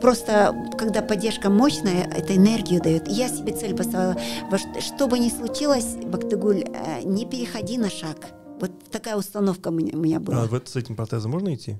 просто, 0.00 0.52
когда 0.76 1.00
поддержка 1.00 1.48
мощная, 1.48 2.02
это 2.04 2.34
энергию 2.36 2.82
дает. 2.82 3.06
Я 3.06 3.28
себе 3.28 3.52
цель 3.52 3.72
поставила, 3.74 4.16
во 4.50 4.58
ш- 4.58 4.80
что 4.80 5.06
бы 5.06 5.16
ни 5.20 5.28
случилось, 5.28 5.94
Бактыгуль, 6.04 6.64
э, 6.64 7.02
не 7.04 7.24
переходи 7.24 7.78
на 7.78 7.88
шаг. 7.88 8.16
Вот 8.60 8.72
такая 8.90 9.14
установка 9.16 9.68
у 9.68 9.70
меня, 9.70 9.96
у 9.96 10.00
меня 10.00 10.18
была. 10.18 10.42
А 10.42 10.46
вот 10.46 10.68
с 10.68 10.74
этим 10.74 10.96
протезом 10.96 11.30
можно 11.30 11.54
идти? 11.54 11.76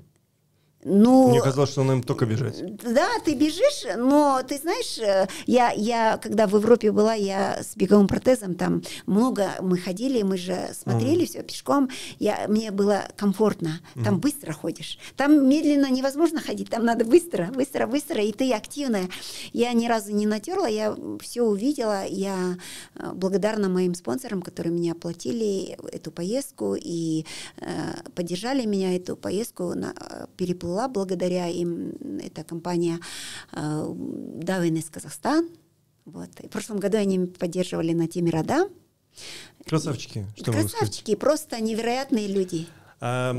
Ну, 0.85 1.29
Мне 1.29 1.41
казалось, 1.41 1.71
что 1.71 1.83
нам 1.83 2.03
только 2.03 2.25
бежать. 2.25 2.61
Да, 2.83 3.07
ты 3.23 3.35
бежишь, 3.35 3.85
но 3.97 4.41
ты 4.47 4.57
знаешь, 4.57 4.97
э, 4.99 5.27
я, 5.45 5.71
я 5.71 6.17
когда 6.17 6.47
в 6.47 6.55
Европе 6.55 6.91
была, 6.91 7.13
я 7.13 7.61
с 7.61 7.75
беговым 7.75 8.07
протезом, 8.07 8.55
там 8.55 8.81
много 9.05 9.49
мы 9.61 9.77
ходили, 9.77 10.21
мы 10.23 10.37
же 10.37 10.69
смотрели 10.73 11.25
все 11.25 11.43
пешком, 11.43 11.89
я, 12.19 12.45
мне 12.47 12.71
было 12.71 13.03
комфортно, 13.15 13.79
там 14.03 14.19
быстро 14.19 14.53
ходишь, 14.53 14.97
там 15.15 15.47
медленно 15.47 15.89
невозможно 15.89 16.41
ходить, 16.41 16.69
там 16.69 16.85
надо 16.85 17.05
быстро, 17.05 17.45
быстро, 17.53 17.87
быстро, 17.87 18.21
и 18.21 18.31
ты 18.31 18.51
активная. 18.53 19.09
Я 19.53 19.73
ни 19.73 19.87
разу 19.87 20.11
не 20.11 20.25
натерла, 20.25 20.67
я 20.67 20.95
все 21.21 21.43
увидела, 21.43 22.05
я 22.05 22.57
э, 22.95 23.11
благодарна 23.13 23.69
моим 23.69 23.95
спонсорам, 23.95 24.41
которые 24.41 24.73
меня 24.73 24.93
оплатили 24.93 25.77
эту 25.91 26.11
поездку 26.11 26.75
и 26.79 27.25
э, 27.57 27.65
поддержали 28.15 28.65
меня 28.65 28.95
эту 28.95 29.15
поездку, 29.15 29.73
на, 29.73 29.93
э, 29.99 30.25
переплыла 30.73 30.87
благодаря 30.87 31.47
им, 31.47 31.91
эта 32.21 32.43
компания 32.43 32.99
э, 33.51 33.85
Давин 34.43 34.75
из 34.75 34.89
Казахстан. 34.89 35.49
Вот. 36.05 36.29
И 36.41 36.47
в 36.47 36.49
прошлом 36.49 36.79
году 36.79 36.97
они 36.97 37.19
поддерживали 37.19 37.93
на 37.93 38.07
теме 38.07 38.31
рода. 38.31 38.67
Красавчики, 39.65 40.25
что. 40.35 40.51
Красавчики, 40.51 41.15
просто 41.15 41.61
невероятные 41.61 42.27
люди. 42.27 42.65
А, 42.99 43.35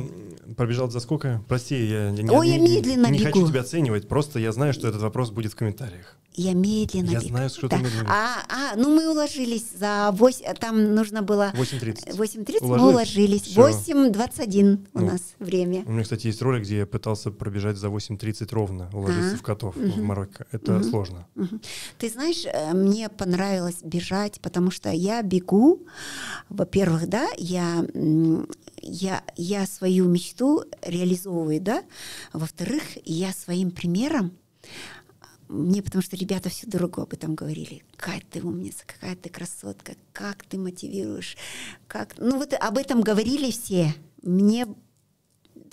пробежал 0.56 0.90
за 0.90 1.00
сколько? 1.00 1.42
Прости, 1.48 1.74
я 1.86 2.10
не, 2.10 2.28
Ой, 2.30 2.48
я 2.48 2.58
не- 2.58 2.68
не- 2.68 2.76
медленно 2.76 3.06
не 3.10 3.18
бегу. 3.18 3.32
хочу 3.32 3.48
тебя 3.48 3.60
оценивать, 3.60 4.08
просто 4.08 4.38
я 4.38 4.52
знаю, 4.52 4.72
что 4.72 4.88
этот 4.88 5.02
вопрос 5.02 5.30
будет 5.30 5.52
в 5.52 5.56
комментариях. 5.56 6.16
Я 6.36 6.52
медленно 6.52 7.10
Я 7.10 7.20
знаю, 7.20 7.48
что 7.48 7.68
ты 7.68 7.76
медленно. 7.76 8.08
А, 8.08 8.42
а, 8.48 8.76
ну 8.76 8.94
мы 8.94 9.08
уложились 9.08 9.66
за 9.78 10.10
8, 10.12 10.54
там 10.54 10.94
нужно 10.94 11.22
было 11.22 11.52
8.30. 11.54 12.16
8.30, 12.16 12.56
мы 12.62 12.66
Уложились? 12.90 12.92
уложились. 12.92 13.42
Всё. 13.42 13.68
8.21 13.68 14.86
у 14.94 14.98
Ну. 14.98 15.06
нас 15.06 15.20
время. 15.38 15.84
У 15.86 15.92
меня, 15.92 16.02
кстати, 16.02 16.26
есть 16.26 16.42
ролик, 16.42 16.64
где 16.64 16.78
я 16.78 16.86
пытался 16.86 17.30
пробежать 17.30 17.76
за 17.76 17.88
8.30 17.88 18.52
ровно, 18.52 18.90
уложиться 18.92 19.34
А, 19.34 19.38
в 19.38 19.42
котов 19.42 19.76
в 19.76 20.02
Марокко. 20.02 20.46
Это 20.50 20.82
сложно. 20.82 21.26
Мгм. 21.36 21.60
Ты 21.98 22.08
знаешь, 22.10 22.44
э, 22.46 22.72
мне 22.74 23.08
понравилось 23.08 23.78
бежать, 23.84 24.40
потому 24.40 24.72
что 24.72 24.90
я 24.90 25.22
бегу, 25.22 25.86
во-первых, 26.48 27.08
да, 27.08 27.28
я, 27.36 27.84
я, 28.82 29.22
я 29.36 29.66
свою 29.66 30.08
мечту 30.08 30.64
реализовываю, 30.82 31.60
да, 31.60 31.82
во-вторых, 32.32 32.82
я 33.04 33.32
своим 33.32 33.70
примером 33.70 34.32
мне 35.54 35.82
потому 35.82 36.02
что 36.02 36.16
ребята 36.16 36.48
всю 36.48 36.68
дорогу 36.68 37.00
об 37.00 37.12
этом 37.12 37.34
говорили. 37.34 37.82
Какая 37.96 38.22
ты 38.30 38.42
умница, 38.42 38.84
какая 38.86 39.16
ты 39.16 39.28
красотка, 39.28 39.94
как 40.12 40.44
ты 40.44 40.58
мотивируешь, 40.58 41.36
как... 41.86 42.14
Ну 42.18 42.38
вот 42.38 42.52
об 42.54 42.78
этом 42.78 43.00
говорили 43.00 43.50
все. 43.50 43.94
Мне 44.22 44.66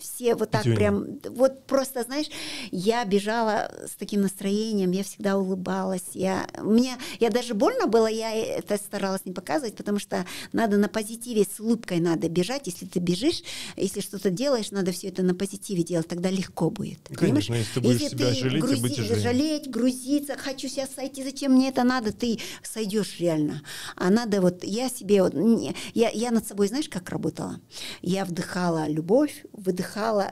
все 0.02 0.36
вот 0.36 0.52
так 0.52 0.64
Пятюня. 0.64 0.76
прям, 0.76 1.20
вот 1.30 1.66
просто, 1.66 2.04
знаешь, 2.04 2.28
я 2.72 3.06
бежала 3.06 3.72
с 3.86 3.96
таким 3.96 4.22
настроением, 4.22 4.92
я 4.92 5.04
всегда 5.04 5.38
улыбалась, 5.38 6.10
я, 6.14 6.48
мне, 6.62 6.98
я 7.20 7.30
даже 7.30 7.54
больно 7.54 7.88
было, 7.88 8.08
я 8.08 8.34
это 8.34 8.78
старалась 8.78 9.26
не 9.26 9.32
показывать, 9.32 9.76
потому 9.76 10.00
что 10.00 10.26
надо 10.52 10.78
на 10.78 10.88
позитиве, 10.90 11.44
с 11.46 11.60
улыбкой 11.60 12.00
надо 12.00 12.30
бежать, 12.30 12.68
если 12.68 12.86
ты 12.86 13.00
бежишь, 13.00 13.44
если 13.78 14.02
что-то 14.02 14.30
делаешь, 14.30 14.72
надо 14.72 14.92
все 14.92 15.08
это 15.08 15.24
на 15.24 15.36
позитиве 15.36 15.84
делать, 15.84 16.08
тогда 16.08 16.30
легко 16.30 16.70
будет. 16.70 17.00
Ну, 17.10 17.18
понимаешь? 17.18 17.48
конечно, 17.48 17.56
если 17.56 17.74
ты 17.74 17.82
будешь 17.82 18.10
себя 18.10 18.34
жалеть, 18.34 18.78
и 18.78 18.82
быть 18.82 19.22
жалеть, 19.22 19.70
грузиться, 19.70 20.36
хочу 20.38 20.68
сейчас 20.68 20.90
сойти, 20.96 21.24
зачем 21.24 21.54
мне 21.54 21.70
это 21.70 21.84
надо, 21.84 22.12
ты 22.12 22.40
сойдешь 22.64 23.20
реально. 23.20 23.62
А 23.96 24.10
надо 24.10 24.42
вот, 24.42 24.64
я 24.64 24.90
себе, 24.90 25.22
вот, 25.24 25.34
не- 25.34 25.76
я, 25.94 26.10
я 26.10 26.32
над 26.32 26.48
собой, 26.48 26.68
знаешь, 26.68 26.90
как 26.90 27.10
работала? 27.10 27.60
Я 28.02 28.26
вдыхала 28.26 28.88
любовь, 28.88 29.46
выдыхала, 29.52 29.91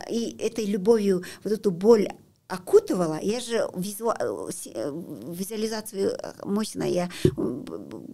и 0.10 0.36
этой 0.38 0.66
любовью 0.66 1.24
вот 1.44 1.54
эту 1.54 1.72
боль 1.72 2.10
окутывала, 2.48 3.20
я 3.22 3.40
же 3.40 3.70
визу- 3.76 4.16
визуализацию 5.32 6.12
э, 6.12 6.32
мощно, 6.44 6.84
я 6.84 7.10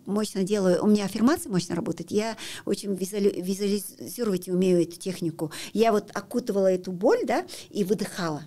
мощно 0.06 0.44
делаю, 0.44 0.84
у 0.84 0.88
меня 0.88 1.06
аффирмация 1.06 1.50
мощно 1.50 1.74
работает, 1.74 2.12
я 2.12 2.36
очень 2.66 2.94
визуали- 2.96 3.42
визуализировать 3.42 4.50
умею 4.50 4.82
эту 4.82 5.00
технику. 5.00 5.52
Я 5.72 5.94
вот 5.94 6.12
окутывала 6.14 6.68
эту 6.68 6.92
боль, 6.92 7.22
да, 7.24 7.46
и 7.70 7.86
выдыхала. 7.86 8.44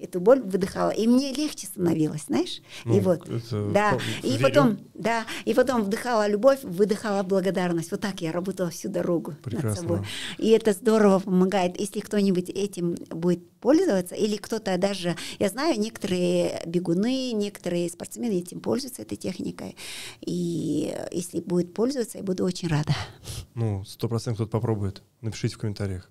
Эту 0.00 0.20
боль 0.20 0.40
выдыхала, 0.40 0.90
и 0.90 1.06
мне 1.06 1.32
легче 1.32 1.66
становилось, 1.66 2.24
знаешь? 2.26 2.58
и 2.84 2.88
Ну, 2.88 3.00
вот, 3.00 3.28
это 3.28 3.70
да, 3.70 3.92
по- 3.92 4.26
и 4.26 4.30
верю. 4.30 4.42
потом, 4.44 4.78
да, 4.94 5.26
и 5.44 5.52
потом 5.54 5.82
вдыхала 5.84 6.26
любовь, 6.26 6.60
выдыхала 6.62 7.22
благодарность. 7.22 7.90
Вот 7.90 8.00
так 8.00 8.20
я 8.22 8.32
работала 8.32 8.70
всю 8.70 8.88
дорогу 8.88 9.32
над 9.32 9.40
Прекрасно. 9.42 9.76
собой. 9.76 9.98
И 10.38 10.48
это 10.50 10.72
здорово 10.72 11.18
помогает. 11.18 11.78
Если 11.78 12.00
кто-нибудь 12.00 12.48
этим 12.48 12.94
будет 13.10 13.46
пользоваться, 13.60 14.14
или 14.14 14.36
кто-то 14.36 14.78
даже, 14.78 15.16
я 15.38 15.48
знаю, 15.50 15.78
некоторые 15.78 16.62
бегуны, 16.66 17.32
некоторые 17.32 17.90
спортсмены 17.90 18.38
этим 18.38 18.60
пользуются, 18.60 19.02
этой 19.02 19.16
техникой. 19.16 19.76
И 20.22 20.96
если 21.12 21.40
будет 21.40 21.74
пользоваться, 21.74 22.18
я 22.18 22.24
буду 22.24 22.44
очень 22.44 22.68
рада. 22.68 22.94
Ну, 23.54 23.84
сто 23.84 24.08
процентов 24.08 24.38
кто-то 24.38 24.50
попробует. 24.50 25.02
Напишите 25.20 25.56
в 25.56 25.58
комментариях. 25.58 26.10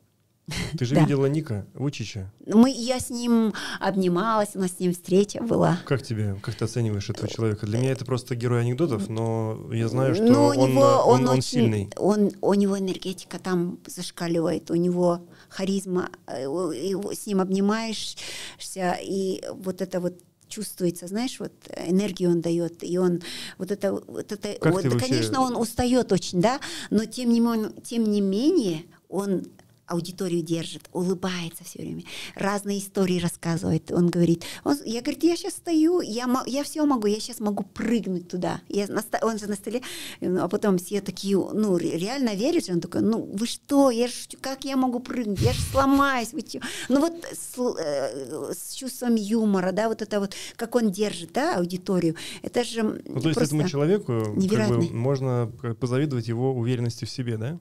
Ты 0.77 0.85
же 0.85 0.95
Да. 0.95 1.01
видела 1.01 1.25
Ника 1.27 1.65
Вучича. 1.73 2.31
Мы, 2.45 2.71
я 2.71 2.99
с 2.99 3.09
ним 3.09 3.53
обнималась, 3.79 4.49
у 4.55 4.59
нас 4.59 4.71
с 4.71 4.79
ним 4.79 4.93
встреча 4.93 5.41
была. 5.41 5.79
Как 5.85 6.01
тебе, 6.03 6.35
как 6.41 6.55
ты 6.55 6.65
оцениваешь 6.65 7.09
этого 7.09 7.27
человека? 7.27 7.65
Для 7.65 7.79
меня 7.79 7.91
это 7.91 8.05
просто 8.05 8.35
герой 8.35 8.61
анекдотов, 8.61 9.09
но 9.09 9.69
я 9.71 9.87
знаю, 9.87 10.15
что 10.15 10.23
Ну, 10.23 10.45
он, 10.47 10.71
него, 10.71 10.83
э, 10.83 10.95
он, 11.05 11.21
он 11.21 11.29
очень- 11.29 11.41
сильный. 11.41 11.89
Он, 11.97 12.31
у 12.41 12.53
него 12.53 12.77
энергетика 12.77 13.39
там 13.39 13.79
зашкаливает, 13.87 14.71
у 14.71 14.75
него 14.75 15.27
харизма, 15.49 16.09
э, 16.27 16.43
и 16.75 16.93
у- 16.95 17.11
с 17.11 17.25
ним 17.25 17.41
обнимаешься, 17.41 18.97
и 19.01 19.41
вот 19.53 19.81
это 19.81 19.99
вот 19.99 20.13
чувствуется, 20.47 21.05
знаешь, 21.07 21.39
вот 21.39 21.51
энергию 21.87 22.31
он 22.31 22.41
дает, 22.41 22.83
и 22.83 22.97
он 22.97 23.21
вот 23.59 23.69
это, 23.69 23.91
вот 23.93 24.31
это, 24.31 24.53
Как 24.59 24.73
вот, 24.73 24.81
ты 24.81 24.89
вообще- 24.89 25.07
конечно, 25.07 25.41
он 25.41 25.55
устает 25.55 26.11
очень, 26.11 26.41
да, 26.41 26.59
но 26.89 27.05
тем 27.05 27.29
не, 27.31 27.81
тем 27.83 28.05
не 28.05 28.19
менее 28.19 28.83
он 29.09 29.43
аудиторию 29.89 30.41
держит, 30.41 30.89
улыбается 30.93 31.63
все 31.63 31.79
время, 31.79 32.03
разные 32.35 32.79
истории 32.79 33.19
рассказывает. 33.19 33.91
Он 33.91 34.09
говорит, 34.09 34.43
он, 34.63 34.77
я 34.85 35.01
говорит, 35.01 35.23
я 35.23 35.35
сейчас 35.35 35.53
стою, 35.53 36.01
я, 36.01 36.27
я 36.45 36.63
все 36.63 36.85
могу, 36.85 37.07
я 37.07 37.19
сейчас 37.19 37.39
могу 37.39 37.63
прыгнуть 37.63 38.29
туда. 38.29 38.61
Я 38.69 38.87
на 38.87 39.03
он 39.21 39.37
же 39.39 39.47
на 39.47 39.55
столе, 39.55 39.81
а 40.21 40.47
потом 40.47 40.77
все 40.77 41.01
такие, 41.01 41.37
ну, 41.37 41.77
ре- 41.77 41.97
реально 41.97 42.35
верят, 42.35 42.65
же, 42.65 42.73
он 42.73 42.81
такой, 42.81 43.01
ну, 43.01 43.29
вы 43.33 43.47
что, 43.47 43.89
я 43.89 44.07
ж, 44.07 44.11
как 44.41 44.63
я 44.65 44.77
могу 44.77 44.99
прыгнуть, 44.99 45.41
я 45.41 45.53
же 45.53 45.61
сломаюсь, 45.61 46.33
вы 46.33 46.41
чё?» 46.41 46.59
Ну, 46.89 46.99
вот 46.99 47.13
с, 47.31 47.57
э, 47.57 48.53
с 48.53 48.73
чувством 48.73 49.15
юмора, 49.15 49.71
да, 49.71 49.89
вот 49.89 50.01
это 50.01 50.19
вот, 50.19 50.33
как 50.55 50.75
он 50.75 50.91
держит, 50.91 51.33
да, 51.33 51.57
аудиторию, 51.57 52.15
это 52.41 52.63
же 52.63 52.83
Ну, 52.83 53.21
то 53.21 53.29
есть 53.29 53.41
этому 53.41 53.67
человеку 53.67 54.35
как 54.49 54.69
бы, 54.69 54.89
можно 54.91 55.51
как, 55.61 55.77
позавидовать 55.77 56.27
его 56.27 56.53
уверенности 56.53 57.05
в 57.05 57.09
себе, 57.09 57.37
да? 57.37 57.59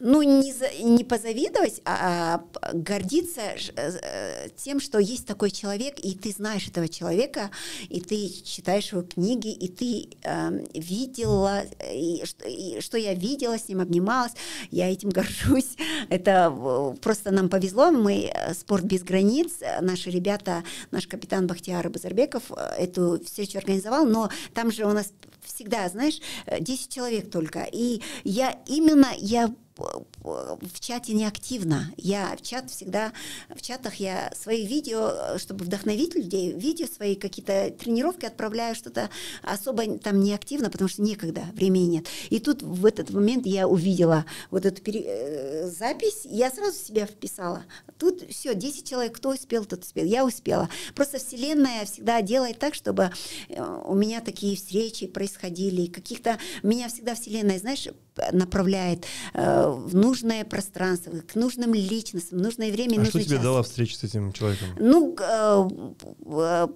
Ну, 0.00 0.22
не, 0.22 0.52
за, 0.52 0.68
не 0.82 1.04
позавидовать, 1.04 1.80
а, 1.84 2.44
а 2.60 2.72
гордиться 2.72 3.40
э, 3.76 4.48
тем, 4.56 4.80
что 4.80 4.98
есть 4.98 5.26
такой 5.26 5.50
человек, 5.50 5.98
и 5.98 6.14
ты 6.14 6.30
знаешь 6.30 6.68
этого 6.68 6.88
человека, 6.88 7.50
и 7.88 8.00
ты 8.00 8.28
читаешь 8.44 8.92
его 8.92 9.02
книги, 9.02 9.52
и 9.52 9.68
ты 9.68 10.08
э, 10.22 10.64
видела, 10.74 11.62
и, 11.92 12.22
и, 12.46 12.80
что 12.80 12.98
я 12.98 13.14
видела, 13.14 13.58
с 13.58 13.68
ним 13.68 13.80
обнималась, 13.80 14.32
я 14.70 14.90
этим 14.90 15.10
горжусь. 15.10 15.76
Это 16.10 16.96
просто 17.02 17.30
нам 17.30 17.48
повезло, 17.48 17.90
мы 17.90 18.30
э, 18.32 18.54
«Спорт 18.54 18.84
без 18.84 19.02
границ», 19.02 19.54
наши 19.80 20.10
ребята, 20.10 20.62
наш 20.90 21.06
капитан 21.06 21.46
Бахтияр 21.46 21.88
Базарбеков 21.88 22.44
э, 22.50 22.84
эту 22.84 23.20
встречу 23.24 23.58
организовал, 23.58 24.06
но 24.06 24.30
там 24.54 24.70
же 24.70 24.84
у 24.84 24.92
нас 24.92 25.12
всегда, 25.46 25.88
знаешь, 25.88 26.20
10 26.60 26.92
человек 26.92 27.30
только, 27.30 27.66
и 27.70 28.02
я 28.24 28.58
именно, 28.66 29.08
я 29.16 29.54
в 29.76 30.80
чате 30.80 31.12
не 31.12 31.26
активно. 31.26 31.92
Я 31.96 32.34
в 32.36 32.42
чат 32.42 32.70
всегда, 32.70 33.12
в 33.54 33.60
чатах 33.60 33.96
я 33.96 34.32
свои 34.34 34.66
видео, 34.66 35.36
чтобы 35.38 35.64
вдохновить 35.64 36.14
людей, 36.14 36.52
видео 36.52 36.86
свои 36.86 37.14
какие-то 37.14 37.70
тренировки 37.70 38.24
отправляю, 38.24 38.74
что-то 38.74 39.10
особо 39.42 39.98
там 39.98 40.20
не 40.20 40.34
активно, 40.34 40.70
потому 40.70 40.88
что 40.88 41.02
некогда, 41.02 41.42
времени 41.52 41.86
нет. 41.86 42.06
И 42.30 42.40
тут 42.40 42.62
в 42.62 42.86
этот 42.86 43.10
момент 43.10 43.46
я 43.46 43.68
увидела 43.68 44.24
вот 44.50 44.64
эту 44.64 44.82
пере... 44.82 45.02
Э, 45.04 45.68
запись, 45.68 46.22
я 46.24 46.50
сразу 46.50 46.78
себя 46.78 47.06
вписала. 47.06 47.64
Тут 47.98 48.22
все, 48.30 48.54
10 48.54 48.88
человек, 48.88 49.16
кто 49.16 49.30
успел, 49.30 49.64
тот 49.64 49.82
успел. 49.82 50.04
Я 50.04 50.24
успела. 50.24 50.68
Просто 50.94 51.18
Вселенная 51.18 51.84
всегда 51.84 52.22
делает 52.22 52.58
так, 52.58 52.74
чтобы 52.74 53.10
э, 53.48 53.80
у 53.86 53.94
меня 53.94 54.20
такие 54.20 54.56
встречи 54.56 55.06
происходили, 55.06 55.86
каких-то... 55.86 56.38
Меня 56.62 56.88
всегда 56.88 57.14
Вселенная, 57.14 57.58
знаешь, 57.58 57.88
направляет 58.32 59.04
э, 59.34 59.68
в 59.68 59.94
нужное 59.94 60.44
пространство, 60.44 61.12
к 61.20 61.34
нужным 61.34 61.74
личностям, 61.74 62.38
в 62.38 62.42
нужное 62.42 62.70
время. 62.72 62.96
А 62.96 62.98
нужный 62.98 63.10
что 63.10 63.24
тебе 63.24 63.36
час. 63.36 63.44
дала 63.44 63.62
встреча 63.62 63.96
с 63.96 64.04
этим 64.04 64.32
человеком? 64.32 64.68
Ну, 64.78 65.16
э, 65.18 65.68
э, 66.26 66.68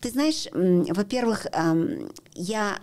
ты 0.00 0.10
знаешь, 0.10 0.48
во-первых, 0.52 1.46
я 2.34 2.78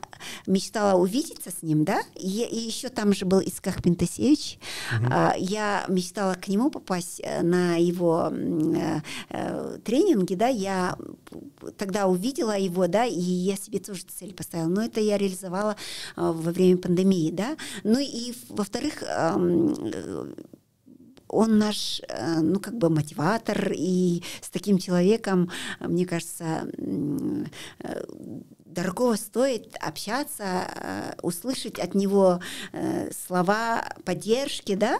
мечтала 0.47 0.99
увидеться 0.99 1.49
с 1.51 1.63
ним, 1.63 1.83
да, 1.85 2.01
и, 2.15 2.27
еще 2.27 2.89
там 2.89 3.13
же 3.13 3.25
был 3.25 3.39
Исках 3.39 3.81
Пентасевич, 3.81 4.59
угу. 4.95 5.13
я 5.37 5.85
мечтала 5.87 6.33
к 6.33 6.47
нему 6.47 6.69
попасть 6.69 7.21
э, 7.23 7.41
на 7.41 7.75
его 7.75 8.31
э, 8.31 9.01
э, 9.29 9.77
тренинги, 9.83 10.35
да, 10.35 10.47
я 10.47 10.97
тогда 11.77 12.07
увидела 12.07 12.57
его, 12.57 12.87
да, 12.87 13.05
и 13.05 13.19
я 13.19 13.55
себе 13.55 13.79
тоже 13.79 14.03
цель 14.03 14.33
поставила, 14.33 14.67
но 14.67 14.83
это 14.83 14.99
я 14.99 15.17
реализовала 15.17 15.75
во 16.15 16.51
время 16.51 16.77
пандемии, 16.77 17.31
да, 17.31 17.55
ну 17.83 17.99
и 17.99 18.33
во-вторых, 18.49 19.03
он 21.27 21.57
наш, 21.57 22.01
э, 22.07 22.39
ну, 22.41 22.59
как 22.59 22.77
бы 22.77 22.89
мотиватор, 22.89 23.71
и 23.75 24.23
с 24.41 24.49
таким 24.49 24.77
человеком, 24.77 25.49
мне 25.79 26.05
кажется, 26.05 26.69
э, 26.77 28.03
дорого 28.65 29.15
стоит 29.15 29.75
общаться, 29.79 30.43
э, 30.43 31.13
услышать 31.21 31.79
от 31.79 31.95
него 31.95 32.39
слова 33.11 33.83
поддержки, 34.03 34.75
да, 34.75 34.99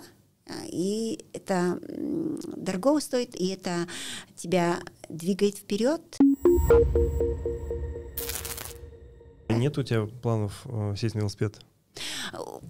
и 0.68 1.26
это 1.34 1.80
дорого 2.56 3.00
стоит, 3.00 3.36
и 3.36 3.48
это 3.48 3.88
тебя 4.36 4.80
двигает 5.10 5.58
вперед. 5.58 6.02
Нет 9.50 9.78
у 9.78 9.84
тебя 9.84 10.06
планов 10.22 10.66
сесть 10.96 11.16
на 11.16 11.20
велосипед? 11.20 11.60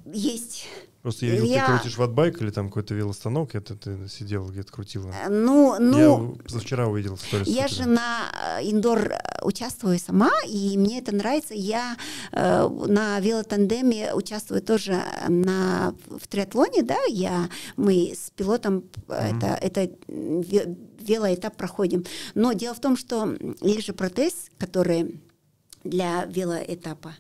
Есть. 0.06 0.68
Просто 1.06 1.28
я 1.28 1.34
видел, 1.34 1.46
я... 1.46 1.66
ты 1.68 1.74
крутишь 1.74 1.98
ватбайк 2.00 2.42
или 2.42 2.50
там 2.50 2.70
какой-то 2.70 2.96
велостанок, 2.96 3.54
это 3.54 3.76
ты 3.76 4.10
сидела 4.10 4.50
где-то 4.50 4.72
крутила. 4.72 5.14
Э, 5.24 5.30
ну, 5.30 5.76
ну... 5.80 6.36
Я 6.50 6.60
вчера 6.60 6.88
увидел 6.88 7.16
сторис. 7.16 7.46
Я 7.46 7.68
же 7.68 7.88
на 7.88 8.32
э, 8.60 8.64
индор 8.64 9.12
э, 9.12 9.20
участвую 9.44 10.00
сама, 10.00 10.32
и 10.48 10.76
мне 10.80 10.98
это 10.98 11.14
нравится. 11.14 11.54
Я 11.54 11.96
э, 12.32 12.68
на 12.88 13.20
велотандеме 13.20 14.16
участвую 14.16 14.64
тоже 14.64 15.04
на, 15.30 15.94
в 16.10 16.28
триатлоне, 16.28 16.82
да, 16.82 16.98
я, 17.08 17.50
мы 17.78 18.16
с 18.16 18.32
пилотом 18.32 18.86
mm-hmm. 19.08 19.38
это, 19.38 19.48
это 19.62 19.96
велоэтап 20.08 21.56
проходим. 21.56 22.04
Но 22.34 22.54
дело 22.54 22.74
в 22.74 22.82
том, 22.82 22.98
что 22.98 23.36
есть 23.62 23.86
же 23.86 23.94
протез, 23.94 24.50
который 24.58 25.22
для 25.86 26.26
велоэтапа. 26.26 27.16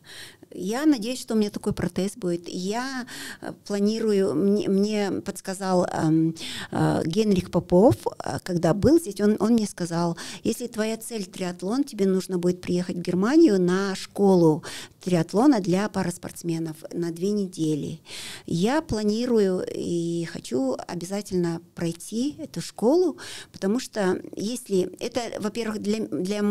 Я 0.55 0.85
надеюсь, 0.85 1.21
что 1.21 1.33
у 1.33 1.37
меня 1.37 1.49
такой 1.49 1.73
протез 1.73 2.13
будет. 2.15 2.47
Я 2.47 3.05
э, 3.41 3.53
планирую, 3.67 4.33
мне, 4.35 4.69
мне 4.69 5.11
подсказал 5.21 5.85
э, 5.85 6.31
э, 6.71 7.01
Генрих 7.05 7.51
Попов, 7.51 7.95
э, 8.23 8.39
когда 8.43 8.73
был 8.73 8.99
здесь, 8.99 9.19
он, 9.21 9.35
он 9.39 9.53
мне 9.53 9.67
сказал, 9.67 10.17
если 10.43 10.67
твоя 10.67 10.97
цель 10.97 11.25
триатлон, 11.25 11.83
тебе 11.83 12.05
нужно 12.05 12.37
будет 12.37 12.61
приехать 12.61 12.97
в 12.97 13.01
Германию 13.01 13.59
на 13.61 13.95
школу 13.95 14.63
триатлона 15.05 15.61
для 15.61 15.87
параспортсменов 15.87 16.77
на 16.91 17.11
две 17.11 17.29
недели. 17.31 18.01
Я 18.47 18.81
планирую 18.81 19.63
и 19.71 20.25
хочу 20.25 20.75
обязательно 20.87 21.61
пройти 21.75 22.35
эту 22.39 22.59
школу, 22.61 23.17
потому 23.51 23.79
что 23.79 24.19
если 24.35 24.91
это, 24.99 25.21
во-первых, 25.39 25.79
для, 25.79 26.07
для, 26.07 26.41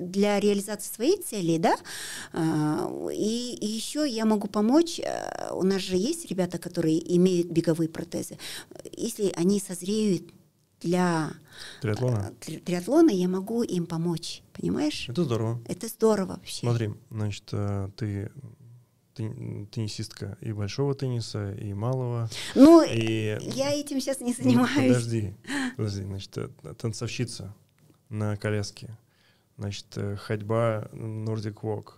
для 0.00 0.40
реализации 0.40 0.92
своей 0.92 1.22
цели, 1.22 1.58
да, 1.58 1.76
э, 2.32 3.08
и 3.14 3.32
и, 3.60 3.66
еще 3.66 4.08
я 4.08 4.24
могу 4.24 4.48
помочь. 4.48 4.98
Э, 4.98 5.52
у 5.52 5.62
нас 5.62 5.82
же 5.82 5.96
есть 5.96 6.28
ребята, 6.30 6.58
которые 6.58 6.98
имеют 7.16 7.48
беговые 7.48 7.88
протезы. 7.88 8.38
Если 8.92 9.32
они 9.36 9.60
созреют 9.60 10.24
для 10.80 11.32
триатлона, 11.80 12.32
э, 12.46 12.58
триатлона 12.58 13.10
я 13.10 13.28
могу 13.28 13.62
им 13.62 13.86
помочь. 13.86 14.41
Понимаешь? 14.52 15.08
Это 15.08 15.24
здорово. 15.24 15.62
Это 15.66 15.88
здорово 15.88 16.26
вообще. 16.34 16.66
Смотри, 16.66 16.90
значит, 17.10 17.48
э, 17.52 17.88
ты 17.96 18.30
теннисистка 19.14 20.38
и 20.40 20.52
большого 20.52 20.94
тенниса, 20.94 21.52
и 21.52 21.74
малого. 21.74 22.30
Ну, 22.54 22.82
и... 22.82 23.38
я 23.54 23.72
этим 23.72 24.00
сейчас 24.00 24.20
не 24.20 24.34
ну, 24.38 24.42
занимаюсь. 24.42 24.76
Ну, 24.76 24.88
подожди, 24.88 25.34
подожди, 25.76 26.02
значит, 26.02 26.38
танцовщица 26.78 27.54
на 28.08 28.36
коляске, 28.36 28.96
значит, 29.58 29.86
ходьба 30.18 30.88
Nordic 30.92 31.60
Walk, 31.60 31.92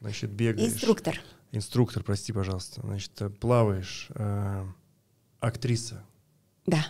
значит, 0.00 0.30
бегаешь. 0.30 0.72
Инструктор. 0.72 1.20
Инструктор, 1.52 2.04
прости, 2.04 2.32
пожалуйста. 2.32 2.80
Значит, 2.82 3.12
плаваешь. 3.40 4.08
Э, 4.14 4.64
актриса. 5.40 6.04
Да. 6.66 6.86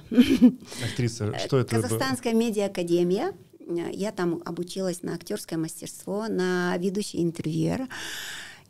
Актриса. 0.85 1.39
Что 1.47 1.59
это? 1.59 1.77
Казахстанская 1.77 2.35
медиа-академия. 2.35 3.33
Я 3.71 4.13
там 4.13 4.43
обучилась 4.45 5.03
на 5.03 5.15
актерское 5.15 5.59
мастерство, 5.59 6.27
на 6.29 6.77
ведущий 6.79 7.23
интервьюер. 7.23 7.89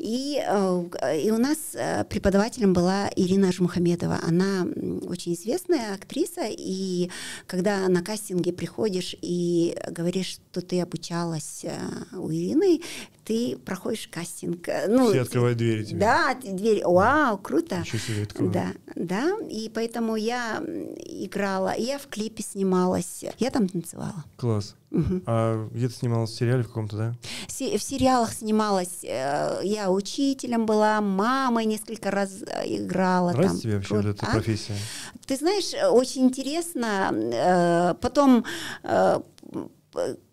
И, 0.00 0.42
э, 0.42 1.20
и 1.22 1.30
у 1.30 1.36
нас 1.36 1.58
э, 1.74 2.04
преподавателем 2.04 2.72
была 2.72 3.10
Ирина 3.16 3.52
Жмухамедова. 3.52 4.18
Она 4.26 4.66
очень 5.06 5.34
известная 5.34 5.94
актриса, 5.94 6.46
и 6.48 7.10
когда 7.46 7.86
на 7.88 8.02
кастинге 8.02 8.54
приходишь 8.54 9.14
и 9.20 9.76
говоришь, 9.88 10.38
что 10.52 10.62
ты 10.62 10.80
обучалась 10.80 11.64
э, 11.64 11.78
у 12.16 12.30
Ирины, 12.32 12.80
ты 13.30 13.56
проходишь 13.56 14.08
кастинг. 14.08 14.68
Ну, 14.88 15.10
Все 15.10 15.20
открывают 15.20 15.56
двери 15.56 15.84
тебе. 15.84 16.00
Да, 16.00 16.34
дверь. 16.34 16.82
Вау, 16.84 17.38
круто. 17.38 17.76
Еще 17.76 17.98
себе 17.98 18.24
открывают. 18.24 18.52
Да, 18.52 18.72
да. 18.96 19.36
И 19.48 19.70
поэтому 19.72 20.16
я 20.16 20.58
играла, 20.58 21.72
я 21.76 22.00
в 22.00 22.08
клипе 22.08 22.42
снималась, 22.42 23.24
я 23.38 23.50
там 23.52 23.68
танцевала. 23.68 24.24
Класс. 24.36 24.74
Угу. 24.90 25.22
А 25.26 25.68
где 25.68 25.88
ты 25.88 25.94
снималась 25.94 26.30
в 26.30 26.34
сериале 26.36 26.64
в 26.64 26.66
каком-то, 26.66 26.96
да? 26.96 27.14
В 27.46 27.52
сериалах 27.52 28.32
снималась. 28.32 29.04
Я 29.04 29.92
учителем 29.92 30.66
была, 30.66 31.00
мамой 31.00 31.66
несколько 31.66 32.10
раз 32.10 32.42
играла. 32.64 33.30
Нравится 33.30 33.54
там. 33.54 33.60
тебе 33.60 33.76
вообще 33.76 33.94
вот 33.94 34.06
эта 34.06 34.26
а? 34.26 34.32
профессия? 34.32 34.74
Ты 35.24 35.36
знаешь, 35.36 35.72
очень 35.92 36.22
интересно. 36.22 37.12
Э, 37.12 37.94
потом 38.00 38.44
э, 38.82 39.20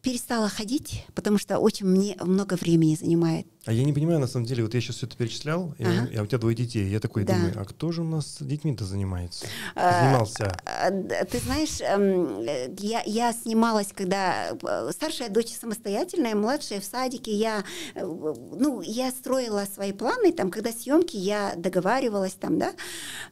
перестала 0.01 0.49
ходить, 0.49 1.05
потому 1.15 1.37
что 1.37 1.57
очень 1.57 1.85
мне 1.85 2.15
много 2.21 2.53
времени 2.53 2.95
занимает. 2.95 3.47
А 3.65 3.73
я 3.73 3.83
не 3.83 3.91
понимаю, 3.91 4.19
на 4.19 4.27
самом 4.27 4.45
деле, 4.45 4.63
вот 4.63 4.73
я 4.73 4.79
сейчас 4.79 4.97
все 4.97 5.07
это 5.07 5.17
перечислял, 5.17 5.75
ага. 5.79 6.05
и, 6.05 6.15
а 6.15 6.23
у 6.23 6.25
тебя 6.25 6.37
двое 6.37 6.55
детей. 6.55 6.87
Я 6.87 6.99
такой 6.99 7.23
да. 7.23 7.33
думаю, 7.33 7.53
а 7.57 7.65
кто 7.65 7.91
же 7.91 8.01
у 8.01 8.05
нас 8.05 8.37
с 8.37 8.45
детьми-то 8.45 8.85
занимается? 8.85 9.47
А, 9.75 10.03
Занимался. 10.03 10.57
А, 10.65 10.91
ты 10.91 11.39
знаешь, 11.39 11.81
эм, 11.81 12.41
я, 12.79 13.01
я 13.05 13.33
снималась, 13.33 13.89
когда 13.93 14.51
э, 14.51 14.91
старшая 14.93 15.29
дочь 15.29 15.49
самостоятельная, 15.49 16.35
младшая 16.35 16.79
в 16.79 16.85
садике. 16.85 17.31
Я, 17.33 17.65
э, 17.95 18.05
ну, 18.05 18.81
я 18.81 19.09
строила 19.11 19.65
свои 19.65 19.91
планы, 19.91 20.31
там, 20.31 20.51
когда 20.51 20.71
съемки, 20.71 21.17
я 21.17 21.53
договаривалась 21.57 22.33
там, 22.33 22.59
да, 22.59 22.73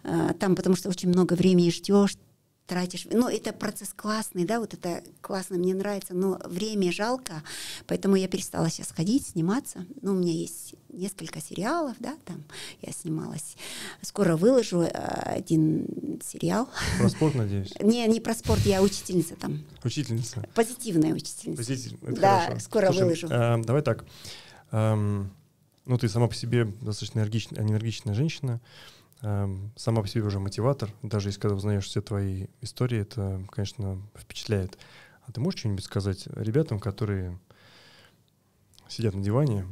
э, 0.04 0.34
там, 0.40 0.56
потому 0.56 0.76
что 0.76 0.90
очень 0.90 1.10
много 1.10 1.36
времени 1.36 1.70
ждешь, 1.70 2.18
тратишь, 2.68 3.06
ну, 3.12 3.28
это 3.30 3.54
процесс 3.54 3.94
классный, 3.96 4.46
да, 4.46 4.60
вот 4.60 4.74
это 4.74 5.04
классно, 5.22 5.58
мне 5.58 5.74
нравится, 5.76 6.14
но 6.16 6.40
время 6.46 6.92
жалко, 6.92 7.44
поэтому 7.88 8.16
я 8.16 8.28
перестала 8.28 8.70
сейчас 8.70 8.92
ходить, 8.92 9.28
сниматься, 9.28 9.86
ну, 10.02 10.12
у 10.14 10.16
меня 10.16 10.34
есть 10.34 10.76
несколько 10.90 11.42
сериалов, 11.42 11.96
да, 12.00 12.16
там 12.26 12.44
я 12.82 12.92
снималась, 12.92 13.56
скоро 14.02 14.36
выложу 14.36 14.82
э, 14.82 14.90
один 14.90 16.20
сериал. 16.24 16.70
Про 16.98 17.10
спорт, 17.10 17.36
надеюсь? 17.36 17.74
Не, 17.82 18.08
не 18.08 18.20
про 18.20 18.34
спорт, 18.34 18.62
я 18.66 18.82
учительница 18.82 19.36
там. 19.36 19.64
Учительница? 19.84 20.48
Позитивная 20.56 21.14
учительница. 21.14 21.58
Позитивная, 21.58 22.16
Да, 22.16 22.40
хорошо. 22.46 22.60
скоро 22.62 22.86
Слушай, 22.88 23.04
выложу. 23.04 23.28
а, 23.30 23.58
давай 23.64 23.82
так, 23.82 24.06
Ам, 24.72 25.32
ну, 25.86 25.98
ты 25.98 26.10
сама 26.10 26.28
по 26.28 26.34
себе 26.36 26.66
достаточно 26.82 27.20
энергичная, 27.20 27.62
энергичная 27.62 28.14
женщина, 28.16 28.54
ам, 28.54 28.60
сама 29.22 30.02
по 30.02 30.08
себе 30.08 30.24
уже 30.24 30.40
мотиватор, 30.40 30.92
даже 31.02 31.30
если 31.30 31.40
когда 31.40 31.56
узнаешь 31.56 31.86
все 31.86 32.02
твои 32.02 32.48
истории, 32.62 33.00
это, 33.00 33.42
конечно, 33.50 34.02
впечатляет. 34.16 34.78
А 35.26 35.32
ты 35.32 35.42
можешь 35.42 35.62
что-нибудь 35.62 35.84
сказать 35.84 36.28
ребятам, 36.28 36.80
которые 36.80 37.40
сидят 38.88 39.16
на 39.16 39.22
диване 39.22 39.66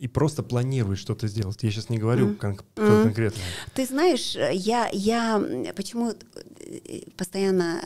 и 0.00 0.08
просто 0.08 0.42
планируют 0.42 0.98
что-то 0.98 1.28
сделать? 1.28 1.62
Я 1.62 1.70
сейчас 1.70 1.90
не 1.90 1.98
говорю 1.98 2.28
Мгм. 2.28 2.36
кон- 2.38 2.60
Мгм. 2.76 3.02
конкретно. 3.02 3.42
Ты 3.74 3.84
знаешь, 3.84 4.34
я, 4.34 4.88
я 4.92 5.72
почему 5.76 6.10
э, 6.12 7.00
постоянно 7.16 7.80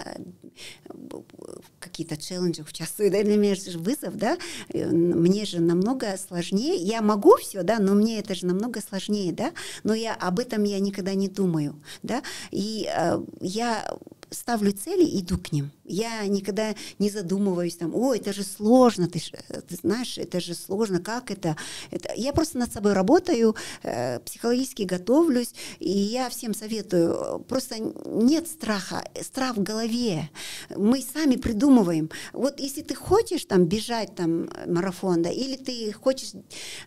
какие-то 1.81 2.17
челленджи 2.17 2.63
участвую, 2.63 3.11
да, 3.11 3.23
для 3.23 3.37
меня 3.37 3.55
же 3.55 3.79
вызов, 3.79 4.17
да, 4.17 4.39
Э, 4.73 4.87
мне 4.87 5.45
же 5.45 5.61
намного 5.61 6.17
сложнее, 6.17 6.77
я 6.77 7.03
могу 7.03 7.37
все, 7.37 7.63
да, 7.63 7.79
но 7.81 7.95
мне 7.95 8.21
это 8.21 8.35
же 8.35 8.47
намного 8.47 8.81
сложнее, 8.81 9.33
да, 9.33 9.53
но 9.83 9.95
я 9.95 10.15
об 10.15 10.39
этом 10.39 10.63
я 10.65 10.79
никогда 10.79 11.15
не 11.15 11.29
думаю, 11.29 11.75
да, 12.03 12.23
и 12.53 12.89
э, 12.89 13.19
я 13.41 13.97
ставлю 14.31 14.73
цели 14.73 15.05
и 15.05 15.21
иду 15.21 15.39
к 15.39 15.53
ним. 15.53 15.71
Я 15.85 16.27
никогда 16.27 16.75
не 16.99 17.11
задумываюсь 17.11 17.77
там, 17.77 17.95
о, 17.95 18.15
это 18.15 18.33
же 18.33 18.43
сложно, 18.43 19.09
ты, 19.09 19.21
э, 19.49 19.61
ты 19.61 19.77
знаешь, 19.77 20.19
это 20.19 20.41
же 20.41 20.55
сложно, 20.55 21.01
как 21.01 21.31
это? 21.31 21.57
это? 21.91 22.13
Я 22.17 22.33
просто 22.33 22.59
над 22.59 22.73
собой 22.73 22.93
работаю, 22.93 23.55
э, 23.83 24.21
психологически 24.21 24.83
готовлюсь, 24.83 25.55
и 25.79 25.91
я 25.91 26.29
всем 26.31 26.55
советую, 26.55 27.15
э, 27.15 27.39
просто 27.49 27.79
нет 27.79 28.49
страха, 28.49 29.05
страх 29.23 29.57
в 29.57 29.63
голове. 29.63 30.31
Мы 30.77 31.03
сами 31.03 31.37
придумываем. 31.37 32.11
Вот 32.33 32.61
если 32.61 32.83
ты 32.83 32.95
хочешь 32.95 33.45
там 33.45 33.67
бежать 33.67 34.15
там 34.15 34.45
э, 34.45 34.71
марафон, 34.71 35.23
да, 35.23 35.31
или 35.31 35.57
ты 35.57 35.93
хочешь 35.93 36.33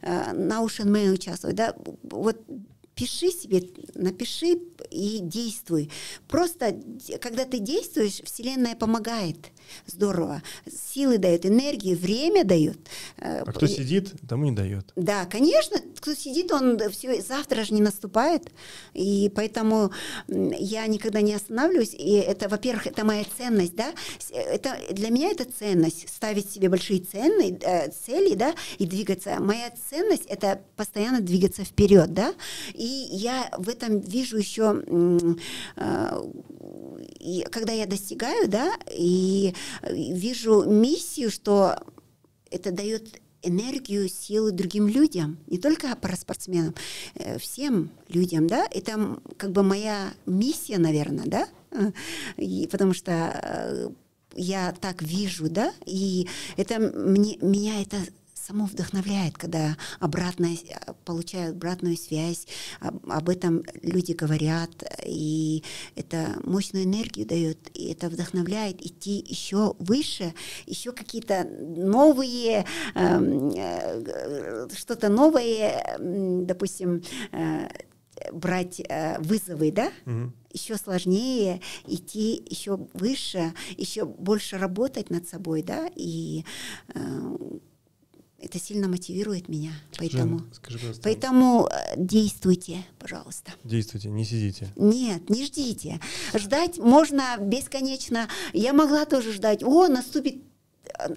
э, 0.01 0.33
на 0.33 0.63
Ocean 0.63 0.87
Man 0.87 1.13
участвовать, 1.13 1.55
да, 1.55 1.75
вот 2.03 2.37
пиши 2.97 3.31
себе, 3.31 3.61
напиши 3.93 4.59
и 4.89 5.19
действуй. 5.21 5.91
Просто, 6.27 6.75
когда 7.21 7.45
ты 7.45 7.59
действуешь, 7.59 8.21
Вселенная 8.23 8.75
помогает. 8.75 9.37
Здорово. 9.85 10.41
Силы 10.93 11.17
дает, 11.17 11.45
энергию, 11.45 11.97
время 11.97 12.43
дает. 12.43 12.77
Э, 13.17 13.43
А 13.45 13.51
кто 13.51 13.65
и- 13.65 13.69
сидит, 13.69 14.13
тому 14.27 14.45
не 14.45 14.51
дает. 14.51 14.91
да, 14.95 15.25
конечно, 15.25 15.77
кто 15.99 16.13
сидит, 16.13 16.51
он 16.51 16.77
все, 16.91 17.21
завтра 17.21 17.63
же 17.63 17.73
не 17.73 17.81
наступает, 17.81 18.49
и 18.93 19.31
поэтому 19.35 19.91
я 20.27 20.87
никогда 20.87 21.21
не 21.21 21.33
останавливаюсь, 21.33 21.93
и 21.93 22.13
это, 22.15 22.47
во-первых, 22.49 22.87
это 22.87 23.05
моя 23.05 23.23
ценность, 23.37 23.75
да, 23.75 23.93
С- 24.19 24.31
это, 24.31 24.77
для 24.91 25.09
меня 25.09 25.29
это 25.31 25.45
ценность, 25.45 26.07
ставить 26.09 26.49
себе 26.51 26.69
большие 26.69 26.99
ценные, 27.01 27.57
э, 27.61 27.89
цели, 27.91 28.35
да, 28.35 28.53
и 28.77 28.85
двигаться. 28.85 29.37
Моя 29.39 29.71
ценность— 29.89 30.25
это 30.27 30.61
постоянно 30.75 31.21
двигаться 31.21 31.63
вперед, 31.63 32.13
да, 32.13 32.33
и 32.73 32.85
я 33.11 33.49
в 33.57 33.69
этом 33.69 33.99
вижу 33.99 34.37
еще, 34.37 34.83
э, 35.75 36.21
когда 37.51 37.73
я 37.73 37.85
достигаю, 37.85 38.47
да, 38.47 38.71
и 38.91 39.53
э, 39.53 39.56
вижу 39.89 40.63
миссию, 40.63 41.31
что 41.31 41.75
это 42.49 42.71
дает 42.71 43.21
энергию, 43.43 44.09
силы 44.09 44.51
другим 44.51 44.87
людям, 44.87 45.37
не 45.47 45.57
только 45.57 45.95
параспортсменам, 45.95 46.73
э, 47.15 47.37
всем 47.37 47.91
людям, 48.09 48.47
да, 48.47 48.67
это 48.71 49.19
как 49.37 49.51
бы 49.51 49.63
моя 49.63 50.13
миссия, 50.25 50.79
наверное, 50.79 51.25
да, 51.25 51.47
Э, 51.71 51.91
и 52.37 52.67
потому 52.67 52.93
что 52.93 53.11
э, 53.11 53.89
я 54.35 54.73
так 54.79 55.01
вижу, 55.01 55.49
да, 55.49 55.73
и 55.85 56.27
это 56.57 56.79
мне, 56.79 57.37
меня 57.41 57.81
это 57.81 57.97
само 58.47 58.65
вдохновляет, 58.65 59.37
когда 59.37 59.75
обратная, 59.99 60.55
с- 60.55 60.63
получаю 61.03 61.51
обратную 61.51 61.97
связь, 61.97 62.47
об, 62.79 63.09
об 63.11 63.27
этом 63.29 63.63
люди 63.81 64.13
говорят, 64.13 64.71
и 65.05 65.63
это 65.95 66.39
мощную 66.45 66.85
энергию 66.85 67.25
дает, 67.27 67.57
и 67.73 67.91
это 67.91 68.07
вдохновляет 68.09 68.81
идти 68.85 69.23
еще 69.27 69.75
выше, 69.79 70.33
еще 70.65 70.93
какие-то 70.93 71.43
новые, 71.43 72.65
эм, 72.95 73.49
э, 73.53 74.67
что-то 74.73 75.09
новое, 75.09 75.97
допустим, 75.99 77.01
э, 77.33 77.67
брать 78.31 78.79
э, 78.87 79.19
вызовы, 79.19 79.71
да, 79.71 79.91
еще 80.53 80.75
сложнее 80.77 81.61
идти 81.85 82.41
еще 82.49 82.77
выше, 82.93 83.53
еще 83.77 84.05
больше 84.05 84.57
работать 84.57 85.09
над 85.11 85.27
собой, 85.27 85.61
да, 85.61 85.87
и 85.95 86.43
э, 86.95 87.37
это 88.39 88.59
сильно 88.59 88.87
мотивирует 88.87 89.49
меня, 89.49 89.71
поэтому, 89.97 90.41
скажи, 90.53 90.77
пожалуйста, 90.77 91.01
поэтому 91.03 91.67
э, 91.67 91.93
действуйте, 91.97 92.85
пожалуйста. 92.99 93.51
действуйте, 93.63 94.09
не 94.09 94.25
сидите. 94.25 94.67
Нет, 94.75 95.29
не 95.29 95.45
ждите. 95.45 95.99
Ждать 96.35 96.77
можно 96.77 97.37
бесконечно. 97.39 98.27
Я 98.53 98.73
могла 98.73 99.05
тоже 99.05 99.33
ждать. 99.33 99.63
О, 99.63 99.87
наступит 99.87 100.46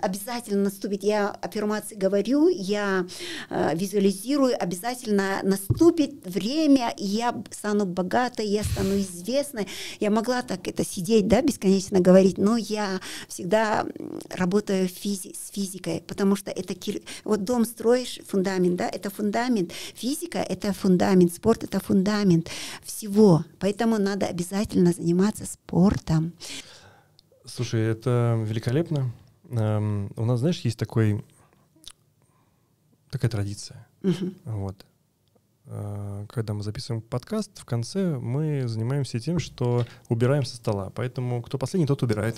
обязательно 0.01 0.65
наступит. 0.65 1.03
Я 1.03 1.31
аффирмации 1.31 1.95
говорю, 1.95 2.49
я 2.49 3.07
э, 3.49 3.77
визуализирую, 3.77 4.61
обязательно 4.61 5.41
наступит 5.43 6.27
время, 6.27 6.93
и 6.97 7.05
я 7.05 7.43
стану 7.51 7.87
богатой, 7.87 8.47
я 8.47 8.65
стану 8.65 8.99
известной. 8.99 9.67
Я 10.01 10.11
могла 10.11 10.43
так 10.43 10.67
это 10.69 10.85
сидеть, 10.85 11.29
да, 11.29 11.43
бесконечно 11.43 12.01
говорить, 12.01 12.39
но 12.39 12.57
я 12.57 13.01
всегда 13.29 13.87
работаю 14.31 14.87
физи- 14.87 15.35
с 15.35 15.53
физикой, 15.53 16.03
потому 16.07 16.37
что 16.37 16.51
это 16.51 16.75
кир- 16.75 17.03
вот 17.25 17.45
дом 17.45 17.65
строишь, 17.65 18.21
фундамент, 18.27 18.77
да, 18.77 18.89
это 18.89 19.11
фундамент. 19.11 19.73
Физика— 19.95 20.39
это 20.49 20.73
фундамент, 20.73 21.35
спорт— 21.35 21.65
это 21.65 21.81
фундамент 21.81 22.49
всего. 22.85 23.45
Поэтому 23.59 23.99
надо 23.99 24.27
обязательно 24.27 24.93
заниматься 24.93 25.45
спортом. 25.47 26.33
Слушай, 27.47 27.83
это 27.83 28.39
великолепно. 28.47 29.11
Эм, 29.51 30.13
у 30.17 30.25
нас, 30.25 30.41
знаешь, 30.41 30.61
есть 30.61 30.79
такой 30.79 31.25
такая 33.11 33.31
традиция. 33.31 33.87
Мгм. 34.03 34.35
Вот. 34.45 34.87
Э, 35.67 36.27
Когда 36.29 36.55
мы 36.55 36.63
записываем 36.63 37.03
подкаст, 37.03 37.59
в 37.59 37.65
конце 37.65 38.17
мы 38.19 38.69
занимаемся 38.69 39.19
тем, 39.19 39.39
что 39.41 39.85
убираем 40.09 40.45
со 40.45 40.57
стола. 40.57 40.91
Поэтому 40.95 41.43
кто 41.43 41.59
последний, 41.59 41.87
тот 41.87 42.03
убирает. 42.03 42.37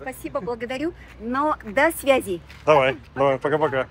Спасибо, 0.00 0.40
благодарю, 0.40 0.92
но 1.20 1.56
до 1.64 1.92
связи. 1.92 2.40
Давай, 2.66 2.96
давай, 3.14 3.38
пока-пока. 3.38 3.88